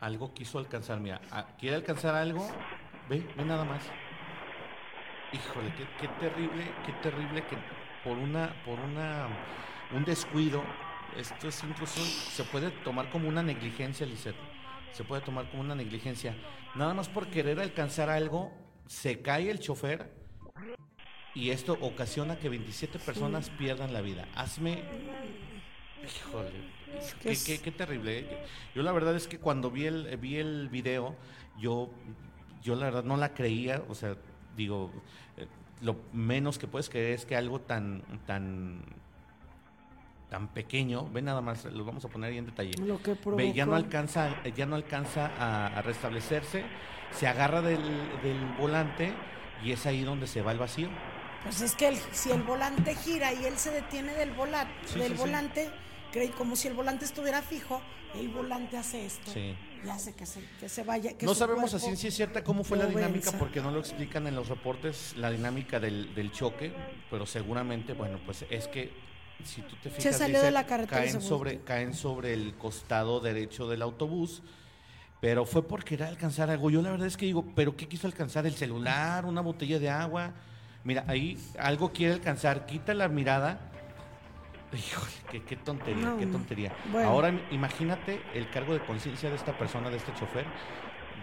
Algo 0.00 0.32
quiso 0.32 0.58
alcanzar, 0.58 0.98
mira, 0.98 1.20
quiere 1.58 1.76
alcanzar 1.76 2.14
algo, 2.14 2.48
ve, 3.08 3.18
ve 3.36 3.44
nada 3.44 3.64
más. 3.64 3.82
Híjole, 5.32 5.72
qué, 5.74 5.86
qué 6.00 6.08
terrible, 6.08 6.72
qué 6.86 6.92
terrible 6.94 7.44
que 7.46 7.56
por 8.02 8.16
una, 8.16 8.48
por 8.64 8.80
una, 8.80 9.28
un 9.94 10.04
descuido, 10.04 10.62
esto 11.16 11.48
es 11.48 11.62
incluso, 11.64 12.00
se 12.00 12.44
puede 12.44 12.70
tomar 12.70 13.10
como 13.10 13.28
una 13.28 13.42
negligencia, 13.42 14.06
Lisette. 14.06 14.36
Se 14.92 15.04
puede 15.04 15.22
tomar 15.22 15.48
como 15.50 15.62
una 15.62 15.74
negligencia. 15.74 16.34
Nada 16.74 16.94
más 16.94 17.08
por 17.08 17.28
querer 17.28 17.60
alcanzar 17.60 18.10
algo, 18.10 18.52
se 18.86 19.20
cae 19.22 19.50
el 19.50 19.60
chofer 19.60 20.12
y 21.34 21.50
esto 21.50 21.78
ocasiona 21.80 22.38
que 22.38 22.48
27 22.48 22.98
personas 22.98 23.50
pierdan 23.50 23.92
la 23.92 24.00
vida. 24.00 24.26
Hazme. 24.34 24.82
Híjole, 26.04 26.50
que 26.50 27.18
qué, 27.22 27.30
es- 27.32 27.44
qué- 27.44 27.58
qué 27.60 27.70
terrible. 27.70 28.20
¿eh? 28.20 28.44
Yo 28.74 28.82
la 28.82 28.92
verdad 28.92 29.14
es 29.14 29.28
que 29.28 29.38
cuando 29.38 29.70
vi 29.70 29.86
el, 29.86 30.16
vi 30.16 30.36
el 30.36 30.68
video, 30.68 31.14
yo, 31.58 31.90
yo 32.62 32.74
la 32.74 32.86
verdad 32.86 33.04
no 33.04 33.16
la 33.16 33.34
creía, 33.34 33.82
o 33.88 33.94
sea, 33.94 34.16
digo, 34.56 34.90
eh, 35.36 35.46
lo 35.82 35.96
menos 36.12 36.58
que 36.58 36.66
puedes 36.66 36.88
creer 36.88 37.12
es 37.14 37.26
que 37.26 37.36
algo 37.36 37.60
tan, 37.60 38.02
tan, 38.26 38.82
tan 40.30 40.48
pequeño, 40.48 41.08
ve 41.10 41.20
nada 41.22 41.40
más, 41.40 41.64
lo 41.66 41.84
vamos 41.84 42.04
a 42.04 42.08
poner 42.08 42.30
ahí 42.30 42.38
en 42.38 42.46
detalle. 42.46 42.72
Lo 42.78 43.02
que 43.02 43.16
Ve, 43.36 43.52
ya 43.52 43.66
no 43.66 43.74
alcanza, 43.74 44.42
ya 44.56 44.64
no 44.64 44.76
alcanza 44.76 45.26
a, 45.38 45.66
a 45.78 45.82
restablecerse, 45.82 46.64
se 47.10 47.26
agarra 47.26 47.60
del, 47.60 47.82
del 48.22 48.38
volante 48.58 49.12
y 49.64 49.72
es 49.72 49.84
ahí 49.86 50.02
donde 50.02 50.26
se 50.26 50.40
va 50.40 50.52
el 50.52 50.58
vacío. 50.58 50.88
Pues 51.42 51.60
es 51.62 51.74
que 51.74 51.88
el- 51.88 51.96
si 52.12 52.30
el 52.30 52.42
volante 52.42 52.94
gira 52.94 53.32
y 53.32 53.44
él 53.44 53.56
se 53.58 53.70
detiene 53.72 54.12
del, 54.14 54.30
vola- 54.32 54.68
Sí, 54.86 54.98
del 55.00 55.08
sí, 55.08 55.14
sí. 55.14 55.20
volante, 55.20 55.70
creí 56.12 56.28
como 56.28 56.54
si 56.54 56.68
el 56.68 56.74
volante 56.74 57.04
estuviera 57.04 57.42
fijo, 57.42 57.80
el 58.14 58.28
volante 58.28 58.76
hace 58.76 59.06
esto. 59.06 59.30
Sí. 59.32 59.54
Y 59.84 59.88
hace 59.88 60.12
que 60.14 60.26
se, 60.26 60.44
que 60.60 60.68
se 60.68 60.82
vaya. 60.84 61.16
que 61.16 61.24
no 61.26 61.34
sabemos 61.34 61.72
a 61.74 61.78
ciencia 61.78 62.10
cierta 62.10 62.44
cómo 62.44 62.62
fue 62.64 62.76
la 62.78 62.86
dinámica 62.86 63.32
porque 63.32 63.60
no 63.62 63.70
lo 63.70 63.80
explican 63.80 64.26
en 64.26 64.34
los 64.36 64.48
reportes, 64.48 65.14
la 65.16 65.30
dinámica 65.30 65.80
del, 65.80 66.14
del 66.14 66.30
choque, 66.30 66.72
pero 67.10 67.24
seguramente, 67.26 67.94
bueno, 67.94 68.18
pues 68.26 68.44
es 68.50 68.68
que 68.68 68.92
si 69.44 69.62
tú 69.62 69.76
te 69.82 69.90
fijas, 69.90 70.16
salió 70.16 70.36
dice, 70.36 70.46
de 70.46 70.50
la 70.50 70.66
carretera 70.66 71.00
caen 71.00 71.12
se 71.12 71.20
sobre, 71.20 71.60
caen 71.60 71.94
sobre 71.94 72.32
el 72.32 72.54
costado 72.54 73.20
derecho 73.20 73.68
del 73.68 73.82
autobús, 73.82 74.42
pero 75.20 75.44
fue 75.44 75.66
por 75.66 75.84
querer 75.84 76.08
alcanzar 76.08 76.50
algo. 76.50 76.70
Yo 76.70 76.82
la 76.82 76.90
verdad 76.90 77.06
es 77.06 77.16
que 77.16 77.26
digo, 77.26 77.44
¿pero 77.54 77.76
qué 77.76 77.88
quiso 77.88 78.06
alcanzar? 78.06 78.46
¿El 78.46 78.54
celular? 78.54 79.24
¿Una 79.24 79.40
botella 79.40 79.78
de 79.78 79.90
agua? 79.90 80.32
Mira, 80.84 81.04
ahí 81.08 81.38
algo 81.58 81.92
quiere 81.92 82.14
alcanzar, 82.14 82.66
quita 82.66 82.94
la 82.94 83.08
mirada. 83.08 83.60
Híjole, 84.72 85.12
qué, 85.30 85.42
qué 85.42 85.56
tontería, 85.56 86.04
No, 86.04 86.18
qué 86.18 86.26
tontería. 86.26 86.72
Bueno. 86.92 87.08
Ahora 87.08 87.38
imagínate 87.50 88.22
el 88.34 88.48
cargo 88.50 88.72
de 88.72 88.80
conciencia 88.80 89.28
de 89.28 89.36
esta 89.36 89.58
persona, 89.58 89.90
de 89.90 89.96
este 89.96 90.14
chofer, 90.14 90.46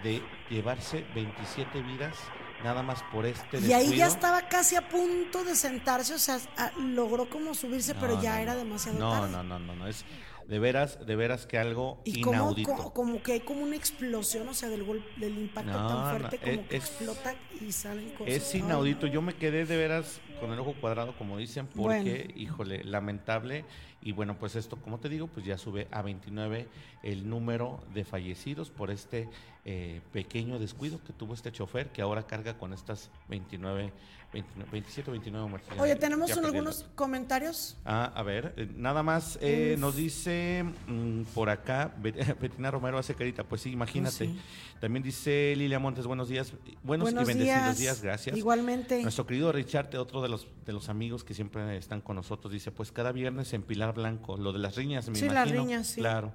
de 0.03 0.21
llevarse 0.49 1.05
27 1.15 1.81
vidas 1.81 2.15
nada 2.63 2.81
más 2.83 3.03
por 3.11 3.25
este 3.25 3.59
Y 3.59 3.73
ahí 3.73 3.85
ya 3.85 4.05
descuido. 4.05 4.05
estaba 4.07 4.41
casi 4.49 4.75
a 4.75 4.87
punto 4.89 5.43
de 5.43 5.55
sentarse, 5.55 6.13
o 6.13 6.19
sea, 6.19 6.39
a- 6.57 6.71
logró 6.79 7.29
como 7.29 7.53
subirse, 7.53 7.93
pero 7.95 8.15
No, 8.15 8.21
ya 8.23 8.41
era 8.41 8.55
demasiado 8.55 8.99
no, 8.99 9.11
tarde. 9.11 9.31
No, 9.31 9.43
no, 9.43 9.59
no, 9.59 9.75
no, 9.75 9.87
es 9.87 10.05
de 10.47 10.59
veras, 10.59 11.05
de 11.05 11.15
veras 11.17 11.45
que 11.45 11.57
algo 11.57 12.01
Y 12.05 12.21
como, 12.21 12.35
inaudito. 12.35 12.69
como, 12.73 12.93
como 12.93 13.21
que 13.23 13.33
hay 13.33 13.39
como 13.41 13.63
una 13.63 13.75
explosión, 13.75 14.47
o 14.47 14.53
sea, 14.53 14.69
del 14.69 14.83
gol, 14.85 15.05
del 15.17 15.37
impacto 15.37 15.71
tan 15.71 16.09
fuerte, 16.17 16.37
como 16.39 16.51
es- 16.61 16.67
que 16.67 16.75
explota 16.77 17.35
y 17.59 17.71
salen 17.73 18.09
cosas. 18.11 18.33
Es 18.33 18.55
inaudito. 18.55 19.07
Yo 19.07 19.21
me 19.21 19.35
quedé 19.35 19.65
de 19.65 19.75
veras 19.75 20.21
con 20.39 20.51
el 20.53 20.59
ojo 20.59 20.73
cuadrado, 20.79 21.15
como 21.17 21.37
dicen, 21.37 21.67
porque, 21.67 22.31
híjole, 22.35 22.83
lamentable. 22.85 23.65
Y 24.07 24.13
bueno, 24.13 24.37
pues 24.39 24.55
esto, 24.55 24.77
como 24.77 24.99
te 24.99 25.09
digo, 25.09 25.27
pues 25.27 25.45
ya 25.45 25.57
sube 25.57 25.89
a 25.91 26.01
29 26.01 26.65
el 27.03 27.29
número 27.29 27.83
de 27.93 28.05
fallecidos 28.05 28.69
por 28.69 28.89
este 28.89 29.27
eh, 29.65 29.99
pequeño 30.13 30.59
descuido 30.59 31.03
que 31.03 31.11
tuvo 31.11 31.33
este 31.33 31.51
chofer, 31.51 31.89
que 31.89 32.01
ahora 32.01 32.25
carga 32.25 32.57
con 32.57 32.71
estas 32.71 33.09
29, 33.27 33.91
29 34.31 34.71
27 34.71 35.09
o 35.09 35.11
29 35.11 35.49
muertes. 35.49 35.77
Oye, 35.77 35.97
tenemos 35.97 36.33
un- 36.37 36.45
algunos 36.45 36.85
comentarios. 36.95 37.75
Ah, 37.83 38.13
a 38.15 38.23
ver, 38.23 38.53
eh, 38.55 38.69
nada 38.77 39.03
más 39.03 39.37
eh, 39.41 39.75
nos 39.77 39.97
dice 39.97 40.63
mm, 40.87 41.23
por 41.33 41.49
acá, 41.49 41.93
Bet- 42.01 42.15
Betina 42.39 42.71
Romero 42.71 42.97
hace 42.97 43.13
carita, 43.13 43.43
pues 43.43 43.59
sí, 43.59 43.71
imagínate. 43.73 44.27
sí. 44.27 44.39
También 44.79 45.01
dice 45.03 45.53
Lilia 45.57 45.79
Montes, 45.79 46.05
buenos 46.05 46.29
días, 46.29 46.53
buenos, 46.83 47.05
Buenos 47.05 47.23
y 47.23 47.27
bendecidos 47.33 47.63
días. 47.63 47.77
días, 47.79 48.01
gracias. 48.01 48.37
Igualmente. 48.37 49.01
Nuestro 49.01 49.25
querido 49.25 49.51
Richard, 49.51 49.95
otro 49.97 50.21
de 50.21 50.29
los 50.29 50.47
de 50.65 50.73
los 50.73 50.89
amigos 50.89 51.23
que 51.23 51.33
siempre 51.33 51.77
están 51.77 52.01
con 52.01 52.15
nosotros, 52.15 52.53
dice, 52.53 52.71
pues 52.71 52.91
cada 52.91 53.11
viernes 53.11 53.53
en 53.53 53.63
Pilar 53.63 53.93
Blanco, 53.95 54.37
lo 54.37 54.53
de 54.53 54.59
las 54.59 54.75
riñas, 54.75 55.09
me 55.09 55.15
Sí, 55.15 55.25
las 55.25 55.47
imagino. 55.47 55.61
riñas, 55.63 55.87
sí. 55.87 56.01
Claro. 56.01 56.33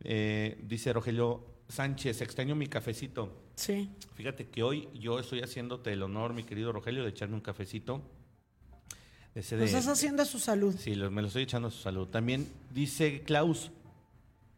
Eh, 0.00 0.58
dice 0.64 0.92
Rogelio 0.92 1.44
Sánchez, 1.68 2.20
extraño 2.22 2.54
mi 2.56 2.66
cafecito. 2.66 3.42
Sí. 3.54 3.88
Fíjate 4.14 4.48
que 4.48 4.62
hoy 4.62 4.88
yo 4.94 5.18
estoy 5.20 5.40
haciéndote 5.42 5.92
el 5.92 6.02
honor, 6.02 6.34
mi 6.34 6.42
querido 6.42 6.72
Rogelio, 6.72 7.02
de 7.04 7.10
echarme 7.10 7.34
un 7.36 7.40
cafecito. 7.40 8.02
Ese 9.34 9.56
Lo 9.56 9.64
estás 9.64 9.86
haciendo 9.86 10.22
a 10.22 10.26
su 10.26 10.38
salud. 10.38 10.74
Sí, 10.78 10.94
lo- 10.94 11.10
me 11.10 11.20
lo 11.22 11.28
estoy 11.28 11.42
echando 11.44 11.68
a 11.68 11.70
su 11.70 11.78
salud. 11.82 12.08
También 12.08 12.48
dice 12.72 13.20
Klaus, 13.22 13.70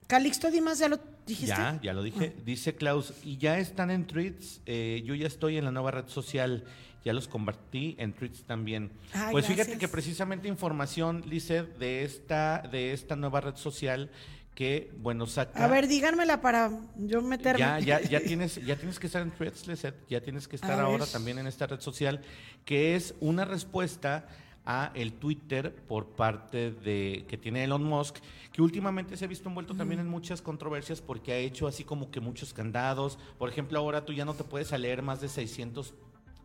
Calixto 0.07 0.51
Dimas, 0.51 0.79
¿ya 0.79 0.89
lo 0.89 0.99
dijiste? 1.29 1.55
ya, 1.55 1.79
ya 1.83 1.93
lo 1.93 2.03
dije, 2.03 2.35
Ah. 2.37 2.43
dice 2.45 2.75
Klaus, 2.75 3.13
y 3.23 3.37
ya 3.37 3.59
están 3.59 3.91
en 3.91 4.07
tweets, 4.07 4.61
eh, 4.67 5.03
yo 5.05 5.15
ya 5.15 5.27
estoy 5.27 5.57
en 5.59 5.65
la 5.65 5.71
nueva 5.71 5.91
red 5.93 6.07
social, 6.09 6.65
ya 7.05 7.13
los 7.13 7.29
compartí 7.29 7.95
en 7.99 8.13
tweets 8.13 8.43
también. 8.45 8.91
Ay, 9.13 9.33
pues 9.33 9.47
fíjate 9.47 9.79
que 9.79 9.87
precisamente 9.89 10.49
información, 10.49 11.23
Lizeth, 11.29 11.79
de 11.79 12.03
esta, 12.03 12.63
de 12.73 12.93
esta 12.93 13.15
nueva 13.17 13.41
red 13.41 13.55
social 13.57 14.11
que, 14.55 14.91
bueno, 14.99 15.27
saca... 15.27 15.65
A 15.65 15.69
ver, 15.69 15.87
díganmela 15.87 16.41
para 16.41 16.73
yo 16.97 17.23
meterme. 17.23 17.61
Ya, 17.61 17.79
ya, 17.79 18.01
ya 18.01 18.19
tienes, 18.27 18.57
ya 18.67 18.75
tienes 18.75 18.99
que 18.99 19.07
estar 19.07 19.23
en 19.23 19.31
Threads, 19.31 19.69
Lizeth, 19.69 19.95
ya 20.09 20.21
tienes 20.21 20.49
que 20.49 20.57
estar 20.57 20.73
A 20.81 20.83
ahora 20.83 21.05
ver. 21.05 21.13
también 21.13 21.39
en 21.39 21.47
esta 21.47 21.69
red 21.69 21.79
social, 21.81 22.21
que 22.65 22.97
es 22.97 23.15
una 23.21 23.45
respuesta 23.45 24.27
a 24.71 24.93
el 24.95 25.15
Twitter 25.15 25.75
por 25.75 26.09
parte 26.09 26.71
de 26.71 27.25
que 27.27 27.39
tiene 27.39 27.65
Elon 27.65 27.83
Musk, 27.83 28.17
que 28.53 28.61
últimamente 28.61 29.17
se 29.17 29.25
ha 29.25 29.29
visto 29.29 29.49
envuelto 29.49 29.75
también 29.75 29.99
en 29.99 30.07
muchas 30.07 30.43
controversias 30.43 31.01
porque 31.01 31.33
ha 31.33 31.37
hecho 31.39 31.67
así 31.67 31.85
como 31.85 32.11
que 32.11 32.21
muchos 32.21 32.53
candados. 32.53 33.19
Por 33.39 33.49
ejemplo, 33.49 33.79
ahora 33.79 34.05
tú 34.05 34.13
ya 34.13 34.27
no 34.27 34.35
te 34.35 34.45
puedes 34.45 34.71
leer 34.79 35.01
más 35.01 35.23
de 35.23 35.31
600, 35.31 35.95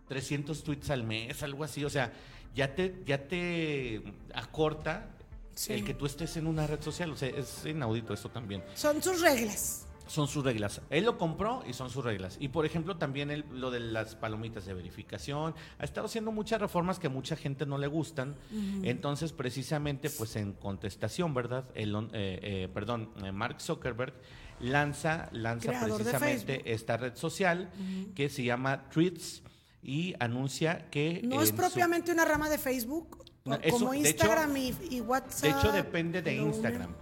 300 0.08 0.64
tweets 0.64 0.90
al 0.90 1.04
mes, 1.04 1.44
algo 1.44 1.66
así. 1.66 1.84
O 1.84 1.90
sea, 1.90 2.14
ya 2.56 2.74
te, 2.74 3.04
ya 3.06 3.28
te 3.28 4.02
acorta 4.34 5.10
Sí. 5.56 5.74
el 5.74 5.84
que 5.84 5.94
tú 5.94 6.06
estés 6.08 6.36
en 6.38 6.48
una 6.48 6.66
red 6.66 6.82
social. 6.82 7.12
O 7.12 7.16
sea, 7.18 7.28
es 7.30 7.66
inaudito 7.66 8.14
esto 8.14 8.30
también 8.30 8.64
Son 8.74 9.04
sus 9.04 9.20
reglas. 9.22 9.86
Son 10.06 10.28
sus 10.28 10.44
reglas. 10.44 10.82
Él 10.90 11.06
lo 11.06 11.18
compró 11.18 11.64
y 11.68 11.74
son 11.74 11.90
sus 11.90 12.04
reglas. 12.04 12.38
Y 12.40 12.50
por 12.50 12.66
ejemplo, 12.66 12.98
también 12.98 13.32
el- 13.32 13.46
lo 13.54 13.72
de 13.72 13.80
las 13.80 14.16
palomitas 14.16 14.66
de 14.66 14.74
verificación. 14.74 15.56
Ha 15.80 15.84
estado 15.84 16.08
haciendo 16.08 16.32
muchas 16.32 16.60
reformas 16.60 17.00
que 17.00 17.08
a 17.08 17.10
mucha 17.10 17.36
gente 17.36 17.66
no 17.66 17.78
le 17.78 17.88
gustan. 17.88 18.36
Entonces, 18.84 19.32
precisamente, 19.32 20.10
pues 20.10 20.36
en 20.36 20.54
contestación, 20.54 21.34
¿verdad? 21.34 21.66
Elon- 21.76 22.10
eh, 22.14 22.40
eh, 22.42 22.70
perdón, 22.74 23.10
eh, 23.24 23.32
Mark 23.32 23.62
Zuckerberg 23.62 24.14
lanza, 24.60 25.30
lanza 25.32 25.70
Creador 25.70 25.98
precisamente 26.02 26.74
esta 26.74 26.98
red 26.98 27.16
social 27.16 27.70
que 28.16 28.30
se 28.30 28.44
llama 28.44 28.90
Tweets 28.90 29.42
y 29.82 30.14
anuncia 30.20 30.90
que... 30.90 31.22
No 31.24 31.42
es 31.42 31.50
su- 31.50 31.56
propiamente 31.56 32.12
una 32.12 32.24
rama 32.26 32.50
de 32.50 32.58
Facebook, 32.58 33.26
No, 33.46 33.56
o- 33.56 33.60
eso, 33.62 33.78
como 33.78 33.94
hecho- 33.94 34.08
Instagram 34.08 34.56
y, 34.58 34.74
y 34.92 35.02
WhatsApp. 35.02 35.42
De 35.44 35.50
hecho, 35.50 35.72
depende 35.72 36.22
de 36.22 36.42
unen. 36.42 36.96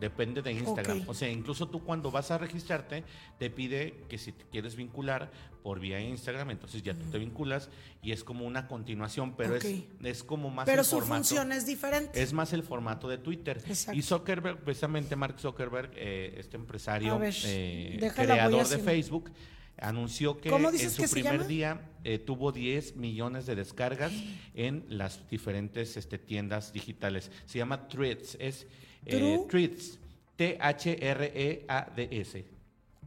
Depende 0.00 0.42
de 0.42 0.52
Instagram. 0.52 1.04
O 1.06 1.14
sea, 1.14 1.30
incluso 1.30 1.68
tú 1.68 1.82
cuando 1.82 2.10
vas 2.10 2.30
a 2.30 2.38
registrarte, 2.38 3.04
te 3.38 3.50
pide 3.50 4.04
que 4.08 4.18
si 4.18 4.32
te 4.32 4.44
quieres 4.46 4.76
vincular 4.76 5.30
por 5.62 5.80
vía 5.80 6.00
Instagram, 6.00 6.50
entonces 6.50 6.82
ya 6.82 6.94
tú 6.94 7.04
te 7.10 7.18
vinculas 7.18 7.70
y 8.02 8.12
es 8.12 8.22
como 8.22 8.46
una 8.46 8.68
continuación, 8.68 9.34
pero 9.36 9.56
es, 9.56 9.66
es 10.02 10.22
como 10.22 10.50
más 10.50 10.66
Pero 10.66 10.82
el 10.82 10.86
su 10.86 10.96
formato. 10.96 11.14
función 11.14 11.50
es 11.52 11.66
diferente. 11.66 12.22
Es 12.22 12.32
más 12.32 12.52
el 12.52 12.62
formato 12.62 13.08
de 13.08 13.18
Twitter. 13.18 13.62
Exacto. 13.66 13.98
Y 13.98 14.02
Zuckerberg, 14.02 14.62
precisamente 14.62 15.16
Mark 15.16 15.40
Zuckerberg, 15.40 15.90
eh, 15.96 16.34
este 16.38 16.56
empresario, 16.56 17.18
ver, 17.18 17.34
eh, 17.44 17.96
déjala, 18.00 18.34
creador 18.34 18.68
de. 18.68 18.78
Facebook, 18.78 19.32
anunció 19.78 20.38
que 20.40 20.50
¿Cómo 20.50 20.70
en 20.70 20.90
su 20.90 21.02
que 21.02 21.08
primer 21.08 21.46
día 21.46 21.80
eh, 22.04 22.18
tuvo 22.18 22.52
10 22.52 22.96
millones 22.96 23.46
de 23.46 23.56
descargas 23.56 24.12
en 24.54 24.84
las 24.88 25.28
diferentes 25.28 25.96
este, 25.96 26.18
tiendas 26.18 26.72
digitales. 26.72 27.30
Se 27.46 27.58
llama 27.58 27.88
Threads, 27.88 28.36
es 28.40 28.66
eh, 29.06 29.16
True. 29.18 29.46
Threads. 29.48 29.98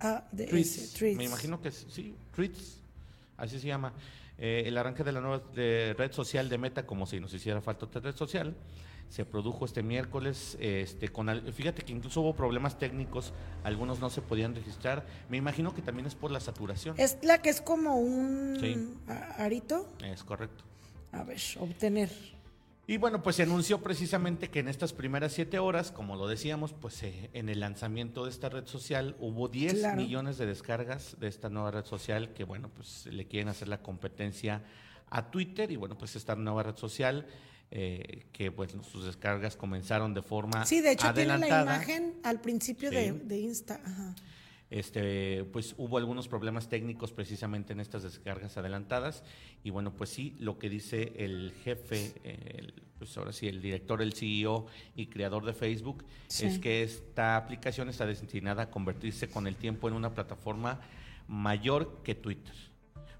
Ah, 0.01 0.23
ese, 0.33 0.97
tweets. 0.97 1.17
Me 1.17 1.25
imagino 1.25 1.61
que 1.61 1.71
sí, 1.71 2.15
Tweets. 2.35 2.77
Así 3.37 3.59
se 3.59 3.67
llama. 3.67 3.93
Eh, 4.37 4.63
el 4.65 4.77
arranque 4.77 5.03
de 5.03 5.11
la 5.11 5.19
nueva 5.19 5.43
de 5.53 5.93
red 5.97 6.11
social 6.13 6.47
de 6.49 6.57
Meta, 6.57 6.85
como 6.85 7.05
si 7.05 7.19
nos 7.19 7.33
hiciera 7.33 7.59
falta 7.61 7.85
otra 7.85 7.99
red 8.01 8.15
social, 8.15 8.55
se 9.09 9.25
produjo 9.25 9.65
este 9.65 9.83
miércoles. 9.83 10.57
este, 10.61 11.09
con 11.09 11.27
al- 11.29 11.51
Fíjate 11.53 11.81
que 11.83 11.91
incluso 11.91 12.21
hubo 12.21 12.33
problemas 12.35 12.79
técnicos, 12.79 13.33
algunos 13.63 13.99
no 13.99 14.09
se 14.09 14.21
podían 14.21 14.55
registrar. 14.55 15.05
Me 15.29 15.35
imagino 15.37 15.73
que 15.75 15.81
también 15.81 16.05
es 16.07 16.15
por 16.15 16.31
la 16.31 16.39
saturación. 16.39 16.95
Es 16.97 17.17
la 17.21 17.41
que 17.41 17.49
es 17.49 17.59
como 17.61 17.97
un 17.97 18.57
Sí. 18.61 18.97
arito. 19.37 19.87
Es 20.03 20.23
correcto. 20.23 20.63
A 21.11 21.23
ver, 21.23 21.39
obtener. 21.59 22.09
Y 22.89 22.97
bueno, 22.97 23.21
pues 23.21 23.35
se 23.35 23.43
anunció 23.43 23.81
precisamente 23.83 24.49
que 24.49 24.59
en 24.61 24.67
estas 24.67 24.93
primeras 24.93 25.33
siete 25.33 25.59
horas, 25.59 25.91
como 25.91 26.15
lo 26.15 26.27
decíamos, 26.27 26.73
pues 26.73 27.03
eh, 27.03 27.29
en 27.33 27.47
el 27.47 27.59
lanzamiento 27.59 28.23
de 28.23 28.31
esta 28.31 28.49
red 28.49 28.65
social 28.65 29.15
hubo 29.19 29.47
10 29.47 29.75
Claro. 29.75 29.97
millones 29.97 30.39
de 30.39 30.47
descargas 30.47 31.15
de 31.19 31.27
esta 31.27 31.49
nueva 31.49 31.69
red 31.69 31.85
social 31.85 32.33
que 32.33 32.45
bueno, 32.45 32.69
pues 32.75 33.05
le 33.05 33.27
quieren 33.27 33.47
hacer 33.47 33.67
la 33.67 33.83
competencia 33.83 34.63
a 35.11 35.29
Twitter 35.29 35.69
y 35.69 35.75
bueno, 35.75 35.99
pues 35.99 36.15
esta 36.15 36.35
nueva 36.35 36.63
red 36.63 36.77
social 36.77 37.27
eh, 37.69 38.25
que 38.31 38.51
pues 38.51 38.71
sus 38.91 39.05
descargas 39.05 39.55
comenzaron 39.55 40.15
de 40.15 40.23
forma 40.23 40.65
Sí, 40.65 40.81
de 40.81 40.93
hecho 40.93 41.13
tiene 41.13 41.37
la 41.37 41.61
imagen 41.61 42.15
al 42.23 42.41
principio 42.41 42.89
Sí. 42.89 42.95
de, 42.95 43.11
de 43.11 43.37
Insta. 43.39 43.79
Ajá. 43.85 44.15
Este, 44.69 45.45
pues 45.45 45.73
hubo 45.77 45.97
algunos 45.97 46.27
problemas 46.27 46.69
técnicos 46.69 47.11
precisamente 47.11 47.73
en 47.73 47.79
estas 47.79 48.03
descargas 48.03 48.55
adelantadas 48.57 49.23
y 49.63 49.71
bueno, 49.71 49.93
pues 49.95 50.11
sí, 50.11 50.35
lo 50.39 50.59
que 50.59 50.69
dice 50.69 51.11
el 51.17 51.53
jefe, 51.63 52.13
el- 52.23 52.73
pues 52.99 53.17
ahora 53.17 53.31
sí, 53.33 53.47
el 53.47 53.61
director, 53.61 54.01
el 54.01 54.13
CEO 54.13 54.67
y 54.95 55.07
creador 55.07 55.45
de 55.45 55.53
Facebook, 55.53 56.03
Sí. 56.27 56.45
es 56.45 56.59
que 56.59 56.83
esta 56.83 57.35
aplicación 57.37 57.89
está 57.89 58.05
destinada 58.05 58.63
a 58.63 58.69
convertirse 58.69 59.27
con 59.29 59.47
el 59.47 59.55
tiempo 59.55 59.87
en 59.87 59.95
una 59.95 60.13
plataforma 60.13 60.79
mayor 61.27 62.01
que 62.03 62.13
Twitter. 62.13 62.53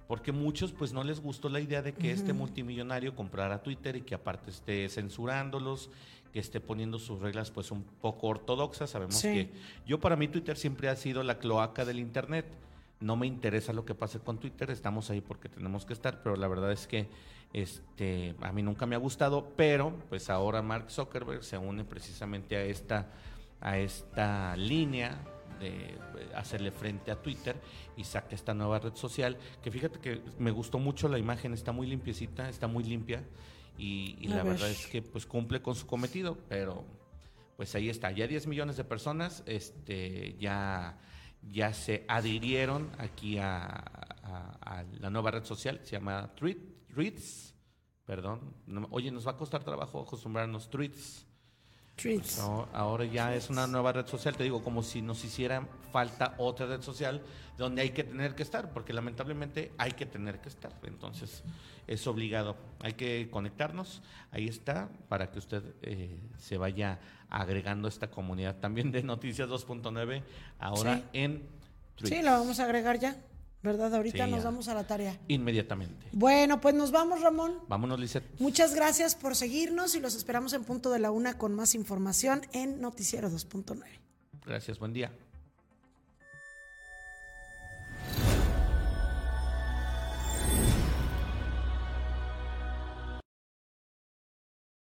Porque 0.07 0.31
muchos 0.31 0.71
pues 0.71 0.91
no 0.91 1.03
les 1.03 1.19
gustó 1.19 1.49
la 1.49 1.59
idea 1.61 1.81
de 1.83 1.93
que 1.93 2.11
este 2.11 2.33
multimillonario 2.33 3.15
comprara 3.15 3.61
Twitter 3.63 3.95
y 3.95 4.01
que 4.01 4.15
aparte 4.15 4.49
esté 4.51 4.89
censurándolos, 4.89 5.91
que 6.31 6.39
esté 6.39 6.59
poniendo 6.59 6.99
sus 6.99 7.19
reglas 7.19 7.51
pues 7.51 7.71
un 7.71 7.83
poco 7.83 8.27
ortodoxas. 8.27 8.89
Sabemos 8.91 9.15
Sí. 9.15 9.27
que 9.33 9.49
yo 9.85 9.99
para 9.99 10.15
mí 10.15 10.27
Twitter 10.27 10.57
siempre 10.57 10.89
ha 10.89 10.95
sido 10.95 11.23
la 11.23 11.37
cloaca 11.39 11.85
del 11.85 11.99
Internet. 11.99 12.45
no 13.01 13.15
me 13.15 13.25
interesa 13.27 13.71
lo 13.71 13.85
que 13.85 13.95
pase 13.95 14.19
con 14.19 14.39
Twitter, 14.39 14.69
estamos 14.71 15.09
ahí 15.09 15.21
porque 15.21 15.47
tenemos 15.47 15.85
que 15.85 15.93
estar, 15.93 16.21
pero 16.21 16.35
la 16.35 16.49
verdad 16.49 16.73
es 16.73 16.85
que 16.85 17.07
este, 17.53 18.35
a 18.41 18.51
mí 18.51 18.61
nunca 18.61 18.85
me 18.85 18.93
ha 18.95 18.97
gustado, 18.97 19.53
pero 19.55 19.93
pues 20.09 20.29
ahora 20.29 20.61
Mark 20.61 20.91
Zuckerberg 20.91 21.41
se 21.45 21.57
une 21.57 21.85
precisamente 21.85 22.57
a 22.57 22.63
esta, 22.63 23.07
a 23.61 23.77
esta 23.77 24.53
línea 24.57 25.17
de 25.61 25.97
hacerle 26.35 26.71
frente 26.71 27.09
a 27.09 27.15
Twitter 27.15 27.55
y 27.95 28.03
saca 28.03 28.35
esta 28.35 28.53
nueva 28.53 28.79
red 28.79 28.95
social, 28.95 29.37
que 29.63 29.71
fíjate 29.71 29.99
que 29.99 30.21
me 30.37 30.51
gustó 30.51 30.77
mucho 30.77 31.07
la 31.07 31.17
imagen, 31.17 31.53
está 31.53 31.71
muy 31.71 31.87
limpiecita, 31.87 32.49
está 32.49 32.67
muy 32.67 32.83
limpia 32.83 33.23
y, 33.79 34.17
y 34.19 34.27
la 34.27 34.43
verdad 34.43 34.69
es 34.69 34.85
que 34.87 35.01
pues 35.01 35.25
cumple 35.25 35.61
con 35.61 35.73
su 35.73 35.87
cometido, 35.87 36.37
pero 36.47 36.85
pues 37.57 37.73
ahí 37.75 37.89
está, 37.89 38.11
ya 38.11 38.27
10 38.27 38.47
millones 38.47 38.77
de 38.77 38.83
personas 38.83 39.43
este, 39.45 40.35
ya 40.37 40.99
ya 41.41 41.73
se 41.73 42.05
adhirieron 42.07 42.89
aquí 42.97 43.37
a, 43.37 43.83
la 44.99 45.09
nueva 45.09 45.31
red 45.31 45.43
social, 45.43 45.79
se 45.83 45.93
llama 45.93 46.31
Tweets, 46.35 47.55
perdón. 48.05 48.53
oye, 48.91 49.09
nos 49.09 49.25
va 49.25 49.31
a 49.31 49.37
costar 49.37 49.63
trabajo 49.63 50.01
acostumbrarnos 50.01 50.69
Tweets. 50.69 51.25
Tweets. 52.01 52.39
ahora 52.39 53.05
ya 53.05 53.35
es 53.35 53.49
una 53.49 53.67
nueva 53.67 53.91
red 53.91 54.07
social, 54.07 54.35
te 54.35 54.43
digo, 54.43 54.63
como 54.63 54.83
si 54.83 55.01
nos 55.01 55.23
hiciera 55.23 55.67
falta 55.91 56.35
otra 56.37 56.65
red 56.65 56.81
social 56.81 57.21
donde 57.57 57.81
hay 57.81 57.89
que 57.89 58.03
tener 58.03 58.35
que 58.35 58.43
estar, 58.43 58.71
porque 58.71 58.93
lamentablemente 58.93 59.73
hay 59.77 59.91
que 59.91 60.05
tener 60.05 60.39
que 60.39 60.49
estar. 60.49 60.71
Entonces, 60.83 61.43
es 61.87 62.07
obligado. 62.07 62.55
Hay 62.79 62.93
que 62.93 63.29
conectarnos. 63.29 64.01
Ahí 64.31 64.47
está, 64.47 64.89
para 65.09 65.29
que 65.31 65.39
usted 65.39 65.63
eh, 65.81 66.19
se 66.37 66.57
vaya 66.57 66.99
agregando 67.29 67.87
esta 67.87 68.09
comunidad 68.09 68.55
también 68.57 68.91
de 68.91 69.03
Noticias 69.03 69.49
2.9 69.49 70.23
ahora 70.57 71.01
en 71.11 71.43
Twitter. 71.95 72.19
Sí, 72.19 72.23
lo 72.23 72.31
vamos 72.31 72.59
a 72.59 72.63
agregar 72.63 72.97
ya. 72.97 73.17
¿Verdad? 73.61 73.93
Ahorita 73.93 74.25
nos 74.27 74.43
vamos 74.43 74.69
a 74.69 74.73
la 74.73 74.85
tarea. 74.85 75.19
Inmediatamente. 75.27 76.07
Bueno, 76.13 76.61
pues 76.61 76.75
nos 76.75 76.91
vamos, 76.91 77.21
Ramón. 77.21 77.59
Vámonos, 77.67 77.99
Lizeth. 77.99 78.23
Muchas 78.39 78.73
gracias 78.73 79.15
por 79.15 79.35
seguirnos 79.35 79.95
y 79.95 79.99
los 79.99 80.15
esperamos 80.15 80.53
en 80.53 80.63
punto 80.63 80.91
de 80.91 80.99
la 80.99 81.11
una 81.11 81.37
con 81.37 81.53
más 81.53 81.75
información 81.75 82.41
en 82.53 82.79
Noticiero 82.79 83.29
2.9. 83.29 83.83
Gracias, 84.45 84.79
buen 84.79 84.93
día. 84.93 85.11